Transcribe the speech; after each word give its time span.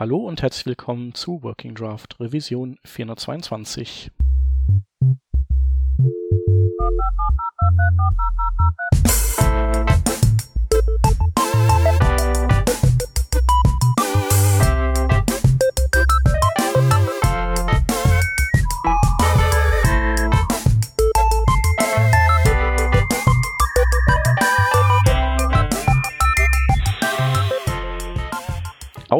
Hallo 0.00 0.16
und 0.16 0.40
herzlich 0.40 0.64
willkommen 0.64 1.12
zu 1.12 1.42
Working 1.42 1.74
Draft 1.74 2.18
Revision 2.20 2.78
422. 2.86 4.10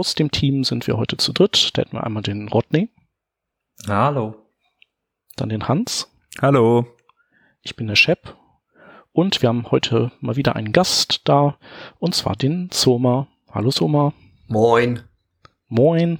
Aus 0.01 0.15
dem 0.15 0.31
Team 0.31 0.65
sind 0.65 0.87
wir 0.87 0.97
heute 0.97 1.19
zu 1.19 1.35
dritt. 1.35 1.73
Da 1.77 1.83
hätten 1.83 1.93
wir 1.93 2.05
einmal 2.05 2.23
den 2.23 2.49
Rodney. 2.49 2.89
Hallo. 3.87 4.35
Dann 5.37 5.51
den 5.51 5.69
Hans. 5.69 6.11
Hallo. 6.41 6.87
Ich 7.61 7.77
bin 7.77 7.87
der 7.87 7.97
Shep. 7.97 8.35
Und 9.13 9.43
wir 9.43 9.51
haben 9.51 9.71
heute 9.71 10.11
mal 10.21 10.37
wieder 10.37 10.57
einen 10.57 10.73
Gast 10.73 11.21
da. 11.29 11.59
Und 11.99 12.15
zwar 12.15 12.35
den 12.35 12.71
Soma. 12.73 13.29
Hallo 13.51 13.71
Soma. 13.71 14.15
Moin. 14.49 15.03
Moin. 15.69 16.17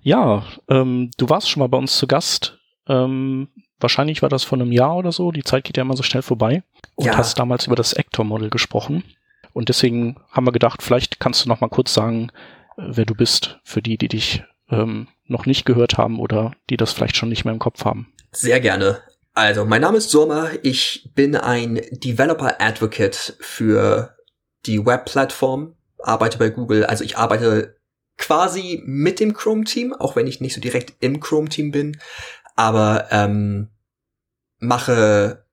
Ja, 0.00 0.44
ähm, 0.70 1.10
du 1.18 1.28
warst 1.28 1.50
schon 1.50 1.60
mal 1.60 1.68
bei 1.68 1.76
uns 1.76 1.98
zu 1.98 2.06
Gast. 2.06 2.58
Ähm, 2.88 3.48
wahrscheinlich 3.78 4.22
war 4.22 4.30
das 4.30 4.42
vor 4.42 4.56
einem 4.58 4.72
Jahr 4.72 4.96
oder 4.96 5.12
so. 5.12 5.32
Die 5.32 5.44
Zeit 5.44 5.64
geht 5.64 5.76
ja 5.76 5.82
immer 5.82 5.98
so 5.98 6.02
schnell 6.02 6.22
vorbei. 6.22 6.62
Und 6.94 7.04
Ja. 7.04 7.18
hast 7.18 7.38
damals 7.38 7.66
über 7.66 7.76
das 7.76 7.92
Actor-Model 7.92 8.48
gesprochen. 8.48 9.04
Und 9.52 9.68
deswegen 9.68 10.16
haben 10.30 10.46
wir 10.46 10.52
gedacht, 10.52 10.82
vielleicht 10.82 11.20
kannst 11.20 11.44
du 11.44 11.50
noch 11.50 11.60
mal 11.60 11.68
kurz 11.68 11.92
sagen, 11.92 12.30
wer 12.76 13.04
du 13.04 13.14
bist, 13.14 13.58
für 13.64 13.82
die, 13.82 13.98
die 13.98 14.08
dich 14.08 14.44
ähm, 14.70 15.08
noch 15.26 15.46
nicht 15.46 15.64
gehört 15.64 15.98
haben 15.98 16.20
oder 16.20 16.52
die 16.70 16.76
das 16.76 16.92
vielleicht 16.92 17.16
schon 17.16 17.28
nicht 17.28 17.44
mehr 17.44 17.54
im 17.54 17.60
Kopf 17.60 17.84
haben. 17.84 18.12
Sehr 18.32 18.60
gerne. 18.60 19.02
Also, 19.34 19.64
mein 19.64 19.82
Name 19.82 19.98
ist 19.98 20.10
Surma. 20.10 20.50
Ich 20.62 21.10
bin 21.14 21.36
ein 21.36 21.80
Developer 21.90 22.60
Advocate 22.60 23.36
für 23.40 24.16
die 24.64 24.84
Webplattform, 24.84 25.76
arbeite 25.98 26.38
bei 26.38 26.48
Google. 26.48 26.84
Also, 26.86 27.04
ich 27.04 27.18
arbeite 27.18 27.76
quasi 28.16 28.82
mit 28.86 29.20
dem 29.20 29.34
Chrome-Team, 29.34 29.92
auch 29.92 30.16
wenn 30.16 30.26
ich 30.26 30.40
nicht 30.40 30.54
so 30.54 30.60
direkt 30.60 30.94
im 31.00 31.20
Chrome-Team 31.20 31.70
bin, 31.70 31.98
aber 32.54 33.08
ähm, 33.10 33.68
mache 34.58 35.44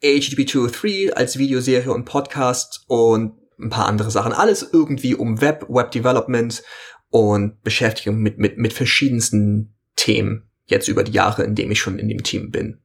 HTTP 0.00 0.48
203 0.48 1.14
als 1.14 1.38
Videoserie 1.38 1.92
und 1.92 2.04
Podcast 2.04 2.84
und 2.86 3.41
ein 3.62 3.70
paar 3.70 3.86
andere 3.86 4.10
Sachen. 4.10 4.32
Alles 4.32 4.68
irgendwie 4.72 5.14
um 5.14 5.40
Web, 5.40 5.66
Web 5.68 5.90
Development 5.92 6.62
und 7.10 7.62
Beschäftigung 7.62 8.18
mit, 8.18 8.38
mit, 8.38 8.58
mit 8.58 8.72
verschiedensten 8.72 9.74
Themen 9.96 10.48
jetzt 10.66 10.88
über 10.88 11.04
die 11.04 11.12
Jahre, 11.12 11.44
in 11.44 11.54
dem 11.54 11.70
ich 11.70 11.80
schon 11.80 11.98
in 11.98 12.08
dem 12.08 12.22
Team 12.22 12.50
bin. 12.50 12.78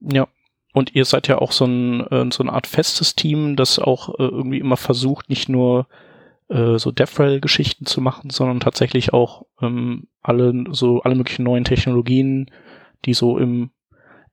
Ja. 0.00 0.28
Und 0.74 0.94
ihr 0.94 1.04
seid 1.04 1.28
ja 1.28 1.38
auch 1.38 1.52
so, 1.52 1.66
ein, 1.66 2.00
äh, 2.06 2.30
so 2.32 2.42
eine 2.42 2.52
Art 2.52 2.66
festes 2.66 3.14
Team, 3.14 3.56
das 3.56 3.78
auch 3.78 4.08
äh, 4.18 4.22
irgendwie 4.22 4.58
immer 4.58 4.78
versucht, 4.78 5.28
nicht 5.28 5.48
nur 5.48 5.86
äh, 6.48 6.78
so 6.78 6.90
DevRel-Geschichten 6.90 7.84
zu 7.84 8.00
machen, 8.00 8.30
sondern 8.30 8.60
tatsächlich 8.60 9.12
auch 9.12 9.44
ähm, 9.60 10.08
alle 10.22 10.64
so 10.70 11.02
alle 11.02 11.14
möglichen 11.14 11.44
neuen 11.44 11.64
Technologien, 11.64 12.50
die 13.04 13.14
so 13.14 13.38
im 13.38 13.70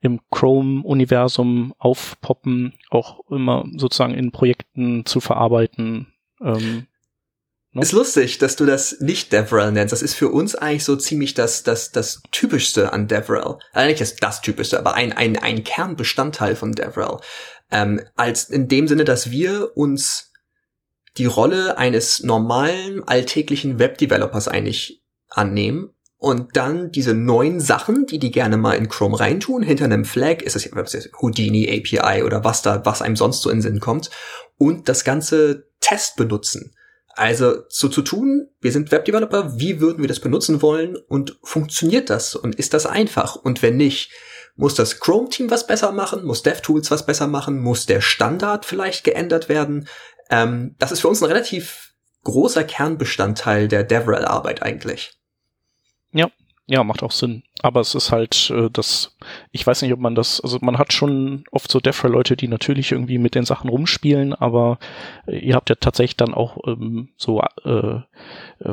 im 0.01 0.21
Chrome-Universum 0.31 1.73
aufpoppen, 1.77 2.73
auch 2.89 3.19
immer 3.29 3.65
sozusagen 3.75 4.13
in 4.13 4.31
Projekten 4.31 5.05
zu 5.05 5.19
verarbeiten. 5.19 6.13
Ähm, 6.41 6.87
Ne? 7.71 7.83
Ist 7.83 7.91
lustig, 7.91 8.39
dass 8.39 8.55
du 8.55 8.65
das 8.65 8.99
nicht 8.99 9.31
DevRel 9.31 9.71
nennst. 9.71 9.91
Das 9.91 10.01
ist 10.01 10.15
für 10.15 10.29
uns 10.29 10.55
eigentlich 10.55 10.83
so 10.83 10.95
ziemlich 10.95 11.35
das, 11.35 11.61
das, 11.61 11.91
das 11.91 12.21
Typischste 12.31 12.93
an 12.93 13.07
DevRel. 13.07 13.57
Also 13.73 13.87
nicht 13.87 14.01
das, 14.01 14.15
das 14.15 14.41
Typischste, 14.41 14.79
aber 14.79 14.95
ein, 14.95 15.13
ein, 15.13 15.37
ein 15.37 15.63
Kernbestandteil 15.63 16.55
von 16.55 16.71
DevRel. 16.71 17.19
Ähm, 17.71 18.01
als 18.15 18.49
in 18.49 18.67
dem 18.67 18.87
Sinne, 18.87 19.03
dass 19.03 19.29
wir 19.29 19.77
uns 19.77 20.31
die 21.17 21.27
Rolle 21.27 21.77
eines 21.77 22.23
normalen, 22.23 23.07
alltäglichen 23.07 23.77
Webdevelopers 23.77 24.47
eigentlich 24.47 25.03
annehmen 25.29 25.93
und 26.19 26.57
dann 26.57 26.91
diese 26.91 27.13
neuen 27.13 27.61
Sachen, 27.61 28.05
die 28.05 28.19
die 28.19 28.31
gerne 28.31 28.57
mal 28.57 28.73
in 28.73 28.89
Chrome 28.89 29.17
reintun, 29.17 29.63
hinter 29.63 29.85
einem 29.85 30.03
Flag, 30.03 30.41
ist 30.41 30.55
es 30.55 30.65
ist 30.65 31.11
Houdini 31.21 31.67
API 31.69 32.23
oder 32.23 32.43
was 32.43 32.61
da, 32.61 32.85
was 32.85 33.01
einem 33.01 33.15
sonst 33.15 33.41
so 33.41 33.49
in 33.49 33.57
den 33.57 33.61
Sinn 33.61 33.79
kommt, 33.79 34.09
und 34.57 34.89
das 34.89 35.05
ganze 35.05 35.69
Test 35.79 36.17
benutzen. 36.17 36.75
Also 37.15 37.63
so 37.69 37.87
zu 37.87 38.01
tun, 38.01 38.49
wir 38.59 38.73
sind 38.73 38.91
Webdeveloper, 38.91 39.59
wie 39.59 39.79
würden 39.79 40.01
wir 40.01 40.09
das 40.09 40.19
benutzen 40.19 40.61
wollen 40.61 40.97
und 40.97 41.39
funktioniert 41.41 42.09
das 42.09 42.35
und 42.35 42.55
ist 42.55 42.73
das 42.73 42.85
einfach? 42.85 43.37
Und 43.37 43.61
wenn 43.61 43.77
nicht, 43.77 44.11
muss 44.57 44.75
das 44.75 44.99
Chrome-Team 44.99 45.49
was 45.49 45.67
besser 45.67 45.93
machen, 45.93 46.25
muss 46.25 46.43
DevTools 46.43 46.91
was 46.91 47.05
besser 47.05 47.27
machen, 47.27 47.61
muss 47.61 47.85
der 47.85 48.01
Standard 48.01 48.65
vielleicht 48.65 49.05
geändert 49.05 49.47
werden? 49.47 49.87
Ähm, 50.29 50.75
das 50.79 50.91
ist 50.91 50.99
für 50.99 51.07
uns 51.07 51.21
ein 51.21 51.29
relativ 51.29 51.93
großer 52.25 52.65
Kernbestandteil 52.65 53.69
der 53.69 53.85
DevRel-Arbeit 53.85 54.61
eigentlich. 54.63 55.18
Ja, 56.71 56.83
macht 56.83 57.01
auch 57.01 57.09
Sinn. 57.09 57.41
Aber 57.63 57.79
es 57.81 57.95
ist 57.95 58.11
halt 58.11 58.51
äh, 58.51 58.69
das, 58.71 59.17
ich 59.51 59.65
weiß 59.65 59.81
nicht, 59.81 59.91
ob 59.91 59.99
man 59.99 60.13
das, 60.13 60.39
also 60.39 60.59
man 60.61 60.77
hat 60.77 60.93
schon 60.93 61.43
oft 61.49 61.71
so 61.71 61.79
DevRel-Leute, 61.79 62.37
die 62.37 62.47
natürlich 62.47 62.91
irgendwie 62.91 63.17
mit 63.17 63.33
den 63.33 63.43
Sachen 63.43 63.71
rumspielen, 63.71 64.35
aber 64.35 64.77
äh, 65.25 65.39
ihr 65.39 65.55
habt 65.55 65.71
ja 65.71 65.75
tatsächlich 65.79 66.15
dann 66.17 66.35
auch 66.35 66.59
ähm, 66.67 67.09
so 67.17 67.41
äh, 67.65 67.69
äh, 67.71 68.01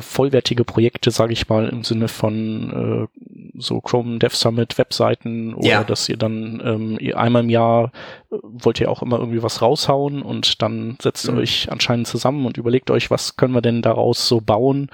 vollwertige 0.01 0.65
Projekte, 0.65 1.11
sage 1.11 1.33
ich 1.33 1.49
mal, 1.49 1.71
im 1.71 1.85
Sinne 1.85 2.09
von 2.09 3.09
äh, 3.15 3.59
so 3.59 3.81
Chrome 3.81 4.19
Dev 4.19 4.37
Summit 4.37 4.77
Webseiten 4.77 5.55
oder 5.55 5.67
Ja. 5.67 5.83
dass 5.85 6.07
ihr 6.11 6.19
dann 6.19 6.61
ähm, 6.63 6.99
ihr 7.01 7.19
einmal 7.19 7.45
im 7.45 7.49
Jahr 7.49 7.93
äh, 8.31 8.37
wollt 8.43 8.79
ihr 8.79 8.91
auch 8.91 9.01
immer 9.01 9.19
irgendwie 9.19 9.43
was 9.43 9.63
raushauen 9.63 10.21
und 10.21 10.61
dann 10.61 10.99
setzt 11.01 11.25
ihr 11.27 11.33
Mhm. 11.33 11.39
euch 11.39 11.73
anscheinend 11.73 12.09
zusammen 12.09 12.45
und 12.45 12.59
überlegt 12.59 12.91
euch, 12.91 13.11
was 13.11 13.37
können 13.39 13.55
wir 13.55 13.63
denn 13.63 13.81
daraus 13.81 14.29
so 14.29 14.43
bauen 14.43 14.91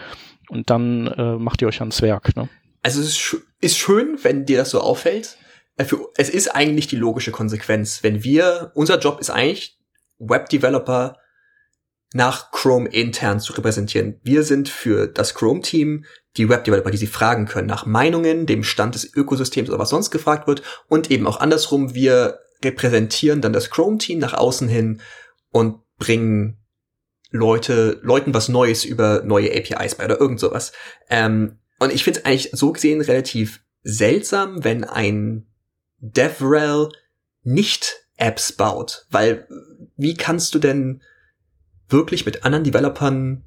und 0.52 0.70
dann 0.70 1.06
äh, 1.06 1.36
macht 1.36 1.62
ihr 1.62 1.68
euch 1.68 1.80
ans 1.80 2.02
Werk, 2.02 2.36
ne? 2.36 2.48
Also 2.82 3.00
es 3.00 3.08
ist, 3.08 3.36
ist 3.60 3.78
schön, 3.78 4.18
wenn 4.22 4.44
dir 4.44 4.58
das 4.58 4.70
so 4.70 4.80
auffällt. 4.80 5.38
Äh, 5.76 5.86
Es 6.16 6.28
ist 6.28 6.48
eigentlich 6.48 6.88
die 6.88 6.96
logische 6.96 7.30
Konsequenz. 7.30 8.02
Wenn 8.02 8.22
wir, 8.22 8.72
unser 8.74 8.98
Job 8.98 9.20
ist 9.20 9.30
eigentlich, 9.30 9.78
Webdeveloper 10.18 11.16
nach 12.14 12.50
Chrome 12.50 12.88
intern 12.88 13.40
zu 13.40 13.54
repräsentieren. 13.54 14.20
Wir 14.22 14.42
sind 14.42 14.68
für 14.68 15.06
das 15.06 15.34
Chrome-Team 15.34 16.04
die 16.36 16.48
Webdeveloper, 16.48 16.90
die 16.90 16.98
sie 16.98 17.06
fragen 17.06 17.46
können 17.46 17.66
nach 17.66 17.86
Meinungen, 17.86 18.46
dem 18.46 18.64
Stand 18.64 18.94
des 18.94 19.14
Ökosystems 19.14 19.70
oder 19.70 19.78
was 19.78 19.90
sonst 19.90 20.10
gefragt 20.10 20.46
wird 20.46 20.62
und 20.88 21.10
eben 21.10 21.26
auch 21.26 21.40
andersrum, 21.40 21.94
wir 21.94 22.40
repräsentieren 22.62 23.40
dann 23.40 23.52
das 23.52 23.70
Chrome-Team 23.70 24.18
nach 24.18 24.34
außen 24.34 24.68
hin 24.68 25.00
und 25.50 25.80
bringen 25.98 26.61
Leute, 27.32 27.98
Leuten 28.02 28.34
was 28.34 28.48
Neues 28.48 28.84
über 28.84 29.22
neue 29.24 29.50
APIs 29.50 29.96
bei 29.96 30.04
oder 30.04 30.20
irgend 30.20 30.38
sowas. 30.38 30.72
Ähm, 31.10 31.58
und 31.78 31.92
ich 31.92 32.04
finde 32.04 32.20
es 32.20 32.24
eigentlich 32.24 32.50
so 32.52 32.72
gesehen 32.72 33.00
relativ 33.00 33.60
seltsam, 33.82 34.62
wenn 34.62 34.84
ein 34.84 35.46
DevRel 35.98 36.90
nicht 37.42 37.96
Apps 38.16 38.52
baut, 38.52 39.06
weil 39.10 39.48
wie 39.96 40.14
kannst 40.14 40.54
du 40.54 40.58
denn 40.58 41.02
wirklich 41.88 42.24
mit 42.24 42.44
anderen 42.44 42.64
Developern 42.64 43.44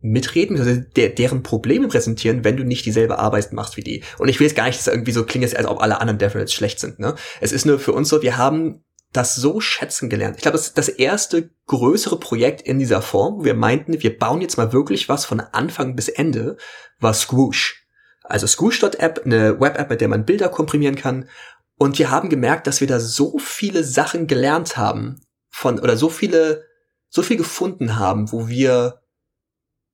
mitreden, 0.00 0.58
also 0.58 0.80
der, 0.96 1.10
deren 1.10 1.42
Probleme 1.42 1.88
präsentieren, 1.88 2.44
wenn 2.44 2.56
du 2.56 2.64
nicht 2.64 2.84
dieselbe 2.84 3.18
Arbeit 3.18 3.52
machst 3.52 3.76
wie 3.76 3.82
die. 3.82 4.02
Und 4.18 4.28
ich 4.28 4.40
will 4.40 4.46
jetzt 4.46 4.56
gar 4.56 4.66
nicht, 4.66 4.78
dass 4.78 4.88
irgendwie 4.88 5.12
so 5.12 5.24
klingt, 5.24 5.56
als 5.56 5.66
ob 5.66 5.80
alle 5.80 6.00
anderen 6.00 6.18
DevRels 6.18 6.52
schlecht 6.52 6.80
sind. 6.80 6.98
Ne? 6.98 7.14
Es 7.40 7.52
ist 7.52 7.66
nur 7.66 7.78
für 7.78 7.92
uns 7.92 8.08
so, 8.08 8.20
wir 8.20 8.36
haben 8.36 8.84
das 9.12 9.34
so 9.34 9.60
schätzen 9.60 10.08
gelernt. 10.08 10.36
Ich 10.36 10.42
glaube, 10.42 10.56
das 10.56 10.68
ist 10.68 10.78
das 10.78 10.88
erste 10.88 11.50
größere 11.66 12.18
Projekt 12.18 12.62
in 12.62 12.78
dieser 12.78 13.02
Form, 13.02 13.40
wo 13.40 13.44
wir 13.44 13.54
meinten, 13.54 14.02
wir 14.02 14.18
bauen 14.18 14.40
jetzt 14.40 14.56
mal 14.56 14.72
wirklich 14.72 15.08
was 15.08 15.24
von 15.24 15.40
Anfang 15.40 15.94
bis 15.94 16.08
Ende, 16.08 16.56
war 16.98 17.12
Squoosh. 17.12 17.86
Also 18.24 18.46
Squoosh.app, 18.46 19.22
eine 19.24 19.60
Web-App, 19.60 19.90
mit 19.90 20.00
der 20.00 20.08
man 20.08 20.24
Bilder 20.24 20.48
komprimieren 20.48 20.96
kann. 20.96 21.28
Und 21.76 21.98
wir 21.98 22.10
haben 22.10 22.30
gemerkt, 22.30 22.66
dass 22.66 22.80
wir 22.80 22.88
da 22.88 23.00
so 23.00 23.38
viele 23.38 23.84
Sachen 23.84 24.26
gelernt 24.26 24.76
haben 24.76 25.20
von, 25.50 25.78
oder 25.78 25.96
so 25.96 26.08
viele, 26.08 26.64
so 27.10 27.22
viel 27.22 27.36
gefunden 27.36 27.98
haben, 27.98 28.32
wo 28.32 28.48
wir 28.48 29.02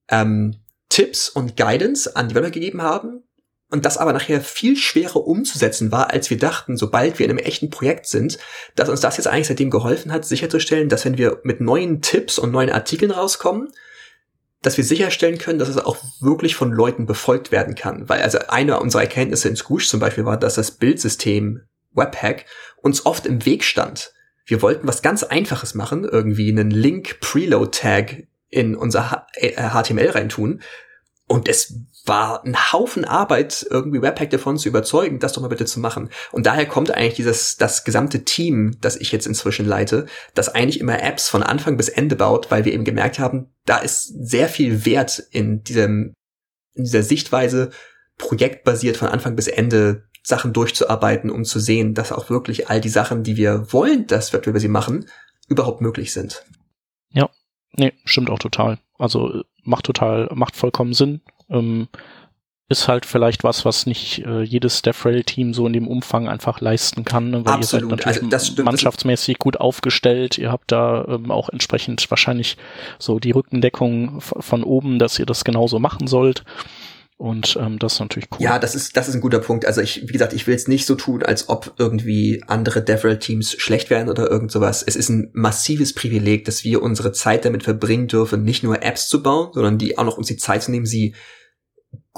ähm, 0.09 0.61
Tipps 0.89 1.29
und 1.29 1.57
Guidance 1.57 2.15
an 2.15 2.29
Developer 2.29 2.53
gegeben 2.53 2.83
haben 2.83 3.28
und 3.71 3.85
das 3.85 3.99
aber 3.99 4.13
nachher 4.13 4.41
viel 4.41 4.77
schwerer 4.77 5.27
umzusetzen 5.27 5.93
war, 5.93 6.11
als 6.11 6.31
wir 6.31 6.39
dachten, 6.39 6.77
sobald 6.77 7.19
wir 7.19 7.27
in 7.27 7.31
einem 7.31 7.45
echten 7.45 7.71
Projekt 7.71 8.07
sind, 8.07 8.39
dass 8.75 8.89
uns 8.89 9.01
das 9.01 9.19
jetzt 9.19 9.27
eigentlich 9.27 9.49
seitdem 9.49 9.71
geholfen 9.71 10.13
hat, 10.13 10.25
sicherzustellen, 10.25 10.89
dass 10.89 11.05
wenn 11.05 11.19
wir 11.19 11.41
mit 11.43 11.61
neuen 11.61 12.01
Tipps 12.01 12.39
und 12.39 12.51
neuen 12.51 12.71
Artikeln 12.71 13.11
rauskommen, 13.11 13.69
dass 14.63 14.77
wir 14.77 14.85
sicherstellen 14.85 15.39
können, 15.39 15.59
dass 15.59 15.69
es 15.69 15.79
auch 15.79 15.99
wirklich 16.21 16.57
von 16.57 16.73
Leuten 16.73 17.07
befolgt 17.07 17.53
werden 17.53 17.75
kann. 17.75 18.09
Weil 18.09 18.23
also 18.23 18.39
eine 18.49 18.81
unserer 18.81 19.03
Erkenntnisse 19.03 19.49
in 19.49 19.57
Squoosh 19.57 19.89
zum 19.89 20.01
Beispiel 20.01 20.25
war, 20.25 20.37
dass 20.37 20.55
das 20.55 20.73
Bildsystem 20.73 21.63
Webhack 21.93 22.47
uns 22.77 23.07
oft 23.07 23.27
im 23.27 23.45
Weg 23.45 23.65
stand. 23.65 24.13
Wir 24.47 24.63
wollten 24.63 24.89
was 24.89 25.03
ganz 25.03 25.23
Einfaches 25.23 25.75
machen, 25.75 26.05
irgendwie 26.05 26.51
einen 26.51 26.71
Link-Preload-Tag 26.71 28.25
in 28.49 28.75
unser 28.77 29.11
H 29.11 29.27
äh, 29.35 29.53
HTML 29.53 30.11
reintun. 30.11 30.63
und 31.27 31.49
es 31.49 31.75
war 32.09 32.45
ein 32.45 32.57
Haufen 32.73 33.05
Arbeit, 33.05 33.67
irgendwie 33.71 34.03
Webpack 34.03 34.31
davon 34.31 34.59
zu 34.59 34.69
überzeugen, 34.69 35.19
das 35.19 35.35
doch 35.35 35.43
mal 35.43 35.49
bitte 35.49 35.67
zu 35.67 35.81
machen. 35.81 36.11
Und 36.33 36.47
daher 36.47 36.67
kommt 36.67 36.91
eigentlich 36.91 37.15
dieses, 37.15 37.57
das 37.57 37.85
gesamte 37.85 38.25
Team, 38.25 38.77
das 38.81 38.97
ich 38.97 39.13
jetzt 39.13 39.27
inzwischen 39.27 39.67
leite, 39.67 40.07
das 40.35 40.49
eigentlich 40.49 40.81
immer 40.81 41.03
Apps 41.03 41.29
von 41.29 41.43
Anfang 41.43 41.77
bis 41.77 41.89
Ende 41.89 42.17
baut, 42.17 42.51
weil 42.51 42.65
wir 42.65 42.73
eben 42.73 42.85
gemerkt 42.85 43.19
haben, 43.19 43.51
da 43.65 43.79
ist 43.79 44.05
sehr 44.29 44.49
viel 44.49 44.85
Wert 44.85 45.23
in 45.31 45.63
diesem, 45.63 46.15
in 46.75 46.85
dieser 46.85 47.03
Sichtweise, 47.03 47.71
projektbasiert 48.17 48.97
von 48.97 49.09
Anfang 49.09 49.37
bis 49.37 49.47
Ende 49.47 50.09
Sachen 50.23 50.53
durchzuarbeiten, 50.53 51.31
um 51.31 51.45
zu 51.45 51.59
sehen, 51.59 51.95
dass 51.95 52.13
auch 52.13 52.31
wirklich 52.31 52.69
all 52.69 52.81
die 52.81 52.89
Sachen, 52.89 53.23
die 53.23 53.37
wir 53.37 53.73
wollen, 53.73 54.07
dass 54.07 54.33
wir 54.33 54.45
über 54.47 54.61
sie 54.61 54.69
machen, 54.69 55.07
überhaupt 55.49 55.81
möglich 55.81 56.13
sind. 56.13 56.45
Ja, 57.11 57.31
nee, 57.73 57.93
stimmt 58.05 58.31
auch 58.31 58.39
total. 58.39 58.79
Also 58.99 59.43
macht 59.63 59.87
total, 59.87 60.29
macht 60.35 60.57
vollkommen 60.57 60.93
Sinn. 60.93 61.23
Ähm, 61.51 61.89
ist 62.71 62.87
halt 62.87 63.07
vielleicht 63.07 63.45
was, 63.45 63.65
was 63.65 63.87
nicht 63.87 64.25
äh, 64.27 64.43
jedes 64.43 64.83
DevRel-Team 64.83 65.55
so 65.55 65.67
in 65.67 65.73
dem 65.73 65.89
Umfang 65.89 66.29
einfach 66.29 66.61
leisten 66.61 67.05
kann, 67.05 67.31
ne? 67.31 67.45
weil 67.45 67.55
Absolut. 67.55 67.85
ihr 67.85 67.89
seid 67.89 68.23
natürlich 68.23 68.33
also 68.33 68.63
mannschaftsmäßig 68.63 69.39
gut 69.39 69.57
aufgestellt. 69.59 70.37
Ihr 70.37 70.53
habt 70.53 70.71
da 70.71 71.05
ähm, 71.09 71.31
auch 71.31 71.49
entsprechend 71.49 72.11
wahrscheinlich 72.11 72.59
so 72.99 73.19
die 73.19 73.31
Rückendeckung 73.31 74.21
von 74.21 74.65
oben, 74.65 74.99
dass 74.99 75.19
ihr 75.19 75.25
das 75.25 75.45
genauso 75.45 75.79
machen 75.79 76.07
sollt. 76.07 76.45
Und 77.17 77.59
ähm, 77.61 77.81
das 77.81 77.95
ist 77.95 78.01
natürlich 78.01 78.29
cool. 78.33 78.43
Ja, 78.43 78.61
das 78.61 78.77
ist, 78.77 78.97
das 78.97 79.09
ist 79.09 79.15
ein 79.15 79.21
guter 79.21 79.41
Punkt. 79.41 79.65
Also 79.65 79.81
ich, 79.81 80.03
wie 80.07 80.13
gesagt, 80.13 80.35
ich 80.35 80.47
will 80.47 80.55
es 80.55 80.69
nicht 80.69 80.87
so 80.87 80.95
tun, 80.95 81.25
als 81.25 81.49
ob 81.49 81.75
irgendwie 81.79 82.45
andere 82.47 82.81
DevRel-Teams 82.81 83.53
schlecht 83.59 83.91
wären 83.91 84.09
oder 84.09 84.31
irgend 84.31 84.53
sowas. 84.53 84.85
Es 84.87 84.95
ist 84.95 85.09
ein 85.09 85.31
massives 85.33 85.95
Privileg, 85.95 86.45
dass 86.45 86.63
wir 86.63 86.81
unsere 86.81 87.13
Zeit 87.13 87.45
damit 87.45 87.65
verbringen 87.65 88.07
dürfen, 88.07 88.45
nicht 88.45 88.63
nur 88.63 88.83
Apps 88.85 89.09
zu 89.09 89.23
bauen, 89.23 89.51
sondern 89.53 89.79
die 89.79 89.99
auch 89.99 90.05
noch 90.05 90.19
uns 90.19 90.29
die 90.29 90.37
Zeit 90.37 90.63
zu 90.63 90.71
nehmen, 90.71 90.87
sie 90.87 91.15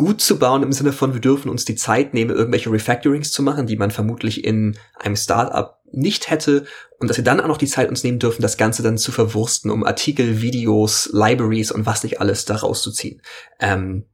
gut 0.00 0.23
zu 0.23 0.38
bauen 0.38 0.62
im 0.62 0.73
Sinne 0.73 0.94
von, 0.94 1.12
wir 1.12 1.20
dürfen 1.20 1.50
uns 1.50 1.67
die 1.67 1.75
Zeit 1.75 2.14
nehmen, 2.14 2.35
irgendwelche 2.35 2.73
Refactorings 2.73 3.32
zu 3.32 3.43
machen, 3.43 3.67
die 3.67 3.76
man 3.76 3.91
vermutlich 3.91 4.44
in 4.44 4.79
einem 4.99 5.14
Startup 5.14 5.76
nicht 5.93 6.31
hätte 6.31 6.64
und 6.99 7.08
dass 7.08 7.19
wir 7.19 7.25
dann 7.25 7.38
auch 7.38 7.49
noch 7.49 7.58
die 7.58 7.67
Zeit 7.67 7.91
uns 7.91 8.02
nehmen 8.02 8.19
dürfen, 8.19 8.41
das 8.41 8.56
Ganze 8.56 8.82
dann 8.82 8.97
zu 8.97 9.12
verwursten, 9.12 9.70
um 9.70 9.85
Artikel, 9.85 10.41
Videos, 10.41 11.11
Libraries 11.12 11.70
und 11.70 11.85
was 11.85 12.02
nicht 12.02 12.19
alles 12.19 12.47
da 12.47 12.56
rauszuziehen. 12.56 13.20
Ähm, 13.61 14.06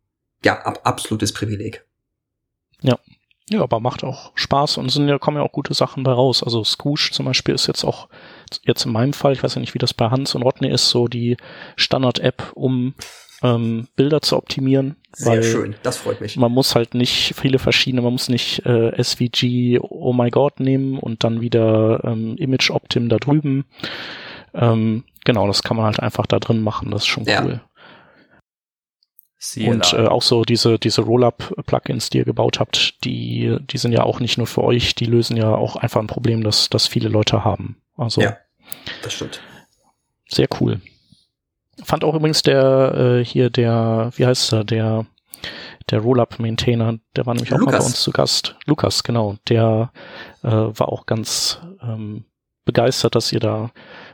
ja, 0.45 0.61
ab, 0.63 0.81
absolutes 0.83 1.33
Privileg. 1.33 1.87
Ja. 2.83 2.99
Ja, 3.49 3.63
aber 3.63 3.79
macht 3.79 4.03
auch 4.03 4.33
Spaß 4.35 4.79
und 4.79 4.89
sind 4.89 5.07
ja, 5.07 5.21
kommen 5.21 5.37
ja 5.37 5.45
auch 5.45 5.53
gute 5.53 5.73
Sachen 5.73 6.03
bei 6.03 6.11
raus. 6.11 6.43
Also 6.43 6.65
Scoosh 6.65 7.13
zum 7.13 7.27
Beispiel 7.27 7.55
ist 7.55 7.69
jetzt 7.69 7.85
auch, 7.85 8.09
jetzt 8.65 8.87
in 8.87 8.91
meinem 8.91 9.13
Fall, 9.13 9.35
ich 9.35 9.45
weiß 9.45 9.55
ja 9.55 9.61
nicht, 9.61 9.75
wie 9.75 9.79
das 9.79 9.95
bei 9.95 10.11
Hans 10.11 10.35
und 10.35 10.43
Rodney 10.43 10.69
ist, 10.69 10.91
so 10.91 11.07
die 11.07 11.37
Standard-App, 11.77 12.51
um 12.57 12.95
ähm, 13.43 13.89
Bilder 13.97 14.23
zu 14.23 14.37
optimieren. 14.37 14.97
Sehr 15.13 15.43
schön, 15.43 15.77
das 15.83 15.99
freut 15.99 16.21
mich. 16.21 16.37
Man 16.37 16.53
muss 16.53 16.75
halt 16.75 16.95
nicht 16.95 17.35
viele 17.37 17.59
verschiedene, 17.59 18.03
man 18.03 18.13
muss 18.13 18.29
nicht 18.29 18.65
äh, 18.67 19.03
SVG 19.03 19.79
Oh 19.81 20.13
My 20.13 20.31
God 20.31 20.61
nehmen 20.61 20.99
und 20.99 21.25
dann 21.25 21.41
wieder 21.41 22.03
ähm, 22.05 22.37
Image 22.37 22.71
Optim 22.71 23.09
da 23.09 23.17
drüben. 23.17 23.65
Ähm, 24.55 25.05
genau, 25.25 25.47
das 25.47 25.63
kann 25.63 25.77
man 25.77 25.87
halt 25.87 26.01
einfach 26.01 26.27
da 26.27 26.39
drin 26.39 26.63
machen, 26.63 26.91
das 26.91 27.03
ist 27.03 27.09
schon 27.09 27.25
cool. 27.25 27.53
Ja. 27.53 27.61
CLI. 29.39 29.69
Und 29.69 29.93
äh, 29.93 30.07
auch 30.07 30.23
so 30.23 30.45
diese, 30.45 30.79
diese 30.79 31.03
Rollup-Plugins, 31.03 32.11
die 32.11 32.19
ihr 32.19 32.25
gebaut 32.25 32.59
habt, 32.59 33.05
die, 33.05 33.57
die 33.61 33.79
sind 33.79 33.93
ja 33.93 34.03
auch 34.03 34.19
nicht 34.19 34.39
nur 34.39 34.47
für 34.47 34.65
euch, 34.65 34.95
die 34.95 35.05
lösen 35.05 35.37
ja 35.37 35.55
auch 35.55 35.77
einfach 35.77 36.01
ein 36.01 36.07
Problem, 36.07 36.43
das, 36.43 36.69
das 36.69 36.87
viele 36.87 37.09
Leute 37.09 37.45
haben. 37.45 37.77
Also, 37.97 38.23
ja, 38.23 38.37
das 39.03 39.13
stimmt. 39.13 39.41
Sehr 40.29 40.49
cool. 40.61 40.81
Fand 41.85 42.05
auch 42.05 42.15
übrigens 42.15 42.43
der, 42.43 42.95
äh, 42.95 43.25
hier 43.25 43.51
der, 43.51 44.11
wie 44.17 44.27
heißt 44.27 44.53
er, 44.53 44.65
der, 44.65 45.07
der 45.91 46.01
Rollup-Maintainer, 46.01 46.99
der 47.15 47.27
war 47.27 47.35
nämlich 47.35 47.53
auch 47.53 47.59
Lukas. 47.59 47.73
mal 47.73 47.79
bei 47.79 47.85
uns 47.85 48.01
zu 48.01 48.11
Gast. 48.11 48.57
Lukas, 48.67 49.03
genau. 49.03 49.37
Der 49.49 49.93
äh, 50.43 50.49
war 50.51 50.89
auch 50.89 51.07
ganz 51.07 51.61
ähm, 51.83 52.25
begeistert, 52.65 53.15
dass 53.15 53.33
ihr 53.33 53.41
da 53.41 53.71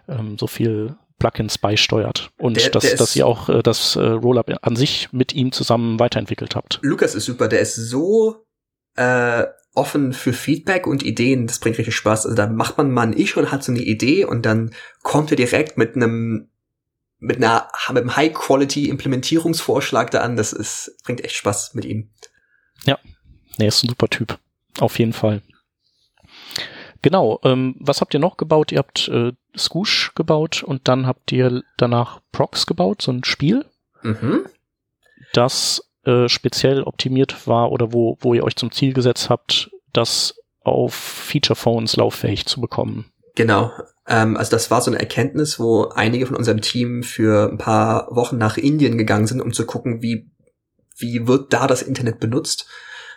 ähm, 0.08 0.36
so 0.38 0.46
viel 0.46 0.96
Plugins 1.18 1.56
beisteuert 1.58 2.32
und 2.38 2.56
der, 2.56 2.70
dass, 2.70 2.82
der 2.82 2.96
dass 2.96 3.14
ihr 3.14 3.26
auch 3.26 3.48
äh, 3.48 3.62
das 3.62 3.94
äh, 3.94 4.00
Rollup 4.00 4.52
an 4.62 4.74
sich 4.74 5.12
mit 5.12 5.32
ihm 5.32 5.52
zusammen 5.52 6.00
weiterentwickelt 6.00 6.56
habt. 6.56 6.80
Lukas 6.82 7.14
ist 7.14 7.26
super, 7.26 7.46
der 7.46 7.60
ist 7.60 7.76
so 7.76 8.44
äh, 8.96 9.44
offen 9.74 10.12
für 10.12 10.32
Feedback 10.32 10.86
und 10.86 11.02
Ideen, 11.02 11.46
das 11.46 11.60
bringt 11.60 11.78
richtig 11.78 11.94
Spaß. 11.94 12.26
Also 12.26 12.36
da 12.36 12.48
macht 12.48 12.76
man 12.76 12.90
mal 12.90 13.02
ein 13.02 13.16
Ich 13.16 13.36
und 13.36 13.52
hat 13.52 13.62
so 13.62 13.72
eine 13.72 13.80
Idee 13.80 14.24
und 14.24 14.44
dann 14.44 14.72
kommt 15.02 15.30
er 15.30 15.36
direkt 15.36 15.78
mit 15.78 15.94
einem 15.96 16.50
mit 17.22 17.36
einer 17.36 17.68
mit 17.90 17.98
einem 17.98 18.16
High 18.16 18.34
Quality 18.34 18.88
Implementierungsvorschlag 18.88 20.10
da 20.10 20.20
an. 20.20 20.36
Das 20.36 20.52
ist 20.52 20.98
bringt 21.04 21.24
echt 21.24 21.36
Spaß 21.36 21.74
mit 21.74 21.84
ihm. 21.84 22.10
Ja, 22.84 22.98
er 23.58 23.68
ist 23.68 23.84
ein 23.84 23.88
super 23.88 24.08
Typ, 24.08 24.38
auf 24.80 24.98
jeden 24.98 25.12
Fall. 25.12 25.40
Genau, 27.00 27.40
ähm, 27.44 27.76
was 27.80 28.00
habt 28.00 28.14
ihr 28.14 28.20
noch 28.20 28.36
gebaut? 28.36 28.72
Ihr 28.72 28.78
habt 28.78 29.08
äh, 29.08 29.32
Scoosh 29.56 30.12
gebaut 30.14 30.62
und 30.62 30.88
dann 30.88 31.06
habt 31.06 31.32
ihr 31.32 31.62
danach 31.76 32.20
Prox 32.32 32.66
gebaut, 32.66 33.02
so 33.02 33.12
ein 33.12 33.24
Spiel, 33.24 33.64
mhm. 34.02 34.46
das 35.32 35.88
äh, 36.04 36.28
speziell 36.28 36.82
optimiert 36.82 37.46
war 37.46 37.72
oder 37.72 37.92
wo, 37.92 38.18
wo 38.20 38.34
ihr 38.34 38.44
euch 38.44 38.56
zum 38.56 38.70
Ziel 38.70 38.92
gesetzt 38.92 39.30
habt, 39.30 39.70
das 39.92 40.36
auf 40.62 40.94
Feature 40.94 41.56
Phones 41.56 41.96
lauffähig 41.96 42.46
zu 42.46 42.60
bekommen. 42.60 43.12
Genau. 43.34 43.72
Ähm, 44.06 44.36
also 44.36 44.50
das 44.50 44.70
war 44.70 44.80
so 44.80 44.90
eine 44.90 45.00
Erkenntnis, 45.00 45.58
wo 45.58 45.84
einige 45.84 46.26
von 46.26 46.36
unserem 46.36 46.60
Team 46.60 47.02
für 47.02 47.50
ein 47.50 47.58
paar 47.58 48.08
Wochen 48.14 48.38
nach 48.38 48.56
Indien 48.56 48.98
gegangen 48.98 49.26
sind, 49.26 49.40
um 49.40 49.52
zu 49.52 49.66
gucken, 49.66 50.02
wie, 50.02 50.30
wie 50.96 51.26
wird 51.26 51.52
da 51.52 51.66
das 51.66 51.82
Internet 51.82 52.20
benutzt. 52.20 52.66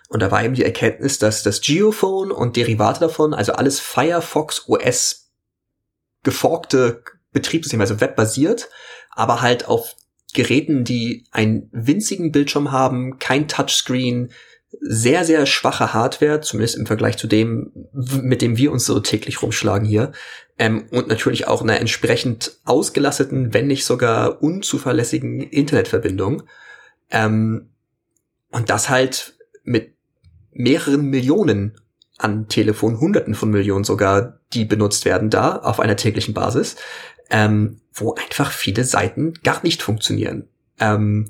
Und 0.08 0.22
da 0.22 0.30
war 0.32 0.44
eben 0.44 0.54
die 0.54 0.64
Erkenntnis, 0.64 1.18
dass 1.18 1.44
das 1.44 1.62
Geophone 1.62 2.32
und 2.32 2.56
Derivate 2.56 3.00
davon, 3.00 3.34
also 3.34 3.54
alles 3.54 3.80
Firefox 3.80 4.68
OS 4.68 5.32
geforkte 6.24 7.04
Betriebssystem, 7.32 7.82
also 7.82 8.02
webbasiert, 8.02 8.70
aber 9.12 9.42
halt 9.42 9.68
auf 9.68 9.96
Geräten, 10.34 10.84
die 10.84 11.26
einen 11.32 11.70
winzigen 11.72 12.32
Bildschirm 12.32 12.72
haben, 12.72 13.20
kein 13.20 13.48
Touchscreen, 13.48 14.32
sehr, 14.82 15.24
sehr 15.26 15.46
schwache 15.46 15.94
Hardware, 15.94 16.42
zumindest 16.42 16.78
im 16.78 16.86
Vergleich 16.86 17.18
zu 17.18 17.28
dem, 17.28 17.72
mit 17.94 18.42
dem 18.42 18.58
wir 18.58 18.72
uns 18.72 18.86
so 18.86 19.00
täglich 19.00 19.42
rumschlagen 19.42 19.88
hier. 19.88 20.12
Ähm, 20.58 20.88
und 20.92 21.08
natürlich 21.08 21.48
auch 21.48 21.62
einer 21.62 21.80
entsprechend 21.80 22.60
ausgelasteten, 22.66 23.54
wenn 23.54 23.68
nicht 23.68 23.86
sogar 23.86 24.42
unzuverlässigen 24.42 25.42
Internetverbindung. 25.42 26.44
Ähm, 27.10 27.70
und 28.52 28.70
das 28.70 28.90
halt 28.90 29.36
mit 29.64 29.94
mehreren 30.52 31.10
Millionen 31.10 31.80
an 32.18 32.48
Telefon, 32.48 33.00
Hunderten 33.00 33.36
von 33.36 33.50
Millionen 33.50 33.84
sogar, 33.84 34.40
die 34.54 34.66
benutzt 34.66 35.04
werden 35.04 35.30
da 35.30 35.58
auf 35.58 35.80
einer 35.80 35.98
täglichen 35.98 36.34
Basis, 36.34 36.78
ähm, 37.30 37.82
wo 37.94 38.14
einfach 38.14 38.52
viele 38.52 38.86
Seiten 38.86 39.34
gar 39.44 39.62
nicht 39.64 39.82
funktionieren. 39.82 40.48
Ähm, 40.80 41.30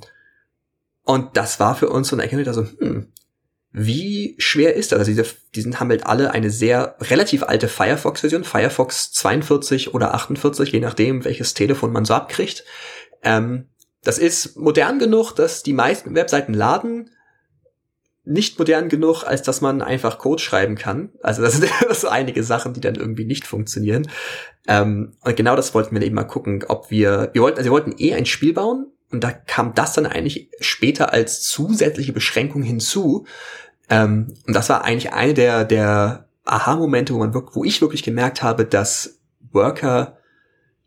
und 1.03 1.38
das 1.38 1.59
war 1.59 1.75
für 1.75 1.89
uns 1.89 2.09
so 2.09 2.15
eine 2.15 2.24
Erkenntnis, 2.24 2.48
also, 2.48 2.67
hm, 2.79 3.07
wie 3.77 4.36
schwer 4.38 4.74
ist 4.75 4.94
das? 4.94 5.00
Also 5.00 5.12
diese, 5.12 5.25
die 5.53 5.62
sind, 5.62 5.82
haben 5.82 5.89
halt 5.89 6.05
alle 6.05 6.32
eine 6.32 6.50
sehr 6.50 6.96
relativ 7.01 7.44
alte 7.44 7.67
Firefox-Version, 7.67 8.46
Firefox 8.46 9.12
42 9.12 9.94
oder 9.94 10.13
48, 10.13 10.72
je 10.72 10.79
nachdem, 10.79 11.25
welches 11.25 11.53
Telefon 11.53 11.91
man 11.91 12.05
so 12.05 12.13
abkriegt. 12.13 12.63
Ähm, 13.22 13.65
das 14.01 14.17
ist 14.17 14.55
modern 14.55 14.98
genug, 14.98 15.34
dass 15.34 15.62
die 15.62 15.74
meisten 15.74 16.15
Webseiten 16.15 16.53
laden, 16.53 17.10
nicht 18.24 18.58
modern 18.58 18.88
genug, 18.88 19.24
als 19.25 19.41
dass 19.41 19.60
man 19.60 19.82
einfach 19.82 20.20
Code 20.20 20.41
schreiben 20.41 20.75
kann. 20.75 21.10
Also 21.22 21.41
das 21.41 21.53
sind 21.58 21.70
so 21.91 22.08
einige 22.08 22.44
Sachen, 22.44 22.74
die 22.74 22.82
dann 22.82 22.96
irgendwie 22.96 23.25
nicht 23.25 23.46
funktionieren. 23.46 24.08
Ähm, 24.70 25.17
und 25.22 25.36
genau 25.36 25.58
das 25.58 25.74
wollten 25.74 25.94
wir 25.94 26.01
eben 26.01 26.15
mal 26.15 26.24
gucken, 26.24 26.63
ob 26.70 26.91
wir, 26.91 27.29
wir 27.34 27.41
wollten, 27.41 27.58
also 27.58 27.67
wir 27.67 27.74
wollten 27.74 27.96
eh 27.98 28.13
ein 28.13 28.25
Spiel 28.25 28.53
bauen 28.53 28.88
und 29.12 29.24
da 29.24 29.32
kam 29.32 29.74
das 29.75 29.94
dann 29.94 30.05
eigentlich 30.05 30.50
später 30.60 31.13
als 31.13 31.44
zusätzliche 31.44 32.13
Beschränkung 32.13 32.63
hinzu. 32.63 33.25
Ähm, 33.89 34.33
und 34.47 34.55
das 34.55 34.69
war 34.69 34.83
eigentlich 34.83 35.13
eine 35.13 35.33
der, 35.33 35.65
der 35.65 36.27
Aha-Momente, 36.45 37.13
wo 37.13 37.19
man 37.19 37.33
wirklich, 37.33 37.55
wo 37.55 37.63
ich 37.63 37.81
wirklich 37.81 38.03
gemerkt 38.03 38.43
habe, 38.43 38.65
dass 38.65 39.19
Worker 39.51 40.17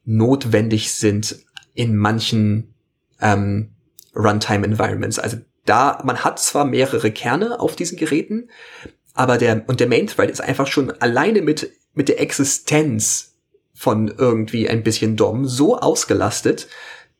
notwendig 0.04 0.92
sind 0.92 1.36
in 1.74 1.96
manchen 1.96 2.74
ähm, 3.20 3.70
Runtime-Environments. 4.14 5.18
Also 5.18 5.38
da, 5.64 6.00
man 6.04 6.24
hat 6.24 6.38
zwar 6.38 6.64
mehrere 6.64 7.10
Kerne 7.10 7.60
auf 7.60 7.76
diesen 7.76 7.98
Geräten, 7.98 8.50
aber 9.14 9.36
der, 9.36 9.68
und 9.68 9.80
der 9.80 9.88
Main 9.88 10.06
Thread 10.06 10.30
ist 10.30 10.40
einfach 10.40 10.66
schon 10.66 10.90
alleine 11.00 11.42
mit, 11.42 11.70
mit 11.94 12.08
der 12.08 12.20
Existenz 12.20 13.34
von 13.74 14.08
irgendwie 14.08 14.68
ein 14.68 14.82
bisschen 14.82 15.16
DOM 15.16 15.46
so 15.46 15.78
ausgelastet, 15.78 16.68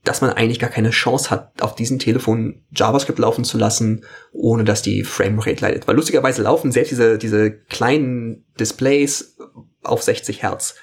dass 0.05 0.21
man 0.21 0.31
eigentlich 0.31 0.59
gar 0.59 0.71
keine 0.71 0.91
Chance 0.91 1.31
hat, 1.31 1.53
auf 1.61 1.75
diesem 1.75 1.99
Telefon 1.99 2.63
JavaScript 2.71 3.19
laufen 3.19 3.45
zu 3.45 3.59
lassen, 3.59 4.05
ohne 4.33 4.65
dass 4.65 4.83
die 4.83 5.03
Framerate 5.05 5.61
leidet. 5.61 5.89
Weil 5.89 5.97
lustigerweise 5.97 6.43
laufen 6.43 6.73
selbst 6.73 6.91
diese, 6.91 7.19
diese 7.19 7.51
kleinen 7.51 8.47
Displays 8.59 9.37
auf 9.83 10.03
60 10.03 10.43
Hertz. 10.43 10.77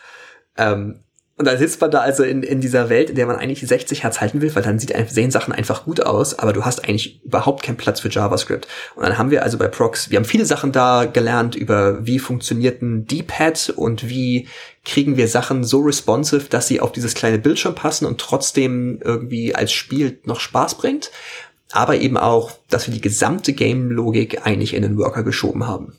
Ähm, 0.58 1.05
Und 1.38 1.46
dann 1.46 1.58
sitzt 1.58 1.82
man 1.82 1.92
da 1.92 2.00
also 2.00 2.24
in, 2.24 2.44
in 2.44 2.62
dieser 2.62 2.90
Welt, 2.90 3.10
in 3.10 3.18
der 3.18 3.26
man 3.26 3.36
eigentlich 3.36 3.60
60 3.60 4.04
Hertz 4.04 4.22
halten 4.22 4.40
will, 4.42 4.56
weil 4.56 4.64
dann 4.64 4.80
sieht, 4.80 4.94
sehen 5.10 5.32
Sachen 5.32 5.54
einfach 5.54 5.84
gut 5.84 6.02
aus, 6.02 6.40
aber 6.40 6.54
du 6.54 6.64
hast 6.64 6.86
eigentlich 6.86 7.22
überhaupt 7.26 7.62
keinen 7.62 7.76
Platz 7.76 8.00
für 8.00 8.10
JavaScript. 8.10 8.70
Und 8.96 9.04
dann 9.04 9.18
haben 9.18 9.32
wir 9.32 9.44
also 9.44 9.58
bei 9.58 9.68
Prox, 9.68 10.10
wir 10.10 10.18
haben 10.18 10.26
viele 10.26 10.46
Sachen 10.46 10.72
da 10.72 11.04
gelernt 11.04 11.56
über, 11.56 12.06
wie 12.06 12.20
funktioniert 12.20 12.82
ein 12.82 13.06
D-Pad 13.06 13.74
und 13.76 14.08
wie 14.08 14.48
kriegen 14.86 15.18
wir 15.18 15.28
Sachen 15.28 15.66
so 15.66 15.82
responsive, 15.82 16.48
dass 16.50 16.68
sie 16.68 16.80
auf 16.80 16.94
dieses 16.94 17.16
kleine 17.16 17.38
Bildschirm 17.38 17.76
passen 17.76 18.06
und 18.06 18.22
trotzdem 18.22 19.02
irgendwie 19.04 19.54
als 19.54 19.74
Spiel 19.74 20.20
noch 20.24 20.40
Spaß 20.40 20.76
bringt. 20.76 21.12
Aber 21.72 21.98
eben 21.98 22.16
auch, 22.16 22.52
dass 22.70 22.88
wir 22.88 22.94
die 22.94 23.02
gesamte 23.02 23.52
Game-Logik 23.52 24.46
eigentlich 24.46 24.74
in 24.74 24.84
den 24.84 24.98
Worker 24.98 25.24
geschoben 25.24 25.68
haben. 25.68 25.98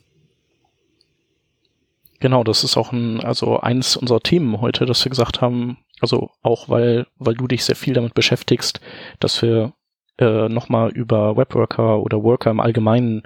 Genau, 2.26 2.42
das 2.42 2.64
ist 2.64 2.76
auch 2.76 2.90
ein, 2.90 3.20
also 3.20 3.60
eins 3.60 3.96
unserer 3.96 4.18
Themen 4.18 4.60
heute, 4.60 4.84
dass 4.84 5.04
wir 5.04 5.10
gesagt 5.10 5.40
haben, 5.40 5.78
also 6.00 6.30
auch 6.42 6.68
weil, 6.68 7.06
weil 7.18 7.34
du 7.34 7.46
dich 7.46 7.64
sehr 7.64 7.76
viel 7.76 7.94
damit 7.94 8.14
beschäftigst, 8.14 8.80
dass 9.20 9.42
wir 9.42 9.74
äh, 10.18 10.48
nochmal 10.48 10.90
über 10.90 11.36
Webworker 11.36 12.00
oder 12.00 12.24
Worker 12.24 12.50
im 12.50 12.58
Allgemeinen 12.58 13.22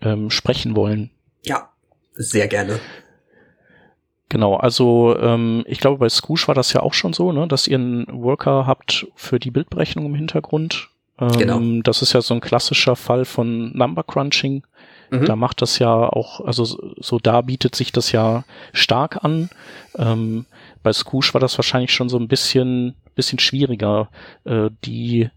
ähm, 0.00 0.30
sprechen 0.30 0.74
wollen. 0.74 1.10
Ja, 1.42 1.68
sehr 2.14 2.48
gerne. 2.48 2.80
Genau, 4.30 4.56
also 4.56 5.18
ähm, 5.20 5.62
ich 5.66 5.80
glaube, 5.80 5.98
bei 5.98 6.08
Scoosh 6.08 6.48
war 6.48 6.54
das 6.54 6.72
ja 6.72 6.80
auch 6.80 6.94
schon 6.94 7.12
so, 7.12 7.30
ne, 7.30 7.46
dass 7.46 7.68
ihr 7.68 7.76
einen 7.76 8.06
Worker 8.10 8.66
habt 8.66 9.06
für 9.16 9.38
die 9.38 9.50
Bildberechnung 9.50 10.06
im 10.06 10.14
Hintergrund. 10.14 10.88
Ähm, 11.18 11.28
genau. 11.28 11.60
Das 11.82 12.00
ist 12.00 12.14
ja 12.14 12.22
so 12.22 12.32
ein 12.32 12.40
klassischer 12.40 12.96
Fall 12.96 13.26
von 13.26 13.76
Number 13.76 14.02
Crunching. 14.02 14.62
Mhm. 15.20 15.26
Da 15.26 15.36
macht 15.36 15.62
das 15.62 15.78
ja 15.78 15.94
auch, 15.94 16.40
also 16.40 16.64
so 16.64 17.18
da 17.18 17.40
bietet 17.40 17.74
sich 17.74 17.92
das 17.92 18.12
ja 18.12 18.44
stark 18.72 19.24
an. 19.24 19.50
Ähm, 19.96 20.46
bei 20.82 20.92
Scoosh 20.92 21.34
war 21.34 21.40
das 21.40 21.56
wahrscheinlich 21.58 21.92
schon 21.92 22.08
so 22.08 22.18
ein 22.18 22.28
bisschen, 22.28 22.94
bisschen 23.14 23.38
schwieriger, 23.38 24.08
äh, 24.44 24.70
die 24.84 25.30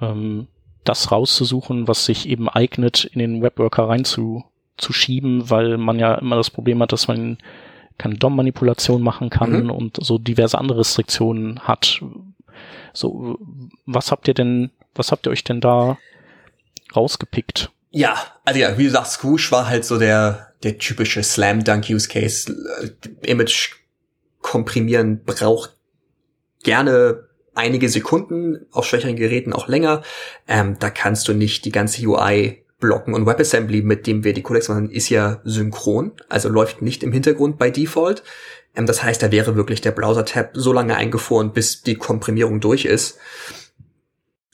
ähm, 0.00 0.48
das 0.84 1.12
rauszusuchen, 1.12 1.86
was 1.88 2.04
sich 2.04 2.28
eben 2.28 2.48
eignet, 2.48 3.04
in 3.04 3.20
den 3.20 3.42
Webworker 3.42 3.88
reinzuschieben, 3.88 5.48
weil 5.50 5.78
man 5.78 5.98
ja 5.98 6.14
immer 6.14 6.36
das 6.36 6.50
Problem 6.50 6.82
hat, 6.82 6.92
dass 6.92 7.08
man 7.08 7.38
keine 7.98 8.16
DOM-Manipulation 8.16 9.02
machen 9.02 9.30
kann 9.30 9.64
mhm. 9.64 9.70
und 9.70 10.04
so 10.04 10.18
diverse 10.18 10.58
andere 10.58 10.80
Restriktionen 10.80 11.60
hat. 11.60 12.02
So, 12.92 13.38
was 13.86 14.10
habt 14.10 14.26
ihr 14.26 14.34
denn, 14.34 14.70
was 14.94 15.12
habt 15.12 15.26
ihr 15.26 15.30
euch 15.30 15.44
denn 15.44 15.60
da 15.60 15.98
rausgepickt? 16.96 17.70
Ja, 17.92 18.16
also 18.44 18.58
ja, 18.58 18.76
wie 18.78 18.84
du 18.84 18.90
sagst, 18.90 19.12
Scrooge 19.12 19.48
war 19.50 19.68
halt 19.68 19.84
so 19.84 19.98
der, 19.98 20.54
der 20.62 20.78
typische 20.78 21.22
Slam-Dunk-Use-Case. 21.22 22.52
Äh, 22.80 23.30
Image 23.30 23.72
komprimieren 24.40 25.22
braucht 25.24 25.76
gerne 26.64 27.28
einige 27.54 27.88
Sekunden, 27.90 28.66
auf 28.72 28.86
schwächeren 28.86 29.16
Geräten 29.16 29.52
auch 29.52 29.68
länger. 29.68 30.02
Ähm, 30.48 30.76
da 30.78 30.88
kannst 30.88 31.28
du 31.28 31.34
nicht 31.34 31.66
die 31.66 31.72
ganze 31.72 32.06
UI 32.06 32.64
blocken 32.80 33.14
und 33.14 33.26
WebAssembly, 33.26 33.82
mit 33.82 34.06
dem 34.06 34.24
wir 34.24 34.32
die 34.32 34.42
Codecs 34.42 34.68
machen, 34.68 34.90
ist 34.90 35.10
ja 35.10 35.40
synchron, 35.44 36.12
also 36.28 36.48
läuft 36.48 36.82
nicht 36.82 37.02
im 37.02 37.12
Hintergrund 37.12 37.58
bei 37.58 37.70
Default. 37.70 38.22
Ähm, 38.74 38.86
das 38.86 39.02
heißt, 39.02 39.22
da 39.22 39.30
wäre 39.30 39.54
wirklich 39.54 39.82
der 39.82 39.92
Browser-Tab 39.92 40.52
so 40.54 40.72
lange 40.72 40.96
eingefroren, 40.96 41.52
bis 41.52 41.82
die 41.82 41.96
Komprimierung 41.96 42.60
durch 42.60 42.86
ist. 42.86 43.18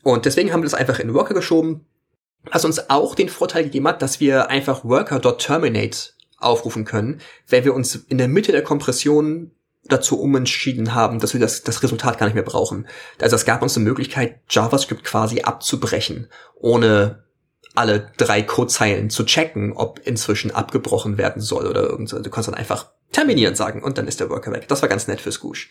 Und 0.02 0.26
deswegen 0.26 0.52
haben 0.52 0.61
wir 0.61 0.66
das 0.66 0.75
einfach 0.75 0.99
in 0.99 1.14
Worker 1.14 1.35
geschoben, 1.35 1.87
was 2.50 2.64
uns 2.64 2.90
auch 2.90 3.14
den 3.14 3.28
Vorteil 3.28 3.64
gegeben 3.64 3.88
hat, 3.88 4.02
dass 4.02 4.21
wir 4.21 4.50
einfach 4.50 4.85
worker.terminate 4.85 6.11
aufrufen 6.38 6.85
können, 6.85 7.21
wenn 7.49 7.64
wir 7.64 7.75
uns 7.75 7.97
in 7.97 8.19
der 8.19 8.28
Mitte 8.28 8.52
der 8.52 8.62
Kompression 8.62 9.50
dazu 9.85 10.21
umentschieden 10.21 10.95
haben, 10.95 11.19
dass 11.19 11.33
wir 11.33 11.40
das, 11.40 11.62
das 11.62 11.83
Resultat 11.83 12.19
gar 12.19 12.26
nicht 12.26 12.35
mehr 12.35 12.45
brauchen. 12.45 12.87
Also 13.21 13.37
es 13.37 13.45
gab 13.45 13.62
uns 13.62 13.76
eine 13.76 13.85
Möglichkeit, 13.85 14.40
JavaScript 14.50 15.05
quasi 15.05 15.40
abzubrechen, 15.40 16.28
ohne 16.57 17.25
alle 17.75 18.11
drei 18.17 18.43
Codezeilen 18.43 19.09
zu 19.09 19.25
checken, 19.25 19.73
ob 19.73 20.00
inzwischen 20.05 20.50
abgebrochen 20.50 21.17
werden 21.17 21.40
soll 21.40 21.67
oder 21.67 21.83
irgend 21.83 22.09
so. 22.09 22.19
Du 22.19 22.31
kannst 22.31 22.49
dann 22.49 22.55
einfach 22.55 22.90
terminieren 23.12 23.55
sagen 23.55 23.83
und 23.83 23.99
dann 23.99 24.09
ist 24.09 24.21
der 24.21 24.28
Worker 24.31 24.52
weg. 24.52 24.67
Das 24.69 24.83
war 24.83 24.88
ganz 24.88 25.07
nett 25.07 25.21
für 25.21 25.33
Scoosh. 25.33 25.71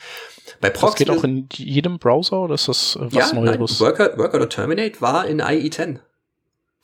Bei 0.62 0.70
Proxy. 0.70 1.06
Das 1.06 1.16
geht 1.16 1.20
auch 1.20 1.24
in 1.24 1.48
jedem 1.54 2.00
Browser 2.00 2.42
oder 2.42 2.56
ist 2.56 2.68
das 2.68 2.96
äh, 2.96 3.06
was 3.14 3.32
ja, 3.32 3.36
Neues? 3.36 3.58
Nein, 3.58 3.80
Worker, 3.80 4.18
Worker.terminate 4.18 5.02
war 5.02 5.28
in 5.28 5.42
IE10. 5.42 6.00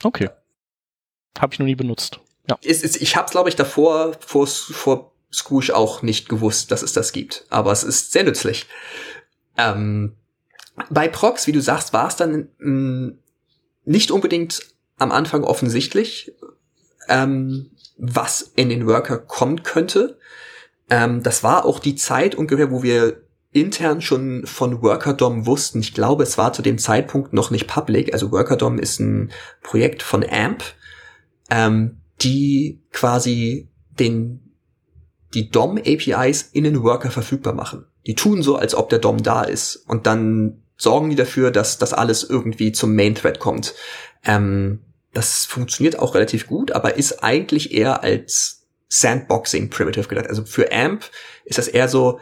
Okay. 0.03 0.29
Habe 1.39 1.53
ich 1.53 1.60
noch 1.60 1.65
nie 1.65 1.75
benutzt. 1.75 2.19
Ja. 2.50 2.57
Ist, 2.62 2.83
ist, 2.83 3.01
ich 3.01 3.15
habe 3.15 3.25
es, 3.25 3.31
glaube 3.31 3.50
ich, 3.50 3.55
davor 3.55 4.13
vor, 4.19 4.48
vor 4.48 5.13
Scrooge 5.31 5.75
auch 5.75 6.01
nicht 6.01 6.29
gewusst, 6.29 6.72
dass 6.72 6.83
es 6.83 6.93
das 6.93 7.12
gibt. 7.12 7.45
Aber 7.50 7.72
es 7.72 7.83
ist 7.83 8.12
sehr 8.12 8.24
nützlich. 8.24 8.67
Ähm, 9.57 10.15
bei 10.89 11.07
Prox, 11.07 11.48
wie 11.48 11.51
du 11.51 11.62
sagst, 11.62 11.93
war 11.93 12.07
es 12.07 12.15
dann 12.15 12.50
mh, 12.60 12.69
mm, 12.69 13.19
nicht 13.86 14.12
unbedingt 14.12 14.62
am 14.98 15.12
Anfang 15.12 15.43
offensichtlich, 15.43 16.33
ähm, 17.10 17.72
was 17.98 18.53
in 18.55 18.69
den 18.69 18.88
Worker 18.88 19.17
kommen 19.17 19.63
könnte. 19.63 20.19
Ähm, 20.89 21.24
das 21.24 21.43
war 21.43 21.65
auch 21.65 21.79
die 21.79 21.95
Zeit 21.95 22.36
ungefähr, 22.36 22.72
wo 22.72 22.83
wir 22.83 23.23
intern 23.53 24.01
schon 24.01 24.45
von 24.45 24.81
WorkerDOM 24.81 25.45
wussten. 25.45 25.79
Ich 25.79 25.93
glaube, 25.93 26.24
es 26.24 26.38
war 26.38 26.53
zu 26.53 26.62
dem 26.62 26.77
Zeitpunkt 26.77 27.33
noch 27.33 27.51
nicht 27.51 27.67
public. 27.67 28.13
Also 28.13 28.31
WorkerDOM 28.31 28.79
ist 28.79 29.00
ein 29.00 29.31
Projekt 29.62 30.03
von 30.03 30.24
AMP, 30.27 30.63
ähm, 31.50 32.01
die 32.22 32.81
quasi 32.91 33.69
den 34.00 34.39
die 35.33 35.50
DOM 35.50 35.77
APIs 35.77 36.43
in 36.51 36.63
den 36.63 36.83
Worker 36.83 37.10
verfügbar 37.10 37.53
machen. 37.53 37.86
Die 38.05 38.15
tun 38.15 38.43
so, 38.43 38.55
als 38.55 38.75
ob 38.75 38.89
der 38.89 39.00
DOM 39.00 39.24
da 39.24 39.43
ist 39.43 39.77
und 39.88 40.05
dann 40.05 40.62
sorgen 40.77 41.10
die 41.10 41.15
dafür, 41.15 41.50
dass 41.50 41.77
das 41.77 41.93
alles 41.93 42.24
irgendwie 42.24 42.72
zum 42.72 42.95
Main 42.95 43.15
Thread 43.15 43.39
kommt. 43.39 43.74
Ähm, 44.24 44.79
das 45.13 45.45
funktioniert 45.45 46.00
auch 46.00 46.15
relativ 46.15 46.48
gut, 46.48 46.72
aber 46.72 46.98
ist 46.98 47.24
eigentlich 47.24 47.74
eher 47.74 48.03
als 48.03 48.67
Sandboxing 48.89 49.69
Primitive 49.69 50.07
gedacht. 50.07 50.27
Also 50.27 50.45
für 50.45 50.72
AMP 50.72 51.10
ist 51.45 51.57
das 51.57 51.67
eher 51.67 51.88
so, 51.88 52.19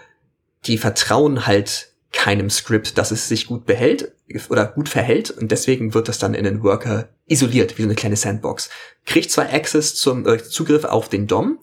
die 0.65 0.77
vertrauen 0.77 1.47
halt 1.47 1.89
keinem 2.13 2.49
Script, 2.49 2.97
dass 2.97 3.11
es 3.11 3.27
sich 3.27 3.47
gut 3.47 3.65
behält 3.65 4.11
oder 4.49 4.65
gut 4.65 4.89
verhält 4.89 5.31
und 5.31 5.51
deswegen 5.51 5.93
wird 5.93 6.07
das 6.07 6.19
dann 6.19 6.33
in 6.33 6.43
den 6.43 6.63
Worker 6.63 7.09
isoliert, 7.27 7.77
wie 7.77 7.83
so 7.83 7.87
eine 7.87 7.95
kleine 7.95 8.17
Sandbox. 8.17 8.69
Kriegt 9.05 9.31
zwar 9.31 9.51
Access 9.51 9.95
zum 9.95 10.27
äh, 10.27 10.43
Zugriff 10.43 10.83
auf 10.83 11.09
den 11.09 11.27
DOM, 11.27 11.59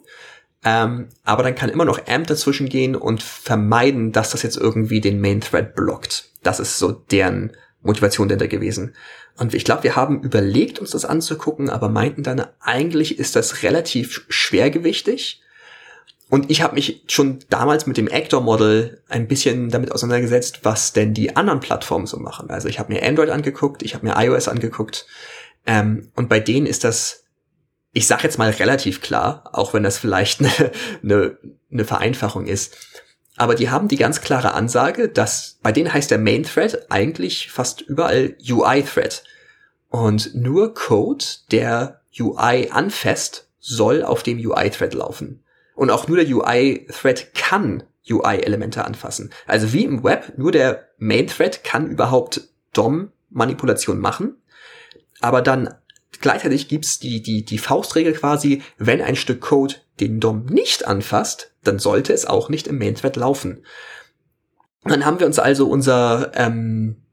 ähm, 0.64 1.08
aber 1.24 1.42
dann 1.42 1.54
kann 1.54 1.70
immer 1.70 1.84
noch 1.84 2.06
AMP 2.06 2.26
dazwischen 2.26 2.68
gehen 2.68 2.96
und 2.96 3.22
vermeiden, 3.22 4.12
dass 4.12 4.30
das 4.30 4.42
jetzt 4.42 4.56
irgendwie 4.56 5.00
den 5.00 5.20
Main 5.20 5.40
Thread 5.40 5.74
blockt. 5.74 6.30
Das 6.42 6.60
ist 6.60 6.78
so 6.78 6.92
deren 6.92 7.52
Motivation 7.82 8.28
dahinter 8.28 8.48
gewesen. 8.48 8.94
Und 9.36 9.54
ich 9.54 9.64
glaube, 9.64 9.84
wir 9.84 9.94
haben 9.94 10.22
überlegt, 10.22 10.80
uns 10.80 10.90
das 10.90 11.04
anzugucken, 11.04 11.70
aber 11.70 11.88
meinten 11.88 12.24
dann, 12.24 12.44
eigentlich 12.60 13.18
ist 13.18 13.36
das 13.36 13.62
relativ 13.62 14.24
schwergewichtig 14.28 15.42
und 16.30 16.50
ich 16.50 16.60
habe 16.60 16.74
mich 16.74 17.04
schon 17.08 17.38
damals 17.48 17.86
mit 17.86 17.96
dem 17.96 18.08
Actor-Model 18.08 19.02
ein 19.08 19.28
bisschen 19.28 19.70
damit 19.70 19.92
auseinandergesetzt, 19.92 20.60
was 20.62 20.92
denn 20.92 21.14
die 21.14 21.36
anderen 21.36 21.60
Plattformen 21.60 22.06
so 22.06 22.18
machen. 22.18 22.50
Also 22.50 22.68
ich 22.68 22.78
habe 22.78 22.92
mir 22.92 23.02
Android 23.02 23.30
angeguckt, 23.30 23.82
ich 23.82 23.94
habe 23.94 24.06
mir 24.06 24.14
iOS 24.16 24.48
angeguckt. 24.48 25.06
Ähm, 25.66 26.10
und 26.16 26.28
bei 26.28 26.38
denen 26.38 26.66
ist 26.66 26.84
das, 26.84 27.24
ich 27.92 28.06
sage 28.06 28.24
jetzt 28.24 28.38
mal 28.38 28.50
relativ 28.50 29.00
klar, 29.00 29.44
auch 29.52 29.72
wenn 29.72 29.82
das 29.82 29.96
vielleicht 29.96 30.40
eine, 30.40 30.50
eine, 31.02 31.38
eine 31.72 31.84
Vereinfachung 31.86 32.46
ist. 32.46 32.76
Aber 33.36 33.54
die 33.54 33.70
haben 33.70 33.88
die 33.88 33.96
ganz 33.96 34.20
klare 34.20 34.52
Ansage, 34.52 35.08
dass 35.08 35.58
bei 35.62 35.72
denen 35.72 35.92
heißt 35.92 36.10
der 36.10 36.18
Main 36.18 36.42
Thread 36.42 36.90
eigentlich 36.90 37.50
fast 37.50 37.80
überall 37.80 38.36
UI 38.46 38.82
Thread. 38.82 39.22
Und 39.88 40.34
nur 40.34 40.74
Code, 40.74 41.24
der 41.50 42.02
UI 42.18 42.68
anfasst, 42.70 43.48
soll 43.60 44.02
auf 44.02 44.22
dem 44.22 44.38
UI 44.38 44.68
Thread 44.70 44.92
laufen. 44.92 45.42
Und 45.78 45.92
auch 45.92 46.08
nur 46.08 46.16
der 46.16 46.26
UI-Thread 46.26 47.34
kann 47.34 47.84
UI-Elemente 48.10 48.84
anfassen. 48.84 49.30
Also 49.46 49.72
wie 49.72 49.84
im 49.84 50.02
Web, 50.02 50.32
nur 50.36 50.50
der 50.50 50.88
Main-Thread 50.98 51.62
kann 51.62 51.88
überhaupt 51.88 52.48
DOM-Manipulation 52.72 54.00
machen. 54.00 54.42
Aber 55.20 55.40
dann 55.40 55.72
gleichzeitig 56.20 56.66
gibt's 56.66 56.98
die, 56.98 57.22
die, 57.22 57.44
die 57.44 57.58
Faustregel 57.58 58.12
quasi, 58.14 58.60
wenn 58.76 59.00
ein 59.00 59.14
Stück 59.14 59.40
Code 59.40 59.76
den 60.00 60.18
DOM 60.18 60.46
nicht 60.46 60.84
anfasst, 60.84 61.52
dann 61.62 61.78
sollte 61.78 62.12
es 62.12 62.26
auch 62.26 62.48
nicht 62.48 62.66
im 62.66 62.78
Main-Thread 62.78 63.14
laufen. 63.14 63.64
Dann 64.82 65.06
haben 65.06 65.20
wir 65.20 65.28
uns 65.28 65.38
also 65.38 65.68
unser 65.68 66.32
ähm, 66.34 67.04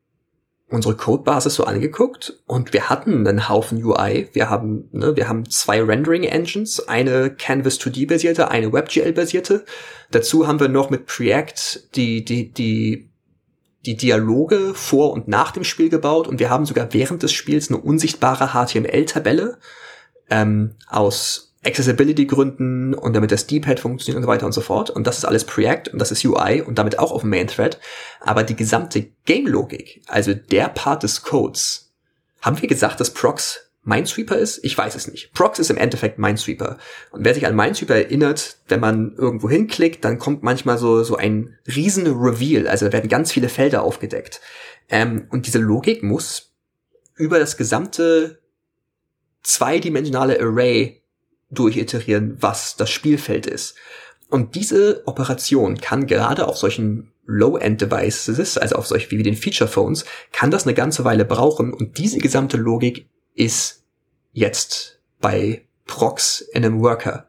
unsere 0.68 0.96
Codebasis 0.96 1.56
so 1.56 1.64
angeguckt 1.66 2.42
und 2.48 2.74
wir 2.74 2.90
hatten 2.90 3.28
einen 3.28 3.50
Haufen 3.50 3.84
UI. 3.84 4.30
Wir 4.34 4.50
haben, 4.50 4.90
ne, 4.92 5.16
wir 5.16 5.28
haben 5.28 5.50
zwei 5.50 5.82
Rendering 5.82 6.24
Engines, 6.24 6.88
eine 6.88 7.30
Canvas 7.30 7.80
2D 7.80 8.08
basierte, 8.08 8.50
eine 8.50 8.74
WebGL 8.74 9.14
basierte. 9.14 9.64
Dazu 10.12 10.48
haben 10.48 10.60
wir 10.60 10.68
noch 10.68 10.90
mit 10.90 11.06
Preact 11.06 11.96
die, 11.96 12.26
die, 12.26 12.52
die, 12.52 13.10
die 13.86 13.96
Dialoge 13.96 14.74
vor 14.74 15.14
und 15.14 15.28
nach 15.28 15.52
dem 15.52 15.64
Spiel 15.64 15.90
gebaut 15.90 16.28
und 16.28 16.40
wir 16.40 16.50
haben 16.50 16.66
sogar 16.66 16.94
während 16.94 17.22
des 17.22 17.32
Spiels 17.32 17.70
eine 17.70 17.80
unsichtbare 17.80 18.50
HTML-Tabelle 18.54 19.60
ähm, 20.32 20.76
aus 20.88 21.45
Accessibility-Gründen 21.66 22.94
und 22.94 23.14
damit 23.14 23.32
das 23.32 23.48
D-Pad 23.48 23.80
funktioniert 23.80 24.18
und 24.18 24.24
so 24.24 24.28
weiter 24.28 24.46
und 24.46 24.52
so 24.52 24.62
fort. 24.62 24.90
Und 24.90 25.08
das 25.08 25.18
ist 25.18 25.26
alles 25.26 25.44
Preact 25.44 25.90
und 25.90 26.00
das 26.00 26.12
ist 26.12 26.24
UI 26.24 26.62
und 26.62 26.78
damit 26.78 27.00
auch 27.00 27.12
auf 27.12 27.22
dem 27.22 27.32
Main-Thread. 27.32 27.80
Aber 28.22 28.44
die 28.44 28.56
gesamte 28.56 29.08
Game-Logik, 29.26 30.02
also 30.08 30.34
der 30.34 30.70
Part 30.70 31.04
des 31.04 31.24
Codes, 31.24 31.94
haben 32.42 32.62
wir 32.62 32.70
gesagt, 32.70 33.00
dass 33.00 33.12
Prox 33.12 33.66
Minesweeper 33.86 34.36
ist? 34.36 34.64
Ich 34.64 34.78
weiß 34.78 34.96
es 34.96 35.08
nicht. 35.08 35.32
Prox 35.34 35.60
ist 35.60 35.70
im 35.70 35.78
Endeffekt 35.78 36.18
Minesweeper. 36.18 36.78
Und 37.12 37.24
wer 37.24 37.34
sich 37.34 37.46
an 37.46 37.56
Minesweeper 37.56 37.96
erinnert, 37.96 38.58
wenn 38.68 38.80
man 38.80 39.16
irgendwo 39.16 39.50
hinklickt, 39.50 40.04
dann 40.04 40.18
kommt 40.18 40.44
manchmal 40.44 40.78
so, 40.78 41.04
so 41.04 41.16
ein 41.16 41.58
riesen 41.68 42.08
Reveal. 42.08 42.68
Also 42.68 42.88
da 42.88 42.94
werden 42.94 43.10
ganz 43.10 43.32
viele 43.32 43.48
Felder 43.48 43.84
aufgedeckt. 43.84 44.42
Ähm, 44.90 45.28
und 45.30 45.46
diese 45.46 45.60
Logik 45.60 46.04
muss 46.04 46.52
über 47.16 47.40
das 47.40 47.58
gesamte 47.58 48.42
zweidimensionale 49.44 50.40
Array 50.40 51.04
durchiterieren, 51.50 52.38
was 52.40 52.76
das 52.76 52.90
Spielfeld 52.90 53.46
ist. 53.46 53.76
Und 54.30 54.56
diese 54.56 55.04
Operation 55.06 55.78
kann 55.78 56.08
gerade 56.08 56.48
auf 56.48 56.58
solchen 56.58 57.12
Low-End-Devices, 57.26 58.58
also 58.58 58.76
auf 58.76 58.88
solche 58.88 59.12
wie 59.12 59.24
den 59.24 59.36
Feature-Phones, 59.36 60.06
kann 60.32 60.52
das 60.52 60.66
eine 60.66 60.74
ganze 60.74 61.04
Weile 61.06 61.26
brauchen 61.26 61.74
und 61.74 61.98
diese 61.98 62.20
gesamte 62.20 62.58
Logik 62.58 63.08
ist 63.34 63.84
jetzt 64.32 65.00
bei 65.22 65.66
Prox 65.86 66.42
in 66.42 66.66
einem 66.66 66.82
Worker. 66.82 67.28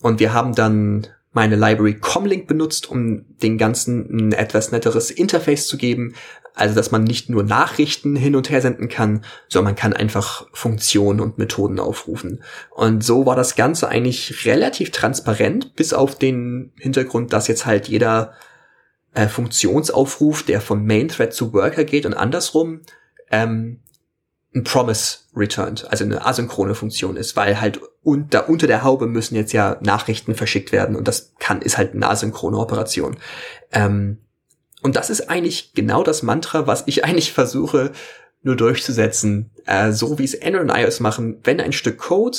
Und 0.00 0.20
wir 0.20 0.32
haben 0.32 0.54
dann 0.54 1.06
meine 1.32 1.56
Library 1.56 1.98
Comlink 1.98 2.46
benutzt, 2.46 2.88
um 2.88 3.24
den 3.38 3.58
ganzen 3.58 4.28
ein 4.28 4.32
etwas 4.32 4.70
netteres 4.70 5.10
Interface 5.10 5.66
zu 5.66 5.76
geben. 5.76 6.14
Also, 6.56 6.76
dass 6.76 6.92
man 6.92 7.02
nicht 7.02 7.28
nur 7.28 7.42
Nachrichten 7.42 8.14
hin 8.14 8.36
und 8.36 8.48
her 8.48 8.60
senden 8.60 8.88
kann, 8.88 9.24
sondern 9.48 9.72
man 9.72 9.76
kann 9.76 9.92
einfach 9.92 10.46
Funktionen 10.52 11.20
und 11.20 11.36
Methoden 11.36 11.80
aufrufen. 11.80 12.44
Und 12.70 13.02
so 13.02 13.26
war 13.26 13.34
das 13.34 13.56
Ganze 13.56 13.88
eigentlich 13.88 14.46
relativ 14.46 14.92
transparent, 14.92 15.74
bis 15.74 15.92
auf 15.92 16.16
den 16.16 16.72
Hintergrund, 16.76 17.32
dass 17.32 17.48
jetzt 17.48 17.66
halt 17.66 17.88
jeder 17.88 18.34
äh, 19.14 19.26
Funktionsaufruf, 19.26 20.44
der 20.44 20.60
von 20.60 20.86
Main 20.86 21.08
Thread 21.08 21.32
zu 21.32 21.52
Worker 21.52 21.82
geht 21.82 22.06
und 22.06 22.14
andersrum, 22.14 22.82
ähm, 23.30 23.80
ein 24.54 24.62
Promise 24.62 25.18
returned, 25.34 25.90
also 25.90 26.04
eine 26.04 26.24
asynchrone 26.24 26.76
Funktion 26.76 27.16
ist, 27.16 27.34
weil 27.34 27.60
halt 27.60 27.80
unter, 28.02 28.48
unter 28.48 28.68
der 28.68 28.84
Haube 28.84 29.06
müssen 29.06 29.34
jetzt 29.34 29.52
ja 29.52 29.76
Nachrichten 29.80 30.34
verschickt 30.36 30.70
werden 30.70 30.94
und 30.94 31.08
das 31.08 31.32
kann, 31.40 31.60
ist 31.60 31.76
halt 31.76 31.94
eine 31.94 32.08
asynchrone 32.08 32.56
Operation. 32.56 33.16
Ähm, 33.72 34.18
und 34.84 34.96
das 34.96 35.08
ist 35.08 35.30
eigentlich 35.30 35.72
genau 35.72 36.02
das 36.02 36.22
Mantra, 36.22 36.66
was 36.66 36.84
ich 36.86 37.04
eigentlich 37.06 37.32
versuche 37.32 37.92
nur 38.42 38.54
durchzusetzen, 38.54 39.50
äh, 39.64 39.90
so 39.90 40.18
wie 40.18 40.24
es 40.24 40.40
Android 40.40 40.70
und 40.70 40.76
iOS 40.76 41.00
machen. 41.00 41.40
Wenn 41.42 41.60
ein 41.60 41.72
Stück 41.72 41.98
Code 41.98 42.36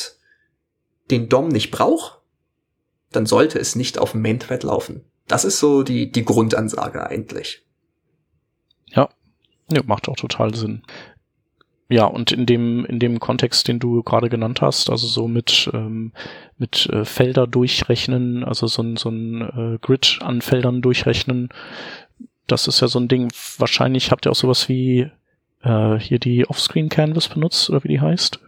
den 1.10 1.28
DOM 1.28 1.48
nicht 1.48 1.72
braucht, 1.72 2.22
dann 3.12 3.26
sollte 3.26 3.58
es 3.58 3.76
nicht 3.76 3.98
auf 3.98 4.12
dem 4.12 4.22
Main 4.22 4.40
Thread 4.40 4.62
laufen. 4.64 5.04
Das 5.28 5.44
ist 5.44 5.60
so 5.60 5.82
die, 5.82 6.12
die 6.12 6.24
Grundansage 6.24 7.08
eigentlich. 7.08 7.66
Ja, 8.86 9.10
ja 9.72 9.82
macht 9.84 10.08
auch 10.08 10.16
total 10.16 10.54
Sinn. 10.54 10.84
Ja, 11.88 12.06
und 12.06 12.32
in 12.32 12.48
dem, 12.48 12.84
in 12.86 13.00
dem 13.00 13.20
Kontext, 13.20 13.68
den 13.68 13.78
du 13.78 14.02
gerade 14.02 14.30
genannt 14.30 14.62
hast, 14.62 14.90
also 14.90 15.06
so 15.06 15.28
mit, 15.28 15.70
ähm, 15.72 16.14
mit 16.58 16.88
äh, 16.88 17.06
Felder 17.06 17.46
durchrechnen, 17.46 18.44
also 18.44 18.66
so 18.66 18.82
ein, 18.82 18.98
so 18.98 19.10
ein 19.10 19.42
äh, 19.42 19.78
Grid 19.82 20.18
an 20.22 20.42
Feldern 20.42 20.82
durchrechnen, 20.82 21.50
das 22.48 22.68
ist 22.68 22.82
ja 22.82 22.88
so 22.88 23.00
ein 23.00 23.08
Ding, 23.08 23.32
wahrscheinlich 23.58 24.12
habt 24.12 24.26
ihr 24.26 24.32
auch 24.32 24.36
sowas 24.36 24.70
wie 24.70 25.10
äh, 25.64 26.00
hier 26.00 26.20
die 26.20 26.48
Offscreen 26.48 26.90
Canvas 26.90 27.30
benutzt, 27.30 27.70
oder 27.70 27.84
wie 27.84 27.90
die 27.90 28.02
heißt? 28.02 28.40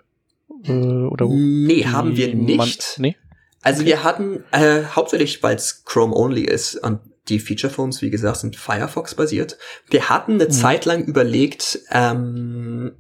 Äh, 0.66 0.72
oder 0.72 1.28
nee, 1.28 1.86
haben 1.86 2.16
wir 2.16 2.34
nicht. 2.34 2.98
Man, 2.98 3.02
nee? 3.02 3.16
Also 3.62 3.82
okay. 3.82 3.90
wir 3.90 4.04
hatten 4.04 4.44
äh, 4.52 4.84
hauptsächlich, 4.96 5.42
weil 5.44 5.56
es 5.56 5.84
Chrome 5.84 6.16
only 6.16 6.44
ist 6.44 6.76
und 6.76 7.00
die 7.28 7.40
Feature 7.40 7.74
Phones, 7.74 8.02
wie 8.02 8.10
gesagt, 8.10 8.38
sind 8.38 8.56
Firefox 8.56 9.16
basiert. 9.16 9.58
Wir 9.90 10.10
hatten 10.10 10.34
eine 10.34 10.46
mhm. 10.46 10.52
Zeit 10.52 10.86
lang 10.86 11.04
überlegt, 11.04 11.80
ähm, 11.92 12.94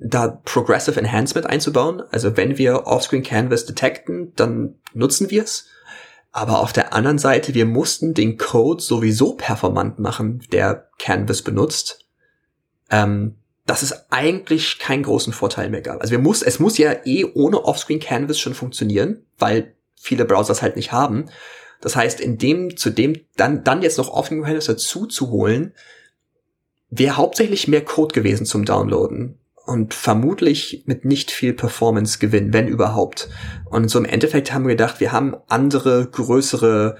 da 0.00 0.40
Progressive 0.44 0.98
Enhancement 0.98 1.46
einzubauen. 1.46 2.02
Also 2.10 2.36
wenn 2.36 2.58
wir 2.58 2.86
Offscreen 2.86 3.22
Canvas 3.22 3.66
detecten, 3.66 4.32
dann 4.34 4.74
nutzen 4.94 5.30
wir 5.30 5.44
es. 5.44 5.68
Aber 6.32 6.60
auf 6.60 6.72
der 6.72 6.94
anderen 6.94 7.18
Seite, 7.18 7.54
wir 7.54 7.66
mussten 7.66 8.14
den 8.14 8.38
Code 8.38 8.82
sowieso 8.82 9.34
performant 9.34 9.98
machen, 9.98 10.42
der 10.50 10.88
Canvas 10.98 11.42
benutzt. 11.42 12.06
Ähm, 12.90 13.36
dass 13.66 13.82
es 13.82 14.10
eigentlich 14.10 14.78
keinen 14.78 15.04
großen 15.04 15.32
Vorteil 15.32 15.70
mehr 15.70 15.82
gab. 15.82 16.00
Also 16.00 16.10
wir 16.10 16.18
muss, 16.18 16.42
es 16.42 16.58
muss 16.58 16.78
ja 16.78 16.94
eh 17.04 17.24
ohne 17.24 17.64
Offscreen 17.64 18.00
Canvas 18.00 18.40
schon 18.40 18.54
funktionieren, 18.54 19.24
weil 19.38 19.74
viele 19.94 20.24
Browsers 20.24 20.62
halt 20.62 20.74
nicht 20.74 20.90
haben. 20.90 21.26
Das 21.80 21.94
heißt, 21.94 22.20
in 22.20 22.38
dem, 22.38 22.76
zu 22.76 22.90
dem, 22.90 23.20
dann, 23.36 23.62
dann 23.62 23.82
jetzt 23.82 23.98
noch 23.98 24.08
Offscreen 24.08 24.42
Canvas 24.42 24.66
dazu 24.66 25.06
zu 25.06 25.30
holen, 25.30 25.74
wäre 26.90 27.16
hauptsächlich 27.16 27.68
mehr 27.68 27.84
Code 27.84 28.12
gewesen 28.12 28.46
zum 28.46 28.64
Downloaden 28.64 29.38
und 29.66 29.94
vermutlich 29.94 30.82
mit 30.86 31.04
nicht 31.04 31.30
viel 31.30 31.52
Performance 31.52 32.18
Gewinn, 32.18 32.52
wenn 32.52 32.68
überhaupt. 32.68 33.28
Und 33.66 33.88
so 33.88 33.98
im 33.98 34.04
Endeffekt 34.04 34.52
haben 34.52 34.64
wir 34.64 34.74
gedacht, 34.74 35.00
wir 35.00 35.12
haben 35.12 35.36
andere, 35.48 36.08
größere 36.10 36.96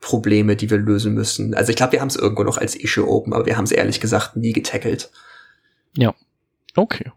Probleme, 0.00 0.54
die 0.54 0.68
wir 0.68 0.76
lösen 0.76 1.14
müssen. 1.14 1.54
Also 1.54 1.70
ich 1.70 1.76
glaube, 1.76 1.92
wir 1.92 2.00
haben 2.00 2.08
es 2.08 2.16
irgendwo 2.16 2.44
noch 2.44 2.58
als 2.58 2.76
Issue 2.76 3.08
open, 3.08 3.32
aber 3.32 3.46
wir 3.46 3.56
haben 3.56 3.64
es 3.64 3.72
ehrlich 3.72 4.00
gesagt 4.00 4.36
nie 4.36 4.52
getackelt. 4.52 5.10
Ja, 5.96 6.14
okay. 6.76 7.10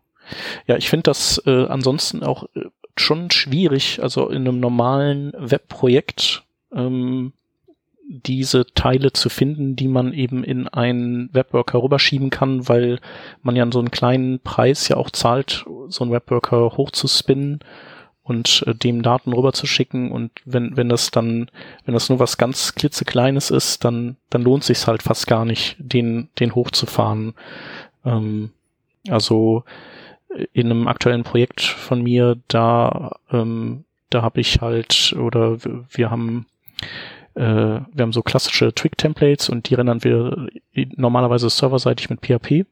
Ja, 0.68 0.78
ich 0.78 0.90
finde 0.90 1.04
das 1.04 1.42
äh, 1.46 1.66
ansonsten 1.66 2.24
auch 2.24 2.46
äh, 2.56 2.66
schon 2.96 3.30
schwierig, 3.32 4.02
also 4.02 4.30
in 4.30 4.48
einem 4.48 4.60
normalen 4.60 5.34
Webprojekt 5.38 6.44
ähm, 6.74 7.34
diese 8.10 8.66
Teile 8.74 9.12
zu 9.12 9.30
finden, 9.30 9.76
die 9.76 9.88
man 9.88 10.14
eben 10.14 10.44
in 10.44 10.68
einen 10.68 11.30
Webworker 11.34 11.84
rüberschieben 11.84 12.30
kann, 12.30 12.70
weil 12.70 13.00
man 13.42 13.56
ja 13.56 13.68
so 13.72 13.80
einen 13.80 13.92
kleinen 13.92 14.40
Preis 14.40 14.88
ja 14.88 14.96
auch 14.96 15.12
zahlt, 15.12 15.66
so 15.90 16.04
einen 16.04 16.14
Webworker 16.14 16.78
hochzuspinnen 16.78 17.60
und 18.24 18.64
äh, 18.66 18.74
dem 18.76 19.04
Daten 19.04 19.34
rüberzuschicken 19.34 20.12
und 20.12 20.32
wenn 20.46 20.78
wenn 20.78 20.90
das 20.90 21.12
dann 21.12 21.50
wenn 21.86 21.94
das 21.94 22.10
nur 22.10 22.20
was 22.20 22.38
ganz 22.38 22.76
klitzekleines 22.76 23.52
ist, 23.52 23.84
dann 23.84 24.16
dann 24.30 24.42
lohnt 24.42 24.64
sich's 24.64 24.88
halt 24.88 25.04
fast 25.04 25.28
gar 25.28 25.46
nicht, 25.46 25.76
den 25.80 26.30
den 26.40 26.56
hochzufahren. 26.56 27.34
Ähm, 28.06 28.52
also 29.10 29.64
äh, 30.30 30.46
in 30.54 30.72
einem 30.72 30.88
aktuellen 30.88 31.24
Projekt 31.24 31.62
von 31.62 32.02
mir, 32.02 32.38
da 32.48 33.18
ähm, 33.32 33.84
da 34.10 34.22
habe 34.22 34.40
ich 34.40 34.62
halt 34.62 35.14
oder 35.18 35.58
wir 35.90 36.10
haben 36.10 36.46
äh, 37.38 37.82
wir 37.94 38.02
haben 38.02 38.14
so 38.14 38.24
klassische 38.24 38.74
Twig-Templates 38.74 39.50
und 39.50 39.70
die 39.70 39.76
rendern 39.76 40.04
wir 40.04 40.48
normalerweise 40.96 41.50
serverseitig 41.50 42.10
mit 42.10 42.22
PHP. 42.22 42.66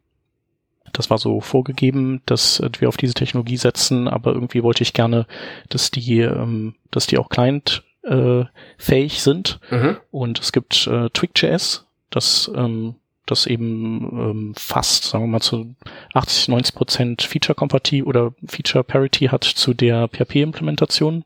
Das 0.91 1.09
war 1.09 1.17
so 1.17 1.39
vorgegeben, 1.39 2.21
dass 2.25 2.61
wir 2.79 2.87
auf 2.87 2.97
diese 2.97 3.13
Technologie 3.13 3.57
setzen, 3.57 4.07
aber 4.07 4.33
irgendwie 4.33 4.63
wollte 4.63 4.81
ich 4.81 4.93
gerne, 4.93 5.27
dass 5.69 5.91
die, 5.91 6.21
ähm, 6.21 6.75
dass 6.89 7.05
die 7.05 7.17
auch 7.17 7.29
Client 7.29 7.83
äh, 8.03 8.45
fähig 8.77 9.21
sind. 9.21 9.59
Mhm. 9.69 9.97
Und 10.09 10.39
es 10.39 10.51
gibt 10.51 10.87
äh, 10.87 11.09
Twig.js, 11.09 11.85
das 12.09 12.49
ähm, 12.55 12.95
das 13.25 13.45
eben 13.45 14.09
ähm, 14.13 14.53
fast, 14.55 15.05
sagen 15.05 15.25
wir 15.25 15.27
mal, 15.27 15.41
zu 15.41 15.75
80, 16.13 16.49
90 16.49 16.75
Prozent 16.75 17.21
Feature-Compati 17.23 18.03
oder 18.03 18.33
Feature-Parity 18.45 19.27
hat 19.27 19.43
zu 19.43 19.73
der 19.73 20.07
PHP-Implementation. 20.07 21.23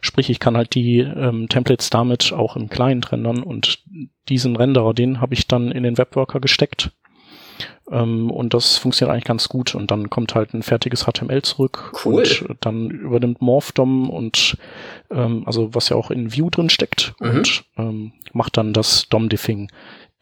Sprich, 0.00 0.30
ich 0.30 0.40
kann 0.40 0.56
halt 0.56 0.74
die 0.74 0.98
ähm, 0.98 1.48
Templates 1.48 1.90
damit 1.90 2.32
auch 2.32 2.56
im 2.56 2.68
Client 2.68 3.12
rendern 3.12 3.42
und 3.42 3.78
diesen 4.28 4.56
Renderer, 4.56 4.94
den 4.94 5.20
habe 5.20 5.34
ich 5.34 5.48
dann 5.48 5.70
in 5.70 5.82
den 5.82 5.98
Webworker 5.98 6.40
gesteckt. 6.40 6.90
Ähm, 7.90 8.30
und 8.30 8.54
das 8.54 8.76
funktioniert 8.78 9.12
eigentlich 9.12 9.24
ganz 9.24 9.48
gut. 9.48 9.74
Und 9.74 9.90
dann 9.90 10.10
kommt 10.10 10.34
halt 10.34 10.54
ein 10.54 10.62
fertiges 10.62 11.04
HTML 11.04 11.42
zurück 11.42 11.92
cool. 12.04 12.24
und 12.48 12.64
dann 12.64 12.90
übernimmt 12.90 13.42
MorphDOM 13.42 14.10
und 14.10 14.56
ähm, 15.10 15.42
also 15.46 15.74
was 15.74 15.88
ja 15.88 15.96
auch 15.96 16.10
in 16.10 16.32
View 16.32 16.50
drin 16.50 16.70
steckt 16.70 17.14
mhm. 17.20 17.30
und 17.30 17.64
ähm, 17.76 18.12
macht 18.32 18.56
dann 18.56 18.72
das 18.72 19.08
DOM-Diffing 19.08 19.70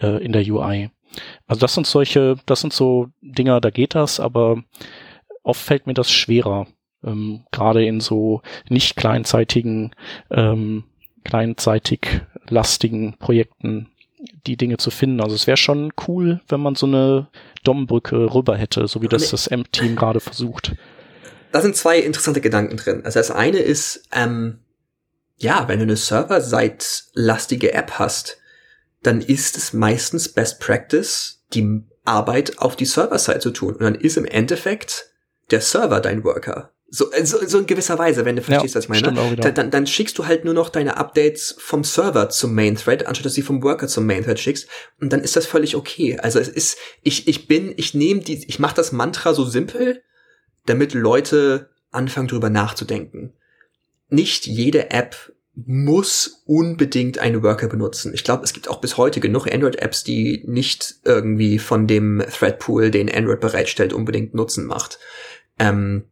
äh, 0.01 0.23
in 0.25 0.33
der 0.33 0.43
UI. 0.43 0.91
Also 1.47 1.61
das 1.61 1.75
sind 1.75 1.87
solche, 1.87 2.37
das 2.47 2.61
sind 2.61 2.73
so 2.73 3.09
Dinger, 3.21 3.61
da 3.61 3.71
geht 3.71 3.95
das, 3.95 4.21
aber 4.21 4.63
oft 5.43 5.61
fällt 5.61 5.87
mir 5.87 5.95
das 5.95 6.11
schwerer, 6.11 6.67
ähm, 7.05 7.45
gerade 7.51 7.85
in 7.85 8.01
so 8.01 8.43
nicht 8.69 8.97
kleinzeitigen, 8.97 9.95
ähm, 10.31 10.85
kleinzeitig 11.25 12.23
lastigen 12.49 13.17
Projekten 13.19 13.89
die 14.47 14.57
Dinge 14.57 14.77
zu 14.77 14.91
finden. 14.91 15.21
Also 15.21 15.35
es 15.35 15.47
wäre 15.47 15.57
schon 15.57 15.93
cool, 16.07 16.41
wenn 16.49 16.61
man 16.61 16.75
so 16.75 16.87
eine 16.87 17.29
DOM-Brücke 17.65 18.35
rüber 18.35 18.57
hätte, 18.57 18.87
so 18.87 19.03
wie 19.03 19.09
das 19.09 19.31
das 19.31 19.47
M-Team 19.47 19.97
gerade 19.97 20.21
versucht. 20.21 20.75
Da 21.53 21.61
sind 21.61 21.77
zwei 21.77 21.99
interessante 21.99 22.41
Gedanken 22.41 22.77
drin. 22.77 23.03
Also 23.05 23.19
das 23.19 23.31
eine 23.31 23.59
ist, 23.59 24.09
ähm, 24.13 24.61
ja, 25.37 25.69
wenn 25.69 25.79
du 25.79 25.85
eine 25.85 25.97
Server-Seit-lastige 25.97 27.73
App 27.73 27.93
hast, 27.99 28.40
dann 29.03 29.21
ist 29.21 29.57
es 29.57 29.73
meistens 29.73 30.29
Best 30.29 30.61
Practice, 30.61 31.43
die 31.53 31.83
Arbeit 32.05 32.59
auf 32.59 32.77
die 32.77 32.85
Server-Side 32.85 33.41
zu 33.41 33.51
tun. 33.51 33.75
Und 33.75 33.83
dann 33.83 33.95
ist 33.95 34.17
im 34.17 34.25
Endeffekt 34.25 35.11
der 35.51 35.61
Server 35.61 36.01
dein 36.01 36.25
Worker. 36.25 36.73
So, 36.93 37.09
so, 37.23 37.39
so 37.47 37.59
in 37.61 37.67
gewisser 37.67 37.99
Weise, 37.99 38.25
wenn 38.25 38.35
du 38.35 38.43
verstehst, 38.43 38.75
Ja, 38.75 38.79
was 38.79 38.85
ich 38.85 38.89
meine. 38.89 39.37
Dann, 39.37 39.55
dann, 39.55 39.71
dann 39.71 39.87
schickst 39.87 40.19
du 40.19 40.27
halt 40.27 40.45
nur 40.45 40.55
noch 40.55 40.71
deine 40.71 40.97
Updates 40.97 41.55
vom 41.59 41.85
Server 41.85 42.31
zum 42.31 42.53
Main 42.53 42.75
Thread, 42.75 43.07
anstatt 43.07 43.27
dass 43.27 43.35
du 43.35 43.37
sie 43.37 43.43
vom 43.43 43.63
Worker 43.63 43.87
zum 43.87 44.07
Main 44.07 44.25
Thread 44.25 44.41
schickst. 44.41 44.67
Und 45.01 45.13
dann 45.13 45.21
ist 45.21 45.37
das 45.37 45.47
völlig 45.47 45.77
okay. 45.77 46.19
Also 46.19 46.41
es 46.41 46.49
ist, 46.49 46.79
ich, 47.03 47.29
ich 47.29 47.47
bin, 47.47 47.73
ich 47.77 47.95
nehme 47.95 48.23
die, 48.23 48.45
ich 48.45 48.59
mache 48.59 48.75
das 48.75 48.91
Mantra 48.91 49.35
so 49.35 49.45
simpel, 49.45 50.03
damit 50.67 50.93
Leute 50.93 51.71
anfangen 51.93 52.29
drüber 52.29 52.51
nachzudenken. 52.51 53.35
Nicht 54.09 54.47
jede 54.47 54.91
App 54.91 55.33
muss 55.55 56.43
unbedingt 56.47 57.19
einen 57.19 57.43
Worker 57.43 57.69
benutzen. 57.69 58.15
Ich 58.15 58.25
glaube, 58.25 58.45
es 58.45 58.53
gibt 58.53 58.69
auch 58.69 58.81
bis 58.81 58.97
heute 58.97 59.21
genug 59.21 59.53
Android-Apps, 59.53 60.05
die 60.05 60.45
nicht 60.47 60.97
irgendwie 61.05 61.59
von 61.59 61.87
dem 61.87 62.23
Thread-Pool, 62.31 62.91
den 62.91 63.13
Android 63.13 63.41
bereitstellt, 63.41 63.93
unbedingt 63.93 64.35
Nutzen 64.35 64.67
macht. 64.67 64.99
Ähm, 65.59 66.05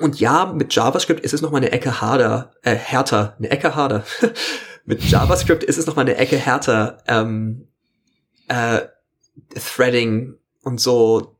und 0.00 0.20
ja, 0.20 0.52
mit 0.52 0.74
JavaScript 0.74 1.20
ist 1.20 1.34
es 1.34 1.42
noch 1.42 1.50
mal 1.50 1.58
eine 1.58 1.72
Ecke 1.72 2.00
harder, 2.00 2.54
äh, 2.62 2.74
härter, 2.74 3.36
eine 3.38 3.50
Ecke 3.50 3.74
harder. 3.74 4.04
mit 4.84 5.02
JavaScript 5.04 5.62
ist 5.62 5.78
es 5.78 5.86
noch 5.86 5.96
mal 5.96 6.02
eine 6.02 6.16
Ecke 6.16 6.36
härter, 6.36 6.98
ähm, 7.06 7.68
äh, 8.48 8.80
Threading 9.54 10.34
und 10.62 10.80
so 10.80 11.36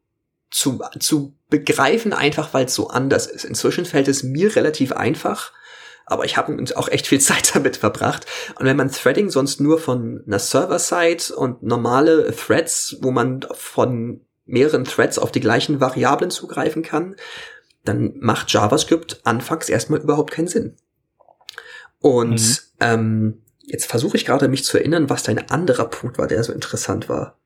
zu, 0.51 0.81
zu 0.99 1.35
begreifen, 1.49 2.13
einfach 2.13 2.53
weil 2.55 2.67
es 2.67 2.75
so 2.75 2.89
anders 2.89 3.27
ist. 3.27 3.45
Inzwischen 3.45 3.85
fällt 3.85 4.09
es 4.09 4.23
mir 4.23 4.55
relativ 4.55 4.93
einfach, 4.93 5.53
aber 6.13 6.25
ich 6.25 6.37
habe 6.37 6.57
auch 6.77 6.89
echt 6.89 7.07
viel 7.07 7.21
Zeit 7.29 7.55
damit 7.55 7.77
verbracht. 7.77 8.27
Und 8.59 8.67
wenn 8.67 8.77
man 8.77 8.91
Threading 8.91 9.31
sonst 9.31 9.61
nur 9.61 9.79
von 9.79 10.23
einer 10.27 10.39
Server-Side 10.39 11.35
und 11.35 11.63
normale 11.63 12.35
Threads, 12.35 12.99
wo 13.01 13.11
man 13.11 13.47
von 13.53 14.21
mehreren 14.45 14.85
Threads 14.85 15.19
auf 15.19 15.33
die 15.33 15.41
gleichen 15.41 15.81
Variablen 15.81 16.31
zugreifen 16.31 16.83
kann, 16.83 17.17
dann 17.85 18.15
macht 18.21 18.53
JavaScript 18.53 19.21
anfangs 19.25 19.69
erstmal 19.69 20.01
überhaupt 20.01 20.31
keinen 20.33 20.49
Sinn. 20.49 20.77
Und 22.01 22.41
Mhm. 22.41 22.57
ähm, 22.81 23.43
jetzt 23.65 23.87
versuche 23.87 24.17
ich 24.17 24.25
gerade 24.25 24.49
mich 24.49 24.65
zu 24.65 24.77
erinnern, 24.79 25.09
was 25.11 25.23
dein 25.23 25.51
anderer 25.51 25.87
Punkt 25.87 26.19
war, 26.19 26.27
der 26.27 26.43
so 26.45 26.53
interessant 26.53 27.09
war. 27.09 27.39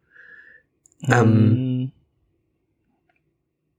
Ähm, 1.09 1.85
Mm. 1.85 1.92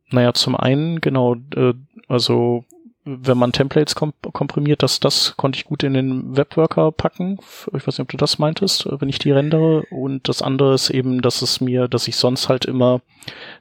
Naja, 0.09 0.33
zum 0.33 0.55
einen, 0.55 1.01
genau, 1.01 1.35
äh, 1.55 1.73
also 2.07 2.63
wenn 3.09 3.37
man 3.37 3.53
Templates 3.53 3.95
kom 3.95 4.13
komprimiert, 4.33 4.83
das, 4.83 4.99
das 4.99 5.35
konnte 5.37 5.57
ich 5.57 5.65
gut 5.65 5.83
in 5.83 5.93
den 5.93 6.35
Webworker 6.35 6.91
packen. 6.91 7.39
Ich 7.67 7.87
weiß 7.87 7.97
nicht, 7.97 8.01
ob 8.01 8.09
du 8.09 8.17
das 8.17 8.37
meintest, 8.37 8.85
äh, 8.85 8.99
wenn 8.99 9.07
ich 9.07 9.19
die 9.19 9.31
rendere. 9.31 9.83
Und 9.89 10.27
das 10.27 10.41
andere 10.41 10.73
ist 10.73 10.89
eben, 10.89 11.21
dass 11.21 11.41
es 11.41 11.61
mir, 11.61 11.87
dass 11.87 12.07
ich 12.07 12.17
sonst 12.17 12.49
halt 12.49 12.65
immer, 12.65 13.01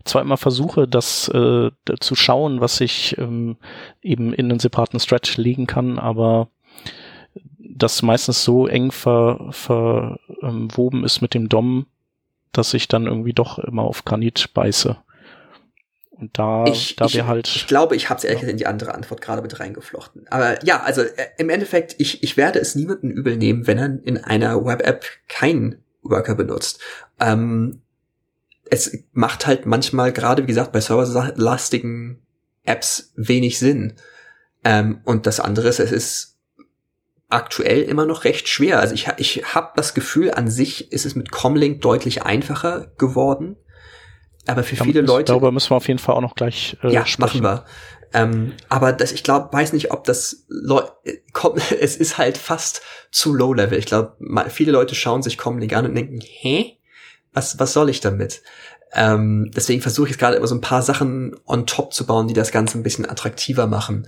zwar 0.04 0.22
immer 0.22 0.37
versuche, 0.37 0.88
das 0.88 1.28
äh, 1.28 1.70
zu 2.00 2.14
schauen, 2.16 2.61
was 2.61 2.80
ich 2.80 3.16
ähm, 3.18 3.56
eben 4.02 4.32
in 4.32 4.50
einen 4.50 4.59
separaten 4.59 4.98
Stretch 4.98 5.37
legen 5.37 5.66
kann, 5.66 5.98
aber 5.98 6.48
das 7.59 8.02
meistens 8.02 8.42
so 8.42 8.66
eng 8.66 8.90
ver, 8.90 9.48
verwoben 9.50 11.04
ist 11.04 11.20
mit 11.20 11.35
dem 11.35 11.48
DOM, 11.48 11.87
dass 12.52 12.74
ich 12.74 12.88
dann 12.88 13.06
irgendwie 13.06 13.32
doch 13.32 13.59
immer 13.59 13.82
auf 13.82 14.04
Granit 14.04 14.50
beiße. 14.54 14.96
Und 16.18 16.38
da, 16.38 16.64
ich, 16.66 16.96
da 16.96 17.12
wäre 17.12 17.26
halt. 17.26 17.46
ich 17.55 17.66
glaube, 17.66 17.94
ich 17.94 18.09
habe 18.09 18.18
es 18.18 18.24
ehrlich 18.24 18.38
Ja. 18.38 18.46
gesagt 18.46 18.52
in 18.52 18.57
die 18.59 18.66
andere 18.66 18.94
Antwort 18.94 19.20
gerade 19.20 19.42
mit 19.42 19.61
reingeflochten. 19.61 20.26
Aber 20.29 20.64
ja, 20.64 20.83
also 20.83 21.02
äh, 21.02 21.11
im 21.37 21.50
Endeffekt, 21.50 21.94
ich, 21.98 22.22
ich 22.22 22.37
werde 22.38 22.59
es 22.59 22.74
niemanden 22.74 23.11
übel 23.11 23.37
nehmen, 23.37 23.66
wenn 23.66 23.79
er 23.79 23.98
in 24.02 24.16
einer 24.24 24.64
Web-App 24.64 25.05
keinen 25.29 25.85
Worker 26.02 26.35
benutzt. 26.35 26.81
Ähm, 27.20 27.83
es 28.70 28.98
macht 29.12 29.46
halt 29.46 29.66
manchmal, 29.66 30.12
gerade 30.12 30.42
wie 30.42 30.46
gesagt, 30.46 30.72
bei 30.72 30.81
serverlastigen 30.81 32.22
Apps 32.64 33.12
wenig 33.16 33.59
Sinn. 33.59 33.94
Ähm, 34.64 35.00
und 35.05 35.26
das 35.26 35.38
andere 35.38 35.68
ist, 35.68 35.81
es 35.81 35.92
ist 35.92 36.38
aktuell 37.29 37.83
immer 37.83 38.07
noch 38.07 38.24
recht 38.24 38.48
schwer. 38.48 38.81
Also 38.81 38.94
ich, 38.94 39.09
ich 39.18 39.55
habe 39.55 39.72
das 39.76 39.94
Gefühl, 39.94 40.31
an 40.31 40.48
sich 40.50 40.92
ist 40.92 41.05
es 41.07 41.14
mit 41.14 41.31
Comlink 41.31 41.83
deutlich 41.83 42.22
einfacher 42.22 42.92
geworden. 42.98 43.57
Aber 44.46 44.62
für 44.62 44.76
viele 44.76 44.94
Damit- 45.02 45.09
Leute 45.09 45.32
Darüber 45.32 45.52
müssen 45.52 45.70
wir 45.70 45.76
auf 45.76 45.88
jeden 45.88 45.98
Fall 45.98 46.14
auch 46.14 46.20
noch 46.20 46.35
gleich 46.35 46.76
äh, 46.82 46.92
ja, 46.92 47.04
sprechen. 47.06 47.42
machen 47.42 47.42
wir. 47.42 47.64
Ähm, 48.14 48.52
aber 48.68 48.92
das, 48.92 49.12
ich 49.12 49.24
glaube, 49.24 49.52
weiß 49.52 49.72
nicht, 49.72 49.90
ob 49.90 50.04
das 50.04 50.44
Leu 50.48 50.82
äh, 51.04 51.18
komm, 51.32 51.54
es 51.80 51.96
ist 51.96 52.18
halt 52.18 52.38
fast 52.38 52.82
zu 53.11 53.35
low 53.35 53.52
level. 53.52 53.78
Ich 53.78 53.87
glaube, 53.87 54.16
viele 54.48 54.72
Leute 54.72 54.94
schauen 54.94 55.22
sich 55.22 55.37
Comlink 55.38 55.74
an 55.74 55.87
und 55.87 55.94
denken, 55.94 56.20
hä? 56.22 56.78
Was, 57.32 57.59
was 57.59 57.72
soll 57.72 57.90
ich 57.90 58.00
damit? 58.00 58.42
Ähm, 58.92 59.50
deswegen 59.54 59.82
versuche 59.82 60.06
ich 60.06 60.12
jetzt 60.12 60.20
gerade 60.20 60.37
immer 60.37 60.46
so 60.46 60.54
ein 60.54 60.61
paar 60.62 60.80
Sachen 60.80 61.37
on 61.44 61.66
top 61.66 61.92
zu 61.92 62.06
bauen, 62.06 62.28
die 62.28 62.35
das 62.35 62.50
Ganze 62.52 62.78
ein 62.78 62.82
bisschen 62.82 63.06
attraktiver 63.09 63.66
machen. 63.66 64.06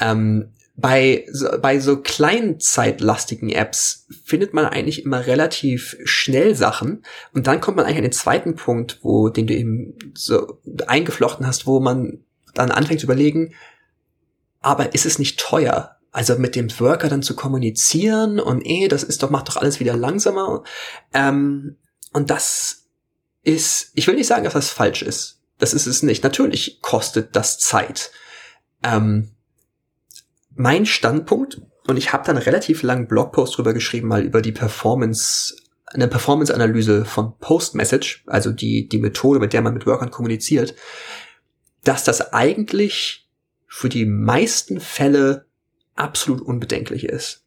Ähm, 0.00 0.52
bei, 0.76 1.26
so, 1.30 1.48
bei 1.60 1.80
so 1.80 2.02
kleinzeitlastigen 2.02 3.48
Apps 3.48 4.06
findet 4.24 4.52
man 4.52 4.66
eigentlich 4.66 5.04
immer 5.04 5.26
relativ 5.26 5.96
schnell 6.04 6.54
Sachen. 6.54 7.02
Und 7.32 7.46
dann 7.46 7.60
kommt 7.60 7.78
man 7.78 7.86
eigentlich 7.86 7.98
an 7.98 8.02
den 8.04 8.12
zweiten 8.12 8.56
Punkt, 8.56 8.98
wo, 9.02 9.30
den 9.30 9.46
du 9.46 9.54
eben 9.54 9.94
so 10.14 10.60
eingeflochten 10.86 11.46
hast, 11.46 11.66
wo 11.66 11.80
man 11.80 12.24
dann 12.54 12.70
anfängt 12.70 13.00
zu 13.00 13.06
überlegen, 13.06 13.54
aber 14.60 14.94
ist 14.94 15.06
es 15.06 15.18
nicht 15.18 15.38
teuer? 15.38 15.96
Also 16.12 16.36
mit 16.36 16.56
dem 16.56 16.68
Worker 16.80 17.08
dann 17.08 17.22
zu 17.22 17.36
kommunizieren 17.36 18.40
und 18.40 18.66
eh, 18.66 18.88
das 18.88 19.02
ist 19.02 19.22
doch, 19.22 19.30
macht 19.30 19.48
doch 19.48 19.56
alles 19.56 19.80
wieder 19.80 19.96
langsamer. 19.96 20.62
Ähm, 21.12 21.76
und 22.12 22.30
das 22.30 22.86
ist, 23.42 23.92
ich 23.94 24.06
will 24.06 24.14
nicht 24.14 24.26
sagen, 24.26 24.44
dass 24.44 24.54
das 24.54 24.70
falsch 24.70 25.02
ist. 25.02 25.40
Das 25.58 25.72
ist 25.72 25.86
es 25.86 26.02
nicht. 26.02 26.24
Natürlich 26.24 26.80
kostet 26.80 27.36
das 27.36 27.58
Zeit. 27.58 28.10
Ähm, 28.82 29.35
mein 30.56 30.86
Standpunkt, 30.86 31.60
und 31.86 31.96
ich 31.96 32.12
habe 32.12 32.24
dann 32.24 32.36
einen 32.36 32.44
relativ 32.44 32.82
langen 32.82 33.06
Blogpost 33.06 33.56
drüber 33.56 33.72
geschrieben, 33.72 34.08
mal 34.08 34.22
über 34.22 34.42
die 34.42 34.52
Performance, 34.52 35.54
eine 35.86 36.08
Performance-Analyse 36.08 37.04
von 37.04 37.38
Post-Message, 37.38 38.24
also 38.26 38.50
die, 38.50 38.88
die 38.88 38.98
Methode, 38.98 39.38
mit 39.38 39.52
der 39.52 39.62
man 39.62 39.74
mit 39.74 39.86
Workern 39.86 40.10
kommuniziert, 40.10 40.74
dass 41.84 42.02
das 42.02 42.32
eigentlich 42.32 43.28
für 43.68 43.88
die 43.88 44.06
meisten 44.06 44.80
Fälle 44.80 45.46
absolut 45.94 46.40
unbedenklich 46.40 47.04
ist. 47.04 47.44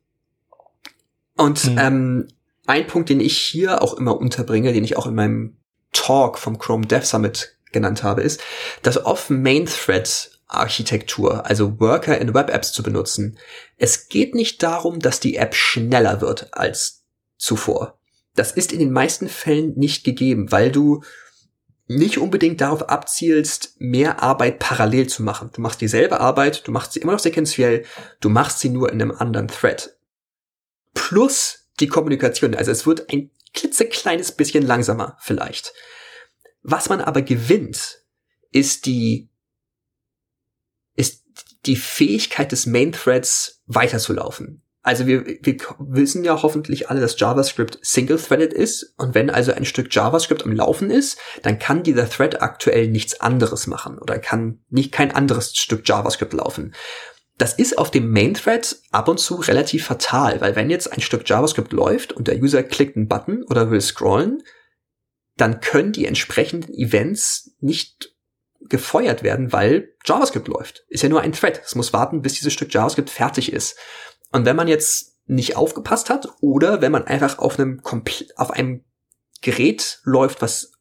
Und 1.36 1.66
Mhm. 1.66 1.78
ähm, 1.78 2.28
ein 2.66 2.88
Punkt, 2.88 3.10
den 3.10 3.20
ich 3.20 3.38
hier 3.38 3.82
auch 3.82 3.96
immer 3.96 4.18
unterbringe, 4.18 4.74
den 4.74 4.84
ich 4.84 4.96
auch 4.96 5.08
in 5.08 5.16
meinem 5.16 5.58
Talk 5.92 6.38
vom 6.38 6.60
Chrome 6.60 6.86
Dev 6.86 7.06
Summit 7.06 7.58
genannt 7.72 8.04
habe, 8.04 8.22
ist, 8.22 8.42
dass 8.84 9.04
oft 9.06 9.30
Main 9.30 9.66
Thread 9.66 10.39
Architektur, 10.50 11.46
also 11.46 11.80
Worker 11.80 12.18
in 12.18 12.34
Web 12.34 12.50
Apps 12.50 12.74
zu 12.74 12.84
benutzen. 12.84 13.38
Es 13.78 14.10
geht 14.10 14.36
nicht 14.36 14.62
darum, 14.62 15.00
dass 15.00 15.20
die 15.20 15.38
App 15.38 15.56
schneller 15.56 16.22
wird 16.22 16.54
als 16.54 17.06
zuvor. 17.38 17.98
Das 18.36 18.52
ist 18.52 18.74
in 18.74 18.80
den 18.80 18.92
meisten 18.92 19.30
Fällen 19.30 19.74
nicht 19.76 20.04
gegeben, 20.04 20.52
weil 20.52 20.72
du 20.72 21.04
nicht 21.88 22.20
unbedingt 22.20 22.62
darauf 22.62 22.88
abzielst, 22.88 23.76
mehr 23.80 24.22
Arbeit 24.22 24.60
parallel 24.60 25.08
zu 25.08 25.24
machen. 25.24 25.50
Du 25.54 25.62
machst 25.62 25.82
dieselbe 25.82 26.20
Arbeit, 26.20 26.68
du 26.68 26.72
machst 26.72 26.94
sie 26.94 27.00
immer 27.00 27.14
noch 27.14 27.20
sequenziell, 27.20 27.86
du 28.20 28.30
machst 28.30 28.60
sie 28.60 28.70
nur 28.70 28.92
in 28.92 29.02
einem 29.02 29.12
anderen 29.12 29.48
Thread. 29.48 29.98
Plus 30.94 31.68
die 31.80 31.88
Kommunikation, 31.88 32.54
also 32.54 32.72
es 32.72 32.86
wird 32.86 33.12
ein 33.12 33.32
klitzekleines 33.54 34.34
bisschen 34.34 34.66
langsamer 34.66 35.18
vielleicht. 35.20 35.74
Was 36.62 36.90
man 36.90 37.02
aber 37.02 37.22
gewinnt, 37.24 38.04
ist 38.52 38.86
die, 38.86 39.30
die 41.66 41.76
Fähigkeit 41.76 42.52
des 42.52 42.66
Main 42.66 42.92
Threads 42.92 43.62
weiterzulaufen. 43.66 44.64
Also 44.82 45.08
wir, 45.08 45.26
wir 45.26 45.58
wissen 45.80 46.24
ja 46.24 46.42
hoffentlich 46.42 46.90
alle, 46.90 47.02
dass 47.02 47.20
JavaScript 47.20 47.80
single-threaded 47.82 48.54
ist. 48.54 48.94
Und 48.98 49.14
wenn 49.14 49.30
also 49.30 49.52
ein 49.52 49.66
Stück 49.66 49.94
JavaScript 49.94 50.44
am 50.44 50.54
Laufen 50.54 50.90
ist, 50.90 51.20
dann 51.44 51.60
kann 51.60 51.84
dieser 51.84 52.10
Thread 52.10 52.42
aktuell 52.42 52.88
nichts 52.88 53.20
anderes 53.20 53.68
machen 53.68 54.00
oder 54.00 54.20
kann 54.20 54.62
nicht 54.70 54.92
kein 54.92 55.12
anderes 55.12 55.56
Stück 55.56 55.88
JavaScript 55.88 56.34
laufen. 56.34 56.74
Das 57.38 57.54
ist 57.54 57.78
auf 57.78 57.92
dem 57.92 58.12
Main 58.12 58.34
Thread 58.34 58.78
ab 58.92 59.08
und 59.08 59.20
zu 59.20 59.36
relativ 59.36 59.86
fatal, 59.86 60.42
weil 60.42 60.56
wenn 60.56 60.70
jetzt 60.70 60.92
ein 60.92 61.02
Stück 61.02 61.28
JavaScript 61.28 61.72
läuft 61.72 62.14
und 62.14 62.28
der 62.28 62.42
User 62.42 62.64
klickt 62.64 62.96
einen 62.96 63.08
Button 63.08 63.44
oder 63.44 63.72
will 63.72 63.82
scrollen, 63.82 64.44
dann 65.38 65.62
können 65.62 65.94
die 65.94 66.06
entsprechenden 66.06 66.74
Events 66.74 67.52
nicht 67.60 68.14
gefeuert 68.62 69.24
werden, 69.24 69.54
weil 69.54 69.96
JavaScript 70.06 70.48
läuft. 70.48 70.86
Ist 70.90 71.04
ja 71.04 71.10
nur 71.10 71.22
ein 71.22 71.32
Thread. 71.32 71.62
Es 71.66 71.76
muss 71.76 71.94
warten, 71.94 72.22
bis 72.22 72.34
dieses 72.34 72.54
Stück 72.54 72.74
JavaScript 72.74 73.10
fertig 73.10 73.54
ist. 73.54 73.78
Und 74.32 74.46
wenn 74.46 74.56
man 74.56 74.68
jetzt 74.68 75.18
nicht 75.26 75.56
aufgepasst 75.56 76.10
hat 76.10 76.28
oder 76.42 76.82
wenn 76.82 76.92
man 76.92 77.06
einfach 77.06 77.40
auf 77.40 77.60
einem 77.60 77.82
auf 78.36 78.52
einem 78.52 78.84
Gerät 79.42 80.00
läuft, 80.04 80.42
was 80.42 80.74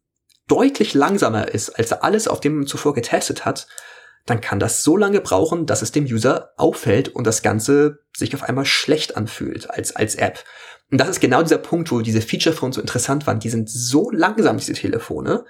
deutlich 0.48 0.94
langsamer 0.94 1.48
ist 1.48 1.70
als 1.70 1.92
alles, 1.92 2.26
auf 2.26 2.40
dem 2.40 2.56
man 2.56 2.66
zuvor 2.66 2.94
getestet 2.94 3.44
hat, 3.44 3.68
dann 4.26 4.40
kann 4.40 4.58
das 4.58 4.82
so 4.82 4.96
lange 4.96 5.20
brauchen, 5.20 5.66
dass 5.66 5.82
es 5.82 5.92
dem 5.92 6.04
User 6.04 6.52
auffällt 6.56 7.08
und 7.08 7.26
das 7.26 7.42
Ganze 7.42 8.00
sich 8.16 8.34
auf 8.34 8.42
einmal 8.42 8.64
schlecht 8.64 9.16
anfühlt 9.16 9.70
als, 9.70 9.94
als 9.94 10.16
App. 10.16 10.44
Und 10.90 10.98
das 10.98 11.08
ist 11.08 11.20
genau 11.20 11.42
dieser 11.42 11.58
Punkt, 11.58 11.90
wo 11.90 12.00
diese 12.00 12.20
Feature 12.20 12.54
Phones 12.54 12.76
so 12.76 12.80
interessant 12.80 13.26
waren. 13.26 13.40
Die 13.40 13.50
sind 13.50 13.70
so 13.70 14.10
langsam, 14.10 14.56
diese 14.56 14.72
Telefone, 14.72 15.44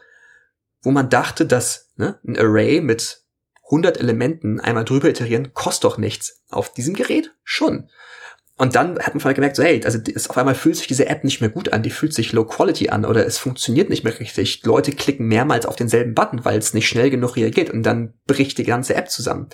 wo 0.83 0.91
man 0.91 1.09
dachte, 1.11 1.47
dass 1.47 1.93
ne, 1.97 2.19
ein 2.27 2.39
Array 2.39 2.81
mit 2.81 3.23
100 3.65 3.99
Elementen 3.99 4.61
einmal 4.61 4.85
drüber 4.85 5.09
iterieren, 5.09 5.53
kostet 5.53 5.85
doch 5.85 5.99
nichts. 5.99 6.43
Auf 6.49 6.73
diesem 6.73 6.95
Gerät 6.95 7.35
schon. 7.45 7.89
Und 8.57 8.75
dann 8.75 8.99
hat 8.99 9.15
man 9.15 9.21
vorher 9.21 9.35
gemerkt, 9.35 9.55
so, 9.55 9.63
hey, 9.63 9.81
also 9.85 10.01
auf 10.29 10.37
einmal 10.37 10.57
fühlt 10.57 10.77
sich 10.77 10.89
diese 10.89 11.07
App 11.07 11.23
nicht 11.23 11.41
mehr 11.41 11.51
gut 11.51 11.73
an, 11.73 11.85
die 11.85 11.91
fühlt 11.91 12.13
sich 12.13 12.33
low 12.33 12.45
quality 12.45 12.89
an 12.89 13.05
oder 13.05 13.25
es 13.25 13.39
funktioniert 13.39 13.89
nicht 13.89 14.03
mehr 14.03 14.19
richtig. 14.19 14.65
Leute 14.65 14.91
klicken 14.91 15.29
mehrmals 15.29 15.65
auf 15.65 15.77
denselben 15.77 16.15
Button, 16.15 16.45
weil 16.45 16.59
es 16.59 16.75
nicht 16.75 16.89
schnell 16.89 17.09
genug 17.09 17.37
reagiert 17.37 17.71
und 17.71 17.85
dann 17.85 18.15
bricht 18.27 18.59
die 18.59 18.65
ganze 18.65 18.97
App 18.97 19.11
zusammen. 19.11 19.49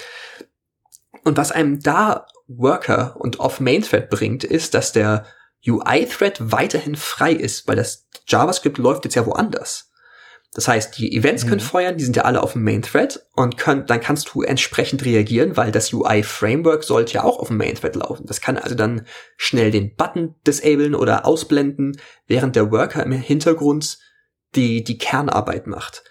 Und 1.23 1.37
was 1.37 1.53
einem 1.53 1.81
da 1.81 2.27
Worker 2.47 3.17
und 3.19 3.41
off 3.41 3.61
Main 3.61 3.83
Thread 3.83 4.09
bringt, 4.09 4.43
ist, 4.43 4.73
dass 4.73 4.93
der 4.93 5.27
UI-Thread 5.67 6.53
weiterhin 6.53 6.97
frei 6.97 7.33
ist, 7.33 7.69
weil 7.69 7.77
das 7.77 8.07
JavaScript 8.27 8.79
läuft 8.79 9.05
jetzt 9.05 9.17
ja 9.17 9.27
woanders. 9.27 9.91
Das 10.55 10.69
heißt, 10.69 10.97
die 10.99 11.17
Events 11.17 11.45
mhm. 11.45 11.49
können 11.49 11.61
feuern, 11.61 11.97
die 11.97 12.05
sind 12.05 12.17
ja 12.17 12.23
alle 12.23 12.43
auf 12.43 12.53
dem 12.53 12.63
Main 12.63 12.83
Thread 12.83 13.27
und 13.33 13.59
können, 13.59 13.87
dann 13.87 14.01
kannst 14.01 14.33
du 14.33 14.43
entsprechend 14.43 15.05
reagieren, 15.05 15.57
weil 15.57 15.73
das 15.73 15.93
UI 15.93 16.23
Framework 16.23 16.85
sollte 16.85 17.15
ja 17.15 17.25
auch 17.25 17.41
auf 17.41 17.49
dem 17.49 17.57
Main 17.57 17.75
Thread 17.75 17.97
laufen. 17.97 18.27
Das 18.27 18.41
kann 18.41 18.57
also 18.57 18.77
dann 18.77 19.07
schnell 19.37 19.73
den 19.73 19.97
Button 19.97 20.37
disablen 20.47 20.95
oder 20.95 21.27
ausblenden, 21.27 22.01
während 22.29 22.55
der 22.55 22.71
Worker 22.71 23.03
im 23.03 23.13
Hintergrund 23.13 23.99
die, 24.55 24.85
die 24.85 24.97
Kernarbeit 24.97 25.67
macht. 25.67 26.05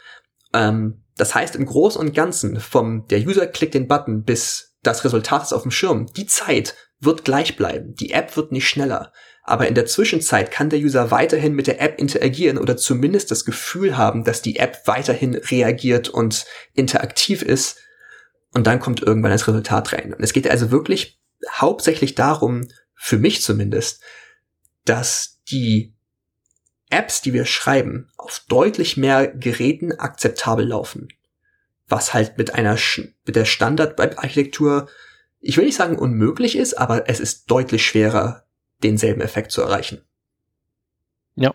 Ähm, 0.53 1.03
das 1.15 1.34
heißt, 1.34 1.56
im 1.56 1.65
Großen 1.65 2.01
und 2.01 2.13
Ganzen, 2.13 2.60
vom 2.60 3.08
der 3.08 3.19
User 3.19 3.47
klickt 3.47 3.75
den 3.75 3.88
Button 3.88 4.23
bis 4.23 4.73
das 4.82 5.06
Resultat 5.06 5.43
ist 5.43 5.53
auf 5.53 5.62
dem 5.62 5.71
Schirm, 5.71 6.08
die 6.08 6.25
Zeit 6.25 6.75
wird 6.99 7.23
gleich 7.23 7.56
bleiben. 7.56 7.95
Die 7.95 8.12
App 8.12 8.36
wird 8.36 8.51
nicht 8.51 8.67
schneller. 8.67 9.13
Aber 9.43 9.67
in 9.67 9.75
der 9.75 9.86
Zwischenzeit 9.86 10.51
kann 10.51 10.69
der 10.69 10.79
User 10.79 11.12
weiterhin 11.12 11.53
mit 11.53 11.67
der 11.67 11.82
App 11.82 11.99
interagieren 11.99 12.58
oder 12.58 12.77
zumindest 12.77 13.29
das 13.29 13.43
Gefühl 13.43 13.97
haben, 13.97 14.23
dass 14.23 14.41
die 14.41 14.56
App 14.56 14.84
weiterhin 14.86 15.36
reagiert 15.36 16.08
und 16.08 16.45
interaktiv 16.73 17.41
ist. 17.41 17.77
Und 18.53 18.67
dann 18.67 18.79
kommt 18.79 19.01
irgendwann 19.01 19.32
das 19.32 19.47
Resultat 19.47 19.91
rein. 19.91 20.13
Und 20.13 20.23
es 20.23 20.32
geht 20.32 20.49
also 20.49 20.71
wirklich 20.71 21.19
hauptsächlich 21.51 22.15
darum, 22.15 22.69
für 22.95 23.17
mich 23.17 23.41
zumindest, 23.41 24.01
dass 24.86 25.41
die 25.49 25.93
Apps, 26.89 27.21
die 27.21 27.34
wir 27.34 27.45
schreiben, 27.45 28.10
auf 28.15 28.45
deutlich 28.47 28.95
mehr 28.95 29.27
Geräten 29.27 29.91
akzeptabel 29.91 30.67
laufen. 30.67 31.10
Was 31.88 32.13
halt 32.13 32.38
mit 32.38 32.53
einer, 32.53 32.77
mit 33.25 33.36
der 33.36 33.45
Standardarchitektur, 33.45 34.88
ich 35.41 35.58
will 35.58 35.65
nicht 35.65 35.75
sagen 35.75 35.97
unmöglich 35.97 36.56
ist, 36.56 36.75
aber 36.75 37.10
es 37.10 37.19
ist 37.19 37.51
deutlich 37.51 37.86
schwerer, 37.86 38.42
denselben 38.84 39.22
Effekt 39.22 39.52
zu 39.52 39.62
erreichen. 39.62 40.02
Ja. 41.36 41.54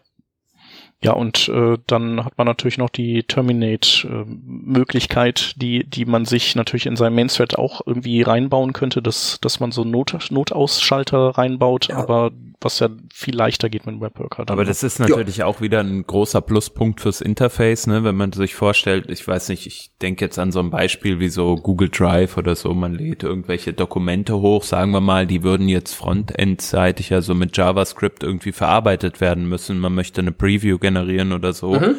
Ja, 1.00 1.12
und 1.12 1.48
äh, 1.48 1.78
dann 1.86 2.24
hat 2.24 2.38
man 2.38 2.48
natürlich 2.48 2.76
noch 2.76 2.90
die 2.90 3.22
Terminate-Möglichkeit, 3.22 5.54
äh, 5.54 5.58
die, 5.60 5.88
die 5.88 6.06
man 6.06 6.24
sich 6.24 6.56
natürlich 6.56 6.86
in 6.86 6.96
seinem 6.96 7.14
Main-Thread 7.14 7.56
auch 7.56 7.82
irgendwie 7.86 8.22
reinbauen 8.22 8.72
könnte, 8.72 9.00
dass, 9.00 9.38
dass 9.40 9.60
man 9.60 9.70
so 9.70 9.84
Not 9.84 10.16
Notausschalter 10.30 11.38
reinbaut, 11.38 11.86
ja. 11.86 11.98
aber 11.98 12.32
was 12.60 12.80
ja 12.80 12.88
viel 13.12 13.36
leichter 13.36 13.68
geht 13.68 13.86
mit 13.86 14.00
Webworker. 14.00 14.44
Aber 14.48 14.64
das 14.64 14.82
ist 14.82 14.98
natürlich 14.98 15.38
ja. 15.38 15.46
auch 15.46 15.60
wieder 15.60 15.78
ein 15.78 16.04
großer 16.04 16.40
Pluspunkt 16.40 17.00
fürs 17.00 17.20
Interface, 17.20 17.86
ne? 17.86 18.02
wenn 18.02 18.16
man 18.16 18.32
sich 18.32 18.56
vorstellt, 18.56 19.08
ich 19.10 19.26
weiß 19.26 19.48
nicht, 19.50 19.66
ich 19.66 19.92
denke 20.02 20.24
jetzt 20.24 20.40
an 20.40 20.50
so 20.50 20.58
ein 20.58 20.70
Beispiel 20.70 21.20
wie 21.20 21.28
so 21.28 21.54
Google 21.54 21.88
Drive 21.88 22.36
oder 22.36 22.56
so, 22.56 22.74
man 22.74 22.94
lädt 22.94 23.22
irgendwelche 23.22 23.72
Dokumente 23.72 24.38
hoch, 24.40 24.64
sagen 24.64 24.90
wir 24.90 25.00
mal, 25.00 25.26
die 25.26 25.44
würden 25.44 25.68
jetzt 25.68 25.94
frontendseitig, 25.94 27.12
also 27.12 27.34
mit 27.34 27.56
JavaScript 27.56 28.24
irgendwie 28.24 28.52
verarbeitet 28.52 29.20
werden 29.20 29.48
müssen, 29.48 29.78
man 29.78 29.94
möchte 29.94 30.20
eine 30.20 30.32
Preview 30.32 30.78
generieren 30.78 31.32
oder 31.32 31.52
so. 31.52 31.74
Mhm. 31.74 31.96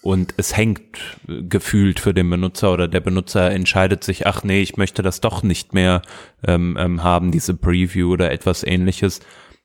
Und 0.00 0.34
es 0.36 0.56
hängt 0.56 0.98
gefühlt 1.28 2.00
für 2.00 2.12
den 2.12 2.28
Benutzer 2.28 2.72
oder 2.72 2.88
der 2.88 2.98
Benutzer 2.98 3.52
entscheidet 3.52 4.02
sich, 4.02 4.26
ach 4.26 4.42
nee, 4.42 4.60
ich 4.60 4.76
möchte 4.76 5.02
das 5.02 5.20
doch 5.20 5.44
nicht 5.44 5.74
mehr 5.74 6.02
ähm, 6.44 6.76
ähm, 6.80 7.04
haben, 7.04 7.30
diese 7.30 7.54
Preview 7.54 8.12
oder 8.12 8.32
etwas 8.32 8.64
ähnliches 8.64 9.20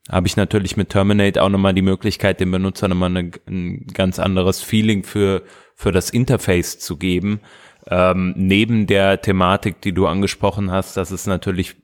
habe 0.09 0.27
ich 0.27 0.37
natürlich 0.37 0.77
mit 0.77 0.89
Terminate 0.89 1.41
auch 1.41 1.49
nochmal 1.49 1.73
die 1.73 1.81
Möglichkeit, 1.81 2.39
dem 2.39 2.51
Benutzer 2.51 2.87
nochmal 2.87 3.09
eine, 3.09 3.31
ein 3.47 3.87
ganz 3.93 4.19
anderes 4.19 4.61
Feeling 4.61 5.03
für, 5.03 5.43
für 5.75 5.91
das 5.91 6.09
Interface 6.09 6.79
zu 6.79 6.97
geben. 6.97 7.41
Ähm, 7.89 8.33
neben 8.35 8.85
der 8.85 9.21
Thematik, 9.21 9.81
die 9.81 9.93
du 9.93 10.07
angesprochen 10.07 10.71
hast, 10.71 10.97
dass 10.97 11.11
es 11.11 11.25
natürlich 11.25 11.75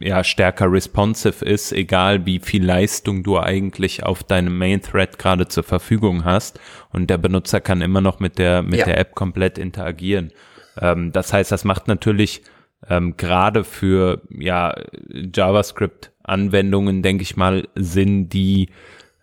ja 0.00 0.22
stärker 0.22 0.70
responsive 0.70 1.44
ist, 1.44 1.72
egal 1.72 2.26
wie 2.26 2.38
viel 2.38 2.64
Leistung 2.64 3.24
du 3.24 3.38
eigentlich 3.38 4.04
auf 4.04 4.22
deinem 4.22 4.56
Main 4.56 4.80
Thread 4.82 5.18
gerade 5.18 5.48
zur 5.48 5.64
Verfügung 5.64 6.24
hast 6.24 6.60
und 6.92 7.10
der 7.10 7.18
Benutzer 7.18 7.60
kann 7.60 7.80
immer 7.80 8.00
noch 8.00 8.20
mit 8.20 8.38
der 8.38 8.62
mit 8.62 8.80
ja. 8.80 8.84
der 8.84 8.98
App 8.98 9.16
komplett 9.16 9.58
interagieren. 9.58 10.32
Ähm, 10.80 11.10
das 11.10 11.32
heißt, 11.32 11.50
das 11.50 11.64
macht 11.64 11.88
natürlich 11.88 12.42
ähm, 12.88 13.16
gerade 13.16 13.64
für 13.64 14.22
ja 14.30 14.74
JavaScript 15.10 16.12
Anwendungen, 16.28 17.02
denke 17.02 17.22
ich 17.22 17.36
mal, 17.36 17.68
Sinn, 17.74 18.28
die 18.28 18.68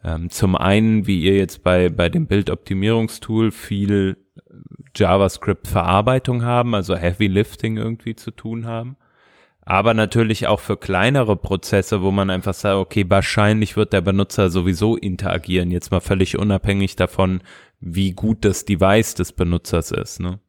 ähm, 0.03 0.29
zum 0.29 0.55
einen, 0.55 1.07
wie 1.07 1.21
ihr 1.21 1.35
jetzt 1.35 1.63
bei, 1.63 1.89
bei 1.89 2.09
dem 2.09 2.27
Bildoptimierungstool 2.27 3.51
viel 3.51 4.17
JavaScript-Verarbeitung 4.95 6.43
haben, 6.43 6.75
also 6.75 6.95
Heavy 6.95 7.27
Lifting 7.27 7.77
irgendwie 7.77 8.15
zu 8.15 8.31
tun 8.31 8.65
haben. 8.65 8.97
Aber 9.61 9.95
natürlich 9.95 10.45
auch 10.45 10.59
für 10.59 10.77
kleinere 10.77 11.35
Prozesse, 11.35 12.03
wo 12.03 12.11
man 12.11 12.29
einfach 12.29 12.53
sagt, 12.53 12.75
okay, 12.75 13.05
wahrscheinlich 13.07 13.75
wird 13.75 13.93
der 13.93 14.01
Benutzer 14.01 14.51
sowieso 14.51 14.95
interagieren, 14.95 15.71
jetzt 15.71 15.89
mal 15.89 16.01
völlig 16.01 16.37
unabhängig 16.37 16.95
davon, 16.95 17.41
wie 17.79 18.11
gut 18.11 18.45
das 18.45 18.65
Device 18.65 19.15
des 19.15 19.33
Benutzers 19.33 19.89
ist. 19.91 20.19
Ne? 20.19 20.39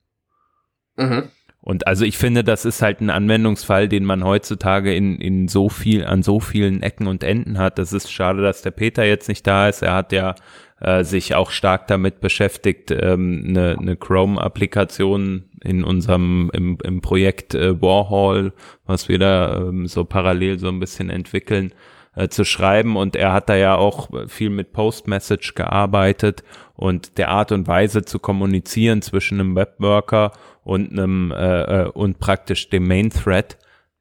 Mhm. 0.96 1.30
Und 1.66 1.88
also 1.88 2.04
ich 2.04 2.16
finde, 2.16 2.44
das 2.44 2.64
ist 2.64 2.80
halt 2.80 3.00
ein 3.00 3.10
Anwendungsfall, 3.10 3.88
den 3.88 4.04
man 4.04 4.22
heutzutage 4.22 4.94
in, 4.94 5.16
in 5.16 5.48
so 5.48 5.68
viel, 5.68 6.04
an 6.04 6.22
so 6.22 6.38
vielen 6.38 6.80
Ecken 6.80 7.08
und 7.08 7.24
Enden 7.24 7.58
hat. 7.58 7.80
Das 7.80 7.92
ist 7.92 8.12
schade, 8.12 8.40
dass 8.40 8.62
der 8.62 8.70
Peter 8.70 9.04
jetzt 9.04 9.28
nicht 9.28 9.44
da 9.48 9.68
ist. 9.68 9.82
Er 9.82 9.94
hat 9.94 10.12
ja 10.12 10.36
äh, 10.80 11.02
sich 11.02 11.34
auch 11.34 11.50
stark 11.50 11.88
damit 11.88 12.20
beschäftigt, 12.20 12.92
ähm, 12.92 13.46
eine, 13.48 13.76
eine 13.80 13.96
Chrome-Applikation 13.96 15.46
in 15.64 15.82
unserem 15.82 16.52
im, 16.54 16.78
im 16.84 17.00
Projekt 17.00 17.56
äh, 17.56 17.82
Warhol, 17.82 18.52
was 18.84 19.08
wir 19.08 19.18
da 19.18 19.56
ähm, 19.56 19.88
so 19.88 20.04
parallel 20.04 20.60
so 20.60 20.68
ein 20.68 20.78
bisschen 20.78 21.10
entwickeln, 21.10 21.72
äh, 22.14 22.28
zu 22.28 22.44
schreiben. 22.44 22.96
Und 22.96 23.16
er 23.16 23.32
hat 23.32 23.48
da 23.48 23.56
ja 23.56 23.74
auch 23.74 24.08
viel 24.28 24.50
mit 24.50 24.72
Post-Message 24.72 25.56
gearbeitet 25.56 26.44
und 26.76 27.18
der 27.18 27.30
Art 27.30 27.50
und 27.50 27.66
Weise 27.66 28.04
zu 28.04 28.20
kommunizieren 28.20 29.02
zwischen 29.02 29.40
einem 29.40 29.56
Webworker 29.56 30.30
und 30.66 30.90
einem 30.90 31.30
äh, 31.30 31.82
äh, 31.84 31.88
und 31.90 32.18
praktisch 32.18 32.68
dem 32.70 32.88
Main 32.88 33.10
Thread 33.10 33.56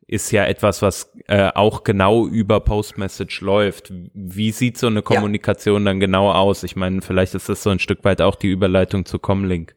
ist 0.08 0.32
ja 0.32 0.46
etwas, 0.46 0.82
was 0.82 1.12
äh, 1.28 1.52
auch 1.54 1.84
genau 1.84 2.26
über 2.26 2.60
Postmessage 2.60 3.42
läuft. 3.42 3.94
Wie 4.14 4.52
sieht 4.52 4.80
so 4.80 4.88
eine 4.88 5.04
Kommunikation 5.04 5.84
ja. 5.84 5.92
dann 5.92 6.00
genau 6.00 6.32
aus? 6.32 6.64
Ich 6.64 6.76
meine, 6.76 7.04
vielleicht 7.04 7.36
ist 7.36 7.50
das 7.50 7.62
so 7.62 7.70
ein 7.70 7.78
Stück 7.78 8.04
weit 8.04 8.20
auch 8.20 8.36
die 8.36 8.50
Überleitung 8.50 9.06
zu 9.06 9.20
Comlink. 9.20 9.76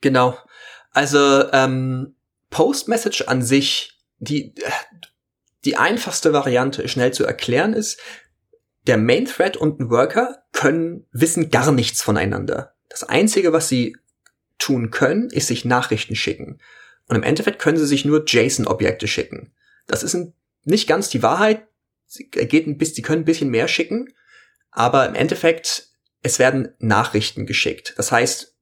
Genau. 0.00 0.38
Also 0.92 1.50
ähm, 1.52 2.14
Postmessage 2.48 3.28
an 3.28 3.42
sich, 3.42 3.98
die 4.18 4.54
die 5.66 5.76
einfachste 5.76 6.32
Variante 6.32 6.88
schnell 6.88 7.12
zu 7.12 7.26
erklären 7.26 7.74
ist, 7.74 8.00
der 8.86 8.96
Main 8.96 9.26
Thread 9.26 9.58
und 9.58 9.78
ein 9.78 9.90
Worker 9.90 10.38
können 10.52 11.06
wissen 11.12 11.50
gar 11.50 11.70
nichts 11.70 12.02
voneinander. 12.02 12.72
Das 12.88 13.04
einzige, 13.04 13.52
was 13.52 13.68
sie 13.68 13.94
tun 14.58 14.90
können, 14.90 15.30
ist 15.30 15.48
sich 15.48 15.64
Nachrichten 15.64 16.16
schicken. 16.16 16.60
Und 17.08 17.16
im 17.16 17.22
Endeffekt 17.22 17.60
können 17.60 17.78
sie 17.78 17.86
sich 17.86 18.04
nur 18.04 18.24
JSON-Objekte 18.26 19.06
schicken. 19.06 19.52
Das 19.86 20.02
ist 20.02 20.14
ein, 20.14 20.34
nicht 20.64 20.88
ganz 20.88 21.08
die 21.08 21.22
Wahrheit. 21.22 21.66
Sie, 22.06 22.28
geht 22.28 22.66
ein 22.66 22.78
bisschen, 22.78 22.96
sie 22.96 23.02
können 23.02 23.22
ein 23.22 23.26
bisschen 23.26 23.50
mehr 23.50 23.68
schicken, 23.68 24.12
aber 24.70 25.08
im 25.08 25.14
Endeffekt, 25.14 25.88
es 26.22 26.38
werden 26.38 26.68
Nachrichten 26.78 27.46
geschickt. 27.46 27.94
Das 27.96 28.12
heißt, 28.12 28.54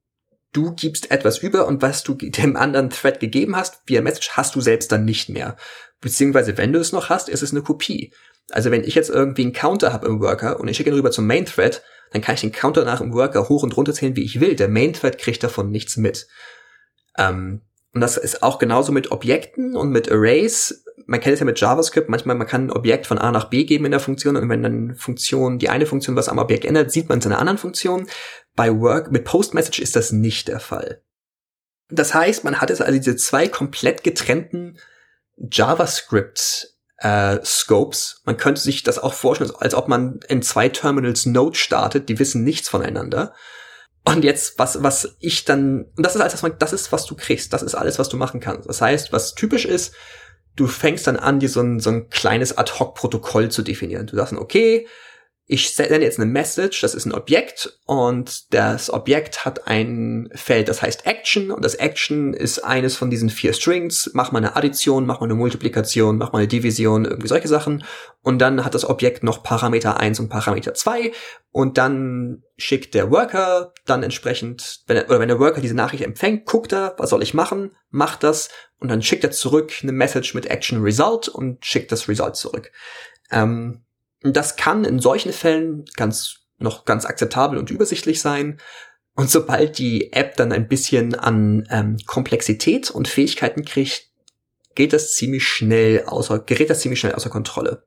du 0.53 0.75
gibst 0.75 1.11
etwas 1.11 1.39
über 1.39 1.67
und 1.67 1.83
was 1.83 2.03
du 2.03 2.15
dem 2.15 2.57
anderen 2.57 2.91
Thread 2.91 3.21
gegeben 3.21 3.57
hast, 3.57 3.83
via 3.87 4.01
Message, 4.01 4.31
hast 4.31 4.55
du 4.55 4.61
selbst 4.61 4.93
dann 4.93 5.05
nicht 5.05 5.29
mehr. 5.29 5.57
Beziehungsweise, 6.01 6.57
wenn 6.57 6.73
du 6.73 6.79
es 6.79 6.93
noch 6.93 7.09
hast, 7.09 7.29
ist 7.29 7.43
es 7.43 7.53
eine 7.53 7.63
Kopie. 7.63 8.13
Also 8.51 8.71
wenn 8.71 8.85
ich 8.85 8.95
jetzt 8.95 9.11
irgendwie 9.11 9.43
einen 9.43 9.53
Counter 9.53 9.93
habe 9.93 10.07
im 10.07 10.21
Worker 10.21 10.61
und 10.61 10.69
ich 10.69 10.77
schicke 10.77 10.91
ihn 10.91 10.97
rüber 10.97 11.11
zum 11.11 11.27
Main 11.27 11.47
Thread, 11.47 11.83
dann 12.15 12.23
kann 12.23 12.37
ich 12.37 12.43
den 12.43 12.53
Counter 12.53 12.85
nach 12.85 13.01
dem 13.01 13.13
Worker 13.13 13.49
hoch 13.49 13.65
und 13.65 13.77
runter 13.77 13.93
zählen, 13.93 14.15
wie 14.15 14.23
ich 14.23 14.39
will. 14.39 14.55
Der 14.55 14.69
Main 14.69 14.93
Thread 14.93 15.19
kriegt 15.19 15.43
davon 15.43 15.73
nichts 15.73 15.97
mit. 15.97 16.29
Ähm, 17.19 17.63
und 17.93 18.01
das 18.01 18.17
ist 18.17 18.45
auch 18.45 18.61
genauso 18.61 18.93
mit 18.93 19.11
Objekten 19.11 19.75
und 19.77 19.91
mit 19.91 20.13
Arrays. 20.13 20.85
Man 21.07 21.19
kennt 21.19 21.35
es 21.35 21.41
ja 21.41 21.47
mit 21.47 21.61
JavaScript. 21.61 22.09
Manchmal, 22.09 22.37
man 22.37 22.47
kann 22.47 22.67
ein 22.67 22.71
Objekt 22.71 23.09
von 23.09 23.19
A 23.19 23.33
nach 23.33 23.51
B 23.51 23.65
geben 23.65 23.85
in 23.85 23.91
der 23.91 23.99
Funktion 23.99 24.37
und 24.37 24.49
wenn 24.49 24.63
dann 24.63 24.95
Funktion, 24.95 25.59
die 25.59 25.71
eine 25.71 25.87
Funktion 25.87 26.15
was 26.15 26.29
am 26.29 26.39
Objekt 26.39 26.65
ändert, 26.65 26.93
sieht 26.93 27.09
man 27.09 27.19
es 27.19 27.27
in 27.27 27.33
einer 27.33 27.41
anderen 27.41 27.59
Funktion. 27.59 28.07
Bei 28.55 28.73
Work, 28.73 29.11
mit 29.11 29.25
Postmessage 29.25 29.83
ist 29.83 29.97
das 29.97 30.13
nicht 30.13 30.47
der 30.47 30.61
Fall. 30.61 31.03
Das 31.89 32.15
heißt, 32.15 32.45
man 32.45 32.61
hat 32.61 32.71
jetzt 32.71 32.81
also 32.81 32.97
diese 32.97 33.17
zwei 33.17 33.49
komplett 33.49 34.05
getrennten 34.05 34.79
JavaScript 35.37 36.74
äh, 36.99 37.39
Scopes. 37.45 38.23
Man 38.25 38.37
könnte 38.37 38.61
sich 38.61 38.83
das 38.83 38.99
auch 38.99 39.15
vorstellen, 39.15 39.53
als 39.59 39.75
ob 39.75 39.89
man 39.89 40.21
in 40.29 40.43
zwei 40.43 40.69
Terminals 40.69 41.27
Node 41.27 41.57
startet, 41.57 42.09
die 42.09 42.19
wissen 42.19 42.45
nichts 42.45 42.69
voneinander. 42.69 43.35
Und 44.05 44.23
jetzt, 44.23 44.59
was, 44.59 44.83
was 44.83 45.17
ich 45.21 45.45
dann, 45.45 45.87
und 45.97 46.05
das 46.05 46.15
ist 46.15 46.21
alles, 46.21 46.35
was 46.35 46.43
man, 46.43 46.59
das 46.59 46.73
ist, 46.73 46.93
was 46.93 47.07
du 47.07 47.15
kriegst. 47.15 47.53
Das 47.53 47.63
ist 47.63 47.75
alles, 47.75 47.99
was 47.99 48.09
du 48.09 48.17
machen 48.17 48.41
kannst. 48.41 48.69
Das 48.69 48.81
heißt, 48.81 49.13
was 49.13 49.35
typisch 49.35 49.65
ist, 49.65 49.95
du 50.57 50.67
fängst 50.67 51.07
dann 51.07 51.17
an, 51.17 51.41
dir 51.41 51.49
so 51.49 51.61
ein, 51.61 51.81
so 51.81 51.91
ein 51.91 52.11
kleines 52.11 52.57
Ad-Hoc-Protokoll 52.57 53.51
zu 53.51 53.63
definieren. 53.63 54.07
Du 54.07 54.17
sagst 54.17 54.33
dann, 54.33 54.39
okay, 54.39 54.87
ich 55.47 55.75
sende 55.75 56.03
jetzt 56.03 56.19
eine 56.19 56.31
Message, 56.31 56.81
das 56.81 56.95
ist 56.95 57.05
ein 57.05 57.13
Objekt 57.13 57.79
und 57.85 58.55
das 58.55 58.91
Objekt 58.91 59.45
hat 59.45 59.67
ein 59.67 60.31
Feld, 60.35 60.69
das 60.69 60.81
heißt 60.81 61.05
Action 61.05 61.51
und 61.51 61.63
das 61.63 61.75
Action 61.75 62.33
ist 62.33 62.61
eines 62.61 62.97
von 62.97 63.11
diesen 63.11 63.29
vier 63.29 63.53
Strings. 63.53 64.11
Mach 64.15 64.33
mal 64.33 64.39
eine 64.39 64.57
Addition, 64.57 65.05
mach 65.05 65.21
mal 65.21 65.27
eine 65.27 65.35
Multiplikation, 65.35 66.17
mach 66.17 66.33
mal 66.33 66.39
eine 66.39 66.49
Division, 66.49 67.05
irgendwie 67.05 67.29
solche 67.29 67.49
Sachen. 67.49 67.85
Und 68.23 68.39
dann 68.39 68.65
hat 68.65 68.75
das 68.75 68.89
Objekt 68.89 69.23
noch 69.23 69.43
Parameter 69.43 70.01
1 70.01 70.19
und 70.19 70.31
Parameter 70.31 70.73
2 70.73 71.13
und 71.51 71.77
dann 71.77 72.43
schickt 72.57 72.95
der 72.95 73.11
Worker 73.11 73.75
dann 73.85 74.03
entsprechend, 74.03 74.81
wenn 74.87 74.97
er, 74.97 75.11
oder 75.11 75.21
wenn 75.21 75.29
der 75.29 75.41
Worker 75.41 75.61
diese 75.61 75.75
Nachricht 75.75 76.05
empfängt, 76.05 76.47
guckt 76.47 76.73
er, 76.73 76.95
was 76.97 77.11
soll 77.11 77.23
ich 77.23 77.35
machen, 77.35 77.77
macht 77.91 78.23
das 78.23 78.49
und 78.79 78.89
dann 78.89 79.03
schickt 79.03 79.25
er 79.25 79.31
zurück 79.31 79.73
eine 79.83 79.93
Message 79.93 80.33
mit 80.33 80.47
Action 80.47 80.81
Result 80.81 81.29
und 81.29 81.67
schickt 81.67 81.93
das 81.93 82.09
Result 82.09 82.37
zurück. 82.37 82.73
Ähm, 83.31 83.84
das 84.25 84.57
kann 84.57 84.85
in 84.85 84.99
solchen 84.99 85.33
Fällen 85.33 85.85
ganz, 85.97 86.41
noch 86.59 86.85
ganz 86.85 87.05
akzeptabel 87.05 87.59
und 87.59 87.71
übersichtlich 87.71 88.21
sein. 88.21 88.59
Und 89.15 89.31
sobald 89.31 89.79
die 89.79 90.13
App 90.13 90.37
dann 90.37 90.51
ein 90.51 90.67
bisschen 90.67 91.15
an 91.15 91.69
ähm, 91.71 91.99
Komplexität 92.07 92.91
und 92.91 93.07
Fähigkeiten 93.07 93.65
kriegt, 93.65 94.09
geht 94.75 94.93
das 94.93 95.13
ziemlich 95.13 95.45
schnell 95.45 96.05
außer, 96.07 96.41
gerät 96.41 96.71
das 96.71 96.81
ziemlich 96.81 96.99
schnell 96.99 97.15
außer 97.15 97.31
Kontrolle. 97.31 97.85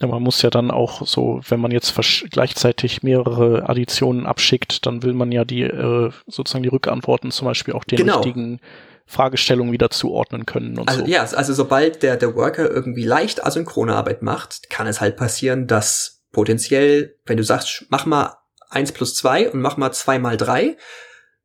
Ja, 0.00 0.06
man 0.08 0.22
muss 0.22 0.42
ja 0.42 0.50
dann 0.50 0.70
auch 0.70 1.06
so, 1.06 1.40
wenn 1.48 1.60
man 1.60 1.70
jetzt 1.70 1.94
gleichzeitig 2.30 3.02
mehrere 3.02 3.68
Additionen 3.68 4.26
abschickt, 4.26 4.84
dann 4.84 5.02
will 5.02 5.14
man 5.14 5.32
ja 5.32 5.44
die 5.44 5.62
äh, 5.62 6.10
sozusagen 6.26 6.62
die 6.62 6.68
Rückantworten 6.68 7.30
zum 7.30 7.46
Beispiel 7.46 7.74
auch 7.74 7.84
den 7.84 7.98
genau. 7.98 8.16
richtigen 8.16 8.60
Fragestellungen 9.06 9.72
wieder 9.72 9.90
zuordnen 9.90 10.46
können 10.46 10.78
und 10.78 10.88
also, 10.88 11.02
so. 11.02 11.06
Ja, 11.06 11.22
also 11.22 11.54
sobald 11.54 12.02
der, 12.02 12.16
der 12.16 12.34
Worker 12.34 12.68
irgendwie 12.68 13.04
leicht 13.04 13.44
asynchrone 13.44 13.94
Arbeit 13.94 14.22
macht, 14.22 14.68
kann 14.68 14.86
es 14.86 15.00
halt 15.00 15.16
passieren, 15.16 15.66
dass 15.66 16.24
potenziell, 16.32 17.16
wenn 17.24 17.36
du 17.36 17.44
sagst, 17.44 17.86
mach 17.88 18.04
mal 18.04 18.36
eins 18.68 18.92
plus 18.92 19.14
zwei 19.14 19.48
und 19.48 19.60
mach 19.60 19.76
mal 19.76 19.92
zwei 19.92 20.18
mal 20.18 20.36
drei 20.36 20.76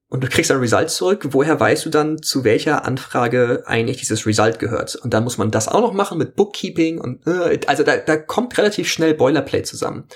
und 0.08 0.24
du 0.24 0.28
kriegst 0.28 0.52
ein 0.52 0.58
Result 0.58 0.90
zurück, 0.90 1.28
woher 1.30 1.60
weißt 1.60 1.86
du 1.86 1.90
dann, 1.90 2.22
zu 2.22 2.44
welcher 2.44 2.84
Anfrage 2.84 3.64
eigentlich 3.68 3.98
dieses 3.98 4.26
Result 4.26 4.60
gehört? 4.60 4.96
Und 4.96 5.14
dann 5.14 5.24
muss 5.24 5.38
man 5.38 5.52
das 5.52 5.68
auch 5.68 5.82
noch 5.82 5.94
machen 5.94 6.18
mit 6.18 6.36
Bookkeeping 6.36 7.00
und 7.00 7.26
äh, 7.28 7.60
also 7.68 7.84
da, 7.84 7.98
da 7.98 8.18
kommt 8.18 8.58
relativ 8.58 8.90
schnell 8.90 9.14
Boilerplate 9.14 9.64
zusammen. 9.64 10.08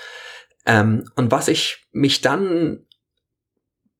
Ähm, 0.66 1.08
und 1.14 1.30
was 1.30 1.48
ich 1.48 1.86
mich 1.92 2.20
dann 2.20 2.84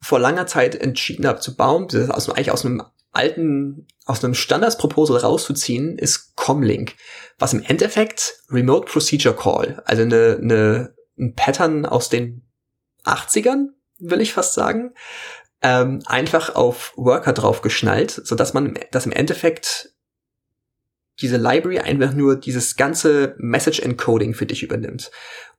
vor 0.03 0.19
langer 0.19 0.47
Zeit 0.47 0.75
entschieden 0.75 1.27
habe 1.27 1.41
zu 1.41 1.57
bauen, 1.57 1.89
das 1.89 2.03
ist 2.03 2.11
aus, 2.11 2.29
eigentlich 2.29 2.51
aus 2.51 2.67
einem 2.67 2.83
alten, 3.17 3.87
aus 4.05 4.23
einem 4.23 4.35
Standards-Proposal 4.35 5.19
rauszuziehen, 5.19 5.99
ist 5.99 6.37
Comlink, 6.37 6.95
was 7.39 7.53
im 7.53 7.63
Endeffekt 7.63 8.43
Remote 8.51 8.91
Procedure 8.91 9.35
Call, 9.35 9.83
also 9.85 10.03
eine, 10.03 10.39
eine, 10.41 10.95
ein 11.19 11.35
Pattern 11.35 11.87
aus 11.87 12.09
den 12.09 12.43
80ern, 13.05 13.69
will 13.99 14.21
ich 14.21 14.33
fast 14.33 14.55
sagen, 14.55 14.93
ähm, 15.63 16.03
einfach 16.07 16.55
auf 16.55 16.93
Worker 16.97 17.33
drauf 17.33 17.63
geschnallt, 17.63 18.11
so 18.11 18.35
dass 18.35 18.55
man, 18.55 18.79
dass 18.93 19.07
im 19.07 19.13
Endeffekt 19.13 19.91
diese 21.21 21.39
Library 21.39 21.79
einfach 21.79 22.13
nur 22.13 22.37
dieses 22.37 22.77
ganze 22.77 23.35
Message 23.39 23.81
Encoding 23.81 24.35
für 24.35 24.47
dich 24.47 24.63
übernimmt 24.63 25.11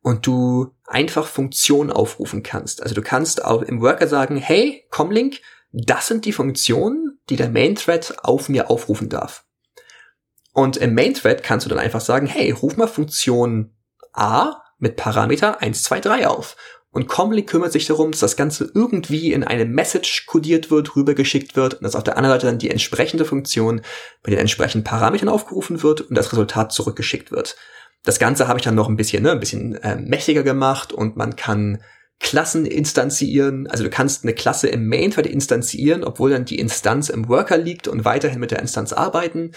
und 0.02 0.28
du 0.28 0.76
einfach 0.86 1.26
Funktionen 1.26 1.92
aufrufen 1.92 2.44
kannst. 2.44 2.84
Also 2.84 2.94
du 2.94 3.02
kannst 3.02 3.44
auch 3.44 3.64
im 3.64 3.82
Worker 3.82 4.08
sagen, 4.08 4.38
hey, 4.38 4.86
Comlink, 4.92 5.42
das 5.86 6.08
sind 6.08 6.26
die 6.26 6.34
Funktionen, 6.34 7.20
die 7.30 7.36
der 7.36 7.50
Main 7.50 7.76
Thread 7.76 8.16
auf 8.24 8.50
mir 8.50 8.70
aufrufen 8.70 9.10
darf. 9.10 9.46
Und 10.54 10.78
im 10.78 10.96
Main 10.96 11.14
Thread 11.14 11.44
kannst 11.44 11.66
du 11.66 11.70
dann 11.70 11.80
einfach 11.80 12.02
sagen, 12.02 12.26
hey, 12.26 12.52
ruf 12.52 12.78
mal 12.78 12.88
Funktion 12.88 13.76
A 14.14 14.64
mit 14.80 14.96
Parameter 14.96 15.62
1, 15.62 15.84
2, 15.84 16.00
3 16.00 16.28
auf. 16.28 16.56
Und 16.90 17.08
Comlink 17.08 17.48
kümmert 17.48 17.72
sich 17.72 17.86
darum, 17.86 18.10
dass 18.12 18.22
das 18.22 18.36
Ganze 18.36 18.72
irgendwie 18.74 19.32
in 19.32 19.44
eine 19.44 19.66
Message 19.66 20.26
kodiert 20.26 20.72
wird, 20.72 20.96
rübergeschickt 20.96 21.56
wird 21.56 21.76
und 21.76 21.84
dass 21.84 21.96
auf 21.96 22.04
der 22.04 22.18
anderen 22.18 22.36
Seite 22.36 22.48
dann 22.48 22.58
die 22.58 22.72
entsprechende 22.72 23.26
Funktion 23.26 23.82
mit 24.24 24.34
den 24.34 24.40
entsprechenden 24.40 24.84
Parametern 24.84 25.30
aufgerufen 25.30 25.84
wird 25.84 26.02
und 26.02 26.16
das 26.16 26.32
Resultat 26.32 26.72
zurückgeschickt 26.72 27.32
wird. 27.32 27.56
Das 28.04 28.18
Ganze 28.18 28.48
habe 28.48 28.58
ich 28.58 28.66
dann 28.66 28.74
noch 28.74 28.90
ein 28.90 28.96
bisschen, 28.96 29.22
ne, 29.22 29.32
ein 29.32 29.40
bisschen 29.40 29.76
äh, 29.76 29.98
mächtiger 29.98 30.42
gemacht 30.42 30.92
und 30.94 31.18
man 31.18 31.36
kann 31.36 31.84
Klassen 32.20 32.66
instanzieren. 32.66 33.68
Also 33.68 33.84
du 33.84 33.90
kannst 33.90 34.24
eine 34.24 34.34
Klasse 34.34 34.68
im 34.68 34.88
Main-Thread 34.88 35.28
instanzieren, 35.28 36.04
obwohl 36.04 36.32
dann 36.32 36.46
die 36.46 36.60
Instanz 36.60 37.10
im 37.10 37.30
Worker 37.30 37.58
liegt 37.58 37.88
und 37.88 38.06
weiterhin 38.06 38.40
mit 38.40 38.52
der 38.52 38.60
Instanz 38.60 38.94
arbeiten. 38.94 39.52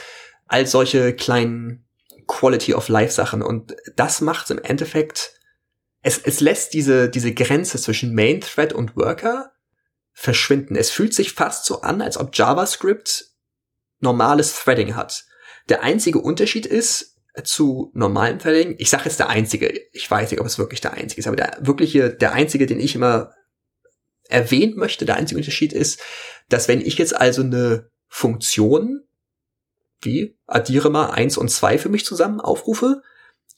All 0.47 0.67
solche 0.67 1.15
kleinen 1.15 1.87
Quality 2.27 2.75
of 2.75 2.89
Life 2.89 3.13
Sachen. 3.13 3.43
Und 3.43 3.75
das 3.97 4.21
macht 4.21 4.51
im 4.51 4.59
Endeffekt, 4.59 5.33
es, 6.03 6.19
es 6.19 6.41
lässt 6.41 6.75
diese, 6.75 7.09
diese 7.09 7.35
Grenze 7.35 7.79
zwischen 7.79 8.15
Main-Thread 8.15 8.73
und 8.73 8.97
Worker 8.97 9.53
verschwinden. 10.13 10.77
Es 10.77 10.91
fühlt 10.91 11.15
sich 11.15 11.33
fast 11.33 11.65
so 11.65 11.81
an, 11.81 12.03
als 12.03 12.19
ob 12.19 12.37
JavaScript 12.37 13.27
normales 14.01 14.55
Threading 14.55 14.97
hat. 14.97 15.25
Der 15.69 15.83
einzige 15.83 16.19
Unterschied 16.19 16.67
ist, 16.67 17.10
zu 17.45 17.91
normalem 17.95 18.39
Threading. 18.39 18.75
Ich 18.79 18.91
sage 18.91 19.05
jetzt 19.05 19.19
der 19.19 19.29
einzige. 19.29 19.73
Ich 19.93 20.11
weiß 20.11 20.31
nicht, 20.31 20.41
ob 20.41 20.47
es 20.47 20.59
wirklich 20.59 20.81
der 20.81 20.95
einzige 20.95 21.21
ist, 21.21 21.27
aber 21.27 21.37
der 21.37 21.59
wirkliche, 21.61 22.11
der 22.11 22.33
einzige, 22.33 22.67
den 22.67 22.81
ich 22.81 22.95
immer 22.95 23.33
erwähnt 24.29 24.77
möchte, 24.77 25.05
der 25.05 25.17
einzige 25.17 25.39
Unterschied 25.39 25.73
ist, 25.73 26.01
dass 26.49 26.69
wenn 26.69 26.81
ich 26.81 26.99
jetzt 26.99 27.15
also 27.15 27.43
eine 27.43 27.91
Funktion 28.09 29.03
wie 30.03 30.39
addiere 30.47 30.91
mal 30.91 31.11
eins 31.11 31.37
und 31.37 31.51
zwei 31.51 31.79
für 31.79 31.89
mich 31.89 32.05
zusammen 32.05 32.41
aufrufe, 32.41 33.03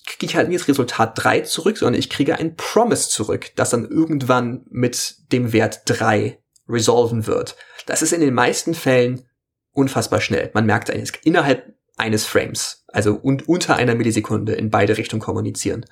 kriege 0.07 0.27
ich 0.27 0.37
halt 0.37 0.49
nicht 0.49 0.61
das 0.61 0.69
Resultat 0.69 1.13
drei 1.15 1.41
zurück, 1.41 1.79
sondern 1.79 1.99
ich 1.99 2.11
kriege 2.11 2.37
ein 2.37 2.57
Promise 2.57 3.09
zurück, 3.09 3.53
das 3.55 3.71
dann 3.71 3.89
irgendwann 3.89 4.65
mit 4.69 5.17
dem 5.31 5.53
Wert 5.53 5.83
drei 5.87 6.43
resolven 6.69 7.27
wird. 7.27 7.57
Das 7.87 8.03
ist 8.03 8.13
in 8.13 8.21
den 8.21 8.35
meisten 8.35 8.75
Fällen 8.75 9.29
unfassbar 9.71 10.21
schnell. 10.21 10.51
Man 10.55 10.67
merkt 10.67 10.91
eigentlich 10.91 11.25
innerhalb 11.25 11.75
eines 12.03 12.27
Frames, 12.27 12.85
also 12.89 13.15
und 13.15 13.49
unter 13.49 13.77
einer 13.77 13.95
Millisekunde 13.95 14.53
in 14.53 14.71
beide 14.71 14.99
Richtungen 14.99 15.23
kommunizieren. 15.23 15.87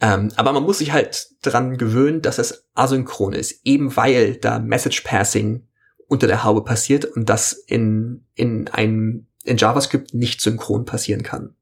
Ähm, 0.00 0.30
aber 0.36 0.52
man 0.52 0.64
muss 0.64 0.78
sich 0.78 0.92
halt 0.92 1.28
dran 1.42 1.78
gewöhnen, 1.78 2.20
dass 2.20 2.38
es 2.38 2.66
asynchron 2.74 3.32
ist, 3.32 3.60
eben 3.64 3.96
weil 3.96 4.36
da 4.36 4.58
Message 4.58 5.02
Passing 5.02 5.66
unter 6.08 6.26
der 6.26 6.44
Haube 6.44 6.62
passiert 6.62 7.04
und 7.04 7.28
das 7.28 7.52
in, 7.52 8.26
in 8.34 8.68
einem, 8.68 9.26
in 9.44 9.56
JavaScript 9.56 10.12
nicht 10.12 10.40
synchron 10.40 10.84
passieren 10.84 11.22
kann. 11.22 11.54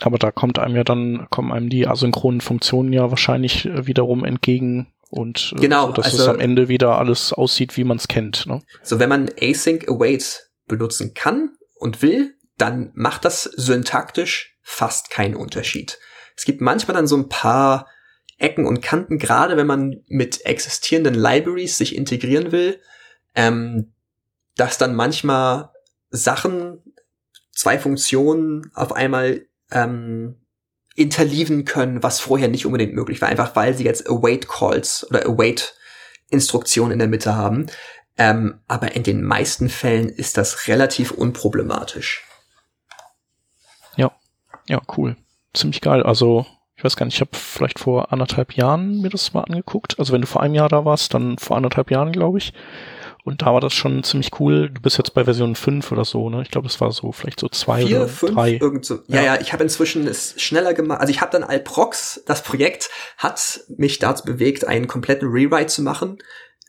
Aber 0.00 0.18
da 0.18 0.30
kommt 0.30 0.58
einem 0.58 0.76
ja 0.76 0.84
dann, 0.84 1.26
kommen 1.30 1.52
einem 1.52 1.70
die 1.70 1.86
asynchronen 1.86 2.40
Funktionen 2.40 2.92
ja 2.92 3.10
wahrscheinlich 3.10 3.66
äh, 3.66 3.86
wiederum 3.86 4.24
entgegen 4.24 4.92
und 5.10 5.54
äh, 5.56 5.60
genau, 5.60 5.86
so, 5.86 5.92
dass 5.92 6.06
also, 6.06 6.22
es 6.22 6.28
am 6.28 6.40
Ende 6.40 6.68
wieder 6.68 6.98
alles 6.98 7.32
aussieht, 7.32 7.76
wie 7.76 7.84
man 7.84 7.96
es 7.96 8.08
kennt. 8.08 8.46
Ne? 8.46 8.62
So, 8.82 8.98
wenn 8.98 9.08
man 9.08 9.30
Async 9.40 9.88
Await 9.88 10.50
benutzen 10.66 11.14
kann 11.14 11.56
und 11.76 12.02
will, 12.02 12.34
dann 12.58 12.90
macht 12.94 13.24
das 13.24 13.44
syntaktisch 13.44 14.58
fast 14.62 15.10
keinen 15.10 15.34
Unterschied. 15.34 15.98
Es 16.36 16.44
gibt 16.44 16.60
manchmal 16.60 16.96
dann 16.96 17.06
so 17.06 17.16
ein 17.16 17.28
paar 17.28 17.88
Ecken 18.36 18.66
und 18.66 18.82
Kanten, 18.82 19.18
gerade 19.18 19.56
wenn 19.56 19.66
man 19.66 20.02
mit 20.06 20.44
existierenden 20.44 21.14
Libraries 21.14 21.78
sich 21.78 21.96
integrieren 21.96 22.52
will, 22.52 22.80
ähm, 23.34 23.92
dass 24.56 24.78
dann 24.78 24.94
manchmal 24.94 25.70
Sachen, 26.10 26.82
zwei 27.52 27.78
Funktionen 27.78 28.70
auf 28.74 28.92
einmal 28.92 29.46
ähm, 29.72 30.36
interlieven 30.94 31.64
können, 31.64 32.02
was 32.02 32.20
vorher 32.20 32.48
nicht 32.48 32.66
unbedingt 32.66 32.94
möglich 32.94 33.20
war, 33.20 33.28
einfach 33.28 33.56
weil 33.56 33.74
sie 33.74 33.84
jetzt 33.84 34.08
await 34.08 34.48
Calls 34.48 35.06
oder 35.08 35.26
await 35.26 35.74
Instruktionen 36.30 36.92
in 36.92 36.98
der 36.98 37.08
Mitte 37.08 37.34
haben. 37.36 37.66
Ähm, 38.16 38.60
aber 38.66 38.94
in 38.96 39.04
den 39.04 39.22
meisten 39.22 39.68
Fällen 39.68 40.08
ist 40.08 40.36
das 40.36 40.66
relativ 40.66 41.12
unproblematisch. 41.12 42.27
Ja, 44.68 44.80
cool. 44.96 45.16
Ziemlich 45.54 45.80
geil. 45.80 46.02
Also, 46.02 46.46
ich 46.76 46.84
weiß 46.84 46.96
gar 46.96 47.06
nicht, 47.06 47.16
ich 47.16 47.20
habe 47.20 47.30
vielleicht 47.32 47.80
vor 47.80 48.12
anderthalb 48.12 48.52
Jahren 48.52 49.00
mir 49.00 49.10
das 49.10 49.34
mal 49.34 49.42
angeguckt. 49.42 49.98
Also 49.98 50.12
wenn 50.12 50.20
du 50.20 50.28
vor 50.28 50.42
einem 50.42 50.54
Jahr 50.54 50.68
da 50.68 50.84
warst, 50.84 51.12
dann 51.12 51.36
vor 51.36 51.56
anderthalb 51.56 51.90
Jahren, 51.90 52.12
glaube 52.12 52.38
ich. 52.38 52.52
Und 53.24 53.42
da 53.42 53.52
war 53.52 53.60
das 53.60 53.74
schon 53.74 54.04
ziemlich 54.04 54.30
cool. 54.38 54.70
Du 54.70 54.80
bist 54.80 54.96
jetzt 54.96 55.12
bei 55.12 55.24
Version 55.24 55.56
5 55.56 55.90
oder 55.90 56.04
so, 56.04 56.30
ne? 56.30 56.40
Ich 56.42 56.50
glaube, 56.50 56.68
das 56.68 56.80
war 56.80 56.92
so 56.92 57.10
vielleicht 57.10 57.40
so 57.40 57.48
zwei 57.48 57.84
Vier, 57.84 57.98
oder 57.98 58.08
fünf, 58.08 58.34
drei. 58.34 58.58
Irgend 58.60 58.86
so. 58.86 59.00
Ja, 59.08 59.16
ja, 59.16 59.22
ja 59.22 59.40
ich 59.40 59.52
habe 59.52 59.64
inzwischen 59.64 60.06
es 60.06 60.40
schneller 60.40 60.72
gemacht. 60.72 61.00
Also 61.00 61.10
ich 61.10 61.20
habe 61.20 61.32
dann 61.32 61.42
Alprox, 61.42 62.22
das 62.26 62.42
Projekt, 62.42 62.90
hat 63.16 63.60
mich 63.76 63.98
dazu 63.98 64.24
bewegt, 64.24 64.64
einen 64.64 64.86
kompletten 64.86 65.28
Rewrite 65.28 65.66
zu 65.66 65.82
machen, 65.82 66.18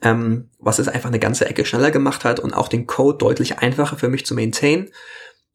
ähm, 0.02 0.50
was 0.58 0.80
es 0.80 0.88
einfach 0.88 1.10
eine 1.10 1.20
ganze 1.20 1.45
Ecke 1.45 1.66
schneller 1.66 1.91
gemacht 1.91 2.26
hat 2.26 2.39
und 2.39 2.54
auch 2.54 2.68
den 2.68 2.88
Code 2.88 3.20
deutlich 3.20 3.60
einfacher 3.60 3.95
für 3.95 4.10
mich 4.10 4.26
zu 4.26 4.34
maintain 4.34 4.89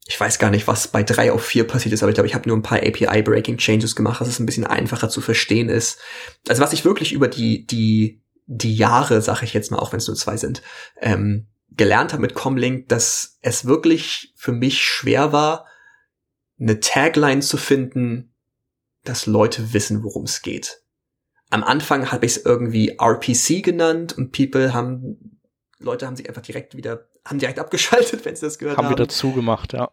ich 0.07 0.19
weiß 0.19 0.37
gar 0.37 0.51
nicht, 0.51 0.67
was 0.67 0.87
bei 0.87 1.03
drei 1.03 1.31
auf 1.31 1.43
vier 1.43 1.65
passiert 1.65 1.93
ist, 1.93 2.03
aber 2.03 2.11
ich 2.11 2.15
glaube, 2.15 2.27
ich 2.27 2.35
habe 2.35 2.47
nur 2.47 2.57
ein 2.57 2.63
paar 2.63 2.77
API-Breaking 2.77 3.57
Changes 3.57 3.95
gemacht, 3.95 4.21
dass 4.21 4.27
es 4.27 4.39
ein 4.39 4.45
bisschen 4.45 4.67
einfacher 4.67 5.09
zu 5.09 5.19
verstehen 5.19 5.67
ist. 5.69 5.99
Also 6.47 6.61
was 6.61 6.73
ich 6.73 6.85
wirklich 6.85 7.11
über 7.11 7.27
die, 7.27 7.65
die 7.65 8.21
die 8.47 8.75
Jahre, 8.75 9.21
sag 9.21 9.41
ich 9.41 9.53
jetzt 9.53 9.71
mal, 9.71 9.79
auch 9.79 9.91
wenn 9.91 9.97
es 9.97 10.07
nur 10.07 10.15
zwei 10.15 10.37
sind, 10.37 10.61
ähm, 11.01 11.47
gelernt 11.71 12.13
habe 12.13 12.21
mit 12.21 12.35
Comlink, 12.35 12.87
dass 12.89 13.37
es 13.41 13.65
wirklich 13.65 14.33
für 14.35 14.51
mich 14.51 14.81
schwer 14.81 15.31
war, 15.31 15.65
eine 16.59 16.79
Tagline 16.79 17.41
zu 17.41 17.57
finden, 17.57 18.33
dass 19.03 19.25
Leute 19.25 19.73
wissen, 19.73 20.03
worum 20.03 20.23
es 20.23 20.41
geht. 20.41 20.81
Am 21.49 21.63
Anfang 21.63 22.11
habe 22.11 22.25
ich 22.25 22.37
es 22.37 22.45
irgendwie 22.45 22.97
RPC 22.99 23.63
genannt 23.63 24.13
und 24.17 24.31
People 24.31 24.73
haben, 24.73 25.39
Leute 25.79 26.07
haben 26.07 26.15
sich 26.15 26.27
einfach 26.29 26.41
direkt 26.41 26.75
wieder, 26.75 27.07
haben 27.25 27.39
direkt 27.39 27.59
abgeschaltet, 27.59 28.25
wenn 28.25 28.35
sie 28.35 28.45
das 28.45 28.57
gehört 28.57 28.77
haben. 28.77 28.85
Haben 28.85 28.93
wieder 28.93 29.09
zugemacht, 29.09 29.73
ja. 29.73 29.91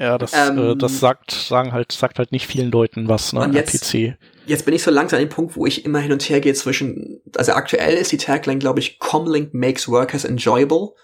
Ja, 0.00 0.16
das, 0.16 0.32
ähm, 0.32 0.58
äh, 0.58 0.76
das 0.76 0.98
sagt, 0.98 1.30
sagen 1.30 1.72
halt, 1.72 1.92
sagt 1.92 2.18
halt 2.18 2.32
nicht 2.32 2.46
vielen 2.46 2.70
Leuten 2.70 3.06
was, 3.06 3.34
ne, 3.34 3.50
jetzt, 3.52 3.94
RPC. 3.94 4.16
Jetzt 4.46 4.64
bin 4.64 4.74
ich 4.74 4.82
so 4.82 4.90
langsam 4.90 5.18
an 5.18 5.26
dem 5.26 5.28
Punkt, 5.28 5.56
wo 5.56 5.66
ich 5.66 5.84
immer 5.84 5.98
hin 5.98 6.12
und 6.12 6.22
her 6.22 6.40
gehe 6.40 6.54
zwischen, 6.54 7.20
also 7.36 7.52
aktuell 7.52 7.96
ist 7.96 8.10
die 8.10 8.16
Tagline, 8.16 8.58
glaube 8.58 8.80
ich, 8.80 8.98
Comlink 8.98 9.52
makes 9.52 9.88
workers 9.88 10.24
enjoyable, 10.24 10.94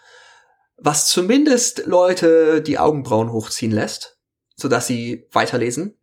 was 0.78 1.08
zumindest 1.08 1.86
Leute 1.86 2.62
die 2.62 2.78
Augenbrauen 2.78 3.30
hochziehen 3.30 3.70
lässt, 3.70 4.18
sodass 4.56 4.86
sie 4.86 5.26
weiterlesen. 5.30 5.98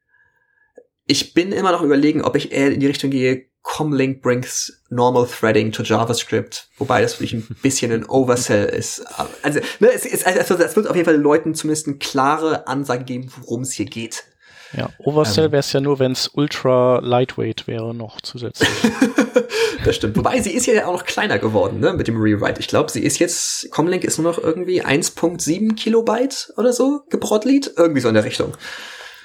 Ich 1.08 1.34
bin 1.34 1.52
immer 1.52 1.72
noch 1.72 1.82
überlegen, 1.82 2.22
ob 2.22 2.36
ich 2.36 2.52
eher 2.52 2.72
in 2.72 2.80
die 2.80 2.88
Richtung 2.88 3.10
gehe, 3.10 3.48
Comlink 3.64 4.22
brings 4.22 4.82
normal 4.90 5.26
threading 5.26 5.72
to 5.72 5.84
JavaScript, 5.84 6.68
wobei 6.78 7.02
das 7.02 7.14
wirklich 7.14 7.34
ein 7.34 7.58
bisschen 7.62 7.92
ein 7.92 8.06
Oversell 8.06 8.66
ist. 8.66 9.04
Also, 9.42 9.60
ne, 9.80 9.90
es, 9.94 10.06
ist, 10.06 10.28
also, 10.28 10.56
es 10.56 10.76
wird 10.76 10.88
auf 10.88 10.96
jeden 10.96 11.06
Fall 11.06 11.16
den 11.16 11.24
Leuten 11.24 11.56
zumindest 11.56 11.88
eine 11.88 11.98
klare 11.98 12.68
Ansage 12.68 13.06
geben, 13.06 13.32
worum 13.40 13.62
es 13.62 13.72
hier 13.72 13.86
geht. 13.86 14.26
Ja, 14.76 14.90
Oversell 14.98 15.46
ähm. 15.46 15.52
wäre 15.54 15.60
es 15.62 15.72
ja 15.72 15.80
nur, 15.80 16.00
wenn 16.00 16.12
es 16.12 16.30
ultra 16.34 17.00
lightweight 17.00 17.68
wäre 17.68 17.96
noch 17.96 18.20
zusätzlich. 18.22 18.70
das 19.86 19.96
stimmt. 19.96 20.18
Wobei 20.18 20.42
sie 20.42 20.52
ist 20.52 20.66
ja 20.66 20.86
auch 20.88 20.94
noch 20.94 21.06
kleiner 21.06 21.40
geworden, 21.40 21.80
ne, 21.80 21.94
mit 21.94 22.08
dem 22.08 22.20
Rewrite. 22.20 22.60
Ich 22.60 22.68
glaube, 22.68 22.92
sie 22.92 23.02
ist 23.02 23.20
jetzt, 23.20 23.72
Comlink 23.72 24.04
ist 24.04 24.18
nur 24.18 24.32
noch 24.32 24.44
irgendwie 24.44 24.84
1.7 24.84 25.76
Kilobyte 25.76 26.54
oder 26.58 26.74
so 26.74 27.04
gebrottlied. 27.10 27.72
Irgendwie 27.78 28.02
so 28.02 28.10
in 28.10 28.16
der 28.16 28.26
Richtung. 28.26 28.58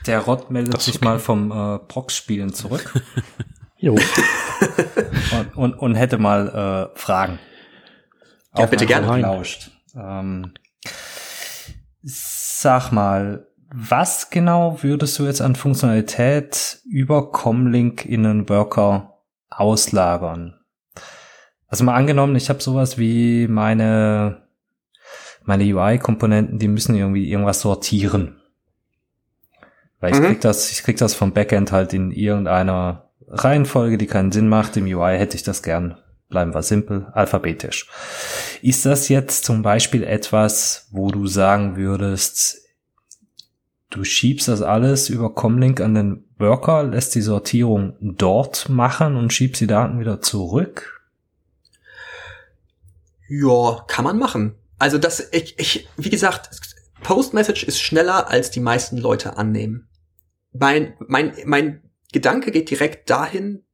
Der 0.06 0.20
Rod 0.20 0.50
meldet 0.50 0.80
sich 0.80 0.96
okay. 0.96 1.04
mal 1.04 1.18
vom 1.18 1.50
äh, 1.50 1.78
Prox-Spielen 1.80 2.54
zurück. 2.54 2.94
Jo. 3.78 3.94
und, 5.32 5.56
und, 5.56 5.74
und 5.74 5.94
hätte 5.94 6.18
mal 6.18 6.90
äh, 6.94 6.98
Fragen. 6.98 7.38
Ja, 8.56 8.66
bitte 8.66 8.86
gerne. 8.86 9.06
Gelauscht. 9.06 9.70
Ähm, 9.94 10.52
sag 12.02 12.90
mal, 12.92 13.46
was 13.70 14.30
genau 14.30 14.82
würdest 14.82 15.18
du 15.18 15.26
jetzt 15.26 15.40
an 15.40 15.54
Funktionalität 15.54 16.80
über 16.88 17.30
Comlink 17.30 18.04
in 18.04 18.26
einen 18.26 18.48
Worker 18.48 19.18
auslagern? 19.50 20.58
Also 21.68 21.84
mal 21.84 21.94
angenommen, 21.94 22.34
ich 22.36 22.48
habe 22.48 22.62
sowas 22.62 22.98
wie 22.98 23.46
meine 23.46 24.48
meine 25.48 25.64
UI-Komponenten, 25.64 26.58
die 26.58 26.68
müssen 26.68 26.94
irgendwie 26.94 27.30
irgendwas 27.30 27.62
sortieren. 27.62 28.38
Weil 29.98 30.12
ich 30.12 30.20
mhm. 30.20 30.26
krieg 30.26 30.40
das, 30.42 30.70
ich 30.70 30.82
krieg 30.82 30.98
das 30.98 31.14
vom 31.14 31.32
Backend 31.32 31.72
halt 31.72 31.94
in 31.94 32.10
irgendeiner 32.10 33.07
Reihenfolge, 33.30 33.98
die 33.98 34.06
keinen 34.06 34.32
Sinn 34.32 34.48
macht. 34.48 34.76
Im 34.76 34.86
UI 34.86 35.18
hätte 35.18 35.36
ich 35.36 35.42
das 35.42 35.62
gern, 35.62 35.98
bleiben 36.28 36.54
wir 36.54 36.62
simpel, 36.62 37.06
alphabetisch. 37.12 37.88
Ist 38.62 38.86
das 38.86 39.08
jetzt 39.08 39.44
zum 39.44 39.62
Beispiel 39.62 40.02
etwas, 40.02 40.88
wo 40.90 41.10
du 41.10 41.26
sagen 41.26 41.76
würdest, 41.76 42.58
du 43.90 44.04
schiebst 44.04 44.48
das 44.48 44.62
alles 44.62 45.08
über 45.08 45.34
Comlink 45.34 45.80
an 45.80 45.94
den 45.94 46.24
Worker, 46.38 46.84
lässt 46.84 47.14
die 47.14 47.22
Sortierung 47.22 47.96
dort 48.00 48.68
machen 48.68 49.16
und 49.16 49.32
schiebst 49.32 49.60
die 49.60 49.66
Daten 49.66 50.00
wieder 50.00 50.20
zurück? 50.20 51.00
Ja, 53.28 53.84
kann 53.86 54.04
man 54.04 54.18
machen. 54.18 54.54
Also 54.78 54.98
das, 54.98 55.28
ich, 55.32 55.58
ich, 55.58 55.88
wie 55.96 56.10
gesagt, 56.10 56.50
Postmessage 57.02 57.64
ist 57.64 57.80
schneller, 57.80 58.30
als 58.30 58.50
die 58.50 58.60
meisten 58.60 58.96
Leute 58.96 59.36
annehmen. 59.36 59.88
Mein, 60.52 60.94
mein, 61.06 61.32
mein 61.44 61.82
Gedanke 62.12 62.50
geht 62.50 62.70
direkt 62.70 63.10
dahin, 63.10 63.64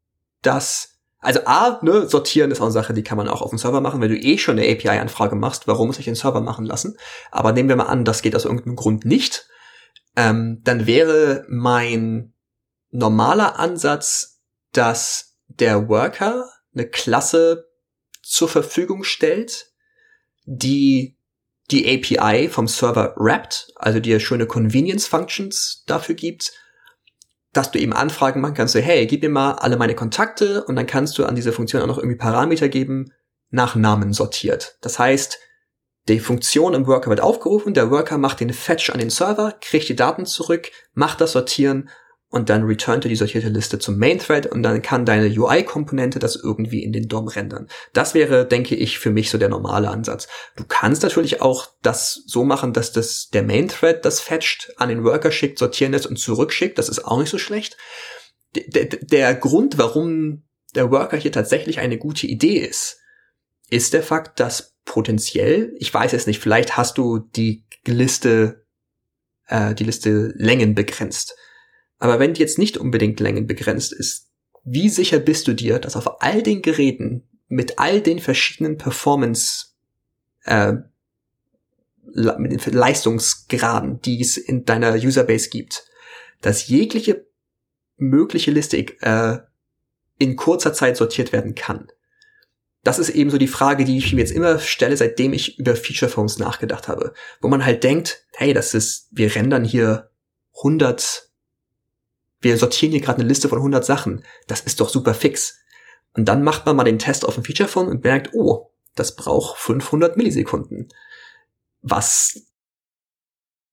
dass, 0.43 0.99
also 1.19 1.41
A, 1.47 1.79
ne, 1.83 2.09
sortieren 2.09 2.51
ist 2.51 2.61
auch 2.61 2.65
eine 2.65 2.73
Sache, 2.73 2.95
die 2.95 3.03
kann 3.03 3.17
man 3.17 3.29
auch 3.29 3.43
auf 3.43 3.51
dem 3.51 3.59
Server 3.59 3.81
machen, 3.81 4.01
wenn 4.01 4.11
du 4.11 4.19
eh 4.19 4.39
schon 4.39 4.59
eine 4.59 4.71
API-Anfrage 4.71 5.37
machst, 5.37 5.67
warum 5.69 5.87
muss 5.87 5.99
ich 5.99 6.05
den 6.05 6.15
Server 6.15 6.41
machen 6.41 6.65
lassen? 6.65 6.97
Aber 7.31 7.53
nehmen 7.53 7.69
wir 7.69 7.77
mal 7.77 7.85
an, 7.85 8.05
das 8.05 8.23
geht 8.23 8.35
aus 8.35 8.45
irgendeinem 8.45 8.77
Grund 8.77 9.05
nicht, 9.05 9.49
ähm, 10.17 10.61
dann 10.65 10.87
wäre 10.87 11.45
mein 11.49 12.35
normaler 12.91 13.59
Ansatz, 13.59 14.43
dass 14.73 15.37
der 15.49 15.89
Worker 15.89 16.49
eine 16.75 16.89
Klasse 16.89 17.69
zur 18.23 18.49
Verfügung 18.49 19.05
stellt, 19.05 19.73
die 20.45 21.17
die 21.71 21.87
API 21.87 22.49
vom 22.49 22.69
Server 22.69 23.15
wrapped, 23.17 23.73
also 23.77 24.01
dir 24.01 24.21
schöne 24.21 24.47
Convenience 24.47 25.07
Functions 25.07 25.85
dafür 25.87 26.15
gibt 26.15 26.53
dass 27.55 27.71
du 27.71 27.79
eben 27.79 27.93
Anfragen 27.93 28.41
machen 28.41 28.55
kannst, 28.55 28.75
so, 28.75 28.81
hey, 28.81 29.07
gib 29.07 29.23
mir 29.23 29.31
mal 29.31 29.53
alle 29.53 29.77
meine 29.77 29.95
Kontakte 29.95 30.65
und 30.65 30.77
dann 30.77 30.87
kannst 30.87 31.17
du 31.17 31.25
an 31.25 31.35
diese 31.35 31.53
Funktion 31.53 31.81
auch 31.83 31.87
noch 31.87 31.99
irgendwie 31.99 32.19
Parameter 32.19 32.69
geben, 32.69 33.13
nach 33.51 33.77
Namen 33.77 34.13
sortiert. 34.13 34.77
Das 34.83 34.99
heißt, 34.99 35.39
die 36.09 36.21
Funktion 36.21 36.75
im 36.75 36.87
Worker 36.87 37.09
wird 37.09 37.23
aufgerufen, 37.23 37.73
der 37.73 37.91
Worker 37.91 38.19
macht 38.19 38.41
den 38.41 38.53
Fetch 38.53 38.91
an 38.91 38.99
den 38.99 39.09
Server, 39.09 39.55
kriegt 39.61 39.89
die 39.89 39.97
Daten 39.97 40.27
zurück, 40.27 40.71
macht 40.93 41.21
das 41.21 41.33
Sortieren 41.33 41.89
und 42.35 42.51
dann 42.51 42.65
returnt 42.65 43.05
er 43.05 43.09
die 43.09 43.15
sortierte 43.15 43.49
Liste 43.49 43.79
zum 43.79 43.97
Main 43.97 44.19
Thread 44.19 44.47
und 44.47 44.65
dann 44.65 44.83
kann 44.83 45.05
deine 45.05 45.29
UI-Komponente 45.29 46.19
das 46.19 46.35
irgendwie 46.35 46.83
in 46.83 46.93
den 46.93 47.07
DOM 47.07 47.29
rendern. 47.29 47.69
Das 47.93 48.13
wäre, 48.13 48.45
denke 48.45 48.75
ich, 48.75 48.99
für 48.99 49.11
mich 49.11 49.31
so 49.31 49.39
der 49.39 49.49
normale 49.49 49.89
Ansatz. 49.89 50.27
Du 50.57 50.65
kannst 50.67 51.05
natürlich 51.05 51.41
auch 51.41 51.69
das 51.83 52.25
so 52.27 52.43
machen, 52.43 52.73
dass 52.73 52.91
das 52.91 53.29
der 53.33 53.45
Main 53.45 53.69
Thread 53.69 54.05
das 54.05 54.19
fetcht, 54.19 54.73
an 54.79 54.89
den 54.89 55.05
Worker 55.05 55.31
schickt, 55.31 55.61
sortieren 55.61 55.93
lässt 55.93 56.09
und 56.09 56.17
zurückschickt. 56.17 56.77
Das 56.77 56.89
ist 56.89 57.05
auch 57.05 57.21
nicht 57.21 57.31
so 57.31 57.39
schlecht. 57.39 57.77
Der, 58.57 58.87
der 58.87 59.35
Grund, 59.37 59.79
warum 59.79 60.43
der 60.75 60.91
Worker 60.91 61.17
hier 61.17 61.31
tatsächlich 61.31 61.79
eine 61.79 61.99
gute 61.99 62.27
Idee 62.27 62.59
ist, 62.59 62.99
ist 63.71 63.93
der 63.93 64.03
Fakt, 64.03 64.41
dass 64.41 64.75
potenziell, 64.85 65.73
ich 65.79 65.95
weiß 65.95 66.13
es 66.15 66.27
nicht, 66.27 66.41
vielleicht 66.41 66.77
hast 66.77 66.99
du 66.99 67.21
die 67.21 67.65
Liste, 67.87 68.67
äh, 69.47 69.73
die 69.77 69.85
Liste 69.85 70.33
Längen 70.35 70.75
begrenzt 70.75 71.37
aber 72.05 72.19
wenn 72.19 72.35
die 72.35 72.43
jetzt 72.43 72.59
nicht 72.59 72.77
unbedingt 72.77 73.19
längenbegrenzt 73.19 73.95
ist, 73.95 74.29
wie 74.63 74.91
sicher 74.91 75.19
bist 75.19 75.49
du 75.49 75.55
dir, 75.55 75.79
dass 75.79 75.97
auf 75.97 76.21
all 76.21 76.43
den 76.43 76.61
Geräten 76.61 77.27
mit 77.49 77.79
all 77.79 78.03
den 78.03 78.19
verschiedenen 78.19 78.77
Performance 78.77 79.69
äh, 80.45 80.75
mit 82.05 82.67
den 82.67 82.75
Leistungsgraden, 82.75 84.03
die 84.03 84.21
es 84.21 84.37
in 84.37 84.67
deiner 84.67 84.95
Userbase 84.97 85.49
gibt, 85.49 85.87
dass 86.43 86.69
jegliche 86.69 87.27
mögliche 87.97 88.51
Liste 88.51 88.77
äh, 89.01 89.39
in 90.19 90.37
kurzer 90.37 90.75
Zeit 90.75 90.99
sortiert 90.99 91.33
werden 91.33 91.55
kann. 91.55 91.89
Das 92.83 92.99
ist 92.99 93.09
eben 93.09 93.31
so 93.31 93.39
die 93.39 93.49
Frage, 93.49 93.87
die 93.87 93.97
ich 93.97 94.13
mir 94.13 94.21
jetzt 94.21 94.31
immer 94.31 94.59
stelle, 94.59 94.99
seitdem 94.99 95.33
ich 95.33 95.59
über 95.59 95.75
Feature 95.75 96.11
Phones 96.11 96.39
nachgedacht 96.39 96.87
habe, 96.87 97.15
wo 97.41 97.49
man 97.49 97.65
halt 97.65 97.83
denkt, 97.83 98.27
hey, 98.35 98.53
das 98.53 98.75
ist, 98.75 99.09
wir 99.11 99.35
rendern 99.35 99.65
hier 99.65 100.11
100 100.59 101.31
wir 102.45 102.57
sortieren 102.57 102.93
hier 102.93 103.01
gerade 103.01 103.21
eine 103.21 103.29
Liste 103.29 103.49
von 103.49 103.59
100 103.59 103.85
Sachen. 103.85 104.25
Das 104.47 104.61
ist 104.61 104.81
doch 104.81 104.89
super 104.89 105.15
fix. 105.15 105.59
Und 106.15 106.27
dann 106.27 106.43
macht 106.43 106.67
man 106.67 106.77
mal 106.77 106.85
den 106.85 106.99
Test 106.99 107.25
auf 107.25 107.35
dem 107.35 107.45
Feature 107.45 107.69
Phone 107.69 107.89
und 107.89 108.05
merkt, 108.05 108.35
oh, 108.35 108.71
das 108.95 109.17
braucht 109.17 109.59
500 109.59 110.17
Millisekunden. 110.17 110.89
Was 111.83 112.47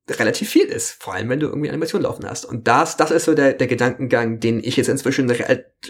relativ 0.09 0.49
viel 0.49 0.65
ist, 0.65 0.91
vor 0.91 1.13
allem 1.13 1.30
wenn 1.30 1.39
du 1.39 1.47
irgendwie 1.47 1.69
Animation 1.69 2.01
laufen 2.01 2.28
hast. 2.28 2.45
Und 2.45 2.67
das, 2.67 2.97
das 2.97 3.11
ist 3.11 3.26
so 3.26 3.36
der, 3.36 3.53
der 3.53 3.67
Gedankengang, 3.67 4.39
den 4.39 4.63
ich 4.63 4.76
jetzt 4.76 4.89
inzwischen 4.89 5.32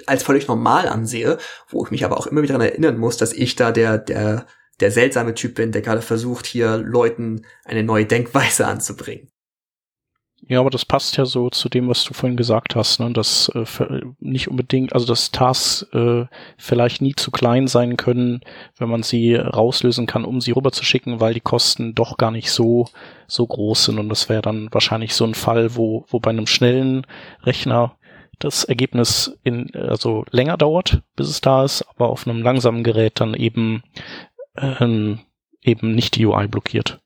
als 0.05 0.23
völlig 0.23 0.47
normal 0.47 0.87
ansehe, 0.87 1.37
wo 1.69 1.83
ich 1.85 1.91
mich 1.91 2.05
aber 2.05 2.17
auch 2.17 2.27
immer 2.27 2.41
wieder 2.41 2.55
daran 2.55 2.67
erinnern 2.67 2.97
muss, 2.97 3.17
dass 3.17 3.33
ich 3.33 3.55
da 3.55 3.71
der, 3.71 3.97
der, 3.97 4.45
der 4.79 4.91
seltsame 4.91 5.33
Typ 5.33 5.55
bin, 5.55 5.71
der 5.71 5.81
gerade 5.81 6.01
versucht, 6.01 6.45
hier 6.45 6.77
Leuten 6.77 7.45
eine 7.63 7.83
neue 7.83 8.05
Denkweise 8.05 8.67
anzubringen. 8.67 9.31
Ja, 10.51 10.59
aber 10.59 10.69
das 10.69 10.83
passt 10.83 11.15
ja 11.15 11.23
so 11.23 11.49
zu 11.49 11.69
dem, 11.69 11.87
was 11.87 12.03
du 12.03 12.13
vorhin 12.13 12.35
gesagt 12.35 12.75
hast, 12.75 12.99
ne? 12.99 13.09
dass 13.13 13.49
äh, 13.55 13.63
nicht 14.19 14.49
unbedingt, 14.49 14.91
also 14.91 15.05
dass 15.05 15.31
Tasks 15.31 15.83
äh, 15.93 16.25
vielleicht 16.57 17.01
nie 17.01 17.15
zu 17.15 17.31
klein 17.31 17.67
sein 17.67 17.95
können, 17.95 18.41
wenn 18.77 18.89
man 18.89 19.01
sie 19.01 19.35
rauslösen 19.35 20.07
kann, 20.07 20.25
um 20.25 20.41
sie 20.41 20.51
rüberzuschicken, 20.51 21.21
weil 21.21 21.33
die 21.33 21.39
Kosten 21.39 21.95
doch 21.95 22.17
gar 22.17 22.31
nicht 22.31 22.51
so 22.51 22.89
so 23.27 23.47
groß 23.47 23.85
sind 23.85 23.97
und 23.97 24.09
das 24.09 24.27
wäre 24.27 24.41
dann 24.41 24.67
wahrscheinlich 24.73 25.15
so 25.15 25.23
ein 25.23 25.35
Fall, 25.35 25.77
wo 25.77 26.03
wo 26.09 26.19
bei 26.19 26.31
einem 26.31 26.47
schnellen 26.47 27.07
Rechner 27.43 27.95
das 28.37 28.65
Ergebnis 28.65 29.39
in 29.45 29.73
also 29.73 30.25
länger 30.31 30.57
dauert, 30.57 31.01
bis 31.15 31.29
es 31.29 31.39
da 31.39 31.63
ist, 31.63 31.83
aber 31.95 32.09
auf 32.09 32.27
einem 32.27 32.41
langsamen 32.41 32.83
Gerät 32.83 33.21
dann 33.21 33.35
eben 33.35 33.83
ähm, 34.57 35.21
eben 35.61 35.95
nicht 35.95 36.17
die 36.17 36.25
UI 36.25 36.49
blockiert. 36.49 36.99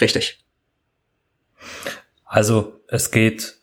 Richtig. 0.00 0.42
Also 2.30 2.80
es 2.86 3.10
geht 3.10 3.56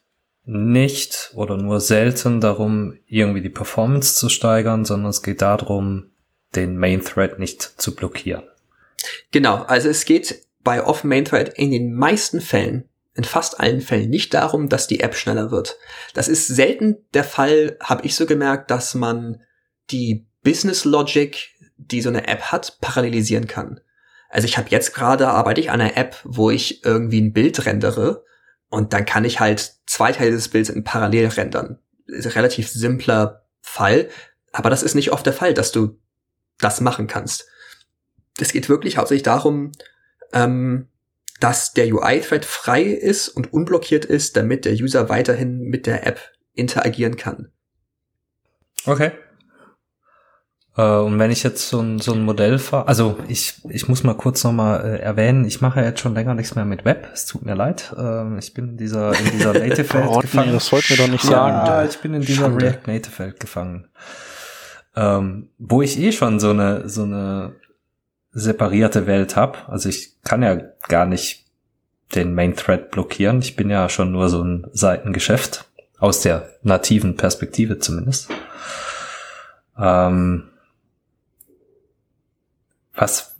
nicht 0.44 1.32
oder 1.36 1.56
nur 1.56 1.80
selten 1.80 2.42
darum, 2.42 3.00
irgendwie 3.06 3.42
die 3.42 3.50
Performance 3.50 4.16
zu 4.16 4.28
steigern, 4.28 4.84
sondern 4.84 5.10
es 5.10 5.24
geht 5.24 5.42
darum, 5.42 6.12
den 6.54 6.78
Main 6.78 7.02
Thread 7.02 7.40
nicht 7.40 7.62
zu 7.62 7.96
blockieren. 7.96 8.44
Genau, 9.32 9.64
also 9.64 9.88
es 9.88 10.04
geht 10.04 10.44
bei 10.66 10.84
Off 10.84 11.06
Main 11.06 11.24
Thread 11.24 11.58
in 11.58 11.72
den 11.72 11.94
meisten 11.94 12.42
Fällen, 12.42 12.90
in 13.16 13.24
fast 13.24 13.62
allen 13.62 13.80
Fällen 13.80 14.10
nicht 14.10 14.34
darum, 14.34 14.68
dass 14.68 14.88
die 14.88 15.00
App 15.00 15.16
schneller 15.16 15.50
wird. 15.50 15.78
Das 16.14 16.28
ist 16.28 16.48
selten 16.48 16.98
der 17.14 17.24
Fall, 17.24 17.78
habe 17.80 18.06
ich 18.06 18.16
so 18.16 18.26
gemerkt, 18.26 18.70
dass 18.70 18.96
man 18.96 19.42
die 19.92 20.28
Business 20.44 20.84
Logic, 20.84 21.38
die 21.78 22.02
so 22.02 22.10
eine 22.10 22.28
App 22.28 22.52
hat, 22.52 22.80
parallelisieren 22.82 23.48
kann. 23.48 23.80
Also 24.28 24.46
ich 24.46 24.58
habe 24.58 24.68
jetzt 24.72 24.94
gerade 24.94 25.30
arbeite 25.30 25.62
ich 25.62 25.72
an 25.72 25.80
einer 25.80 25.96
App, 25.96 26.18
wo 26.26 26.52
ich 26.52 26.84
irgendwie 26.84 27.22
ein 27.22 27.32
Bild 27.32 27.66
rendere 27.66 28.26
und 28.70 28.94
dann 28.94 29.06
kann 29.06 29.26
ich 29.26 29.40
halt 29.40 29.76
zwei 29.86 30.12
Teile 30.12 30.32
des 30.32 30.50
Bilds 30.50 30.70
in 30.70 30.84
parallel 30.84 31.28
rendern. 31.28 31.80
Ist 32.06 32.26
ein 32.26 32.34
relativ 32.34 32.70
simpler 32.70 33.46
Fall, 33.62 34.10
aber 34.52 34.70
das 34.70 34.84
ist 34.84 34.96
nicht 34.96 35.12
oft 35.12 35.26
der 35.26 35.34
Fall, 35.34 35.54
dass 35.54 35.72
du 35.72 36.00
das 36.60 36.82
machen 36.82 37.08
kannst. 37.08 37.48
Es 38.40 38.52
geht 38.52 38.70
wirklich 38.70 38.98
hauptsächlich 38.98 39.24
darum, 39.24 39.72
ähm, 40.34 40.88
dass 41.40 41.74
der 41.74 41.88
UI-Thread 41.94 42.46
frei 42.46 42.84
ist 42.84 43.30
und 43.30 43.54
unblockiert 43.54 44.06
ist, 44.06 44.36
damit 44.38 44.66
der 44.66 44.74
User 44.74 45.10
weiterhin 45.10 45.60
mit 45.60 45.86
der 45.86 46.08
App 46.08 46.20
interagieren 46.54 47.16
kann. 47.16 47.52
Okay. 48.86 49.12
Äh, 50.78 50.98
und 50.98 51.18
wenn 51.20 51.32
ich 51.32 51.44
jetzt 51.44 51.70
so 51.70 51.82
ein, 51.82 52.00
so 52.00 52.14
ein 52.14 52.24
Modell 52.24 52.60
fahre, 52.60 52.88
also 52.88 53.18
ich, 53.28 53.56
ich 53.68 53.90
muss 53.90 54.04
mal 54.04 54.14
kurz 54.14 54.44
nochmal 54.44 54.86
äh, 54.86 55.00
erwähnen, 55.00 55.46
ich 55.46 55.60
mache 55.60 55.82
jetzt 55.82 56.00
schon 56.00 56.14
länger 56.14 56.36
nichts 56.36 56.56
mehr 56.56 56.66
mit 56.66 56.86
Web. 56.86 57.10
Es 57.14 57.26
tut 57.26 57.44
mir 57.44 57.56
leid. 57.56 57.94
Äh, 57.98 58.38
ich 58.38 58.54
bin 58.54 58.70
in 58.70 58.78
dieser, 58.78 59.18
in 59.20 59.32
dieser 59.32 59.54
Native-Welt 59.60 60.08
oh, 60.08 60.20
gefangen. 60.20 60.54
Das 60.54 60.72
wollten 60.72 60.90
wir 60.90 60.98
doch 60.98 61.08
nicht 61.08 61.24
sagen. 61.24 61.68
Ja, 61.68 61.84
ich 61.84 61.98
bin 61.98 62.14
in 62.14 62.22
dieser 62.22 62.44
Schande. 62.44 62.66
React 62.66 62.88
Native-Welt 62.88 63.40
gefangen. 63.40 63.88
Ähm, 64.96 65.50
wo 65.58 65.82
ich 65.82 66.00
eh 66.00 66.12
schon 66.12 66.40
so 66.40 66.52
eine, 66.52 66.88
so 66.88 67.04
eine 67.04 67.56
separierte 68.32 69.08
Welt 69.08 69.36
habe. 69.36 69.58
Also 69.68 69.90
ich 69.90 70.22
kann 70.24 70.44
ja 70.44 70.56
gar 70.88 71.06
nicht 71.06 71.46
den 72.14 72.36
Main 72.36 72.56
Thread 72.56 72.92
blockieren. 72.92 73.40
Ich 73.40 73.56
bin 73.56 73.70
ja 73.70 73.90
schon 73.90 74.12
nur 74.12 74.30
so 74.30 74.44
ein 74.44 74.68
Seitengeschäft. 74.74 75.66
Aus 76.00 76.22
der 76.22 76.48
nativen 76.62 77.16
Perspektive 77.16 77.80
zumindest. 77.80 78.30
Ähm, 79.80 80.50
was 82.98 83.34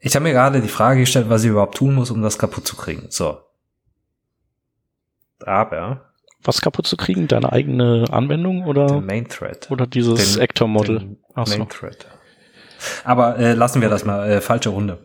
ich 0.00 0.14
habe 0.14 0.22
mir 0.24 0.32
gerade 0.32 0.60
die 0.60 0.68
Frage 0.68 1.00
gestellt, 1.00 1.28
was 1.28 1.42
ich 1.44 1.50
überhaupt 1.50 1.76
tun 1.76 1.94
muss, 1.94 2.10
um 2.10 2.22
das 2.22 2.38
kaputt 2.38 2.66
zu 2.66 2.76
kriegen. 2.76 3.06
So. 3.10 3.40
Aber 5.44 6.12
Was 6.44 6.60
kaputt 6.60 6.86
zu 6.86 6.96
kriegen? 6.96 7.26
Deine 7.28 7.52
eigene 7.52 8.04
Anwendung 8.10 8.64
oder, 8.66 8.86
den 8.86 9.06
Main 9.06 9.28
Thread. 9.28 9.70
oder 9.70 9.86
dieses 9.86 10.34
Den- 10.34 10.42
Actor-Model? 10.42 10.98
den 11.00 11.18
Ach 11.34 11.46
so. 11.46 11.58
Main 11.58 11.68
Thread. 11.68 12.06
Aber 13.04 13.38
äh, 13.38 13.54
lassen 13.54 13.80
wir 13.80 13.88
das 13.88 14.04
mal. 14.04 14.28
Äh, 14.30 14.40
falsche 14.40 14.68
Runde. 14.68 14.98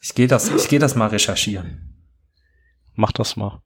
Ich 0.00 0.14
gehe 0.14 0.26
das, 0.26 0.48
ich 0.50 0.68
gehe 0.68 0.78
das 0.78 0.94
mal 0.94 1.08
recherchieren. 1.08 1.94
Mach 2.94 3.12
das 3.12 3.36
mal. 3.36 3.62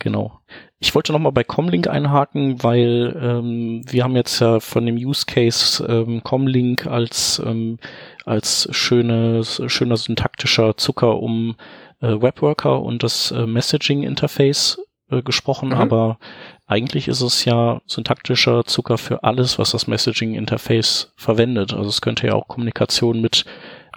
Genau. 0.00 0.40
Ich 0.80 0.94
wollte 0.94 1.12
noch 1.12 1.18
mal 1.18 1.30
bei 1.30 1.44
Comlink 1.44 1.86
einhaken, 1.86 2.62
weil 2.62 3.14
ähm, 3.22 3.82
wir 3.86 4.02
haben 4.02 4.16
jetzt 4.16 4.40
ja 4.40 4.58
von 4.60 4.86
dem 4.86 4.96
Use 4.96 5.26
Case 5.26 5.84
ähm, 5.86 6.22
Comlink 6.24 6.86
als 6.86 7.40
ähm, 7.44 7.78
als 8.24 8.66
schönes 8.72 9.62
schöner 9.66 9.98
syntaktischer 9.98 10.76
Zucker 10.78 11.20
um 11.20 11.54
äh, 12.00 12.08
Webworker 12.20 12.80
und 12.82 13.02
das 13.02 13.30
äh, 13.30 13.46
Messaging 13.46 14.02
Interface 14.02 14.80
äh, 15.10 15.20
gesprochen, 15.22 15.68
Mhm. 15.68 15.74
aber 15.74 16.18
eigentlich 16.66 17.08
ist 17.08 17.20
es 17.20 17.44
ja 17.44 17.82
syntaktischer 17.86 18.64
Zucker 18.64 18.96
für 18.96 19.22
alles, 19.22 19.58
was 19.58 19.72
das 19.72 19.86
Messaging 19.86 20.34
Interface 20.34 21.12
verwendet. 21.16 21.74
Also 21.74 21.90
es 21.90 22.00
könnte 22.00 22.26
ja 22.26 22.34
auch 22.34 22.48
Kommunikation 22.48 23.20
mit 23.20 23.44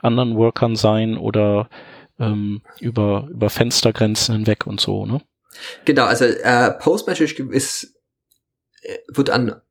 anderen 0.02 0.36
Workern 0.36 0.76
sein 0.76 1.16
oder 1.18 1.70
ähm, 2.20 2.62
über 2.82 3.28
über 3.32 3.50
Fenstergrenzen 3.50 4.36
hinweg 4.36 4.68
und 4.68 4.82
so, 4.82 5.06
ne? 5.06 5.22
Genau, 5.86 6.06
also 6.06 6.26
äh, 6.26 6.72
Postmessage 6.72 7.40
ist, 7.40 7.96
äh, 8.82 8.98
wird 9.08 9.30
an 9.30 9.62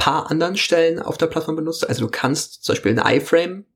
paar 0.00 0.30
anderen 0.30 0.56
Stellen 0.56 0.98
auf 0.98 1.18
der 1.18 1.26
Plattform 1.26 1.56
benutzt. 1.56 1.88
Also 1.88 2.06
du 2.06 2.10
kannst 2.10 2.64
zum 2.64 2.74
Beispiel 2.74 2.98
ein 2.98 3.16
iFrame 3.18 3.66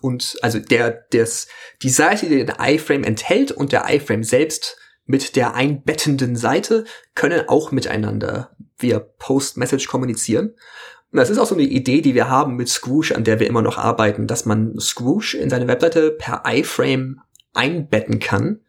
und 0.00 0.36
also 0.42 0.58
der, 0.58 0.90
des, 0.90 1.48
die 1.82 1.88
Seite, 1.88 2.26
die 2.28 2.44
den 2.44 2.54
iFrame 2.58 3.04
enthält 3.04 3.52
und 3.52 3.72
der 3.72 3.84
iFrame 3.88 4.24
selbst 4.24 4.76
mit 5.06 5.36
der 5.36 5.54
einbettenden 5.54 6.36
Seite 6.36 6.84
können 7.14 7.48
auch 7.48 7.70
miteinander 7.70 8.50
via 8.76 8.98
Post-Message 8.98 9.86
kommunizieren. 9.86 10.54
Und 11.12 11.18
das 11.18 11.30
ist 11.30 11.38
auch 11.38 11.46
so 11.46 11.54
eine 11.54 11.64
Idee, 11.64 12.02
die 12.02 12.14
wir 12.14 12.28
haben 12.28 12.56
mit 12.56 12.68
Squoosh, 12.68 13.12
an 13.12 13.24
der 13.24 13.38
wir 13.38 13.46
immer 13.46 13.62
noch 13.62 13.78
arbeiten, 13.78 14.26
dass 14.26 14.44
man 14.44 14.78
Squoosh 14.78 15.34
in 15.34 15.48
seine 15.48 15.68
Webseite 15.68 16.10
per 16.10 16.42
iFrame 16.44 17.20
einbetten 17.54 18.18
kann 18.18 18.60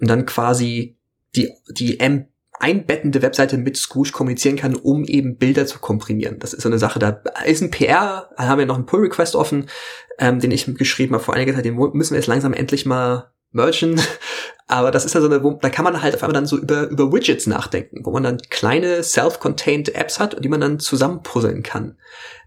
und 0.00 0.08
dann 0.08 0.24
quasi 0.24 0.96
die, 1.36 1.52
die 1.68 2.00
M 2.00 2.26
einbettende 2.60 3.22
Webseite 3.22 3.56
mit 3.56 3.76
Squoosh 3.78 4.12
kommunizieren 4.12 4.56
kann, 4.56 4.76
um 4.76 5.04
eben 5.04 5.38
Bilder 5.38 5.66
zu 5.66 5.78
komprimieren. 5.78 6.38
Das 6.38 6.52
ist 6.52 6.62
so 6.62 6.68
eine 6.68 6.78
Sache, 6.78 6.98
da 6.98 7.22
ist 7.46 7.62
ein 7.62 7.70
PR, 7.70 8.28
da 8.36 8.46
haben 8.46 8.58
wir 8.58 8.66
noch 8.66 8.74
einen 8.74 8.86
Pull-Request 8.86 9.34
offen, 9.34 9.70
ähm, 10.18 10.40
den 10.40 10.50
ich 10.50 10.66
geschrieben 10.76 11.14
habe 11.14 11.24
vor 11.24 11.34
einiger 11.34 11.54
Zeit, 11.54 11.64
den 11.64 11.76
müssen 11.76 12.12
wir 12.12 12.18
jetzt 12.18 12.26
langsam 12.26 12.52
endlich 12.52 12.84
mal 12.84 13.32
mergen. 13.50 14.00
Aber 14.66 14.92
das 14.92 15.04
ist 15.04 15.14
ja 15.14 15.20
so 15.20 15.26
eine, 15.26 15.42
wo, 15.42 15.54
da 15.54 15.68
kann 15.68 15.84
man 15.84 16.00
halt 16.00 16.14
auf 16.14 16.22
einmal 16.22 16.34
dann 16.34 16.46
so 16.46 16.58
über, 16.58 16.88
über 16.88 17.12
Widgets 17.12 17.46
nachdenken, 17.46 18.04
wo 18.04 18.12
man 18.12 18.22
dann 18.22 18.38
kleine 18.50 19.02
self-contained 19.02 19.94
Apps 19.94 20.20
hat, 20.20 20.44
die 20.44 20.48
man 20.48 20.60
dann 20.60 20.78
zusammenpuzzeln 20.78 21.62
kann. 21.62 21.96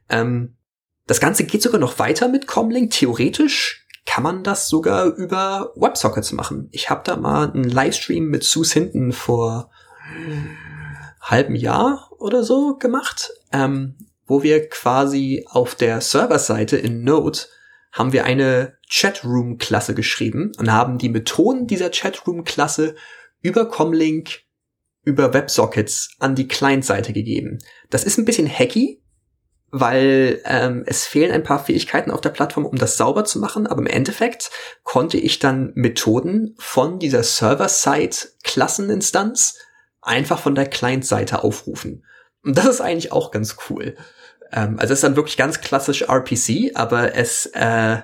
Ähm, 0.10 0.56
das 1.06 1.20
Ganze 1.20 1.44
geht 1.44 1.62
sogar 1.62 1.82
noch 1.82 2.00
weiter 2.00 2.30
mit 2.30 2.48
Comlink. 2.48 2.92
Theoretisch 2.92 3.83
kann 4.06 4.24
man 4.24 4.44
das 4.44 4.68
sogar 4.68 5.06
über 5.06 5.72
WebSockets 5.76 6.32
machen. 6.34 6.68
Ich 6.72 6.90
habe 6.90 7.02
da 7.04 7.16
mal 7.16 7.52
einen 7.52 7.64
Livestream 7.64 8.26
mit 8.26 8.44
Sus 8.44 8.74
Hinton 8.74 9.12
vor 9.12 9.72
halben 11.22 11.56
Jahr 11.56 12.10
oder 12.18 12.44
so 12.44 12.76
gemacht, 12.78 13.32
ähm, 13.52 13.96
wo 14.26 14.44
wir 14.44 14.70
quasi 14.70 15.46
auf 15.50 15.76
der 15.76 16.02
Serverseite 16.02 16.78
in 16.78 17.04
Node 17.04 17.40
haben 17.92 18.12
wir 18.12 18.26
eine 18.26 18.78
Chatroom-Klasse 18.90 19.94
geschrieben 19.94 20.52
und 20.58 20.72
haben 20.72 20.98
die 20.98 21.10
Methoden 21.10 21.68
dieser 21.68 21.92
Chatroom-Klasse 21.92 22.96
über 23.42 23.68
Comlink 23.70 24.42
über 25.04 25.34
WebSockets 25.34 26.16
an 26.20 26.34
die 26.34 26.48
Client-Seite 26.48 27.14
gegeben. 27.14 27.60
Das 27.90 28.04
ist 28.04 28.18
ein 28.18 28.26
bisschen 28.26 28.48
hacky, 28.48 29.03
weil 29.76 30.40
ähm, 30.46 30.84
es 30.86 31.08
fehlen 31.08 31.32
ein 31.32 31.42
paar 31.42 31.58
Fähigkeiten 31.58 32.12
auf 32.12 32.22
der 32.22 32.30
Plattform, 32.30 32.68
um 32.68 32.78
das 32.78 32.96
sauber 32.96 33.26
zu 33.26 33.40
machen, 33.40 33.66
aber 33.66 33.82
im 33.82 33.88
Endeffekt 33.88 34.52
konnte 34.84 35.18
ich 35.18 35.40
dann 35.40 35.72
Methoden 35.74 36.54
von 36.60 37.00
dieser 37.00 37.24
Server-Side-Klasseninstanz 37.24 39.58
einfach 40.00 40.38
von 40.38 40.54
der 40.54 40.68
Client-Seite 40.68 41.44
aufrufen. 41.44 42.06
Und 42.44 42.56
das 42.56 42.68
ist 42.68 42.82
eigentlich 42.82 43.12
auch 43.12 43.32
ganz 43.32 43.58
cool. 43.68 43.96
Ähm, 44.52 44.78
also 44.78 44.94
es 44.94 45.00
ist 45.00 45.04
dann 45.04 45.16
wirklich 45.16 45.38
ganz 45.38 45.60
klassisch 45.60 46.04
RPC, 46.04 46.74
aber 46.76 47.16
es 47.16 47.48
äh, 47.48 48.04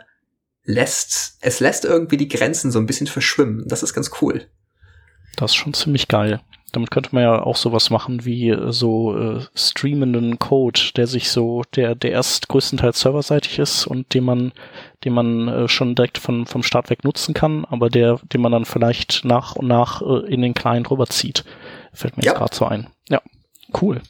lässt 0.64 1.38
es 1.42 1.60
lässt 1.60 1.86
irgendwie 1.86 2.18
die 2.18 2.30
Grenzen 2.30 2.72
so 2.72 2.80
ein 2.80 2.88
bisschen 2.88 3.06
verschwimmen. 3.06 3.68
Das 3.68 3.84
ist 3.84 3.94
ganz 3.94 4.10
cool. 4.22 4.48
Das 5.36 5.52
ist 5.52 5.58
schon 5.58 5.76
ziemlich 5.76 6.08
geil. 6.08 6.42
Damit 6.72 6.92
könnte 6.92 7.10
man 7.14 7.24
ja 7.24 7.42
auch 7.42 7.56
sowas 7.56 7.90
machen 7.90 8.26
wie 8.26 8.50
äh, 8.50 8.72
so 8.72 9.18
äh, 9.18 9.42
streamenden 9.56 10.40
Code, 10.40 10.80
der 10.96 11.08
sich 11.08 11.30
so, 11.30 11.64
der, 11.76 11.96
der 11.96 12.12
erst 12.12 12.48
größtenteils 12.50 13.00
serverseitig 13.00 13.60
ist 13.60 13.88
und 13.88 14.14
den 14.14 14.24
man, 14.24 14.52
den 15.04 15.14
man 15.14 15.48
äh, 15.48 15.68
schon 15.68 15.96
direkt 15.96 16.18
von, 16.18 16.46
vom 16.46 16.64
Start 16.64 16.90
weg 16.90 17.04
nutzen 17.04 17.34
kann, 17.34 17.66
aber 17.66 17.90
der, 17.90 18.20
den 18.32 18.42
man 18.42 18.52
dann 18.52 18.66
vielleicht 18.66 19.26
nach 19.26 19.56
und 19.56 19.68
nach 19.68 20.02
äh, 20.02 20.26
in 20.34 20.42
den 20.42 20.54
Client 20.54 20.90
rüberzieht. 20.92 21.44
Fällt 21.94 22.18
mir 22.18 22.24
Ja. 22.24 22.32
jetzt 22.32 22.40
gerade 22.40 22.56
so 22.56 22.66
ein. 22.66 22.88
Ja, 23.10 23.22
cool. 23.82 24.02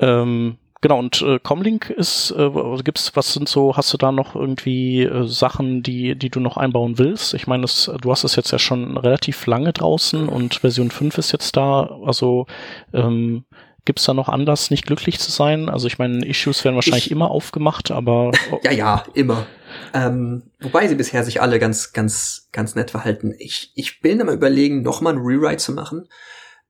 Ähm, 0.00 0.56
genau, 0.84 0.98
und 0.98 1.22
äh, 1.22 1.38
Comlink 1.38 1.88
ist, 1.88 2.30
äh, 2.36 2.50
gibt's, 2.84 3.16
was 3.16 3.32
sind 3.32 3.48
so, 3.48 3.74
hast 3.74 3.90
du 3.94 3.96
da 3.96 4.12
noch 4.12 4.34
irgendwie 4.36 5.02
äh, 5.04 5.26
Sachen, 5.26 5.82
die, 5.82 6.14
die 6.14 6.28
du 6.28 6.40
noch 6.40 6.58
einbauen 6.58 6.98
willst? 6.98 7.32
Ich 7.32 7.46
meine, 7.46 7.64
du 7.64 8.10
hast 8.10 8.24
es 8.24 8.36
jetzt 8.36 8.50
ja 8.50 8.58
schon 8.58 8.98
relativ 8.98 9.46
lange 9.46 9.72
draußen 9.72 10.28
und 10.28 10.56
Version 10.56 10.90
5 10.90 11.16
ist 11.16 11.32
jetzt 11.32 11.56
da, 11.56 11.88
also 12.04 12.44
ähm, 12.92 13.46
gibt's 13.86 14.04
da 14.04 14.12
noch 14.12 14.28
Anlass, 14.28 14.70
nicht 14.70 14.84
glücklich 14.84 15.18
zu 15.18 15.30
sein? 15.32 15.70
Also 15.70 15.86
ich 15.86 15.98
meine, 15.98 16.26
Issues 16.26 16.62
werden 16.64 16.74
wahrscheinlich 16.74 17.06
Ich- 17.06 17.12
immer 17.12 17.30
aufgemacht, 17.30 17.90
aber 17.90 18.32
Ja, 18.62 18.70
ja, 18.72 19.04
immer. 19.14 19.46
Ähm, 19.94 20.50
wobei 20.60 20.86
sie 20.86 20.96
bisher 20.96 21.24
sich 21.24 21.40
alle 21.40 21.58
ganz, 21.58 21.94
ganz, 21.94 22.48
ganz 22.52 22.74
nett 22.74 22.90
verhalten. 22.90 23.34
Ich, 23.38 23.72
ich 23.74 24.00
bin 24.00 24.20
am 24.20 24.28
überlegen, 24.28 24.82
nochmal 24.82 25.14
ein 25.14 25.18
Rewrite 25.20 25.56
zu 25.56 25.72
machen. 25.72 26.08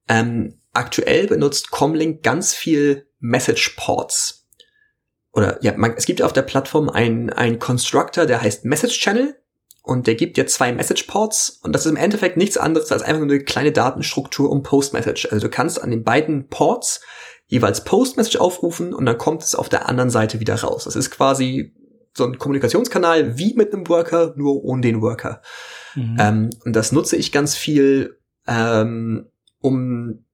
Ähm, 0.08 0.60
aktuell 0.72 1.26
benutzt 1.26 1.70
Comlink 1.72 2.22
ganz 2.22 2.54
viel 2.54 3.06
Message 3.24 3.74
Ports. 3.76 4.46
Oder 5.32 5.58
ja, 5.62 5.72
man, 5.76 5.94
es 5.96 6.04
gibt 6.04 6.22
auf 6.22 6.32
der 6.32 6.42
Plattform 6.42 6.88
einen 6.88 7.30
einen 7.30 7.58
Constructor, 7.58 8.26
der 8.26 8.42
heißt 8.42 8.64
Message 8.66 9.00
Channel 9.00 9.34
und 9.82 10.06
der 10.06 10.14
gibt 10.14 10.36
dir 10.36 10.46
zwei 10.46 10.72
Message 10.72 11.04
Ports 11.04 11.58
und 11.62 11.72
das 11.72 11.86
ist 11.86 11.90
im 11.90 11.96
Endeffekt 11.96 12.36
nichts 12.36 12.56
anderes 12.58 12.92
als 12.92 13.02
einfach 13.02 13.20
nur 13.20 13.34
eine 13.34 13.44
kleine 13.44 13.72
Datenstruktur 13.72 14.50
um 14.50 14.62
Post 14.62 14.92
Message. 14.92 15.26
Also 15.32 15.46
du 15.46 15.50
kannst 15.50 15.82
an 15.82 15.90
den 15.90 16.04
beiden 16.04 16.48
Ports 16.48 17.00
jeweils 17.46 17.84
Post-Message 17.84 18.36
aufrufen 18.36 18.94
und 18.94 19.06
dann 19.06 19.18
kommt 19.18 19.42
es 19.42 19.54
auf 19.54 19.68
der 19.68 19.88
anderen 19.88 20.10
Seite 20.10 20.40
wieder 20.40 20.56
raus. 20.56 20.84
Das 20.84 20.96
ist 20.96 21.10
quasi 21.10 21.74
so 22.16 22.24
ein 22.24 22.38
Kommunikationskanal 22.38 23.38
wie 23.38 23.54
mit 23.54 23.72
einem 23.72 23.88
Worker, 23.88 24.34
nur 24.36 24.64
ohne 24.64 24.82
den 24.82 25.02
Worker. 25.02 25.42
Mhm. 25.94 26.16
Ähm, 26.18 26.50
und 26.64 26.74
das 26.74 26.92
nutze 26.92 27.16
ich 27.16 27.32
ganz 27.32 27.54
viel, 27.56 28.18
ähm, 28.46 29.26
um 29.60 30.24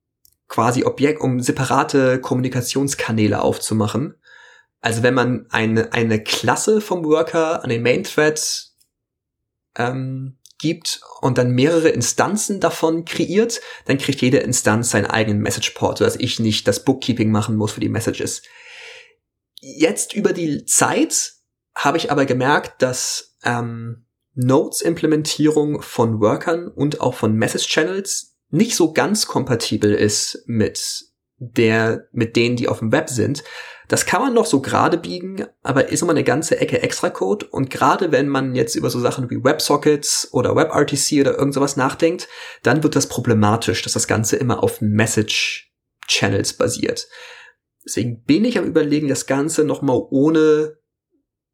quasi 0.50 0.84
Objekt, 0.84 1.22
um 1.22 1.40
separate 1.40 2.20
Kommunikationskanäle 2.20 3.40
aufzumachen. 3.40 4.16
Also 4.82 5.02
wenn 5.02 5.14
man 5.14 5.46
eine, 5.50 5.92
eine 5.94 6.22
Klasse 6.22 6.82
vom 6.82 7.04
Worker 7.04 7.62
an 7.62 7.70
den 7.70 7.82
Main 7.82 8.04
Thread 8.04 8.66
ähm, 9.76 10.38
gibt 10.58 11.00
und 11.20 11.38
dann 11.38 11.52
mehrere 11.52 11.88
Instanzen 11.88 12.60
davon 12.60 13.04
kreiert, 13.04 13.60
dann 13.86 13.96
kriegt 13.96 14.20
jede 14.20 14.38
Instanz 14.38 14.90
seinen 14.90 15.06
eigenen 15.06 15.40
Message-Port, 15.40 15.98
sodass 15.98 16.16
ich 16.16 16.40
nicht 16.40 16.66
das 16.66 16.84
Bookkeeping 16.84 17.30
machen 17.30 17.56
muss 17.56 17.72
für 17.72 17.80
die 17.80 17.88
Messages. 17.88 18.42
Jetzt 19.60 20.14
über 20.14 20.32
die 20.32 20.64
Zeit 20.64 21.34
habe 21.76 21.96
ich 21.96 22.10
aber 22.10 22.26
gemerkt, 22.26 22.82
dass 22.82 23.36
ähm, 23.44 24.06
Nodes-Implementierung 24.34 25.80
von 25.82 26.20
Workern 26.20 26.66
und 26.66 27.00
auch 27.00 27.14
von 27.14 27.34
Message-Channels 27.34 28.29
nicht 28.50 28.76
so 28.76 28.92
ganz 28.92 29.26
kompatibel 29.26 29.94
ist 29.94 30.44
mit 30.46 31.10
der, 31.38 32.06
mit 32.12 32.36
denen, 32.36 32.56
die 32.56 32.68
auf 32.68 32.80
dem 32.80 32.92
Web 32.92 33.08
sind. 33.08 33.42
Das 33.88 34.06
kann 34.06 34.22
man 34.22 34.34
noch 34.34 34.46
so 34.46 34.60
gerade 34.60 34.98
biegen, 34.98 35.46
aber 35.62 35.88
ist 35.88 36.02
immer 36.02 36.12
eine 36.12 36.22
ganze 36.22 36.60
Ecke 36.60 36.80
extra 36.82 37.10
Code. 37.10 37.46
Und 37.46 37.70
gerade 37.70 38.12
wenn 38.12 38.28
man 38.28 38.54
jetzt 38.54 38.76
über 38.76 38.90
so 38.90 39.00
Sachen 39.00 39.30
wie 39.30 39.42
WebSockets 39.42 40.28
oder 40.32 40.54
WebRTC 40.54 41.20
oder 41.20 41.36
irgend 41.38 41.54
sowas 41.54 41.76
nachdenkt, 41.76 42.28
dann 42.62 42.82
wird 42.82 42.94
das 42.94 43.08
problematisch, 43.08 43.82
dass 43.82 43.94
das 43.94 44.06
Ganze 44.06 44.36
immer 44.36 44.62
auf 44.62 44.80
Message 44.80 45.72
Channels 46.06 46.52
basiert. 46.52 47.08
Deswegen 47.84 48.22
bin 48.24 48.44
ich 48.44 48.58
am 48.58 48.66
überlegen, 48.66 49.08
das 49.08 49.26
Ganze 49.26 49.64
nochmal 49.64 50.00
ohne 50.10 50.76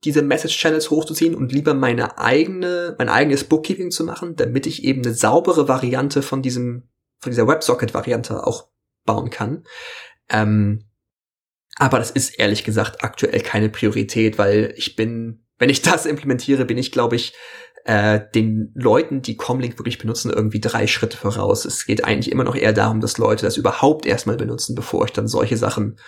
diese 0.07 0.23
Message 0.23 0.57
Channels 0.57 0.91
hochzuziehen 0.91 1.35
und 1.35 1.53
lieber 1.53 1.75
meine 1.75 2.19
eigene, 2.19 2.95
mein 2.97 3.09
eigenes 3.09 3.45
Bookkeeping 3.45 3.91
zu 3.91 4.05
machen, 4.05 4.37
damit 4.37 4.67
ich 4.67 4.85
eben 4.85 5.03
eine 5.03 5.13
saubere 5.13 5.69
Variante 5.69 6.23
von 6.23 6.43
diesem, 6.43 6.85
von 7.19 7.33
dieser 7.33 7.49
WebSocket 7.49 7.93
Variante 7.93 8.47
auch 8.47 8.69
bauen 9.05 9.31
kann. 9.31 9.65
Ähm, 10.29 10.85
aber 11.77 11.99
das 11.99 12.13
ist 12.13 12.39
ehrlich 12.39 12.63
gesagt 12.63 13.03
aktuell 13.03 13.41
keine 13.41 13.69
Priorität, 13.69 14.39
weil 14.39 14.73
ich 14.77 14.95
bin, 14.95 15.45
wenn 15.59 15.71
ich 15.71 15.83
das 15.83 16.07
implementiere, 16.07 16.65
bin 16.65 16.79
ich, 16.79 16.93
glaube 16.93 17.17
ich, 17.17 17.35
äh, 17.85 18.21
den 18.35 18.71
Leuten, 18.75 19.23
die 19.23 19.37
Comlink 19.37 19.79
wirklich 19.79 19.99
benutzen, 19.99 20.33
irgendwie 20.33 20.61
drei 20.61 20.87
Schritte 20.87 21.17
voraus. 21.17 21.65
Es 21.65 21.85
geht 21.85 22.05
eigentlich 22.05 22.31
immer 22.31 22.45
noch 22.45 22.57
eher 22.57 22.73
darum, 22.73 23.01
dass 23.01 23.19
Leute 23.19 23.45
das 23.45 23.57
überhaupt 23.57 24.07
erstmal 24.07 24.37
benutzen, 24.37 24.77
bevor 24.77 25.05
ich 25.05 25.13
dann 25.13 25.27
solche 25.27 25.57
Sachen 25.57 25.99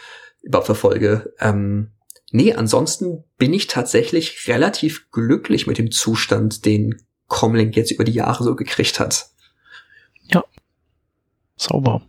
überhaupt 0.43 0.67
verfolge. 0.67 1.35
Ähm, 1.41 1.91
nee, 2.31 2.53
ansonsten 2.55 3.25
bin 3.37 3.53
ich 3.53 3.67
tatsächlich 3.67 4.49
relativ 4.49 5.11
glücklich 5.11 5.67
mit 5.67 5.79
dem 5.79 5.91
Zustand, 5.91 6.65
den 6.65 7.03
Comlink 7.27 7.77
jetzt 7.77 7.91
über 7.91 8.05
die 8.05 8.13
Jahre 8.13 8.43
so 8.43 8.57
gekriegt 8.57 9.01
hat. 9.01 9.27
Ja. 10.33 10.45
Sauber. 11.57 12.03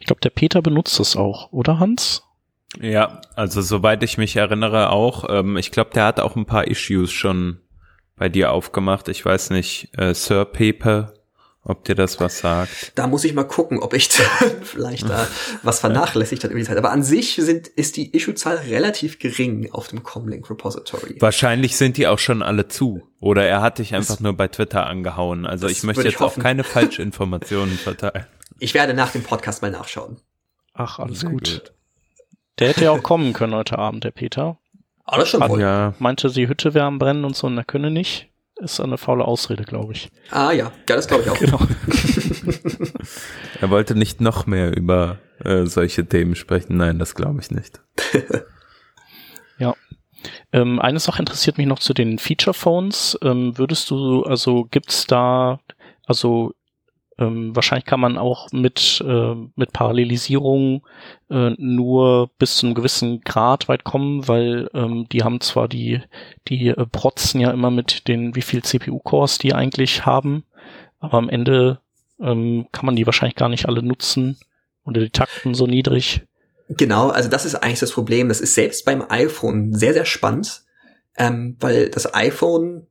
Ich 0.00 0.06
glaube, 0.06 0.20
der 0.20 0.30
Peter 0.30 0.62
benutzt 0.62 1.00
es 1.00 1.16
auch, 1.16 1.52
oder 1.52 1.78
Hans? 1.78 2.22
Ja, 2.80 3.20
also 3.34 3.60
soweit 3.60 4.02
ich 4.02 4.18
mich 4.18 4.36
erinnere 4.36 4.90
auch. 4.90 5.26
Ähm, 5.28 5.56
ich 5.56 5.70
glaube, 5.70 5.90
der 5.94 6.06
hat 6.06 6.20
auch 6.20 6.36
ein 6.36 6.46
paar 6.46 6.68
Issues 6.68 7.10
schon 7.10 7.60
bei 8.16 8.28
dir 8.28 8.52
aufgemacht. 8.52 9.08
Ich 9.08 9.24
weiß 9.24 9.50
nicht, 9.50 9.90
äh, 9.98 10.14
Sir 10.14 10.44
Paper, 10.44 11.12
ob 11.64 11.84
dir 11.84 11.94
das 11.94 12.18
was 12.18 12.38
sagt. 12.38 12.92
Da 12.96 13.06
muss 13.06 13.24
ich 13.24 13.34
mal 13.34 13.44
gucken, 13.44 13.78
ob 13.78 13.94
ich 13.94 14.08
vielleicht 14.62 15.08
da 15.08 15.28
was 15.62 15.80
vernachlässigt 15.80 16.42
hat 16.42 16.50
über 16.50 16.58
die 16.58 16.66
Zeit. 16.66 16.76
Aber 16.76 16.90
an 16.90 17.02
sich 17.02 17.36
sind, 17.36 17.68
ist 17.68 17.96
die 17.96 18.14
Issue-Zahl 18.16 18.56
relativ 18.56 19.18
gering 19.18 19.70
auf 19.72 19.88
dem 19.88 20.02
Comlink 20.02 20.50
Repository. 20.50 21.16
Wahrscheinlich 21.20 21.76
sind 21.76 21.96
die 21.96 22.06
auch 22.08 22.18
schon 22.18 22.42
alle 22.42 22.68
zu. 22.68 23.02
Oder 23.20 23.46
er 23.46 23.62
hat 23.62 23.78
dich 23.78 23.94
einfach 23.94 24.14
das, 24.14 24.20
nur 24.20 24.36
bei 24.36 24.48
Twitter 24.48 24.86
angehauen. 24.86 25.46
Also 25.46 25.68
ich 25.68 25.82
möchte 25.84 26.02
jetzt 26.02 26.20
auch 26.20 26.36
keine 26.36 26.64
Falschinformationen 26.64 27.78
verteilen. 27.78 28.26
Ich 28.58 28.74
werde 28.74 28.94
nach 28.94 29.12
dem 29.12 29.22
Podcast 29.22 29.62
mal 29.62 29.70
nachschauen. 29.70 30.16
Ach, 30.74 30.98
alles 30.98 31.24
gut. 31.24 31.32
gut. 31.32 31.72
Der 32.58 32.68
hätte 32.68 32.84
ja 32.84 32.90
auch 32.90 33.02
kommen 33.02 33.32
können 33.32 33.54
heute 33.54 33.78
Abend, 33.78 34.04
der 34.04 34.10
Peter. 34.10 34.58
Alles 35.04 35.28
schon 35.28 35.48
wohl. 35.48 35.60
Ja. 35.60 35.94
Meinte, 35.98 36.30
die 36.30 36.48
Hütte 36.48 36.74
wäre 36.74 36.86
am 36.86 36.98
Brennen 36.98 37.24
und 37.24 37.36
so 37.36 37.46
und 37.46 37.56
er 37.56 37.64
könne 37.64 37.90
nicht. 37.90 38.31
Ist 38.62 38.78
eine 38.78 38.96
faule 38.96 39.24
Ausrede, 39.24 39.64
glaube 39.64 39.92
ich. 39.92 40.08
Ah 40.30 40.52
ja, 40.52 40.70
ja 40.88 40.96
das 40.96 41.08
glaube 41.08 41.24
ich 41.24 41.30
auch. 41.30 41.36
Genau. 41.40 41.58
er 43.60 43.70
wollte 43.70 43.96
nicht 43.96 44.20
noch 44.20 44.46
mehr 44.46 44.76
über 44.76 45.18
äh, 45.44 45.66
solche 45.66 46.06
Themen 46.06 46.36
sprechen. 46.36 46.76
Nein, 46.76 47.00
das 47.00 47.16
glaube 47.16 47.40
ich 47.40 47.50
nicht. 47.50 47.80
ja. 49.58 49.74
Ähm, 50.52 50.78
eine 50.78 51.00
Sache 51.00 51.18
interessiert 51.18 51.58
mich 51.58 51.66
noch 51.66 51.80
zu 51.80 51.92
den 51.92 52.20
Feature 52.20 52.54
Phones. 52.54 53.18
Ähm, 53.22 53.58
würdest 53.58 53.90
du, 53.90 54.22
also 54.22 54.68
gibt's 54.70 55.08
da, 55.08 55.58
also 56.06 56.52
ähm, 57.22 57.54
wahrscheinlich 57.54 57.84
kann 57.84 58.00
man 58.00 58.18
auch 58.18 58.50
mit, 58.52 59.02
äh, 59.06 59.34
mit 59.54 59.72
Parallelisierung 59.72 60.86
äh, 61.30 61.50
nur 61.56 62.30
bis 62.38 62.56
zu 62.56 62.66
einem 62.66 62.74
gewissen 62.74 63.20
Grad 63.20 63.68
weit 63.68 63.84
kommen, 63.84 64.26
weil 64.26 64.68
ähm, 64.74 65.06
die 65.12 65.22
haben 65.22 65.40
zwar 65.40 65.68
die, 65.68 66.00
die 66.48 66.68
äh, 66.68 66.86
protzen 66.86 67.40
ja 67.40 67.50
immer 67.50 67.70
mit 67.70 68.08
den, 68.08 68.34
wie 68.34 68.42
viel 68.42 68.62
CPU-Cores 68.62 69.38
die 69.38 69.54
eigentlich 69.54 70.04
haben, 70.04 70.44
aber 70.98 71.18
am 71.18 71.28
Ende 71.28 71.80
ähm, 72.20 72.66
kann 72.72 72.86
man 72.86 72.96
die 72.96 73.06
wahrscheinlich 73.06 73.36
gar 73.36 73.48
nicht 73.48 73.66
alle 73.66 73.82
nutzen 73.82 74.38
oder 74.84 75.00
die 75.00 75.10
Takten 75.10 75.54
so 75.54 75.66
niedrig. 75.66 76.22
Genau, 76.68 77.10
also 77.10 77.28
das 77.28 77.44
ist 77.44 77.54
eigentlich 77.56 77.80
das 77.80 77.92
Problem. 77.92 78.28
Das 78.28 78.40
ist 78.40 78.54
selbst 78.54 78.84
beim 78.84 79.04
iPhone 79.08 79.74
sehr, 79.74 79.92
sehr 79.92 80.06
spannend, 80.06 80.64
ähm, 81.16 81.56
weil 81.60 81.88
das 81.88 82.14
iPhone 82.14 82.86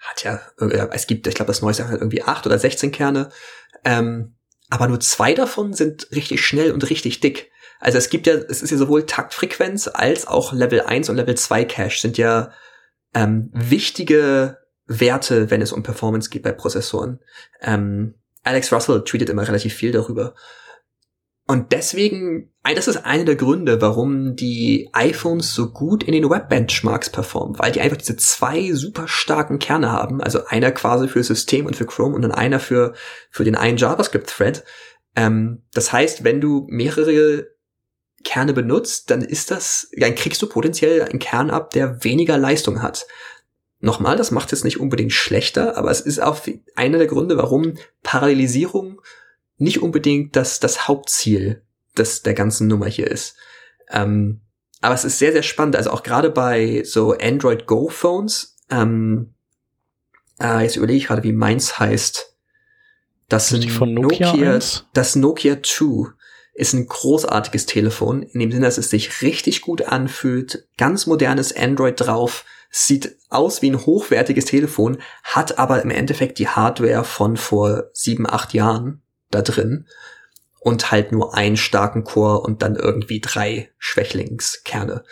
hat 0.00 0.24
ja, 0.24 0.40
äh, 0.58 0.88
es 0.92 1.06
gibt, 1.06 1.26
ich 1.26 1.34
glaube, 1.34 1.48
das 1.48 1.62
neueste 1.62 1.88
hat 1.88 2.00
irgendwie 2.00 2.22
acht 2.22 2.46
oder 2.46 2.58
16 2.58 2.90
Kerne, 2.90 3.30
ähm, 3.84 4.34
aber 4.68 4.88
nur 4.88 5.00
zwei 5.00 5.34
davon 5.34 5.72
sind 5.72 6.08
richtig 6.12 6.44
schnell 6.44 6.72
und 6.72 6.88
richtig 6.90 7.20
dick. 7.20 7.50
Also 7.80 7.98
es 7.98 8.10
gibt 8.10 8.26
ja, 8.26 8.34
es 8.34 8.62
ist 8.62 8.70
ja 8.70 8.76
sowohl 8.76 9.06
Taktfrequenz 9.06 9.88
als 9.92 10.26
auch 10.26 10.52
Level 10.52 10.82
1 10.82 11.08
und 11.08 11.16
Level 11.16 11.34
2 11.34 11.64
Cache 11.64 11.98
sind 11.98 12.18
ja 12.18 12.52
ähm, 13.14 13.50
wichtige 13.52 14.58
Werte, 14.86 15.50
wenn 15.50 15.62
es 15.62 15.72
um 15.72 15.82
Performance 15.82 16.30
geht 16.30 16.42
bei 16.42 16.52
Prozessoren. 16.52 17.20
Ähm, 17.60 18.14
Alex 18.42 18.72
Russell 18.72 19.04
tweetet 19.04 19.28
immer 19.28 19.46
relativ 19.46 19.74
viel 19.74 19.92
darüber. 19.92 20.34
Und 21.50 21.72
deswegen, 21.72 22.52
das 22.62 22.86
ist 22.86 22.98
einer 22.98 23.24
der 23.24 23.34
Gründe, 23.34 23.82
warum 23.82 24.36
die 24.36 24.88
iPhones 24.92 25.52
so 25.52 25.72
gut 25.72 26.04
in 26.04 26.12
den 26.12 26.30
Web-Benchmarks 26.30 27.10
performen, 27.10 27.58
weil 27.58 27.72
die 27.72 27.80
einfach 27.80 27.96
diese 27.96 28.16
zwei 28.16 28.70
super 28.72 29.08
starken 29.08 29.58
Kerne 29.58 29.90
haben, 29.90 30.22
also 30.22 30.46
einer 30.46 30.70
quasi 30.70 31.08
für 31.08 31.24
System 31.24 31.66
und 31.66 31.74
für 31.74 31.86
Chrome 31.86 32.14
und 32.14 32.22
dann 32.22 32.30
einer 32.30 32.60
für, 32.60 32.94
für 33.32 33.42
den 33.42 33.56
einen 33.56 33.78
JavaScript-Thread. 33.78 34.62
Ähm, 35.16 35.64
das 35.74 35.92
heißt, 35.92 36.22
wenn 36.22 36.40
du 36.40 36.68
mehrere 36.70 37.48
Kerne 38.22 38.52
benutzt, 38.52 39.10
dann 39.10 39.20
ist 39.20 39.50
das, 39.50 39.90
dann 39.98 40.14
kriegst 40.14 40.40
du 40.42 40.46
potenziell 40.46 41.02
einen 41.02 41.18
Kern 41.18 41.50
ab, 41.50 41.70
der 41.70 42.04
weniger 42.04 42.38
Leistung 42.38 42.80
hat. 42.80 43.08
Nochmal, 43.80 44.16
das 44.16 44.30
macht 44.30 44.52
es 44.52 44.62
nicht 44.62 44.78
unbedingt 44.78 45.12
schlechter, 45.12 45.76
aber 45.76 45.90
es 45.90 46.00
ist 46.00 46.22
auch 46.22 46.38
einer 46.76 46.98
der 46.98 47.08
Gründe, 47.08 47.36
warum 47.36 47.74
Parallelisierung 48.04 49.00
nicht 49.60 49.82
unbedingt 49.82 50.34
das, 50.36 50.58
das 50.58 50.88
Hauptziel 50.88 51.62
des, 51.96 52.22
der 52.22 52.34
ganzen 52.34 52.66
Nummer 52.66 52.86
hier 52.86 53.08
ist. 53.08 53.36
Ähm, 53.90 54.40
aber 54.80 54.94
es 54.94 55.04
ist 55.04 55.18
sehr, 55.18 55.32
sehr 55.32 55.42
spannend. 55.42 55.76
Also 55.76 55.90
auch 55.90 56.02
gerade 56.02 56.30
bei 56.30 56.82
so 56.84 57.12
Android 57.18 57.66
Go 57.66 57.88
Phones, 57.88 58.56
ähm, 58.70 59.34
äh, 60.40 60.62
jetzt 60.62 60.76
überlege 60.76 60.98
ich 60.98 61.06
gerade, 61.06 61.22
wie 61.22 61.32
meins 61.32 61.78
heißt. 61.78 62.34
Das 63.28 63.52
ist 63.52 63.70
von 63.70 63.94
Nokia, 63.94 64.32
Nokia 64.32 64.58
das 64.92 65.14
Nokia 65.14 65.62
2 65.62 66.12
ist 66.54 66.72
ein 66.72 66.86
großartiges 66.86 67.66
Telefon, 67.66 68.22
in 68.22 68.40
dem 68.40 68.50
Sinne, 68.50 68.66
dass 68.66 68.76
es 68.76 68.90
sich 68.90 69.22
richtig 69.22 69.60
gut 69.60 69.82
anfühlt, 69.82 70.66
ganz 70.76 71.06
modernes 71.06 71.56
Android 71.56 72.00
drauf, 72.00 72.44
sieht 72.70 73.16
aus 73.28 73.62
wie 73.62 73.70
ein 73.70 73.86
hochwertiges 73.86 74.46
Telefon, 74.46 74.98
hat 75.22 75.58
aber 75.58 75.82
im 75.82 75.90
Endeffekt 75.90 76.38
die 76.38 76.48
Hardware 76.48 77.04
von 77.04 77.36
vor 77.36 77.84
sieben, 77.92 78.28
acht 78.28 78.52
Jahren 78.52 79.02
da 79.30 79.42
drin 79.42 79.86
und 80.60 80.90
halt 80.90 81.12
nur 81.12 81.34
einen 81.34 81.56
starken 81.56 82.04
Core 82.04 82.40
und 82.40 82.62
dann 82.62 82.76
irgendwie 82.76 83.20
drei 83.20 83.70
Schwächlingskerne. 83.78 85.04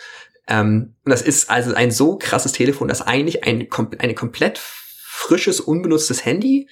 Ähm, 0.47 0.95
und 1.03 1.11
das 1.11 1.21
ist 1.21 1.49
also 1.49 1.73
ein 1.73 1.91
so 1.91 2.17
krasses 2.17 2.53
Telefon, 2.53 2.87
dass 2.87 3.01
eigentlich 3.01 3.43
ein, 3.43 3.67
eine 3.99 4.13
komplett 4.13 4.59
frisches, 4.59 5.59
unbenutztes 5.59 6.25
Handy 6.25 6.69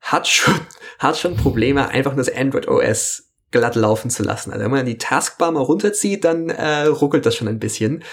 hat 0.00 0.28
schon, 0.28 0.54
hat 0.98 1.18
schon 1.18 1.36
Probleme, 1.36 1.88
einfach 1.88 2.12
nur 2.14 2.24
das 2.24 2.34
Android 2.34 2.68
OS 2.68 3.30
glatt 3.50 3.74
laufen 3.74 4.10
zu 4.10 4.22
lassen. 4.22 4.52
Also 4.52 4.64
wenn 4.64 4.70
man 4.70 4.86
die 4.86 4.98
Taskbar 4.98 5.50
mal 5.50 5.60
runterzieht, 5.60 6.24
dann 6.24 6.50
äh, 6.50 6.86
ruckelt 6.86 7.26
das 7.26 7.34
schon 7.34 7.48
ein 7.48 7.58
bisschen. 7.58 8.04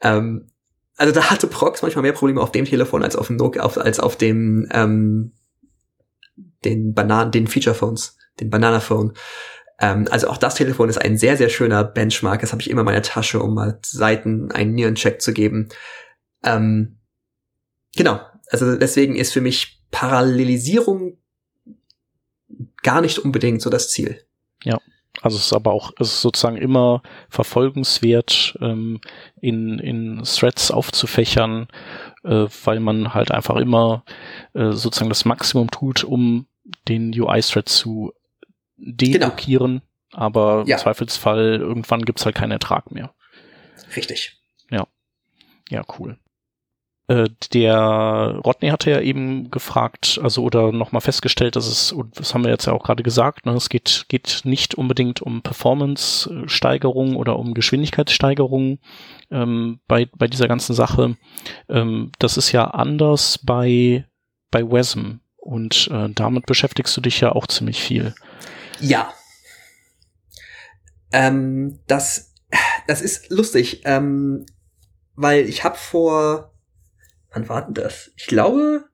Ähm, 0.00 0.48
also 0.96 1.12
da 1.12 1.30
hatte 1.30 1.46
Prox 1.46 1.82
manchmal 1.82 2.02
mehr 2.02 2.12
Probleme 2.12 2.40
auf 2.40 2.52
dem 2.52 2.64
Telefon 2.64 3.02
als 3.02 3.16
auf 3.16 3.28
dem 3.28 3.36
Nokia, 3.36 3.62
auf, 3.62 3.78
als 3.78 4.00
auf 4.00 4.16
dem 4.16 4.68
ähm, 4.72 5.32
den 6.64 6.94
Bananen, 6.94 7.30
den 7.30 7.46
Feature 7.46 7.74
Phones, 7.74 8.16
den 8.40 8.50
Banana 8.50 8.80
Phone. 8.80 9.12
Ähm, 9.78 10.06
also 10.10 10.28
auch 10.28 10.36
das 10.36 10.54
Telefon 10.54 10.88
ist 10.88 10.98
ein 10.98 11.18
sehr, 11.18 11.36
sehr 11.36 11.48
schöner 11.48 11.84
Benchmark. 11.84 12.40
Das 12.40 12.52
habe 12.52 12.62
ich 12.62 12.70
immer 12.70 12.80
in 12.80 12.86
meiner 12.86 13.02
Tasche, 13.02 13.40
um 13.40 13.54
mal 13.54 13.78
Seiten 13.84 14.50
einen 14.52 14.74
Nierencheck 14.74 15.20
zu 15.20 15.32
geben. 15.32 15.68
Ähm, 16.44 16.98
genau. 17.96 18.20
Also 18.50 18.76
deswegen 18.76 19.16
ist 19.16 19.32
für 19.32 19.40
mich 19.40 19.82
Parallelisierung 19.90 21.18
gar 22.82 23.00
nicht 23.00 23.18
unbedingt 23.18 23.62
so 23.62 23.70
das 23.70 23.90
Ziel. 23.90 24.24
Ja. 24.64 24.78
Also 25.20 25.36
es 25.36 25.44
ist 25.44 25.52
aber 25.52 25.72
auch, 25.72 25.92
es 26.00 26.08
ist 26.08 26.22
sozusagen 26.22 26.56
immer 26.56 27.02
verfolgenswert, 27.28 28.56
ähm, 28.60 29.00
in, 29.40 29.78
in 29.78 30.22
Threads 30.24 30.70
aufzufächern, 30.70 31.68
äh, 32.24 32.46
weil 32.64 32.80
man 32.80 33.14
halt 33.14 33.30
einfach 33.30 33.56
immer 33.56 34.04
äh, 34.54 34.72
sozusagen 34.72 35.10
das 35.10 35.24
Maximum 35.24 35.70
tut, 35.70 36.02
um 36.02 36.46
den 36.88 37.18
UI-Thread 37.18 37.68
zu 37.68 38.12
deblockieren. 38.76 39.80
Genau. 39.80 39.86
Aber 40.12 40.64
ja. 40.66 40.76
im 40.76 40.82
Zweifelsfall 40.82 41.58
irgendwann 41.60 42.04
gibt's 42.04 42.24
halt 42.24 42.34
keinen 42.34 42.52
Ertrag 42.52 42.90
mehr. 42.90 43.14
Richtig. 43.96 44.38
Ja. 44.70 44.86
Ja, 45.70 45.82
cool. 45.98 46.18
Äh, 47.08 47.28
der 47.52 48.40
Rodney 48.44 48.68
hatte 48.68 48.90
ja 48.90 49.00
eben 49.00 49.50
gefragt, 49.50 50.20
also 50.22 50.42
oder 50.44 50.70
nochmal 50.70 51.00
festgestellt, 51.00 51.56
dass 51.56 51.66
es, 51.66 51.92
und 51.92 52.18
das 52.18 52.32
haben 52.32 52.44
wir 52.44 52.50
jetzt 52.50 52.66
ja 52.66 52.72
auch 52.72 52.84
gerade 52.84 53.02
gesagt, 53.02 53.44
ne, 53.44 53.52
es 53.52 53.68
geht, 53.68 54.06
geht 54.08 54.42
nicht 54.44 54.74
unbedingt 54.76 55.20
um 55.20 55.42
Performance-Steigerung 55.42 57.16
oder 57.16 57.38
um 57.38 57.54
Geschwindigkeitssteigerung 57.54 58.78
ähm, 59.30 59.80
bei, 59.88 60.06
bei 60.16 60.28
dieser 60.28 60.46
ganzen 60.46 60.74
Sache. 60.74 61.16
Ähm, 61.68 62.12
das 62.18 62.36
ist 62.36 62.52
ja 62.52 62.66
anders 62.66 63.38
bei, 63.42 64.06
bei 64.50 64.62
WASM 64.62 65.20
und 65.42 65.88
äh, 65.90 66.08
damit 66.14 66.46
beschäftigst 66.46 66.96
du 66.96 67.00
dich 67.00 67.20
ja 67.20 67.32
auch 67.32 67.46
ziemlich 67.46 67.82
viel. 67.82 68.14
Ja. 68.80 69.12
Ähm, 71.12 71.80
das, 71.86 72.32
das 72.86 73.02
ist 73.02 73.30
lustig, 73.30 73.82
ähm, 73.84 74.46
weil 75.14 75.48
ich 75.48 75.64
habe 75.64 75.76
vor 75.76 76.52
wann 77.32 77.48
war 77.48 77.62
denn 77.62 77.74
das? 77.74 78.10
Ich 78.16 78.26
glaube, 78.26 78.84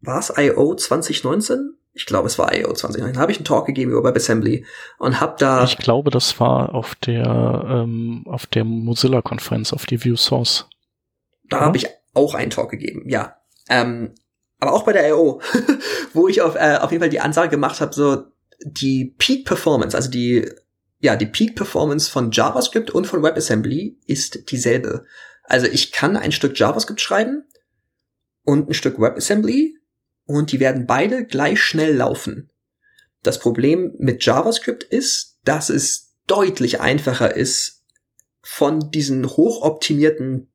war 0.00 0.18
es 0.18 0.32
I.O. 0.36 0.74
2019? 0.74 1.74
Ich 1.92 2.06
glaube, 2.06 2.28
es 2.28 2.38
war 2.38 2.54
I.O. 2.54 2.72
2019. 2.72 3.14
Da 3.14 3.20
habe 3.20 3.32
ich 3.32 3.38
einen 3.38 3.44
Talk 3.44 3.66
gegeben 3.66 3.92
über 3.92 4.04
WebAssembly 4.04 4.64
und 4.98 5.20
habe 5.20 5.36
da. 5.38 5.64
Ich 5.64 5.78
glaube, 5.78 6.10
das 6.10 6.38
war 6.38 6.74
auf 6.74 6.94
der 6.96 7.64
ähm, 7.68 8.24
auf 8.26 8.46
der 8.46 8.64
Mozilla-Konferenz, 8.64 9.72
auf 9.72 9.86
die 9.86 10.04
View 10.04 10.16
Source. 10.16 10.68
Da 11.48 11.58
ja? 11.58 11.64
habe 11.64 11.76
ich 11.76 11.86
auch 12.14 12.34
einen 12.34 12.50
Talk 12.50 12.70
gegeben, 12.70 13.08
ja. 13.08 13.36
Ähm, 13.68 14.14
aber 14.58 14.72
auch 14.72 14.84
bei 14.84 14.92
der 14.92 15.08
I.O., 15.08 15.40
wo 16.12 16.28
ich 16.28 16.40
auf, 16.40 16.54
äh, 16.56 16.78
auf 16.80 16.90
jeden 16.90 17.02
Fall 17.02 17.10
die 17.10 17.20
Ansage 17.20 17.50
gemacht 17.50 17.80
habe, 17.80 17.94
so 17.94 18.24
die 18.64 19.14
Peak 19.18 19.46
Performance, 19.46 19.96
also 19.96 20.10
die 20.10 20.48
ja, 21.00 21.16
die 21.16 21.26
Peak 21.26 21.54
Performance 21.54 22.10
von 22.10 22.30
JavaScript 22.32 22.90
und 22.90 23.06
von 23.06 23.22
WebAssembly 23.22 23.98
ist 24.06 24.50
dieselbe. 24.50 25.04
Also 25.44 25.66
ich 25.66 25.92
kann 25.92 26.16
ein 26.16 26.32
Stück 26.32 26.58
JavaScript 26.58 27.00
schreiben 27.00 27.44
und 28.44 28.68
ein 28.68 28.74
Stück 28.74 28.98
WebAssembly 28.98 29.78
und 30.24 30.52
die 30.52 30.60
werden 30.60 30.86
beide 30.86 31.24
gleich 31.24 31.62
schnell 31.62 31.94
laufen. 31.94 32.50
Das 33.22 33.38
Problem 33.38 33.94
mit 33.98 34.24
JavaScript 34.24 34.84
ist, 34.84 35.38
dass 35.44 35.70
es 35.70 36.16
deutlich 36.26 36.80
einfacher 36.80 37.34
ist, 37.34 37.84
von 38.42 38.90
diesen 38.90 39.26
hochoptimierten 39.26 40.52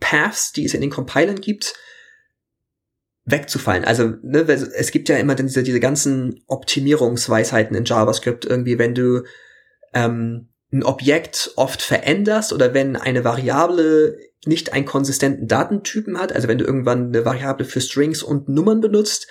Paths, 0.00 0.52
die 0.52 0.64
es 0.64 0.74
in 0.74 0.80
den 0.80 0.90
Compilern 0.90 1.40
gibt, 1.40 1.74
wegzufallen. 3.24 3.84
Also 3.84 4.14
ne, 4.22 4.40
es 4.48 4.90
gibt 4.90 5.08
ja 5.08 5.16
immer 5.16 5.34
diese, 5.34 5.62
diese 5.62 5.80
ganzen 5.80 6.42
Optimierungsweisheiten 6.46 7.76
in 7.76 7.84
JavaScript, 7.84 8.44
irgendwie, 8.44 8.78
wenn 8.78 8.94
du 8.94 9.24
ähm, 9.94 10.48
ein 10.72 10.84
Objekt 10.84 11.52
oft 11.56 11.82
veränderst 11.82 12.52
oder 12.52 12.74
wenn 12.74 12.96
eine 12.96 13.24
Variable 13.24 14.18
nicht 14.46 14.72
einen 14.72 14.86
konsistenten 14.86 15.48
Datentypen 15.48 16.18
hat, 16.18 16.32
also 16.32 16.48
wenn 16.48 16.58
du 16.58 16.64
irgendwann 16.64 17.08
eine 17.08 17.24
Variable 17.24 17.66
für 17.66 17.80
Strings 17.80 18.22
und 18.22 18.48
Nummern 18.48 18.80
benutzt, 18.80 19.26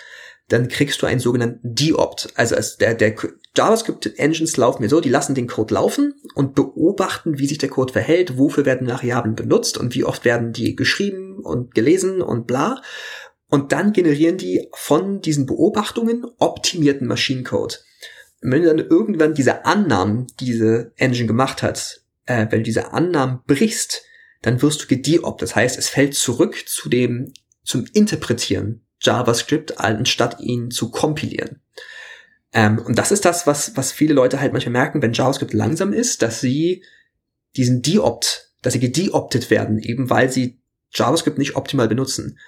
dann 0.49 0.67
kriegst 0.67 1.01
du 1.01 1.05
einen 1.05 1.19
sogenannten 1.19 1.75
Deopt. 1.75 2.29
Also 2.35 2.55
der, 2.79 2.95
der 2.95 3.15
JavaScript-Engines 3.55 4.57
laufen 4.57 4.81
mir 4.81 4.89
so, 4.89 4.99
die 4.99 5.09
lassen 5.09 5.35
den 5.35 5.47
Code 5.47 5.75
laufen 5.75 6.15
und 6.33 6.55
beobachten, 6.55 7.37
wie 7.37 7.47
sich 7.47 7.59
der 7.59 7.69
Code 7.69 7.93
verhält, 7.93 8.37
wofür 8.37 8.65
werden 8.65 8.87
Variablen 8.87 9.35
benutzt 9.35 9.77
und 9.77 9.93
wie 9.95 10.03
oft 10.03 10.25
werden 10.25 10.51
die 10.51 10.75
geschrieben 10.75 11.39
und 11.39 11.75
gelesen 11.75 12.21
und 12.21 12.47
bla. 12.47 12.81
Und 13.49 13.71
dann 13.71 13.93
generieren 13.93 14.37
die 14.37 14.67
von 14.73 15.21
diesen 15.21 15.45
Beobachtungen 15.45 16.25
optimierten 16.37 17.07
Maschinencode. 17.07 17.83
Wenn 18.41 18.61
du 18.61 18.67
dann 18.67 18.79
irgendwann 18.79 19.33
diese 19.33 19.65
Annahmen, 19.65 20.27
die 20.39 20.45
diese 20.45 20.93
Engine 20.95 21.27
gemacht 21.27 21.61
hat, 21.63 22.01
äh, 22.25 22.45
wenn 22.49 22.59
du 22.59 22.63
diese 22.63 22.93
Annahmen 22.93 23.41
brichst, 23.47 24.03
dann 24.41 24.61
wirst 24.61 24.83
du 24.83 24.87
gedeopt. 24.87 25.41
Das 25.41 25.55
heißt, 25.55 25.77
es 25.77 25.89
fällt 25.89 26.15
zurück 26.15 26.63
zu 26.67 26.89
dem, 26.89 27.33
zum 27.63 27.85
Interpretieren 27.93 28.85
JavaScript, 29.01 29.79
anstatt 29.79 30.39
ihn 30.39 30.71
zu 30.71 30.91
kompilieren. 30.91 31.61
Ähm, 32.53 32.79
und 32.79 32.97
das 32.97 33.11
ist 33.11 33.25
das, 33.25 33.47
was, 33.47 33.75
was 33.75 33.91
viele 33.91 34.13
Leute 34.13 34.39
halt 34.39 34.53
manchmal 34.53 34.73
merken, 34.73 35.01
wenn 35.01 35.13
JavaScript 35.13 35.53
langsam 35.53 35.93
ist, 35.93 36.21
dass 36.21 36.41
sie 36.41 36.83
diesen 37.55 37.81
Deopt, 37.81 38.51
dass 38.61 38.73
sie 38.73 38.79
gedeoptet 38.79 39.49
werden, 39.49 39.79
eben 39.79 40.09
weil 40.09 40.31
sie 40.31 40.59
JavaScript 40.91 41.37
nicht 41.37 41.55
optimal 41.55 41.87
benutzen. 41.87 42.39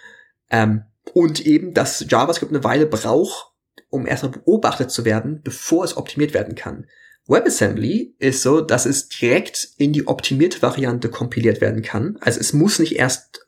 Ähm, 0.50 0.84
und 1.14 1.46
eben, 1.46 1.74
dass 1.74 2.06
JavaScript 2.08 2.52
eine 2.52 2.64
Weile 2.64 2.86
braucht, 2.86 3.52
um 3.90 4.08
erstmal 4.08 4.32
beobachtet 4.32 4.92
zu 4.92 5.06
werden, 5.06 5.42
bevor 5.44 5.84
es 5.84 5.98
optimiert 5.98 6.34
werden 6.34 6.56
kann. 6.56 6.88
WebAssembly 7.28 8.16
ist 8.20 8.42
so, 8.42 8.62
dass 8.62 8.86
es 8.86 9.08
direkt 9.10 9.70
in 9.78 9.94
die 9.94 10.08
optimierte 10.08 10.62
Variante 10.62 11.10
kompiliert 11.10 11.62
werden 11.62 11.82
kann. 11.82 12.18
Also 12.22 12.40
es 12.40 12.54
muss 12.54 12.80
nicht 12.80 12.96
erst 12.96 13.48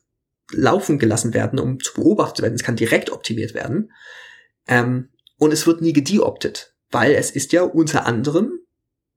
laufen 0.52 1.00
gelassen 1.00 1.34
werden, 1.34 1.60
um 1.60 1.80
zu 1.80 1.94
beobachtet 1.94 2.44
werden. 2.44 2.56
Es 2.56 2.64
kann 2.64 2.76
direkt 2.76 3.10
optimiert 3.10 3.54
werden. 3.54 3.92
Ähm, 4.68 5.10
und 5.38 5.52
es 5.52 5.66
wird 5.66 5.82
nie 5.82 5.94
gedeoptet, 5.94 6.76
weil 6.92 7.14
es 7.14 7.32
ist 7.32 7.52
ja 7.52 7.64
unter 7.64 8.06
anderem 8.06 8.60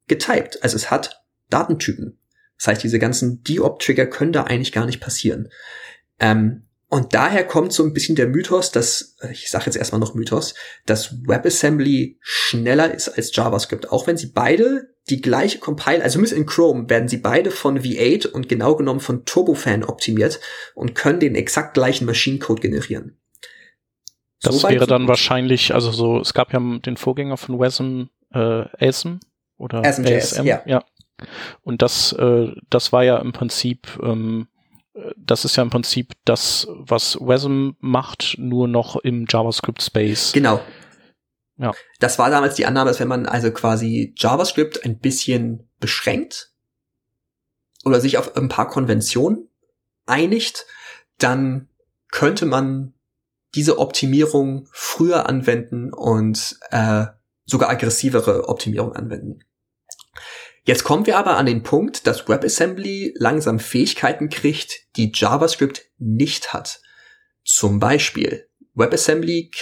getyped. 0.08 0.62
Also 0.62 0.76
es 0.76 0.90
hat 0.90 1.22
Datentypen. 1.50 2.18
Das 2.58 2.68
heißt, 2.68 2.82
diese 2.82 2.98
ganzen 2.98 3.42
Deopt-Trigger 3.42 4.06
können 4.06 4.32
da 4.32 4.44
eigentlich 4.44 4.72
gar 4.72 4.86
nicht 4.86 5.00
passieren. 5.00 5.50
Ähm, 6.18 6.65
und 6.88 7.14
daher 7.14 7.44
kommt 7.44 7.72
so 7.72 7.82
ein 7.82 7.92
bisschen 7.92 8.14
der 8.14 8.28
Mythos, 8.28 8.70
dass, 8.70 9.16
ich 9.32 9.50
sage 9.50 9.66
jetzt 9.66 9.76
erstmal 9.76 10.00
noch 10.00 10.14
Mythos, 10.14 10.54
dass 10.86 11.12
WebAssembly 11.26 12.18
schneller 12.20 12.94
ist 12.94 13.08
als 13.08 13.34
JavaScript, 13.34 13.90
auch 13.90 14.06
wenn 14.06 14.16
sie 14.16 14.28
beide 14.28 14.94
die 15.08 15.20
gleiche 15.20 15.58
Compile, 15.58 16.02
also 16.02 16.14
zumindest 16.14 16.36
in 16.36 16.46
Chrome 16.46 16.88
werden 16.88 17.08
sie 17.08 17.18
beide 17.18 17.50
von 17.50 17.78
V8 17.78 18.28
und 18.28 18.48
genau 18.48 18.76
genommen 18.76 19.00
von 19.00 19.24
Turbofan 19.24 19.84
optimiert 19.84 20.40
und 20.74 20.94
können 20.94 21.20
den 21.20 21.34
exakt 21.34 21.74
gleichen 21.74 22.06
Maschinecode 22.06 22.60
generieren. 22.60 23.18
Das 24.42 24.60
so 24.60 24.68
wäre 24.68 24.86
dann 24.86 25.08
wahrscheinlich, 25.08 25.74
also 25.74 25.90
so, 25.90 26.20
es 26.20 26.34
gab 26.34 26.52
ja 26.52 26.60
den 26.60 26.96
Vorgänger 26.96 27.36
von 27.36 27.58
WASM, 27.58 28.04
äh, 28.32 28.64
ASM 28.78 29.18
oder 29.56 29.84
ASM, 29.84 30.44
ja. 30.44 30.62
ja. 30.66 30.84
Und 31.62 31.82
das, 31.82 32.12
äh, 32.12 32.52
das 32.70 32.92
war 32.92 33.02
ja 33.02 33.18
im 33.18 33.32
Prinzip 33.32 33.98
ähm, 34.02 34.48
das 35.16 35.44
ist 35.44 35.56
ja 35.56 35.62
im 35.62 35.70
Prinzip 35.70 36.12
das, 36.24 36.66
was 36.70 37.18
WASM 37.20 37.70
macht, 37.80 38.36
nur 38.38 38.68
noch 38.68 38.96
im 38.96 39.26
JavaScript-Space. 39.28 40.32
Genau. 40.32 40.60
Ja. 41.58 41.72
Das 42.00 42.18
war 42.18 42.30
damals 42.30 42.54
die 42.54 42.66
Annahme, 42.66 42.90
dass 42.90 43.00
wenn 43.00 43.08
man 43.08 43.26
also 43.26 43.50
quasi 43.50 44.14
JavaScript 44.16 44.84
ein 44.84 44.98
bisschen 44.98 45.70
beschränkt 45.80 46.52
oder 47.84 48.00
sich 48.00 48.18
auf 48.18 48.36
ein 48.36 48.48
paar 48.48 48.68
Konventionen 48.68 49.48
einigt, 50.06 50.66
dann 51.18 51.68
könnte 52.10 52.46
man 52.46 52.94
diese 53.54 53.78
Optimierung 53.78 54.68
früher 54.72 55.28
anwenden 55.28 55.92
und 55.92 56.58
äh, 56.70 57.06
sogar 57.44 57.70
aggressivere 57.70 58.48
Optimierung 58.48 58.92
anwenden. 58.92 59.40
Jetzt 60.66 60.82
kommen 60.82 61.06
wir 61.06 61.16
aber 61.16 61.36
an 61.36 61.46
den 61.46 61.62
Punkt, 61.62 62.08
dass 62.08 62.28
WebAssembly 62.28 63.14
langsam 63.16 63.60
Fähigkeiten 63.60 64.28
kriegt, 64.28 64.80
die 64.96 65.12
JavaScript 65.14 65.82
nicht 65.98 66.52
hat. 66.52 66.80
Zum 67.44 67.78
Beispiel, 67.78 68.48
WebAssembly 68.74 69.52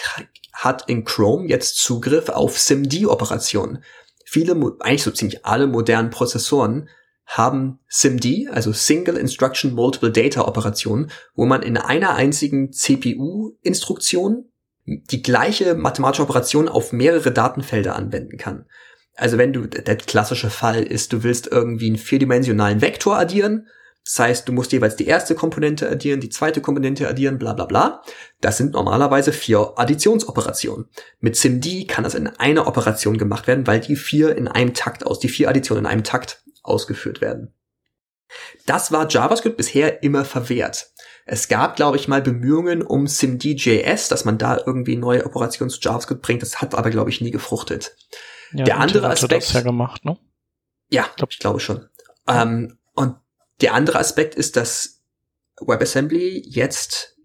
hat 0.54 0.88
in 0.88 1.04
Chrome 1.04 1.46
jetzt 1.46 1.76
Zugriff 1.76 2.30
auf 2.30 2.58
SIMD-Operationen. 2.58 3.84
Viele, 4.24 4.56
eigentlich 4.80 5.02
so 5.02 5.10
ziemlich 5.10 5.44
alle 5.44 5.66
modernen 5.66 6.08
Prozessoren 6.08 6.88
haben 7.26 7.80
SIMD, 7.86 8.48
also 8.50 8.72
Single 8.72 9.18
Instruction 9.18 9.74
Multiple 9.74 10.10
Data 10.10 10.48
Operationen, 10.48 11.10
wo 11.34 11.44
man 11.44 11.62
in 11.62 11.76
einer 11.76 12.14
einzigen 12.14 12.72
CPU-Instruktion 12.72 14.50
die 14.86 15.22
gleiche 15.22 15.74
mathematische 15.74 16.22
Operation 16.22 16.66
auf 16.66 16.92
mehrere 16.92 17.30
Datenfelder 17.30 17.94
anwenden 17.94 18.38
kann. 18.38 18.66
Also 19.16 19.38
wenn 19.38 19.52
du, 19.52 19.66
der 19.66 19.96
klassische 19.96 20.50
Fall 20.50 20.82
ist, 20.82 21.12
du 21.12 21.22
willst 21.22 21.46
irgendwie 21.46 21.86
einen 21.86 21.98
vierdimensionalen 21.98 22.80
Vektor 22.80 23.16
addieren, 23.16 23.68
Das 24.04 24.18
heißt, 24.18 24.48
du 24.48 24.52
musst 24.52 24.72
jeweils 24.72 24.96
die 24.96 25.06
erste 25.06 25.34
Komponente 25.34 25.88
addieren, 25.88 26.20
die 26.20 26.28
zweite 26.28 26.60
Komponente 26.60 27.08
addieren, 27.08 27.38
bla 27.38 27.54
bla 27.54 27.64
bla. 27.64 28.02
Das 28.40 28.58
sind 28.58 28.74
normalerweise 28.74 29.32
vier 29.32 29.72
Additionsoperationen. 29.76 30.90
Mit 31.20 31.36
SIMD 31.36 31.88
kann 31.88 32.04
das 32.04 32.14
in 32.14 32.26
einer 32.26 32.66
Operation 32.66 33.16
gemacht 33.16 33.46
werden, 33.46 33.66
weil 33.66 33.80
die 33.80 33.96
vier 33.96 34.36
in 34.36 34.46
einem 34.46 34.74
Takt 34.74 35.06
aus, 35.06 35.20
die 35.20 35.28
vier 35.28 35.48
Additionen 35.48 35.84
in 35.84 35.90
einem 35.90 36.04
Takt 36.04 36.42
ausgeführt 36.62 37.22
werden. 37.22 37.54
Das 38.66 38.92
war 38.92 39.08
JavaScript 39.08 39.56
bisher 39.56 40.02
immer 40.02 40.24
verwehrt. 40.24 40.90
Es 41.24 41.48
gab, 41.48 41.76
glaube 41.76 41.96
ich, 41.96 42.08
mal 42.08 42.20
Bemühungen 42.20 42.82
um 42.82 43.06
SIMD.js, 43.06 44.08
dass 44.08 44.26
man 44.26 44.36
da 44.36 44.58
irgendwie 44.66 44.96
neue 44.96 45.24
Operationen 45.24 45.70
zu 45.70 45.80
JavaScript 45.80 46.20
bringt. 46.20 46.42
Das 46.42 46.60
hat 46.60 46.74
aber, 46.74 46.90
glaube 46.90 47.08
ich, 47.08 47.22
nie 47.22 47.30
gefruchtet. 47.30 47.96
Ja, 48.54 48.64
der 48.64 48.80
andere 48.80 49.10
Aspekt. 49.10 49.42
Das 49.42 49.52
ja 49.52 49.60
gemacht, 49.60 50.04
ne? 50.04 50.16
Ja, 50.88 51.08
glaub, 51.16 51.32
ich 51.32 51.38
glaube 51.38 51.60
schon. 51.60 51.88
Ähm, 52.28 52.78
und 52.94 53.16
der 53.60 53.74
andere 53.74 53.98
Aspekt 53.98 54.34
ist, 54.34 54.56
dass 54.56 55.02
WebAssembly 55.60 56.42
jetzt 56.46 57.16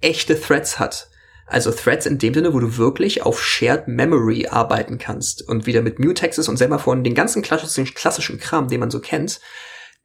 echte 0.00 0.40
Threads 0.40 0.78
hat. 0.78 1.08
Also 1.46 1.70
Threads 1.70 2.06
in 2.06 2.18
dem 2.18 2.34
Sinne, 2.34 2.52
wo 2.52 2.58
du 2.58 2.76
wirklich 2.76 3.22
auf 3.22 3.42
Shared 3.42 3.86
Memory 3.86 4.48
arbeiten 4.48 4.98
kannst 4.98 5.46
und 5.48 5.66
wieder 5.66 5.80
mit 5.80 5.98
Mutexes 5.98 6.48
und 6.48 6.56
Semaphore 6.56 7.00
den 7.02 7.14
ganzen 7.14 7.42
klassischen, 7.42 7.86
klassischen 7.94 8.38
Kram, 8.38 8.68
den 8.68 8.80
man 8.80 8.90
so 8.90 9.00
kennt, 9.00 9.40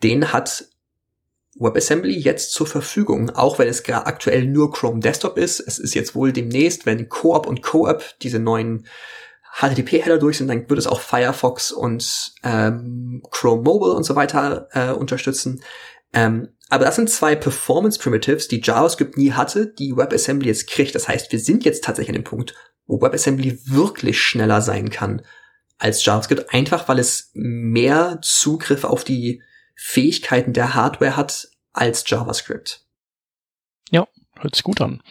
den 0.03 0.31
hat 0.31 0.65
WebAssembly 1.55 2.17
jetzt 2.17 2.53
zur 2.53 2.67
Verfügung, 2.67 3.29
auch 3.31 3.59
wenn 3.59 3.67
es 3.67 3.87
aktuell 3.89 4.45
nur 4.45 4.71
Chrome 4.71 4.99
Desktop 4.99 5.37
ist. 5.37 5.59
Es 5.59 5.79
ist 5.79 5.95
jetzt 5.95 6.15
wohl 6.15 6.31
demnächst, 6.31 6.85
wenn 6.85 7.09
Coop 7.09 7.47
und 7.47 7.61
Coop 7.61 8.03
diese 8.21 8.39
neuen 8.39 8.87
HTTP-Header 9.53 10.17
durch 10.17 10.37
sind, 10.37 10.47
dann 10.47 10.69
wird 10.69 10.79
es 10.79 10.87
auch 10.87 11.01
Firefox 11.01 11.71
und 11.71 12.33
ähm, 12.43 13.21
Chrome 13.31 13.63
Mobile 13.63 13.93
und 13.93 14.03
so 14.03 14.15
weiter 14.15 14.67
äh, 14.71 14.91
unterstützen. 14.91 15.61
Ähm, 16.13 16.49
aber 16.69 16.85
das 16.85 16.95
sind 16.95 17.09
zwei 17.09 17.35
Performance 17.35 17.99
Primitives, 17.99 18.47
die 18.47 18.61
JavaScript 18.63 19.17
nie 19.17 19.33
hatte, 19.33 19.67
die 19.67 19.95
WebAssembly 19.95 20.47
jetzt 20.47 20.67
kriegt. 20.67 20.95
Das 20.95 21.07
heißt, 21.07 21.31
wir 21.31 21.39
sind 21.39 21.65
jetzt 21.65 21.83
tatsächlich 21.83 22.15
an 22.15 22.21
dem 22.21 22.23
Punkt, 22.23 22.55
wo 22.87 23.01
WebAssembly 23.01 23.59
wirklich 23.65 24.21
schneller 24.21 24.61
sein 24.61 24.89
kann 24.89 25.21
als 25.77 26.05
JavaScript, 26.05 26.53
einfach 26.53 26.87
weil 26.87 26.99
es 26.99 27.31
mehr 27.33 28.19
Zugriff 28.21 28.83
auf 28.83 29.03
die 29.03 29.41
Fähigkeiten 29.75 30.53
der 30.53 30.75
Hardware 30.75 31.17
hat 31.17 31.49
als 31.73 32.03
JavaScript. 32.07 32.85
Ja, 33.89 34.07
hört 34.39 34.55
sich 34.55 34.63
gut 34.63 34.79
an. 34.79 35.01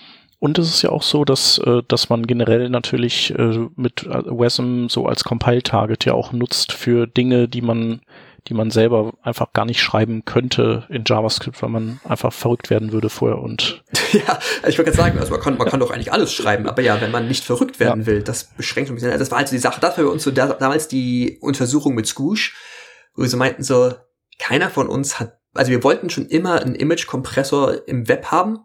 Und 0.41 0.59
es 0.59 0.69
ist 0.69 0.83
ja 0.83 0.89
auch 0.89 1.03
so, 1.03 1.27
dass, 1.27 1.59
äh, 1.59 1.83
dass 1.87 2.09
man 2.09 2.27
generell 2.27 2.71
natürlich 2.71 3.33
äh, 3.39 3.69
mit 3.77 4.07
WASM 4.07 4.89
so 4.89 5.07
als 5.07 5.23
Compile-Target 5.23 6.07
ja 6.07 6.15
auch 6.15 6.33
nutzt 6.33 6.73
für 6.73 7.07
Dinge, 7.07 7.47
die 7.47 7.61
man, 7.61 8.01
die 8.49 8.55
man 8.55 8.71
selber 8.71 9.13
einfach 9.23 9.53
gar 9.53 9.67
nicht 9.67 9.83
schreiben 9.83 10.25
könnte 10.25 10.87
in 10.89 11.05
JavaScript, 11.07 11.61
weil 11.61 11.69
man 11.69 12.01
einfach 12.09 12.33
verrückt 12.33 12.71
werden 12.71 12.91
würde 12.91 13.11
vorher 13.11 13.39
und. 13.39 13.85
Ja, 14.13 14.41
ich 14.67 14.77
wollte 14.77 14.91
gerade 14.91 14.97
sagen, 14.97 15.19
also 15.21 15.31
man 15.31 15.41
kann, 15.41 15.57
man 15.57 15.69
kann 15.69 15.79
doch 15.79 15.93
eigentlich 15.93 16.13
alles 16.13 16.33
schreiben, 16.33 16.67
aber 16.67 16.83
ja, 16.83 17.01
wenn 17.01 17.13
man 17.13 17.29
nicht 17.29 17.45
verrückt 17.45 17.79
werden 17.79 18.01
ja. 18.01 18.07
will, 18.07 18.23
das 18.25 18.43
beschränkt 18.43 18.91
ein 18.91 18.97
bisschen. 18.97 19.17
Das 19.17 19.31
war 19.31 19.39
also 19.39 19.55
die 19.55 19.61
Sache, 19.61 19.81
das 19.81 19.97
war 19.97 20.05
bei 20.05 20.11
uns 20.11 20.25
so 20.25 20.33
da, 20.33 20.49
damals 20.49 20.89
die 20.89 21.39
Untersuchung 21.41 21.95
mit 21.95 22.09
Scoosh, 22.09 22.57
wo 23.15 23.25
sie 23.25 23.37
meinten 23.37 23.63
so, 23.63 23.93
keiner 24.41 24.69
von 24.69 24.89
uns 24.89 25.21
hat, 25.21 25.39
also 25.55 25.71
wir 25.71 25.85
wollten 25.85 26.11
schon 26.11 26.27
immer 26.27 26.61
einen 26.61 26.75
Image-Kompressor 26.75 27.87
im 27.87 28.09
Web 28.09 28.33
haben, 28.33 28.59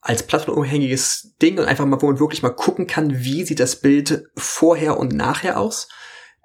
als 0.00 0.22
plattformunabhängiges 0.22 1.34
Ding 1.42 1.58
und 1.58 1.64
einfach 1.64 1.84
mal, 1.84 2.00
wo 2.00 2.06
man 2.06 2.20
wirklich 2.20 2.42
mal 2.42 2.50
gucken 2.50 2.86
kann, 2.86 3.24
wie 3.24 3.44
sieht 3.44 3.60
das 3.60 3.76
Bild 3.76 4.24
vorher 4.36 4.98
und 4.98 5.12
nachher 5.12 5.58
aus. 5.58 5.88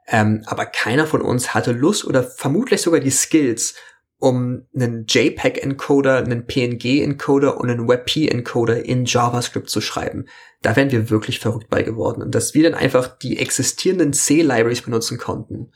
Ähm, 0.07 0.43
aber 0.47 0.65
keiner 0.65 1.07
von 1.07 1.21
uns 1.21 1.53
hatte 1.53 1.71
Lust 1.71 2.05
oder 2.05 2.23
vermutlich 2.23 2.81
sogar 2.81 2.99
die 2.99 3.11
Skills, 3.11 3.75
um 4.17 4.65
einen 4.73 5.05
JPEG-Encoder, 5.07 6.17
einen 6.17 6.47
PNG-Encoder 6.47 7.59
und 7.59 7.69
einen 7.69 7.87
WebP-Encoder 7.87 8.83
in 8.83 9.05
JavaScript 9.05 9.69
zu 9.69 9.81
schreiben. 9.81 10.25
Da 10.61 10.75
wären 10.75 10.91
wir 10.91 11.09
wirklich 11.09 11.39
verrückt 11.39 11.69
bei 11.69 11.83
geworden. 11.83 12.21
Und 12.21 12.33
dass 12.33 12.53
wir 12.53 12.63
dann 12.63 12.79
einfach 12.79 13.17
die 13.17 13.37
existierenden 13.37 14.13
C-Libraries 14.13 14.81
benutzen 14.81 15.17
konnten 15.17 15.71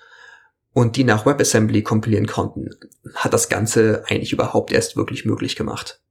und 0.73 0.95
die 0.95 1.03
nach 1.03 1.25
WebAssembly 1.25 1.83
kompilieren 1.83 2.27
konnten, 2.27 2.69
hat 3.15 3.33
das 3.33 3.49
Ganze 3.49 4.03
eigentlich 4.07 4.33
überhaupt 4.33 4.71
erst 4.71 4.95
wirklich 4.95 5.25
möglich 5.25 5.55
gemacht. 5.55 6.01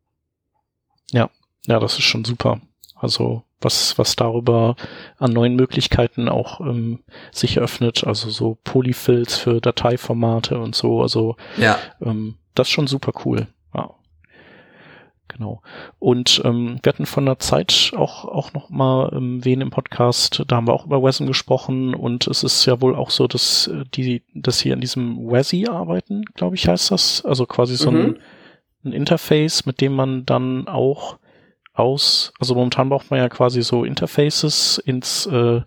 Ja, 1.11 1.31
ja, 1.67 1.79
das 1.81 1.99
ist 1.99 2.05
schon 2.05 2.25
super. 2.25 2.61
Also 2.95 3.43
was, 3.61 3.99
was 3.99 4.17
darüber 4.17 4.77
an 5.19 5.33
neuen 5.33 5.57
Möglichkeiten 5.57 6.29
auch 6.29 6.61
ähm, 6.61 7.01
sich 7.33 7.59
öffnet, 7.59 8.05
also 8.05 8.31
so 8.31 8.59
Polyfills 8.65 9.37
für 9.37 9.61
Dateiformate 9.61 10.59
und 10.59 10.75
so, 10.75 11.03
also 11.03 11.37
ja. 11.57 11.79
ähm, 12.01 12.37
das 12.55 12.69
ist 12.69 12.73
schon 12.73 12.87
super 12.87 13.13
cool. 13.25 13.49
Ja. 13.75 13.91
Genau. 15.29 15.61
Und 15.99 16.41
ähm, 16.45 16.79
wir 16.83 16.93
hatten 16.93 17.05
von 17.05 17.27
der 17.27 17.39
Zeit 17.39 17.93
auch, 17.97 18.25
auch 18.25 18.53
noch 18.53 18.71
mal 18.71 19.11
ähm, 19.13 19.45
wen 19.45 19.61
im 19.61 19.71
Podcast, 19.71 20.45
da 20.47 20.57
haben 20.57 20.69
wir 20.69 20.73
auch 20.73 20.87
über 20.87 21.03
WASM 21.03 21.27
gesprochen 21.27 21.95
und 21.95 22.27
es 22.27 22.45
ist 22.45 22.65
ja 22.65 22.81
wohl 22.81 22.95
auch 22.95 23.11
so, 23.11 23.27
dass 23.27 23.67
äh, 23.67 23.85
die, 23.93 24.23
dass 24.35 24.61
hier 24.61 24.75
in 24.75 24.81
diesem 24.81 25.19
WASI 25.31 25.67
arbeiten, 25.67 26.25
glaube 26.35 26.57
ich, 26.57 26.69
heißt 26.69 26.91
das. 26.91 27.25
Also 27.25 27.45
quasi 27.45 27.77
so 27.77 27.91
mhm. 27.91 27.99
ein, 27.99 28.19
ein 28.85 28.93
Interface, 28.93 29.67
mit 29.67 29.81
dem 29.81 29.95
man 29.95 30.25
dann 30.25 30.69
auch 30.69 31.19
aus, 31.79 32.33
also 32.39 32.55
momentan 32.55 32.89
braucht 32.89 33.11
man 33.11 33.21
ja 33.21 33.29
quasi 33.29 33.63
so 33.63 33.85
Interfaces 33.85 34.79
ins, 34.79 35.27
äh, 35.27 35.61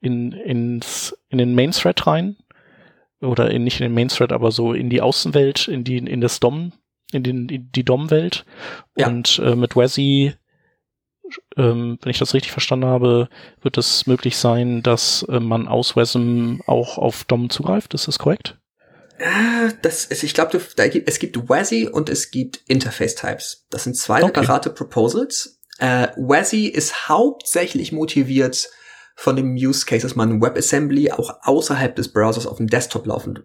in, 0.00 0.32
ins, 0.32 1.16
in 1.28 1.38
den 1.38 1.54
Main 1.54 1.70
Thread 1.70 2.06
rein. 2.06 2.36
Oder 3.20 3.52
in, 3.52 3.62
nicht 3.62 3.80
in 3.80 3.84
den 3.84 3.94
Main 3.94 4.08
Thread, 4.08 4.32
aber 4.32 4.50
so 4.50 4.72
in 4.72 4.90
die 4.90 5.00
Außenwelt, 5.00 5.68
in 5.68 5.84
die, 5.84 5.98
in 5.98 6.20
das 6.20 6.40
DOM, 6.40 6.72
in, 7.12 7.22
den, 7.22 7.48
in 7.48 7.70
die 7.70 7.84
DOM-Welt. 7.84 8.44
Ja. 8.96 9.06
Und 9.06 9.38
äh, 9.38 9.54
mit 9.54 9.76
WASI, 9.76 10.34
ähm, 11.56 11.98
wenn 12.02 12.10
ich 12.10 12.18
das 12.18 12.34
richtig 12.34 12.50
verstanden 12.50 12.86
habe, 12.86 13.28
wird 13.60 13.78
es 13.78 14.08
möglich 14.08 14.36
sein, 14.36 14.82
dass 14.82 15.22
äh, 15.24 15.38
man 15.38 15.68
aus 15.68 15.94
WASM 15.94 16.62
auch 16.66 16.98
auf 16.98 17.22
DOM 17.24 17.48
zugreift. 17.48 17.94
Ist 17.94 18.08
das 18.08 18.18
korrekt? 18.18 18.58
Das 19.82 20.04
ist, 20.04 20.22
ich 20.22 20.34
glaube, 20.34 20.60
es 21.06 21.18
gibt 21.18 21.48
WASI 21.48 21.88
und 21.88 22.08
es 22.08 22.30
gibt 22.30 22.60
Interface 22.66 23.14
Types. 23.14 23.66
Das 23.70 23.84
sind 23.84 23.96
zwei 23.96 24.22
okay. 24.22 24.40
separate 24.40 24.70
Proposals. 24.70 25.60
Äh, 25.78 26.08
WASI 26.16 26.66
ist 26.66 27.08
hauptsächlich 27.08 27.92
motiviert 27.92 28.70
von 29.14 29.36
dem 29.36 29.54
Use 29.54 29.86
Case, 29.86 30.02
dass 30.02 30.16
man 30.16 30.40
WebAssembly 30.40 31.12
auch 31.12 31.38
außerhalb 31.42 31.94
des 31.94 32.12
Browsers 32.12 32.46
auf 32.46 32.56
dem 32.56 32.66
Desktop 32.66 33.06
laufen 33.06 33.44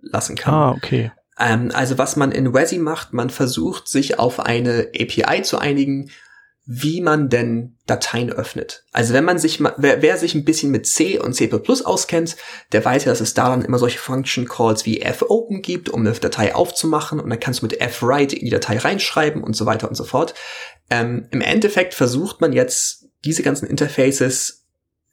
lassen 0.00 0.36
kann. 0.36 0.54
Ah, 0.54 0.70
okay. 0.72 1.12
Ähm, 1.38 1.70
also 1.72 1.98
was 1.98 2.16
man 2.16 2.32
in 2.32 2.52
WASI 2.52 2.78
macht, 2.78 3.12
man 3.12 3.30
versucht 3.30 3.88
sich 3.88 4.18
auf 4.18 4.40
eine 4.40 4.90
API 4.94 5.42
zu 5.42 5.58
einigen, 5.58 6.10
wie 6.64 7.00
man 7.00 7.28
denn 7.28 7.76
Dateien 7.86 8.30
öffnet. 8.30 8.84
Also 8.92 9.14
wenn 9.14 9.24
man 9.24 9.38
sich 9.38 9.58
mal, 9.58 9.74
wer, 9.78 10.00
wer 10.00 10.16
sich 10.16 10.34
ein 10.34 10.44
bisschen 10.44 10.70
mit 10.70 10.86
C 10.86 11.18
und 11.18 11.34
C++ 11.34 11.50
auskennt, 11.52 12.36
der 12.70 12.84
weiß 12.84 13.04
ja, 13.04 13.10
dass 13.10 13.20
es 13.20 13.34
da 13.34 13.48
dann 13.48 13.64
immer 13.64 13.78
solche 13.78 13.98
Function 13.98 14.46
Calls 14.46 14.86
wie 14.86 15.04
fopen 15.12 15.62
gibt, 15.62 15.88
um 15.88 16.00
eine 16.00 16.12
Datei 16.12 16.54
aufzumachen 16.54 17.18
und 17.18 17.30
dann 17.30 17.40
kannst 17.40 17.62
du 17.62 17.66
mit 17.66 17.82
fwrite 17.82 18.36
in 18.36 18.44
die 18.44 18.50
Datei 18.50 18.78
reinschreiben 18.78 19.42
und 19.42 19.56
so 19.56 19.66
weiter 19.66 19.88
und 19.88 19.96
so 19.96 20.04
fort. 20.04 20.34
Ähm, 20.88 21.26
Im 21.32 21.40
Endeffekt 21.40 21.94
versucht 21.94 22.40
man 22.40 22.52
jetzt 22.52 23.08
diese 23.24 23.42
ganzen 23.42 23.66
Interfaces 23.66 24.64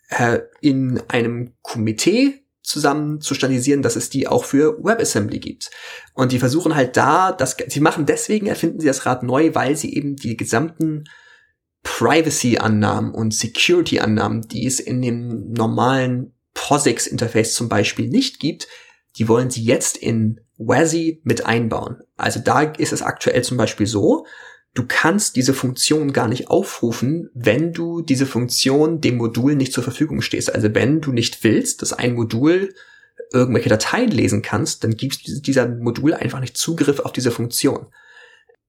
äh, 0.09 0.39
in 0.61 1.01
einem 1.07 1.53
Komitee 1.63 2.43
zusammen 2.61 3.21
zu 3.21 3.33
standardisieren, 3.33 3.81
dass 3.81 3.95
es 3.95 4.11
die 4.11 4.27
auch 4.27 4.45
für 4.45 4.77
WebAssembly 4.83 5.39
gibt. 5.39 5.71
Und 6.13 6.31
die 6.31 6.39
versuchen 6.39 6.75
halt 6.75 6.95
da, 6.95 7.31
das, 7.31 7.57
sie 7.67 7.79
machen 7.79 8.05
deswegen, 8.05 8.45
erfinden 8.45 8.79
sie 8.79 8.87
das 8.87 9.07
Rad 9.07 9.23
neu, 9.23 9.55
weil 9.55 9.75
sie 9.75 9.95
eben 9.95 10.15
die 10.15 10.37
gesamten 10.37 11.05
Privacy-Annahmen 11.83 13.13
und 13.13 13.33
Security-Annahmen, 13.33 14.47
die 14.47 14.65
es 14.65 14.79
in 14.79 15.01
dem 15.01 15.51
normalen 15.51 16.33
POSIX-Interface 16.53 17.53
zum 17.53 17.69
Beispiel 17.69 18.09
nicht 18.09 18.39
gibt, 18.39 18.67
die 19.17 19.27
wollen 19.27 19.49
sie 19.49 19.63
jetzt 19.63 19.97
in 19.97 20.41
WASI 20.57 21.21
mit 21.23 21.45
einbauen. 21.45 21.97
Also 22.17 22.39
da 22.39 22.61
ist 22.61 22.93
es 22.93 23.01
aktuell 23.01 23.43
zum 23.43 23.57
Beispiel 23.57 23.87
so, 23.87 24.25
du 24.73 24.85
kannst 24.87 25.35
diese 25.35 25.53
Funktion 25.53 26.13
gar 26.13 26.27
nicht 26.27 26.49
aufrufen, 26.49 27.29
wenn 27.33 27.73
du 27.73 28.01
diese 28.01 28.25
Funktion 28.25 29.01
dem 29.01 29.17
Modul 29.17 29.55
nicht 29.55 29.73
zur 29.73 29.83
Verfügung 29.83 30.21
stehst. 30.21 30.53
Also 30.53 30.73
wenn 30.75 31.01
du 31.01 31.11
nicht 31.11 31.43
willst, 31.43 31.81
dass 31.81 31.93
ein 31.93 32.13
Modul 32.13 32.73
irgendwelche 33.31 33.69
Dateien 33.69 34.11
lesen 34.11 34.41
kannst, 34.41 34.83
dann 34.83 34.95
gibst 34.95 35.27
du 35.27 35.39
dieser 35.39 35.67
Modul 35.67 36.13
einfach 36.13 36.39
nicht 36.39 36.57
Zugriff 36.57 36.99
auf 36.99 37.13
diese 37.13 37.31
Funktion. 37.31 37.87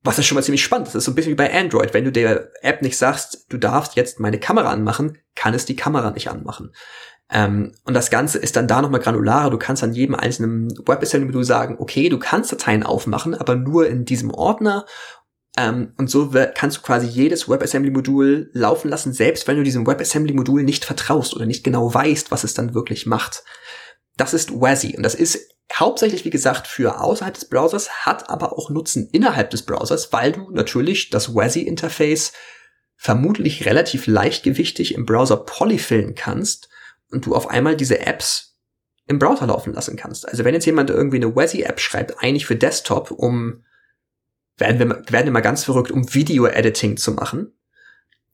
Was 0.02 0.18
ist 0.18 0.26
schon 0.26 0.36
mal 0.36 0.42
ziemlich 0.42 0.64
spannend. 0.64 0.88
Das 0.88 0.94
ist 0.94 1.04
so 1.04 1.10
ein 1.10 1.14
bisschen 1.14 1.32
wie 1.32 1.36
bei 1.36 1.52
Android. 1.52 1.92
Wenn 1.92 2.04
du 2.04 2.12
der 2.12 2.50
App 2.62 2.80
nicht 2.80 2.96
sagst, 2.96 3.46
du 3.50 3.58
darfst 3.58 3.96
jetzt 3.96 4.18
meine 4.18 4.40
Kamera 4.40 4.70
anmachen, 4.70 5.18
kann 5.34 5.52
es 5.52 5.66
die 5.66 5.76
Kamera 5.76 6.10
nicht 6.10 6.28
anmachen. 6.28 6.72
Ähm, 7.30 7.72
und 7.84 7.94
das 7.94 8.10
Ganze 8.10 8.38
ist 8.38 8.56
dann 8.56 8.66
da 8.66 8.82
nochmal 8.82 9.00
granularer. 9.00 9.50
Du 9.50 9.58
kannst 9.58 9.84
an 9.84 9.92
jedem 9.92 10.14
einzelnen 10.14 10.70
WebAssembly-Modul 10.70 11.44
sagen, 11.44 11.76
okay, 11.78 12.08
du 12.08 12.18
kannst 12.18 12.50
Dateien 12.50 12.82
aufmachen, 12.82 13.34
aber 13.34 13.56
nur 13.56 13.88
in 13.88 14.04
diesem 14.04 14.30
Ordner. 14.30 14.86
Ähm, 15.56 15.92
und 15.98 16.10
so 16.10 16.32
kannst 16.54 16.78
du 16.78 16.82
quasi 16.82 17.06
jedes 17.06 17.48
WebAssembly-Modul 17.48 18.50
laufen 18.52 18.88
lassen, 18.88 19.12
selbst 19.12 19.46
wenn 19.46 19.56
du 19.56 19.62
diesem 19.62 19.86
WebAssembly-Modul 19.86 20.62
nicht 20.62 20.84
vertraust 20.84 21.34
oder 21.34 21.46
nicht 21.46 21.62
genau 21.62 21.92
weißt, 21.92 22.30
was 22.30 22.44
es 22.44 22.54
dann 22.54 22.74
wirklich 22.74 23.06
macht. 23.06 23.44
Das 24.16 24.34
ist 24.34 24.52
WASI 24.52 24.96
und 24.96 25.02
das 25.02 25.14
ist 25.14 25.54
hauptsächlich, 25.72 26.24
wie 26.24 26.30
gesagt, 26.30 26.66
für 26.66 27.00
außerhalb 27.00 27.34
des 27.34 27.46
Browsers, 27.46 28.04
hat 28.04 28.28
aber 28.28 28.56
auch 28.56 28.70
Nutzen 28.70 29.08
innerhalb 29.12 29.50
des 29.50 29.62
Browsers, 29.62 30.12
weil 30.12 30.32
du 30.32 30.50
natürlich 30.50 31.10
das 31.10 31.34
WASI-Interface 31.34 32.32
vermutlich 32.96 33.66
relativ 33.66 34.06
leichtgewichtig 34.06 34.94
im 34.94 35.06
Browser 35.06 35.38
polyfillen 35.38 36.14
kannst 36.14 36.68
und 37.10 37.26
du 37.26 37.34
auf 37.34 37.48
einmal 37.48 37.76
diese 37.76 38.00
Apps 38.00 38.58
im 39.06 39.18
Browser 39.18 39.46
laufen 39.46 39.72
lassen 39.72 39.96
kannst. 39.96 40.28
Also 40.28 40.44
wenn 40.44 40.54
jetzt 40.54 40.66
jemand 40.66 40.90
irgendwie 40.90 41.16
eine 41.16 41.34
WASI-App 41.34 41.80
schreibt, 41.80 42.22
eigentlich 42.22 42.46
für 42.46 42.56
Desktop, 42.56 43.10
um, 43.10 43.64
werden 44.56 44.78
wir, 44.78 45.02
werden 45.10 45.26
wir 45.26 45.32
mal 45.32 45.40
ganz 45.40 45.64
verrückt, 45.64 45.90
um 45.90 46.14
Video-Editing 46.14 46.96
zu 46.96 47.12
machen, 47.12 47.52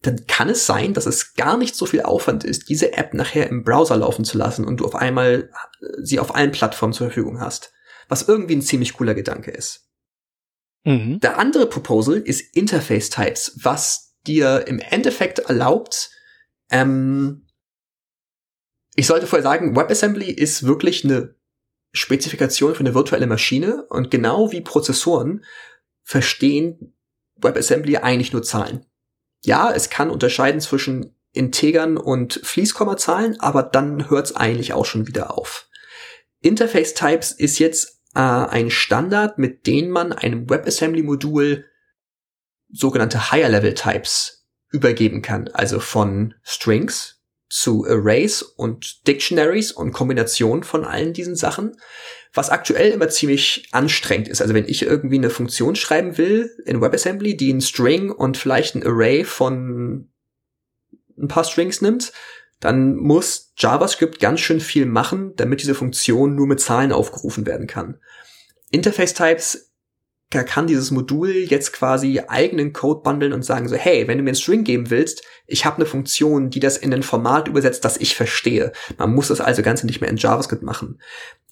dann 0.06 0.26
kann 0.26 0.48
es 0.48 0.66
sein, 0.66 0.94
dass 0.94 1.06
es 1.06 1.34
gar 1.34 1.56
nicht 1.56 1.74
so 1.74 1.86
viel 1.86 2.02
Aufwand 2.02 2.44
ist, 2.44 2.68
diese 2.68 2.92
App 2.92 3.14
nachher 3.14 3.48
im 3.48 3.64
Browser 3.64 3.96
laufen 3.96 4.24
zu 4.24 4.38
lassen 4.38 4.64
und 4.64 4.78
du 4.78 4.84
auf 4.84 4.94
einmal 4.94 5.50
äh, 5.80 5.86
sie 6.02 6.20
auf 6.20 6.34
allen 6.34 6.52
Plattformen 6.52 6.92
zur 6.92 7.08
Verfügung 7.08 7.40
hast. 7.40 7.72
Was 8.08 8.28
irgendwie 8.28 8.56
ein 8.56 8.62
ziemlich 8.62 8.94
cooler 8.94 9.14
Gedanke 9.14 9.50
ist. 9.50 9.88
Mhm. 10.84 11.18
Der 11.20 11.38
andere 11.38 11.66
Proposal 11.66 12.18
ist 12.18 12.54
Interface 12.54 13.10
Types, 13.10 13.58
was 13.62 14.14
dir 14.26 14.66
im 14.68 14.78
Endeffekt 14.78 15.40
erlaubt, 15.40 16.10
ähm, 16.70 17.46
ich 18.94 19.06
sollte 19.06 19.26
vorher 19.26 19.42
sagen, 19.42 19.76
WebAssembly 19.76 20.30
ist 20.30 20.66
wirklich 20.66 21.04
eine 21.04 21.34
Spezifikation 21.92 22.74
für 22.74 22.80
eine 22.80 22.94
virtuelle 22.94 23.26
Maschine 23.26 23.84
und 23.88 24.10
genau 24.10 24.52
wie 24.52 24.60
Prozessoren 24.62 25.44
verstehen 26.02 26.94
WebAssembly 27.36 27.98
eigentlich 27.98 28.32
nur 28.32 28.42
Zahlen 28.42 28.85
ja, 29.46 29.72
es 29.72 29.90
kann 29.90 30.10
unterscheiden 30.10 30.60
zwischen 30.60 31.14
Integern 31.32 31.96
und 31.96 32.40
Fließkommazahlen, 32.42 33.38
aber 33.40 33.62
dann 33.62 34.10
hört 34.10 34.26
es 34.26 34.36
eigentlich 34.36 34.72
auch 34.72 34.84
schon 34.84 35.06
wieder 35.06 35.38
auf. 35.38 35.68
Interface 36.40 36.94
Types 36.94 37.30
ist 37.30 37.60
jetzt 37.60 38.02
äh, 38.16 38.20
ein 38.20 38.70
Standard, 38.70 39.38
mit 39.38 39.68
dem 39.68 39.90
man 39.90 40.12
einem 40.12 40.50
WebAssembly-Modul 40.50 41.64
sogenannte 42.72 43.30
Higher 43.30 43.48
Level 43.48 43.74
Types 43.74 44.48
übergeben 44.70 45.22
kann, 45.22 45.46
also 45.48 45.78
von 45.78 46.34
Strings 46.42 47.15
zu 47.48 47.86
Arrays 47.86 48.42
und 48.42 49.06
Dictionaries 49.06 49.72
und 49.72 49.92
Kombinationen 49.92 50.64
von 50.64 50.84
allen 50.84 51.12
diesen 51.12 51.36
Sachen, 51.36 51.76
was 52.34 52.50
aktuell 52.50 52.90
immer 52.90 53.08
ziemlich 53.08 53.68
anstrengend 53.72 54.28
ist. 54.28 54.42
Also 54.42 54.54
wenn 54.54 54.68
ich 54.68 54.82
irgendwie 54.82 55.16
eine 55.16 55.30
Funktion 55.30 55.76
schreiben 55.76 56.18
will 56.18 56.50
in 56.64 56.80
WebAssembly, 56.80 57.36
die 57.36 57.52
ein 57.52 57.60
String 57.60 58.10
und 58.10 58.36
vielleicht 58.36 58.74
ein 58.74 58.84
Array 58.84 59.24
von 59.24 60.08
ein 61.18 61.28
paar 61.28 61.44
Strings 61.44 61.80
nimmt, 61.80 62.12
dann 62.60 62.96
muss 62.96 63.52
JavaScript 63.56 64.18
ganz 64.18 64.40
schön 64.40 64.60
viel 64.60 64.86
machen, 64.86 65.34
damit 65.36 65.60
diese 65.60 65.74
Funktion 65.74 66.34
nur 66.34 66.46
mit 66.46 66.60
Zahlen 66.60 66.92
aufgerufen 66.92 67.46
werden 67.46 67.66
kann. 67.66 68.00
Interface 68.70 69.14
Types 69.14 69.72
da 70.30 70.42
kann 70.42 70.66
dieses 70.66 70.90
Modul 70.90 71.30
jetzt 71.30 71.72
quasi 71.72 72.20
eigenen 72.26 72.72
Code 72.72 73.02
bundeln 73.02 73.32
und 73.32 73.44
sagen 73.44 73.68
so, 73.68 73.76
hey, 73.76 74.08
wenn 74.08 74.18
du 74.18 74.24
mir 74.24 74.30
einen 74.30 74.36
String 74.36 74.64
geben 74.64 74.90
willst, 74.90 75.22
ich 75.46 75.64
habe 75.64 75.76
eine 75.76 75.86
Funktion, 75.86 76.50
die 76.50 76.58
das 76.58 76.76
in 76.76 76.92
ein 76.92 77.04
Format 77.04 77.46
übersetzt, 77.46 77.84
das 77.84 77.96
ich 77.96 78.16
verstehe. 78.16 78.72
Man 78.98 79.14
muss 79.14 79.28
das 79.28 79.40
also 79.40 79.62
Ganze 79.62 79.86
nicht 79.86 80.00
mehr 80.00 80.10
in 80.10 80.16
JavaScript 80.16 80.64
machen. 80.64 81.00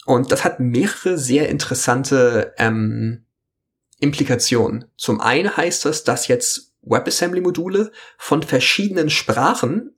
Und 0.07 0.33
das 0.33 0.45
hat 0.45 0.59
mehrere 0.59 1.17
sehr 1.19 1.49
interessante 1.49 2.53
ähm, 2.59 3.25
Implikationen. 4.01 4.87
Zum 4.97 5.21
einen 5.21 5.57
heißt 5.57 5.85
das, 5.85 6.03
dass 6.05 6.27
jetzt 6.27 6.75
WebAssembly-Module 6.83 7.93
von 8.19 8.43
verschiedenen 8.43 9.09
Sprachen 9.09 9.97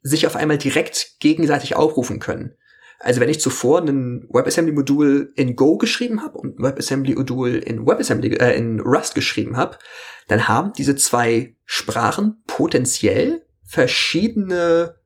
sich 0.00 0.26
auf 0.26 0.34
einmal 0.34 0.58
direkt 0.58 1.16
gegenseitig 1.20 1.76
aufrufen 1.76 2.20
können. 2.20 2.56
Also 2.98 3.20
wenn 3.20 3.28
ich 3.28 3.40
zuvor 3.40 3.80
ein 3.80 4.26
WebAssembly-Modul 4.28 5.32
in 5.36 5.54
Go 5.54 5.78
geschrieben 5.78 6.22
habe 6.22 6.38
und 6.38 6.58
ein 6.58 6.62
WebAssembly-Modul 6.64 7.56
in 7.56 7.86
WebAssembly 7.86 8.34
äh, 8.36 8.56
in 8.56 8.80
Rust 8.80 9.14
geschrieben 9.14 9.56
habe, 9.56 9.78
dann 10.26 10.48
haben 10.48 10.72
diese 10.72 10.96
zwei 10.96 11.54
Sprachen 11.64 12.42
potenziell 12.46 13.46
verschiedene 13.64 14.96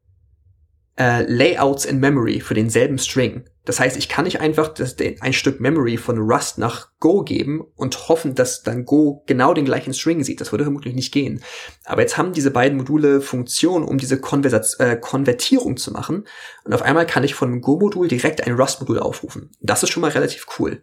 äh, 0.99 1.23
Layouts 1.31 1.85
in 1.85 2.01
Memory 2.01 2.41
für 2.41 2.55
denselben 2.55 2.99
String. 2.99 3.45
Das 3.65 3.79
heißt, 3.79 3.97
ich 3.97 4.09
kann 4.09 4.25
nicht 4.25 4.41
einfach 4.41 4.69
das, 4.69 4.97
ein 5.21 5.33
Stück 5.33 5.61
Memory 5.61 5.97
von 5.97 6.19
Rust 6.19 6.59
nach 6.59 6.89
Go 6.99 7.23
geben 7.23 7.63
und 7.77 8.09
hoffen, 8.09 8.35
dass 8.35 8.63
dann 8.63 8.85
Go 8.85 9.23
genau 9.27 9.55
den 9.55 9.65
gleichen 9.65 9.95
String 9.95 10.25
sieht. 10.25 10.41
Das 10.41 10.51
würde 10.51 10.65
vermutlich 10.65 10.95
nicht 10.95 11.13
gehen. 11.13 11.43
Aber 11.85 12.03
jetzt 12.03 12.19
haben 12.19 12.33
diese 12.33 12.51
beiden 12.51 12.77
Module 12.77 13.21
Funktionen, 13.21 13.85
um 13.85 13.99
diese 13.99 14.21
Konversaz 14.21 14.79
äh, 14.81 14.97
Konvertierung 14.97 15.77
zu 15.77 15.93
machen. 15.93 16.27
Und 16.65 16.75
auf 16.75 16.83
einmal 16.83 17.07
kann 17.07 17.23
ich 17.23 17.35
von 17.35 17.51
einem 17.51 17.61
Go-Modul 17.61 18.09
direkt 18.09 18.45
ein 18.45 18.55
Rust-Modul 18.55 18.99
aufrufen. 18.99 19.51
Das 19.61 19.83
ist 19.83 19.91
schon 19.91 20.01
mal 20.01 20.11
relativ 20.11 20.47
cool. 20.59 20.83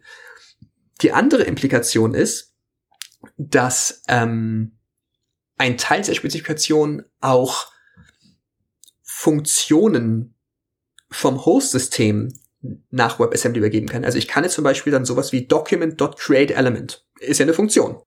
Die 1.02 1.12
andere 1.12 1.42
Implikation 1.42 2.14
ist, 2.14 2.54
dass 3.36 4.02
ähm, 4.08 4.78
ein 5.58 5.76
Teil 5.76 6.00
der 6.02 6.14
Spezifikation 6.14 7.04
auch 7.20 7.70
Funktionen 9.02 10.34
vom 11.10 11.44
Host-System 11.44 12.32
nach 12.90 13.18
WebAssembly 13.18 13.58
übergeben 13.58 13.88
kann. 13.88 14.04
Also 14.04 14.18
ich 14.18 14.28
kann 14.28 14.44
jetzt 14.44 14.54
zum 14.54 14.64
Beispiel 14.64 14.92
dann 14.92 15.04
sowas 15.04 15.32
wie 15.32 15.46
document.createElement. 15.46 17.06
Ist 17.20 17.38
ja 17.38 17.44
eine 17.44 17.54
Funktion. 17.54 18.02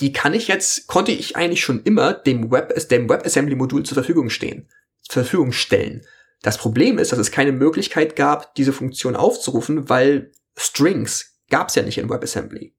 Die 0.00 0.12
kann 0.12 0.34
ich 0.34 0.48
jetzt, 0.48 0.86
konnte 0.86 1.12
ich 1.12 1.36
eigentlich 1.36 1.62
schon 1.62 1.82
immer 1.82 2.12
dem 2.12 2.50
Web, 2.50 2.74
dem 2.88 3.08
WebAssembly-Modul 3.08 3.84
zur 3.84 3.94
Verfügung 3.94 4.30
stehen, 4.30 4.68
zur 5.02 5.24
Verfügung 5.24 5.52
stellen. 5.52 6.06
Das 6.42 6.58
Problem 6.58 6.98
ist, 6.98 7.12
dass 7.12 7.18
es 7.18 7.30
keine 7.30 7.52
Möglichkeit 7.52 8.14
gab, 8.14 8.54
diese 8.54 8.72
Funktion 8.72 9.16
aufzurufen, 9.16 9.88
weil 9.88 10.32
Strings 10.56 11.40
gab 11.50 11.68
es 11.68 11.74
ja 11.74 11.82
nicht 11.82 11.98
in 11.98 12.10
WebAssembly. 12.10 12.74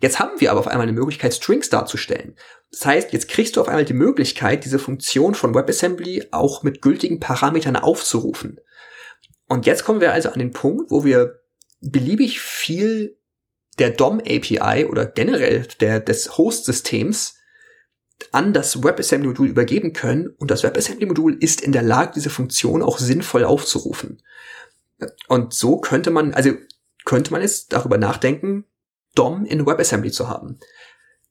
Jetzt 0.00 0.20
haben 0.20 0.40
wir 0.40 0.52
aber 0.52 0.60
auf 0.60 0.68
einmal 0.68 0.86
eine 0.86 0.92
Möglichkeit, 0.96 1.34
Strings 1.34 1.70
darzustellen. 1.70 2.36
Das 2.70 2.86
heißt, 2.86 3.12
jetzt 3.12 3.28
kriegst 3.28 3.56
du 3.56 3.60
auf 3.60 3.68
einmal 3.68 3.84
die 3.84 3.94
Möglichkeit, 3.94 4.64
diese 4.64 4.78
Funktion 4.78 5.34
von 5.34 5.54
WebAssembly 5.54 6.28
auch 6.30 6.62
mit 6.62 6.82
gültigen 6.82 7.18
Parametern 7.18 7.76
aufzurufen. 7.76 8.60
Und 9.48 9.66
jetzt 9.66 9.84
kommen 9.84 10.00
wir 10.00 10.12
also 10.12 10.30
an 10.30 10.38
den 10.38 10.52
Punkt, 10.52 10.90
wo 10.90 11.04
wir 11.04 11.40
beliebig 11.80 12.40
viel 12.40 13.16
der 13.78 13.90
DOM 13.90 14.20
API 14.20 14.86
oder 14.86 15.06
generell 15.06 15.66
der, 15.80 16.00
des 16.00 16.36
Host-Systems 16.36 17.36
an 18.32 18.52
das 18.52 18.82
WebAssembly-Modul 18.82 19.48
übergeben 19.48 19.92
können 19.92 20.28
und 20.38 20.50
das 20.50 20.64
WebAssembly-Modul 20.64 21.36
ist 21.40 21.60
in 21.60 21.72
der 21.72 21.82
Lage, 21.82 22.12
diese 22.16 22.30
Funktion 22.30 22.82
auch 22.82 22.98
sinnvoll 22.98 23.44
aufzurufen. 23.44 24.22
Und 25.28 25.54
so 25.54 25.78
könnte 25.78 26.10
man, 26.10 26.34
also 26.34 26.50
könnte 27.04 27.30
man 27.30 27.42
jetzt 27.42 27.72
darüber 27.72 27.96
nachdenken, 27.96 28.64
DOM 29.14 29.44
in 29.46 29.66
WebAssembly 29.66 30.10
zu 30.10 30.28
haben 30.28 30.58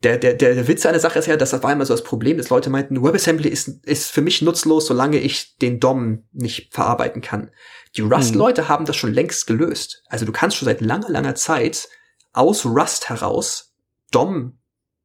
der, 0.04 0.18
der, 0.18 0.36
der 0.36 0.68
Witz 0.68 0.86
einer 0.86 1.00
Sache 1.00 1.18
ist 1.18 1.26
ja, 1.26 1.38
dass 1.38 1.52
das 1.52 1.64
war 1.64 1.72
immer 1.72 1.86
so 1.86 1.94
das 1.94 2.04
Problem, 2.04 2.38
dass 2.38 2.50
Leute 2.50 2.70
meinten, 2.70 3.04
WebAssembly 3.04 3.50
ist, 3.50 3.86
ist 3.86 4.12
für 4.12 4.22
mich 4.22 4.42
nutzlos, 4.42 4.86
solange 4.86 5.18
ich 5.18 5.58
den 5.58 5.80
DOM 5.80 6.24
nicht 6.34 6.74
verarbeiten 6.74 7.22
kann. 7.22 7.50
Die 7.96 8.02
Rust-Leute 8.02 8.64
mhm. 8.64 8.68
haben 8.70 8.86
das 8.86 8.96
schon 8.96 9.14
längst 9.14 9.48
gelöst. 9.48 10.04
Also 10.08 10.26
du 10.26 10.32
kannst 10.32 10.58
schon 10.58 10.68
seit 10.68 10.82
langer, 10.82 11.10
langer 11.10 11.36
Zeit 11.36 11.90
aus 12.32 12.66
Rust 12.66 13.10
heraus 13.10 13.74
DOM 14.12 14.60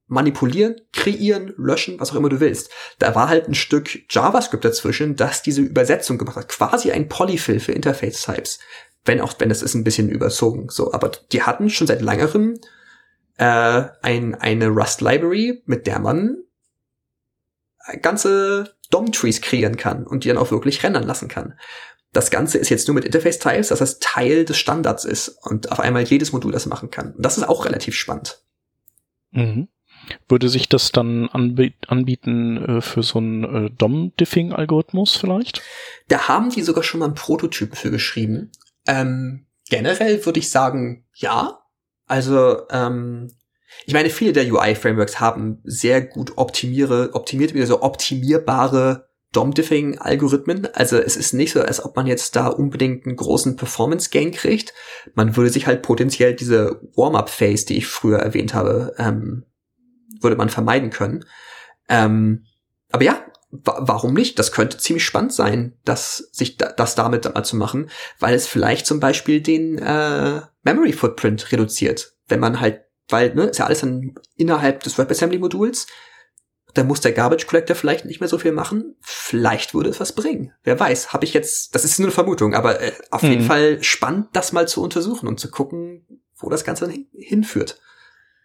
manipulieren, 0.09 0.77
kreieren, 0.93 1.55
löschen, 1.57 1.99
was 1.99 2.11
auch 2.11 2.17
immer 2.17 2.29
du 2.29 2.41
willst. 2.41 2.71
Da 2.99 3.15
war 3.15 3.31
halt 3.31 3.49
ein 3.49 3.55
Stück 3.55 4.01
JavaScript 4.11 4.65
dazwischen, 4.65 5.17
das 5.17 5.43
diese 5.43 5.63
Übersetzung 5.63 6.19
gemacht 6.19 6.37
hat. 6.37 6.49
Quasi 6.49 6.93
ein 6.93 7.09
Polyfill 7.09 7.61
für 7.61 7.73
Interface-Types. 7.73 8.59
Wenn 9.07 9.23
auch, 9.23 9.35
wenn 9.39 9.49
das 9.49 9.63
ist 9.63 9.75
ein 9.75 9.85
bisschen 9.85 10.11
überzogen, 10.11 10.69
so. 10.69 10.93
Aber 10.93 11.11
die 11.33 11.43
hatten 11.43 11.71
schon 11.71 11.87
seit 11.87 12.03
langerem 12.03 12.61
äh, 13.39 13.85
ein, 14.03 14.35
eine 14.35 14.69
Rust-Library, 14.69 15.63
mit 15.67 15.87
der 15.87 15.99
man 15.99 16.39
ganze 18.01 18.77
DOM-Trees 18.91 19.41
kreieren 19.41 19.77
kann 19.77 20.07
und 20.07 20.25
die 20.25 20.29
dann 20.29 20.39
auch 20.39 20.51
wirklich 20.51 20.83
rendern 20.83 21.05
lassen 21.05 21.29
kann. 21.29 21.59
Das 22.13 22.31
Ganze 22.31 22.59
ist 22.59 22.69
jetzt 22.69 22.87
nur 22.89 22.95
mit 22.95 23.05
Interface-Types, 23.05 23.69
dass 23.69 23.79
das 23.79 23.99
Teil 23.99 24.45
des 24.45 24.59
Standards 24.59 25.05
ist 25.05 25.29
und 25.29 25.73
auf 25.73 25.81
einmal 25.81 26.03
jedes 26.03 26.33
Modul 26.33 26.53
das 26.53 26.67
machen 26.67 26.91
kann. 26.91 27.13
Und 27.15 27.25
das 27.25 27.39
ist 27.39 27.45
auch 27.45 27.65
relativ 27.65 27.95
spannend. 27.97 28.43
Mhm. 29.31 29.69
Würde 30.29 30.49
sich 30.49 30.69
das 30.69 30.93
dann 30.93 31.29
anbieten 31.31 32.57
äh, 32.57 32.81
für 32.81 33.03
so 33.03 33.19
einen 33.19 33.45
äh, 33.67 33.71
DOM-Diffing-Algorithmus 33.71 35.17
vielleicht? 35.17 35.63
Da 36.09 36.29
haben 36.29 36.51
die 36.51 36.63
sogar 36.63 36.83
schon 36.83 37.01
mal 37.01 37.07
einen 37.07 37.15
Prototyp 37.15 37.77
für 37.77 37.91
geschrieben. 37.91 38.51
Ähm, 38.87 39.47
generell 39.71 40.27
würde 40.27 40.41
ich 40.41 40.51
sagen, 40.51 41.07
ja, 41.15 41.62
also, 42.07 42.69
ähm, 42.71 43.31
ich 43.87 43.95
meine, 43.95 44.11
viele 44.11 44.33
der 44.33 44.53
UI-Frameworks 44.53 45.21
haben 45.21 45.61
sehr 45.65 46.03
gut 46.03 46.33
optimiere, 46.37 47.11
optimiert, 47.15 47.55
wieder 47.55 47.67
so 47.67 47.83
optimierbare 47.83 49.09
DOM-Diffing-Algorithmen. 49.33 50.69
Also 50.75 50.99
es 50.99 51.17
ist 51.17 51.33
nicht 51.33 51.53
so, 51.53 51.63
als 51.63 51.85
ob 51.85 51.97
man 51.97 52.07
jetzt 52.07 52.37
da 52.37 52.49
unbedingt 52.49 53.07
einen 53.07 53.17
großen 53.17 53.57
Performance-Gain 53.57 54.31
kriegt. 54.33 54.75
Man 55.15 55.37
würde 55.37 55.51
sich 55.51 55.67
halt 55.67 55.83
potenziell 55.83 56.35
diese 56.35 56.81
Warm-up-Phase, 56.95 57.67
die 57.67 57.79
ich 57.79 57.87
früher 57.87 58.19
erwähnt 58.19 58.53
habe, 58.55 58.95
ähm, 58.99 59.45
würde 60.21 60.37
man 60.37 60.51
vermeiden 60.51 60.91
können. 60.91 61.25
Ähm, 61.89 62.45
aber 62.91 63.05
ja, 63.05 63.25
wa 63.51 63.79
warum 63.81 64.13
nicht? 64.13 64.39
Das 64.39 64.53
könnte 64.53 64.79
ziemlich 64.79 65.05
spannend 65.05 65.33
sein, 65.33 65.79
das 65.85 66.29
sich 66.33 66.59
da, 66.59 66.73
das 66.73 66.95
damit 66.95 67.33
mal 67.35 67.43
zu 67.43 67.57
machen, 67.57 67.91
weil 68.19 68.35
es 68.35 68.47
vielleicht 68.47 68.87
zum 68.87 69.01
Beispiel 69.01 69.41
den 69.41 69.79
äh, 69.79 70.43
Memory 70.63 70.93
Footprint 70.93 71.51
reduziert, 71.53 72.15
wenn 72.29 72.41
man 72.41 72.61
halt, 72.61 72.83
weil 73.09 73.35
ne, 73.35 73.45
ist 73.45 73.59
ja 73.59 73.67
alles 73.67 73.81
dann 73.81 74.15
innerhalb 74.37 74.83
des 74.83 74.99
WebAssembly 74.99 75.39
Moduls. 75.39 75.87
Da 76.75 76.85
muss 76.85 77.03
der 77.03 77.13
Garbage 77.13 77.47
Collector 77.47 77.77
vielleicht 77.77 78.07
nicht 78.07 78.21
mehr 78.21 78.29
so 78.29 78.39
viel 78.39 78.53
machen. 78.53 78.97
Vielleicht 79.01 79.75
würde 79.75 79.91
es 79.91 80.01
was 80.01 80.15
bringen. 80.15 80.53
Wer 80.65 80.81
weiß? 80.81 81.13
Habe 81.13 81.27
ich 81.27 81.35
jetzt? 81.35 81.75
Das 81.75 81.85
ist 81.85 81.99
nur 81.99 82.07
eine 82.07 82.13
Vermutung, 82.13 82.55
aber 82.55 82.81
äh, 82.81 82.93
auf 83.11 83.23
mhm. 83.23 83.31
jeden 83.31 83.45
Fall 83.45 83.83
spannend, 83.83 84.29
das 84.33 84.53
mal 84.53 84.67
zu 84.67 84.83
untersuchen 84.83 85.29
und 85.29 85.39
zu 85.39 85.51
gucken, 85.51 86.23
wo 86.37 86.49
das 86.49 86.65
Ganze 86.65 86.89
hin 86.89 87.09
hinführt. 87.13 87.79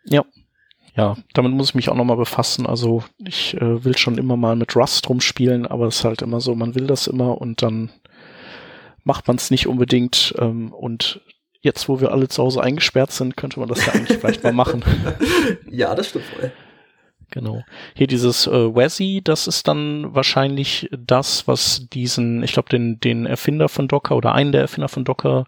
Ja, 0.03 0.26
ja, 0.97 1.15
damit 1.34 1.51
muss 1.51 1.70
ich 1.70 1.76
mich 1.76 1.89
auch 1.89 1.95
nochmal 1.95 2.18
befassen. 2.18 2.65
Also 2.65 3.03
ich 3.20 3.53
äh, 3.53 3.86
will 3.86 3.95
schon 3.95 4.18
immer 4.18 4.36
mal 4.36 4.55
mit 4.55 4.76
Rust 4.76 5.07
rumspielen, 5.07 5.68
aber 5.68 5.86
es 5.86 5.97
ist 5.97 6.03
halt 6.03 6.24
immer 6.24 6.41
so, 6.41 6.55
man 6.55 6.74
will 6.74 6.88
das 6.88 7.05
immer 7.05 7.39
und 7.39 7.61
dann 7.61 7.91
macht 9.03 9.28
man 9.28 9.38
es 9.38 9.51
nicht 9.51 9.68
unbedingt. 9.68 10.34
Ähm, 10.39 10.74
und 10.74 11.22
jetzt, 11.68 11.88
wo 11.88 12.01
wir 12.01 12.11
alle 12.11 12.28
zu 12.28 12.41
Hause 12.41 12.63
eingesperrt 12.63 13.11
sind, 13.11 13.38
könnte 13.38 13.59
man 13.59 13.70
das 13.70 13.86
ja 13.86 13.93
eigentlich 13.93 14.18
vielleicht 14.18 14.43
mal 14.43 14.53
machen. 14.53 14.84
Ja, 15.70 15.93
das 15.93 16.09
stimmt 16.09 16.26
voll. 16.26 16.51
Genau. 17.30 17.63
Hier 17.93 18.07
dieses 18.07 18.47
äh, 18.47 18.76
WASI, 18.76 19.22
das 19.24 19.47
ist 19.47 19.68
dann 19.68 20.15
wahrscheinlich 20.15 20.89
das, 20.91 21.47
was 21.47 21.88
diesen, 21.89 22.41
ich 22.41 22.53
glaube, 22.53 22.70
den, 22.70 22.99
den 22.99 23.26
Erfinder 23.26 23.70
von 23.70 23.88
Docker 23.88 24.15
oder 24.15 24.34
einen 24.34 24.51
der 24.51 24.61
Erfinder 24.61 24.88
von 24.88 25.03
Docker, 25.03 25.45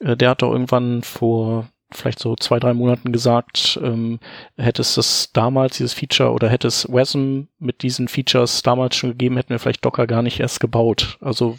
äh, 0.00 0.16
der 0.16 0.30
hat 0.30 0.42
doch 0.42 0.52
irgendwann 0.52 1.02
vor 1.02 1.68
vielleicht 1.92 2.18
so 2.18 2.34
zwei, 2.36 2.58
drei 2.58 2.74
Monaten 2.74 3.12
gesagt, 3.12 3.78
ähm, 3.82 4.18
hätte 4.56 4.82
es 4.82 4.94
das 4.94 5.30
damals, 5.32 5.76
dieses 5.76 5.92
Feature, 5.92 6.32
oder 6.32 6.48
hätte 6.48 6.66
es 6.66 6.90
WASM 6.90 7.42
mit 7.58 7.82
diesen 7.82 8.08
Features 8.08 8.62
damals 8.62 8.96
schon 8.96 9.10
gegeben, 9.10 9.36
hätten 9.36 9.50
wir 9.50 9.58
vielleicht 9.58 9.84
Docker 9.84 10.06
gar 10.06 10.22
nicht 10.22 10.40
erst 10.40 10.60
gebaut. 10.60 11.18
Also 11.20 11.58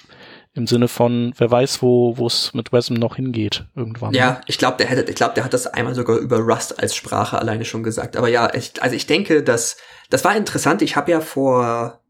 im 0.56 0.68
Sinne 0.68 0.88
von, 0.88 1.34
wer 1.38 1.51
weiß, 1.51 1.82
wo 1.82 2.18
wo 2.18 2.28
es 2.28 2.53
mit 2.53 2.72
WASM 2.72 2.93
noch 2.93 3.18
hingeht 3.18 3.66
irgendwann. 3.76 4.14
Ja, 4.14 4.41
ich 4.47 4.58
glaube, 4.58 4.78
der 4.78 4.88
hätte, 4.88 5.10
ich 5.10 5.16
glaube, 5.16 5.34
der 5.36 5.43
hat 5.43 5.53
das 5.53 5.68
einmal 5.68 5.93
sogar 5.93 6.18
über 6.18 6.39
Rust 6.39 6.80
als 6.80 6.95
Sprache 6.95 7.38
alleine 7.38 7.66
schon 7.66 7.84
gesagt. 7.84 8.16
Aber 8.16 8.30
ja, 8.30 8.53
ich, 8.53 8.82
also 8.82 8.95
ich 8.95 9.06
denke, 9.06 9.43
dass 9.43 9.78
das 10.10 10.24
war 10.24 10.36
interessant. 10.36 10.82
Ich 10.82 10.95
habe 10.95 11.12
ja 11.12 11.20
vor 11.20 12.01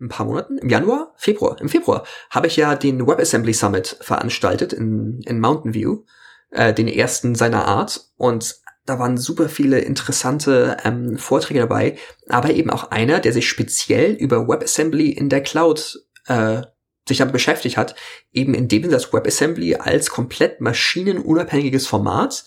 ein 0.00 0.08
paar 0.08 0.26
Monaten, 0.26 0.58
im 0.58 0.68
Januar, 0.68 1.12
Februar, 1.16 1.60
im 1.60 1.68
Februar, 1.68 2.04
habe 2.30 2.46
ich 2.46 2.56
ja 2.56 2.76
den 2.76 3.06
WebAssembly 3.06 3.52
Summit 3.52 3.96
veranstaltet 4.00 4.72
in, 4.72 5.20
in 5.24 5.40
Mountain 5.40 5.74
View 5.74 6.04
äh, 6.50 6.72
den 6.72 6.88
ersten 6.88 7.34
seiner 7.34 7.66
Art 7.66 8.08
und 8.16 8.56
da 8.86 8.98
waren 8.98 9.16
super 9.16 9.48
viele 9.48 9.78
interessante 9.78 10.76
ähm, 10.84 11.16
Vorträge 11.16 11.60
dabei, 11.60 11.96
aber 12.28 12.50
eben 12.50 12.70
auch 12.70 12.90
einer, 12.90 13.18
der 13.18 13.32
sich 13.32 13.48
speziell 13.48 14.12
über 14.12 14.46
WebAssembly 14.46 15.10
in 15.10 15.30
der 15.30 15.42
Cloud 15.42 16.00
äh, 16.26 16.62
sich 17.06 17.18
damit 17.18 17.32
beschäftigt 17.32 17.76
hat, 17.76 17.94
eben 18.32 18.54
indem 18.54 18.90
das 18.90 19.12
WebAssembly 19.12 19.76
als 19.76 20.10
komplett 20.10 20.60
maschinenunabhängiges 20.60 21.86
Format 21.86 22.44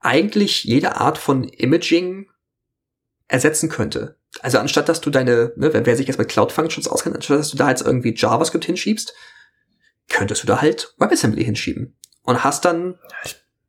eigentlich 0.00 0.64
jede 0.64 0.96
Art 0.96 1.18
von 1.18 1.44
Imaging 1.44 2.30
ersetzen 3.28 3.68
könnte. 3.68 4.18
Also 4.40 4.58
anstatt 4.58 4.88
dass 4.88 5.00
du 5.00 5.10
deine, 5.10 5.52
ne, 5.56 5.72
wer 5.72 5.96
sich 5.96 6.08
jetzt 6.08 6.18
mit 6.18 6.28
Cloud 6.28 6.52
Functions 6.52 6.88
auskennt, 6.88 7.16
anstatt 7.16 7.38
dass 7.38 7.50
du 7.50 7.56
da 7.56 7.70
jetzt 7.70 7.82
irgendwie 7.82 8.14
JavaScript 8.14 8.64
hinschiebst, 8.64 9.14
könntest 10.08 10.42
du 10.42 10.46
da 10.46 10.60
halt 10.60 10.94
WebAssembly 10.98 11.44
hinschieben 11.44 11.96
und 12.22 12.44
hast 12.44 12.64
dann 12.64 12.98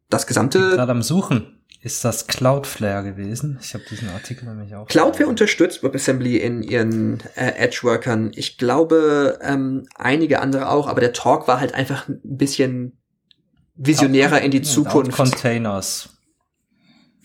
das 0.09 0.27
gesamte. 0.27 0.59
Gerade 0.59 0.91
am 0.91 1.01
Suchen. 1.01 1.55
Ist 1.81 2.03
das 2.03 2.25
Cloudflare 2.25 3.03
gewesen? 3.03 3.59
Ich 3.61 3.75
habe 3.75 3.83
diesen 3.87 4.09
Artikel 4.09 4.45
nämlich 4.45 4.73
auch. 4.73 4.87
Cloudflare 4.87 5.29
unterstützt 5.29 5.83
WebAssembly 5.83 6.37
in 6.37 6.63
ihren 6.63 7.19
äh, 7.35 7.51
Edge-Workern. 7.57 8.31
Ich 8.33 8.57
glaube, 8.57 9.37
ähm, 9.43 9.85
einige 9.93 10.41
andere 10.41 10.69
auch, 10.69 10.87
aber 10.87 10.99
der 10.99 11.13
Talk 11.13 11.47
war 11.47 11.59
halt 11.59 11.75
einfach 11.75 12.07
ein 12.07 12.19
bisschen 12.23 12.97
visionärer 13.75 14.41
in 14.41 14.49
die 14.49 14.63
Zukunft. 14.63 15.11
Containers. 15.11 16.09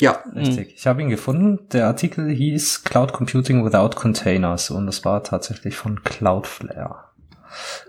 Ja. 0.01 0.23
Richtig. 0.35 0.75
Ich 0.77 0.87
habe 0.87 1.01
ihn 1.01 1.09
gefunden. 1.09 1.67
Der 1.73 1.87
Artikel 1.87 2.29
hieß 2.29 2.85
Cloud 2.85 3.13
Computing 3.15 3.65
Without 3.65 3.97
Containers 3.97 4.71
und 4.71 4.87
das 4.87 5.05
war 5.05 5.23
tatsächlich 5.23 5.77
von 5.77 6.03
Cloudflare. 6.03 7.10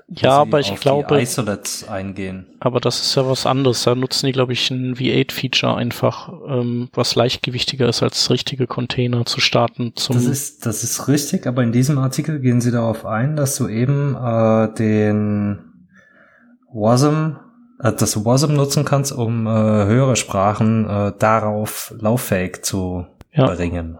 Ja, 0.07 0.31
aber 0.39 0.59
ich 0.59 0.75
glaube. 0.75 1.21
Isolates 1.21 1.87
eingehen. 1.87 2.45
Aber 2.59 2.79
das 2.79 3.01
ist 3.01 3.15
ja 3.15 3.27
was 3.27 3.45
anderes. 3.45 3.83
Da 3.83 3.95
nutzen 3.95 4.25
die, 4.25 4.31
glaube 4.33 4.53
ich, 4.53 4.69
ein 4.69 4.95
V8-Feature 4.95 5.75
einfach, 5.75 6.33
ähm, 6.47 6.89
was 6.93 7.15
leichtgewichtiger 7.15 7.87
ist, 7.87 8.03
als 8.03 8.29
richtige 8.29 8.67
Container 8.67 9.25
zu 9.25 9.39
starten. 9.39 9.93
Zum 9.95 10.15
das 10.15 10.25
ist, 10.25 10.65
das 10.65 10.83
ist 10.83 11.07
richtig, 11.07 11.47
aber 11.47 11.63
in 11.63 11.71
diesem 11.71 11.97
Artikel 11.97 12.39
gehen 12.39 12.61
sie 12.61 12.71
darauf 12.71 13.05
ein, 13.05 13.35
dass 13.35 13.55
du 13.55 13.67
eben 13.67 14.15
äh, 14.15 14.73
den 14.73 15.59
WASM, 16.73 17.37
äh, 17.79 17.93
das 17.93 18.25
WASM 18.25 18.53
nutzen 18.53 18.83
kannst, 18.83 19.13
um 19.13 19.47
äh, 19.47 19.49
höhere 19.49 20.15
Sprachen 20.15 20.89
äh, 20.89 21.13
darauf 21.17 21.93
lauffähig 21.97 22.65
zu 22.65 23.05
ja. 23.31 23.47
bringen. 23.47 23.97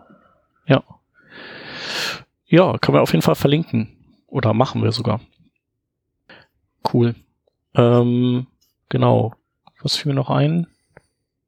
Ja. 0.65 0.83
Ja, 2.47 2.77
kann 2.79 2.93
man 2.93 3.01
auf 3.01 3.13
jeden 3.13 3.21
Fall 3.21 3.35
verlinken. 3.35 3.95
Oder 4.27 4.53
machen 4.53 4.81
wir 4.83 4.91
sogar. 4.91 5.21
Cool. 6.91 7.15
Ähm, 7.75 8.47
genau. 8.89 9.33
Was 9.81 9.97
fiel 9.97 10.11
mir 10.11 10.15
noch 10.15 10.29
ein? 10.29 10.67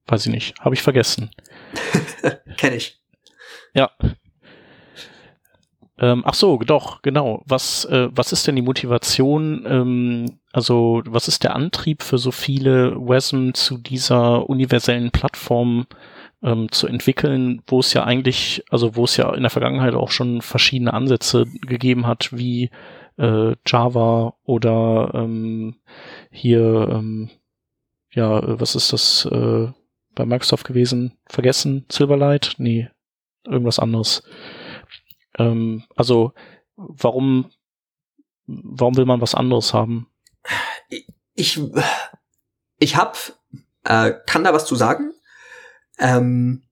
Weiß 0.07 0.25
ich 0.25 0.31
nicht. 0.31 0.59
Habe 0.59 0.75
ich 0.75 0.81
vergessen. 0.81 1.31
Kenn 2.57 2.73
ich. 2.73 2.99
Ja. 3.73 3.91
Ähm, 5.99 6.23
ach 6.25 6.33
so, 6.33 6.57
doch, 6.57 7.01
genau. 7.01 7.43
Was, 7.45 7.85
äh, 7.85 8.09
was 8.11 8.31
ist 8.31 8.47
denn 8.47 8.55
die 8.55 8.61
Motivation, 8.61 9.63
ähm, 9.67 10.39
also 10.51 11.01
was 11.05 11.27
ist 11.27 11.43
der 11.43 11.55
Antrieb 11.55 12.01
für 12.01 12.17
so 12.17 12.31
viele 12.31 12.95
WASM 12.95 13.51
zu 13.53 13.77
dieser 13.77 14.49
universellen 14.49 15.11
Plattform 15.11 15.85
ähm, 16.41 16.71
zu 16.71 16.87
entwickeln, 16.87 17.61
wo 17.67 17.79
es 17.79 17.93
ja 17.93 18.03
eigentlich, 18.03 18.63
also 18.69 18.95
wo 18.95 19.05
es 19.05 19.17
ja 19.17 19.33
in 19.33 19.43
der 19.43 19.51
Vergangenheit 19.51 19.93
auch 19.93 20.11
schon 20.11 20.41
verschiedene 20.41 20.93
Ansätze 20.93 21.45
gegeben 21.61 22.07
hat, 22.07 22.35
wie 22.35 22.69
äh, 23.17 23.55
Java 23.65 24.35
oder 24.43 25.11
ähm, 25.13 25.75
hier, 26.31 26.87
ähm, 26.91 27.29
ja, 28.11 28.59
was 28.59 28.75
ist 28.75 28.93
das 28.93 29.25
äh, 29.25 29.71
bei 30.15 30.25
Microsoft 30.25 30.65
gewesen? 30.65 31.17
Vergessen? 31.25 31.85
Silverlight? 31.89 32.55
Nee, 32.57 32.89
irgendwas 33.45 33.79
anderes. 33.79 34.23
Ähm, 35.37 35.83
also, 35.95 36.33
warum, 36.75 37.51
warum 38.45 38.97
will 38.97 39.05
man 39.05 39.21
was 39.21 39.35
anderes 39.35 39.73
haben? 39.73 40.07
Ich, 41.35 41.59
ich 42.77 42.95
hab, 42.95 43.17
äh, 43.83 44.13
kann 44.27 44.43
da 44.43 44.53
was 44.53 44.65
zu 44.65 44.75
sagen, 44.75 45.13
ähm, 45.99 46.63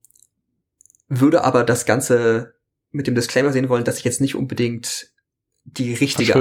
würde 1.08 1.44
aber 1.44 1.64
das 1.64 1.84
Ganze 1.84 2.54
mit 2.90 3.06
dem 3.06 3.14
Disclaimer 3.14 3.52
sehen 3.52 3.68
wollen, 3.68 3.84
dass 3.84 3.98
ich 3.98 4.04
jetzt 4.04 4.20
nicht 4.20 4.34
unbedingt 4.34 5.11
die 5.64 5.94
richtige. 5.94 6.32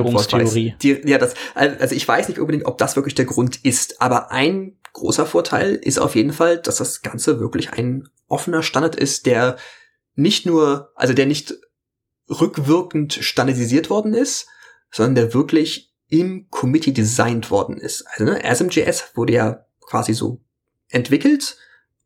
Die, 0.81 1.01
ja, 1.05 1.17
das, 1.17 1.33
also 1.55 1.95
ich 1.95 2.07
weiß 2.07 2.27
nicht 2.27 2.39
unbedingt, 2.39 2.65
ob 2.65 2.77
das 2.77 2.95
wirklich 2.95 3.15
der 3.15 3.25
Grund 3.25 3.63
ist, 3.63 4.01
aber 4.01 4.31
ein 4.31 4.77
großer 4.93 5.25
Vorteil 5.25 5.75
ist 5.75 5.99
auf 5.99 6.15
jeden 6.15 6.33
Fall, 6.33 6.57
dass 6.57 6.77
das 6.77 7.01
Ganze 7.01 7.39
wirklich 7.39 7.71
ein 7.73 8.09
offener 8.27 8.63
Standard 8.63 8.95
ist, 8.95 9.25
der 9.25 9.57
nicht 10.15 10.45
nur, 10.45 10.91
also 10.95 11.13
der 11.13 11.25
nicht 11.25 11.55
rückwirkend 12.29 13.13
standardisiert 13.13 13.89
worden 13.89 14.13
ist, 14.13 14.47
sondern 14.91 15.15
der 15.15 15.33
wirklich 15.33 15.93
im 16.07 16.47
Committee 16.49 16.91
designt 16.91 17.51
worden 17.51 17.77
ist. 17.77 18.05
Also 18.07 18.25
ne, 18.25 18.43
ASM.js 18.43 19.11
wurde 19.15 19.33
ja 19.33 19.65
quasi 19.81 20.13
so 20.13 20.41
entwickelt 20.89 21.57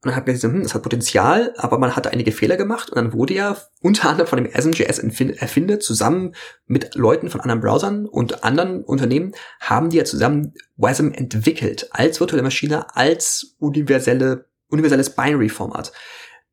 und 0.05 0.09
dann 0.11 0.17
hat 0.17 0.27
man 0.27 0.35
gesagt, 0.35 0.53
hm, 0.53 0.61
das 0.61 0.75
hat 0.75 0.83
Potenzial, 0.83 1.51
aber 1.57 1.79
man 1.79 1.95
hat 1.95 2.05
einige 2.05 2.31
Fehler 2.31 2.57
gemacht 2.57 2.91
und 2.91 2.97
dann 2.97 3.13
wurde 3.13 3.33
ja 3.33 3.57
unter 3.81 4.07
anderem 4.07 4.27
von 4.27 4.43
dem 4.43 4.53
ASM.js-Erfinder 4.53 5.79
zusammen 5.79 6.35
mit 6.67 6.93
Leuten 6.93 7.31
von 7.31 7.41
anderen 7.41 7.59
Browsern 7.59 8.05
und 8.05 8.43
anderen 8.43 8.83
Unternehmen 8.83 9.33
haben 9.59 9.89
die 9.89 9.97
ja 9.97 10.05
zusammen 10.05 10.53
WASM 10.77 11.09
entwickelt 11.11 11.87
als 11.89 12.19
virtuelle 12.19 12.43
Maschine, 12.43 12.95
als 12.95 13.55
universelle, 13.57 14.45
universelles 14.69 15.09
Binary-Format. 15.15 15.91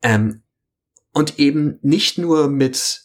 Ähm, 0.01 0.41
und 1.13 1.39
eben 1.39 1.79
nicht 1.83 2.17
nur 2.17 2.49
mit 2.49 3.03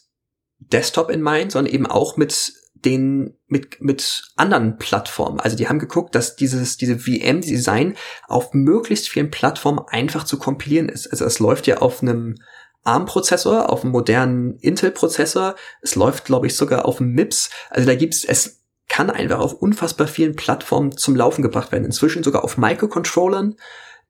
Desktop 0.60 1.10
in 1.10 1.22
mind, 1.22 1.52
sondern 1.52 1.74
eben 1.74 1.84
auch 1.84 2.16
mit 2.16 2.54
den 2.84 3.36
mit 3.46 3.80
mit 3.80 4.30
anderen 4.36 4.78
Plattformen. 4.78 5.40
Also 5.40 5.56
die 5.56 5.68
haben 5.68 5.78
geguckt, 5.78 6.14
dass 6.14 6.36
dieses 6.36 6.76
diese 6.76 6.98
VM 6.98 7.40
Design 7.40 7.96
auf 8.26 8.54
möglichst 8.54 9.08
vielen 9.08 9.30
Plattformen 9.30 9.80
einfach 9.88 10.24
zu 10.24 10.38
kompilieren 10.38 10.88
ist. 10.88 11.06
Also 11.08 11.24
es 11.24 11.38
läuft 11.38 11.66
ja 11.66 11.78
auf 11.78 12.02
einem 12.02 12.36
ARM 12.84 13.06
Prozessor, 13.06 13.70
auf 13.70 13.82
einem 13.82 13.92
modernen 13.92 14.58
Intel 14.58 14.90
Prozessor. 14.90 15.56
Es 15.82 15.94
läuft, 15.94 16.24
glaube 16.24 16.46
ich, 16.46 16.56
sogar 16.56 16.86
auf 16.86 17.00
einem 17.00 17.12
MIPS. 17.12 17.50
Also 17.70 17.86
da 17.86 17.94
gibt's 17.94 18.24
es 18.24 18.58
kann 18.88 19.10
einfach 19.10 19.38
auf 19.38 19.52
unfassbar 19.52 20.08
vielen 20.08 20.34
Plattformen 20.34 20.96
zum 20.96 21.14
Laufen 21.14 21.42
gebracht 21.42 21.72
werden. 21.72 21.84
Inzwischen 21.84 22.22
sogar 22.22 22.42
auf 22.42 22.56
Microcontrollern. 22.56 23.56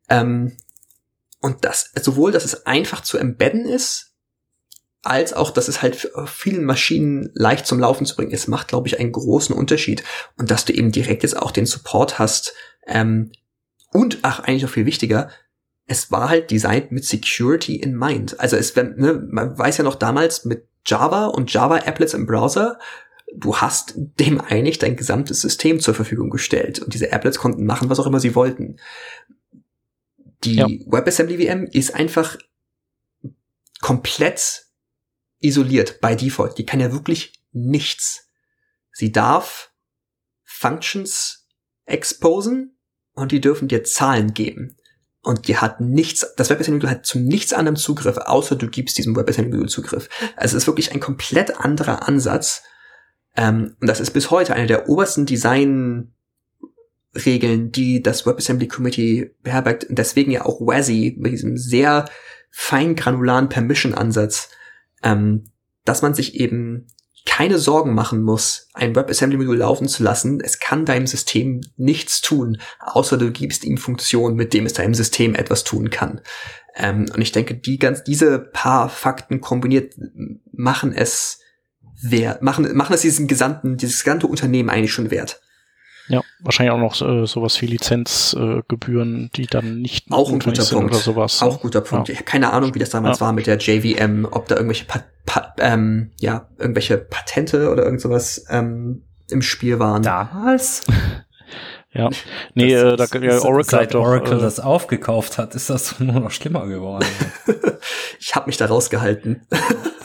Ähm, 0.08 0.56
und 1.40 1.64
das 1.64 1.90
sowohl, 2.00 2.32
dass 2.32 2.44
es 2.44 2.66
einfach 2.66 3.02
zu 3.02 3.18
embedden 3.18 3.66
ist, 3.66 4.07
als 5.02 5.32
auch, 5.32 5.50
dass 5.50 5.68
es 5.68 5.80
halt 5.82 5.96
für 5.96 6.26
vielen 6.26 6.64
Maschinen 6.64 7.30
leicht 7.34 7.66
zum 7.66 7.78
Laufen 7.78 8.04
zu 8.04 8.16
bringen 8.16 8.32
ist, 8.32 8.48
macht, 8.48 8.68
glaube 8.68 8.88
ich, 8.88 8.98
einen 8.98 9.12
großen 9.12 9.54
Unterschied. 9.54 10.02
Und 10.36 10.50
dass 10.50 10.64
du 10.64 10.72
eben 10.72 10.92
direkt 10.92 11.22
jetzt 11.22 11.36
auch 11.36 11.50
den 11.50 11.66
Support 11.66 12.18
hast. 12.18 12.54
Ähm, 12.86 13.30
und, 13.92 14.18
ach, 14.22 14.40
eigentlich 14.40 14.62
noch 14.62 14.70
viel 14.70 14.86
wichtiger, 14.86 15.30
es 15.86 16.10
war 16.10 16.28
halt 16.28 16.50
designt 16.50 16.92
mit 16.92 17.04
Security 17.04 17.76
in 17.76 17.96
mind. 17.96 18.38
Also 18.40 18.56
es, 18.56 18.74
ne, 18.76 19.26
man 19.30 19.56
weiß 19.56 19.78
ja 19.78 19.84
noch 19.84 19.94
damals 19.94 20.44
mit 20.44 20.68
Java 20.84 21.26
und 21.26 21.52
Java-Applets 21.52 22.14
im 22.14 22.26
Browser, 22.26 22.78
du 23.34 23.56
hast 23.56 23.94
dem 23.96 24.40
eigentlich 24.40 24.78
dein 24.78 24.96
gesamtes 24.96 25.40
System 25.40 25.80
zur 25.80 25.94
Verfügung 25.94 26.30
gestellt 26.30 26.80
und 26.80 26.94
diese 26.94 27.12
Applets 27.12 27.38
konnten 27.38 27.64
machen, 27.64 27.90
was 27.90 28.00
auch 28.00 28.06
immer 28.06 28.20
sie 28.20 28.34
wollten. 28.34 28.76
Die 30.44 30.56
ja. 30.56 30.66
WebAssembly 30.66 31.46
VM 31.46 31.64
ist 31.64 31.94
einfach 31.94 32.36
komplett 33.80 34.67
isoliert 35.40 36.00
by 36.00 36.16
default. 36.16 36.58
Die 36.58 36.66
kann 36.66 36.80
ja 36.80 36.92
wirklich 36.92 37.40
nichts. 37.52 38.28
Sie 38.92 39.12
darf 39.12 39.72
Functions 40.44 41.46
exposen 41.84 42.78
und 43.12 43.32
die 43.32 43.40
dürfen 43.40 43.68
dir 43.68 43.84
Zahlen 43.84 44.34
geben. 44.34 44.76
Und 45.22 45.48
die 45.48 45.56
hat 45.56 45.80
nichts, 45.80 46.26
das 46.36 46.48
WebAssembly-Modul 46.48 46.90
hat 46.90 47.06
zu 47.06 47.18
nichts 47.18 47.52
anderem 47.52 47.76
Zugriff, 47.76 48.16
außer 48.16 48.56
du 48.56 48.68
gibst 48.68 48.98
diesem 48.98 49.16
WebAssembly-Modul 49.16 49.68
Zugriff. 49.68 50.08
Also 50.36 50.56
es 50.56 50.62
ist 50.62 50.66
wirklich 50.66 50.92
ein 50.92 51.00
komplett 51.00 51.60
anderer 51.60 52.08
Ansatz. 52.08 52.62
Ähm, 53.36 53.76
und 53.80 53.86
das 53.86 54.00
ist 54.00 54.12
bis 54.12 54.30
heute 54.30 54.54
eine 54.54 54.66
der 54.66 54.88
obersten 54.88 55.26
Design 55.26 56.14
Regeln, 57.14 57.72
die 57.72 58.02
das 58.02 58.26
WebAssembly 58.26 58.68
Committee 58.68 59.34
beherbergt 59.42 59.84
und 59.84 59.98
deswegen 59.98 60.30
ja 60.30 60.44
auch 60.44 60.60
WASI 60.60 61.16
mit 61.18 61.32
diesem 61.32 61.56
sehr 61.56 62.08
fein 62.50 62.94
granularen 62.94 63.48
Permission-Ansatz, 63.48 64.50
ähm, 65.02 65.44
dass 65.84 66.02
man 66.02 66.14
sich 66.14 66.34
eben 66.34 66.86
keine 67.28 67.58
Sorgen 67.58 67.94
machen 67.94 68.22
muss, 68.22 68.68
ein 68.72 68.96
WebAssembly-Modul 68.96 69.58
laufen 69.58 69.86
zu 69.86 70.02
lassen. 70.02 70.40
Es 70.40 70.60
kann 70.60 70.86
deinem 70.86 71.06
System 71.06 71.60
nichts 71.76 72.22
tun, 72.22 72.58
außer 72.80 73.18
du 73.18 73.30
gibst 73.30 73.64
ihm 73.64 73.76
Funktionen, 73.76 74.34
mit 74.34 74.54
dem 74.54 74.64
es 74.64 74.72
deinem 74.72 74.94
System 74.94 75.34
etwas 75.34 75.64
tun 75.64 75.90
kann. 75.90 76.22
Ähm, 76.74 77.06
und 77.14 77.20
ich 77.20 77.32
denke, 77.32 77.54
die 77.54 77.78
ganz, 77.78 78.02
diese 78.02 78.38
paar 78.38 78.88
Fakten 78.88 79.40
kombiniert 79.40 79.94
machen 80.52 80.92
es 80.92 81.40
wert, 82.00 82.42
machen, 82.42 82.74
machen 82.76 82.94
es 82.94 83.02
diesen 83.02 83.26
gesamten, 83.26 83.76
dieses 83.76 84.04
gesamte 84.04 84.26
Unternehmen 84.26 84.70
eigentlich 84.70 84.92
schon 84.92 85.10
wert. 85.10 85.40
Ja, 86.08 86.22
wahrscheinlich 86.40 86.72
auch 86.72 86.78
noch 86.78 87.00
äh, 87.00 87.26
sowas 87.26 87.60
wie 87.60 87.66
Lizenzgebühren, 87.66 89.26
äh, 89.26 89.30
die 89.36 89.46
dann 89.46 89.80
nicht 89.80 90.10
auch 90.10 90.30
ein 90.30 90.38
guter 90.38 90.64
Punkt 90.64 90.92
oder 90.92 91.00
sowas. 91.00 91.42
Auch 91.42 91.60
guter 91.60 91.82
Punkt. 91.82 92.08
Ja. 92.08 92.12
Ich 92.12 92.18
habe 92.18 92.24
keine 92.24 92.52
Ahnung, 92.52 92.74
wie 92.74 92.78
das 92.78 92.90
damals 92.90 93.20
ja. 93.20 93.26
war 93.26 93.32
mit 93.32 93.46
der 93.46 93.58
JVM, 93.58 94.26
ob 94.30 94.48
da 94.48 94.56
irgendwelche 94.56 94.86
pa 94.86 95.04
pa 95.26 95.54
ähm, 95.58 96.10
ja 96.18 96.48
irgendwelche 96.58 96.96
Patente 96.96 97.70
oder 97.70 97.84
irgend 97.84 98.00
sowas 98.00 98.46
ähm, 98.48 99.02
im 99.30 99.42
Spiel 99.42 99.78
waren. 99.78 100.02
Damals? 100.02 100.84
Ja, 101.90 102.10
nee, 102.54 102.74
das, 102.74 102.82
äh, 102.82 102.96
da, 102.96 103.06
das, 103.06 103.22
ja, 103.22 103.48
Oracle 103.48 103.64
seit 103.64 103.94
doch, 103.94 104.04
Oracle 104.04 104.38
äh, 104.38 104.42
das 104.42 104.60
aufgekauft 104.60 105.38
hat, 105.38 105.54
ist 105.54 105.70
das 105.70 105.98
nur 106.00 106.20
noch 106.20 106.30
schlimmer 106.30 106.66
geworden. 106.66 107.06
ich 108.20 108.36
habe 108.36 108.46
mich 108.46 108.58
da 108.58 108.66
rausgehalten. 108.66 109.46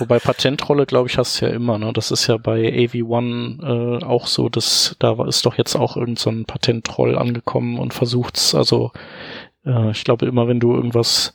Wobei 0.03 0.19
Patentrolle, 0.19 0.85
glaube 0.85 1.07
ich, 1.07 1.17
hast 1.17 1.39
du 1.39 1.45
ja 1.45 1.53
immer. 1.53 1.77
Ne? 1.77 1.93
Das 1.93 2.11
ist 2.11 2.27
ja 2.27 2.35
bei 2.35 2.59
AV1 2.59 4.01
äh, 4.01 4.03
auch 4.03 4.27
so, 4.27 4.49
dass 4.49 4.97
da 4.99 5.23
ist 5.25 5.45
doch 5.45 5.57
jetzt 5.57 5.75
auch 5.75 5.95
irgend 5.95 6.19
so 6.19 6.29
ein 6.29 6.43
Patentroll 6.43 7.17
angekommen 7.17 7.79
und 7.79 7.93
versucht's. 7.93 8.53
Also 8.53 8.91
äh, 9.65 9.91
ich 9.91 10.03
glaube 10.03 10.25
immer, 10.25 10.49
wenn 10.49 10.59
du 10.59 10.75
irgendwas 10.75 11.33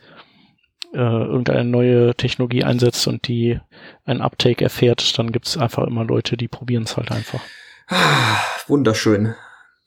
äh, 0.92 0.98
irgendeine 0.98 1.64
neue 1.64 2.14
Technologie 2.14 2.62
einsetzt 2.62 3.08
und 3.08 3.26
die 3.26 3.58
ein 4.04 4.20
Uptake 4.20 4.62
erfährt, 4.62 5.18
dann 5.18 5.32
gibt's 5.32 5.56
einfach 5.56 5.86
immer 5.86 6.04
Leute, 6.04 6.36
die 6.36 6.48
probieren 6.48 6.82
es 6.82 6.98
halt 6.98 7.10
einfach. 7.10 7.40
Wunderschön 8.66 9.34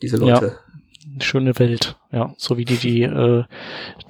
diese 0.01 0.17
Leute. 0.17 0.45
Ja, 0.45 0.70
schöne 1.19 1.57
Welt, 1.59 1.97
ja. 2.11 2.33
So 2.37 2.57
wie 2.57 2.65
die, 2.65 2.77
die, 2.77 3.03
äh, 3.03 3.43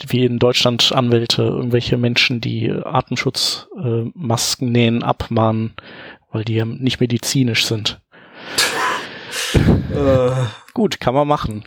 wie 0.08 0.26
in 0.26 0.40
Deutschland 0.40 0.92
Anwälte, 0.94 1.44
irgendwelche 1.44 1.98
Menschen, 1.98 2.42
die 2.42 2.72
Atemschutzmasken 2.72 4.68
äh, 4.68 4.72
nähen, 4.72 5.04
abmahnen, 5.04 5.74
weil 6.32 6.44
die 6.44 6.56
ja 6.56 6.66
nicht 6.66 7.00
medizinisch 7.00 7.66
sind. 7.66 8.02
Äh, 9.94 10.32
Gut, 10.74 11.00
kann 11.00 11.14
man 11.14 11.28
machen. 11.28 11.64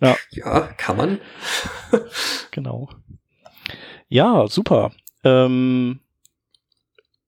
Ja, 0.00 0.16
ja 0.30 0.60
kann 0.76 0.96
man. 0.96 1.20
genau. 2.50 2.88
Ja, 4.08 4.46
super. 4.48 4.92
Ähm, 5.24 6.00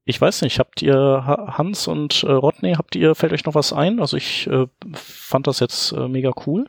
ich 0.04 0.20
weiß 0.20 0.42
nicht, 0.42 0.58
habt 0.58 0.82
ihr 0.82 1.24
Hans 1.26 1.86
und 1.86 2.24
äh, 2.24 2.32
Rodney, 2.32 2.74
habt 2.74 2.96
ihr, 2.96 3.14
fällt 3.14 3.32
euch 3.32 3.44
noch 3.44 3.54
was 3.54 3.72
ein? 3.72 4.00
Also 4.00 4.16
ich 4.16 4.46
äh, 4.48 4.66
fand 4.94 5.46
das 5.46 5.60
jetzt 5.60 5.92
äh, 5.92 6.08
mega 6.08 6.32
cool. 6.46 6.66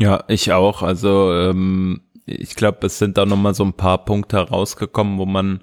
Ja, 0.00 0.24
ich 0.28 0.52
auch. 0.52 0.82
Also 0.82 1.32
ähm, 1.32 2.02
ich 2.26 2.54
glaube, 2.54 2.86
es 2.86 2.98
sind 2.98 3.18
da 3.18 3.26
nochmal 3.26 3.54
so 3.54 3.64
ein 3.64 3.72
paar 3.72 4.04
Punkte 4.04 4.38
rausgekommen, 4.38 5.18
wo 5.18 5.26
man 5.26 5.60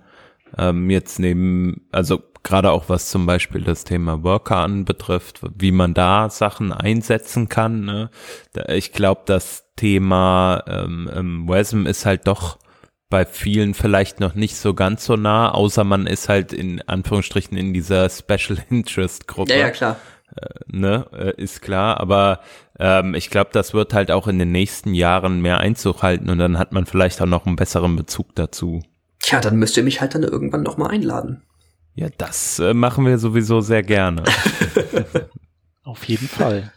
ähm, 0.57 0.89
jetzt 0.89 1.19
neben, 1.19 1.87
also 1.91 2.21
gerade 2.43 2.71
auch 2.71 2.89
was 2.89 3.09
zum 3.09 3.25
Beispiel 3.25 3.61
das 3.61 3.83
Thema 3.83 4.23
Worker 4.23 4.57
anbetrifft, 4.57 5.41
wie 5.57 5.71
man 5.71 5.93
da 5.93 6.29
Sachen 6.29 6.71
einsetzen 6.71 7.49
kann. 7.49 7.85
Ne? 7.85 8.09
Ich 8.67 8.91
glaube, 8.91 9.21
das 9.25 9.65
Thema 9.75 10.63
ähm, 10.67 11.43
WASM 11.47 11.85
ist 11.85 12.05
halt 12.05 12.27
doch 12.27 12.57
bei 13.09 13.25
vielen 13.25 13.73
vielleicht 13.73 14.19
noch 14.19 14.35
nicht 14.35 14.55
so 14.55 14.73
ganz 14.73 15.05
so 15.05 15.15
nah, 15.15 15.51
außer 15.51 15.83
man 15.83 16.07
ist 16.07 16.27
halt 16.27 16.53
in 16.53 16.81
Anführungsstrichen 16.81 17.57
in 17.57 17.73
dieser 17.73 18.09
Special 18.09 18.57
Interest 18.69 19.27
Gruppe. 19.27 19.51
Ja, 19.53 19.59
ja, 19.59 19.69
klar. 19.71 19.97
Äh, 20.35 20.47
ne, 20.67 21.05
äh, 21.13 21.41
ist 21.41 21.61
klar, 21.61 21.99
aber 21.99 22.41
ähm, 22.77 23.15
ich 23.15 23.29
glaube, 23.29 23.51
das 23.53 23.73
wird 23.73 23.93
halt 23.93 24.11
auch 24.11 24.27
in 24.27 24.37
den 24.37 24.51
nächsten 24.51 24.93
Jahren 24.93 25.41
mehr 25.41 25.59
Einzug 25.59 26.03
halten 26.03 26.29
und 26.29 26.39
dann 26.39 26.57
hat 26.59 26.71
man 26.73 26.85
vielleicht 26.85 27.21
auch 27.21 27.25
noch 27.25 27.45
einen 27.45 27.55
besseren 27.55 27.95
Bezug 27.95 28.35
dazu. 28.35 28.81
Tja, 29.19 29.39
dann 29.39 29.57
müsst 29.57 29.77
ihr 29.77 29.83
mich 29.83 30.01
halt 30.01 30.13
dann 30.13 30.23
irgendwann 30.23 30.63
noch 30.63 30.77
mal 30.77 30.89
einladen. 30.89 31.41
Ja, 31.95 32.07
das 32.17 32.59
äh, 32.59 32.73
machen 32.73 33.05
wir 33.05 33.17
sowieso 33.17 33.61
sehr 33.61 33.81
gerne. 33.81 34.23
Auf 35.83 36.03
jeden 36.05 36.27
Fall. 36.27 36.73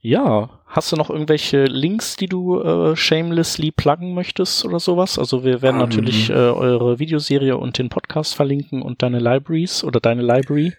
Ja, 0.00 0.50
hast 0.66 0.92
du 0.92 0.96
noch 0.96 1.10
irgendwelche 1.10 1.64
Links, 1.64 2.14
die 2.14 2.28
du 2.28 2.60
äh, 2.60 2.94
shamelessly 2.94 3.72
pluggen 3.72 4.14
möchtest 4.14 4.64
oder 4.64 4.78
sowas? 4.78 5.18
Also 5.18 5.42
wir 5.42 5.60
werden 5.60 5.80
um. 5.80 5.82
Ähm. 5.82 5.88
natürlich 5.88 6.30
äh, 6.30 6.34
eure 6.34 7.00
Videoserie 7.00 7.56
und 7.56 7.78
den 7.78 7.88
Podcast 7.88 8.36
verlinken 8.36 8.82
und 8.82 9.02
deine 9.02 9.18
Libraries 9.18 9.82
oder 9.82 9.98
deine 9.98 10.22
Library. 10.22 10.74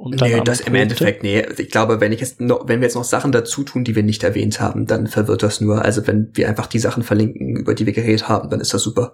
Und 0.00 0.18
nee, 0.18 0.40
das 0.42 0.60
im 0.60 0.74
Endeffekt, 0.74 1.22
nee. 1.22 1.44
Ich 1.58 1.70
glaube, 1.70 2.00
wenn 2.00 2.10
ich 2.10 2.20
jetzt 2.20 2.40
noch, 2.40 2.66
wenn 2.66 2.80
wir 2.80 2.86
jetzt 2.86 2.94
noch 2.94 3.04
Sachen 3.04 3.32
dazu 3.32 3.64
tun, 3.64 3.84
die 3.84 3.94
wir 3.94 4.02
nicht 4.02 4.22
erwähnt 4.22 4.58
haben, 4.58 4.86
dann 4.86 5.06
verwirrt 5.06 5.42
das 5.42 5.60
nur. 5.60 5.84
Also 5.84 6.06
wenn 6.06 6.30
wir 6.32 6.48
einfach 6.48 6.66
die 6.66 6.78
Sachen 6.78 7.02
verlinken, 7.02 7.54
über 7.54 7.74
die 7.74 7.84
wir 7.84 7.92
geredet 7.92 8.26
haben, 8.26 8.48
dann 8.48 8.60
ist 8.60 8.72
das 8.72 8.82
super. 8.82 9.12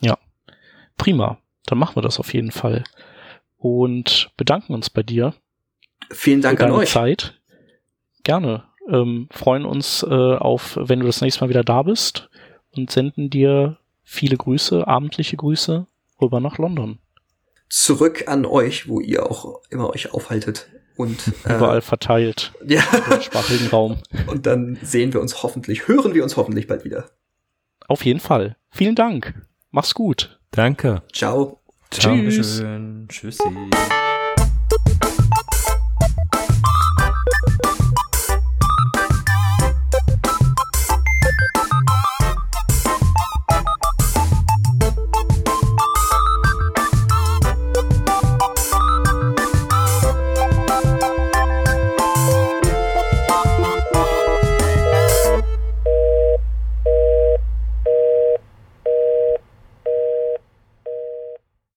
Ja. 0.00 0.18
Prima. 0.98 1.38
Dann 1.64 1.78
machen 1.78 1.96
wir 1.96 2.02
das 2.02 2.20
auf 2.20 2.34
jeden 2.34 2.50
Fall. 2.50 2.84
Und 3.56 4.30
bedanken 4.36 4.74
uns 4.74 4.90
bei 4.90 5.02
dir. 5.02 5.32
Vielen 6.10 6.42
Dank 6.42 6.60
an 6.60 6.72
euch. 6.72 6.90
Zeit 6.90 7.40
gerne. 8.22 8.64
Ähm, 8.90 9.28
freuen 9.30 9.64
uns 9.64 10.02
äh, 10.02 10.12
auf, 10.36 10.76
wenn 10.78 11.00
du 11.00 11.06
das 11.06 11.22
nächste 11.22 11.40
Mal 11.42 11.48
wieder 11.48 11.64
da 11.64 11.84
bist 11.84 12.28
und 12.76 12.90
senden 12.90 13.30
dir 13.30 13.78
viele 14.04 14.36
Grüße, 14.36 14.86
abendliche 14.86 15.38
Grüße 15.38 15.86
rüber 16.20 16.40
nach 16.40 16.58
London. 16.58 16.98
Zurück 17.74 18.24
an 18.26 18.44
euch, 18.44 18.86
wo 18.86 19.00
ihr 19.00 19.24
auch 19.30 19.62
immer 19.70 19.88
euch 19.88 20.12
aufhaltet 20.12 20.68
und 20.94 21.28
äh, 21.46 21.56
überall 21.56 21.80
verteilt 21.80 22.52
ja. 22.66 22.82
im 23.10 23.22
sprachigen 23.22 23.68
Raum. 23.68 23.96
Und 24.26 24.44
dann 24.44 24.78
sehen 24.82 25.14
wir 25.14 25.22
uns 25.22 25.42
hoffentlich, 25.42 25.88
hören 25.88 26.12
wir 26.12 26.22
uns 26.22 26.36
hoffentlich 26.36 26.66
bald 26.66 26.84
wieder. 26.84 27.08
Auf 27.88 28.04
jeden 28.04 28.20
Fall. 28.20 28.58
Vielen 28.70 28.94
Dank. 28.94 29.46
Mach's 29.70 29.94
gut. 29.94 30.38
Danke. 30.50 31.02
Ciao. 31.14 31.62
Ciao. 31.90 32.14
Tschüss. 32.14 32.62
Tschüssi. 33.08 33.42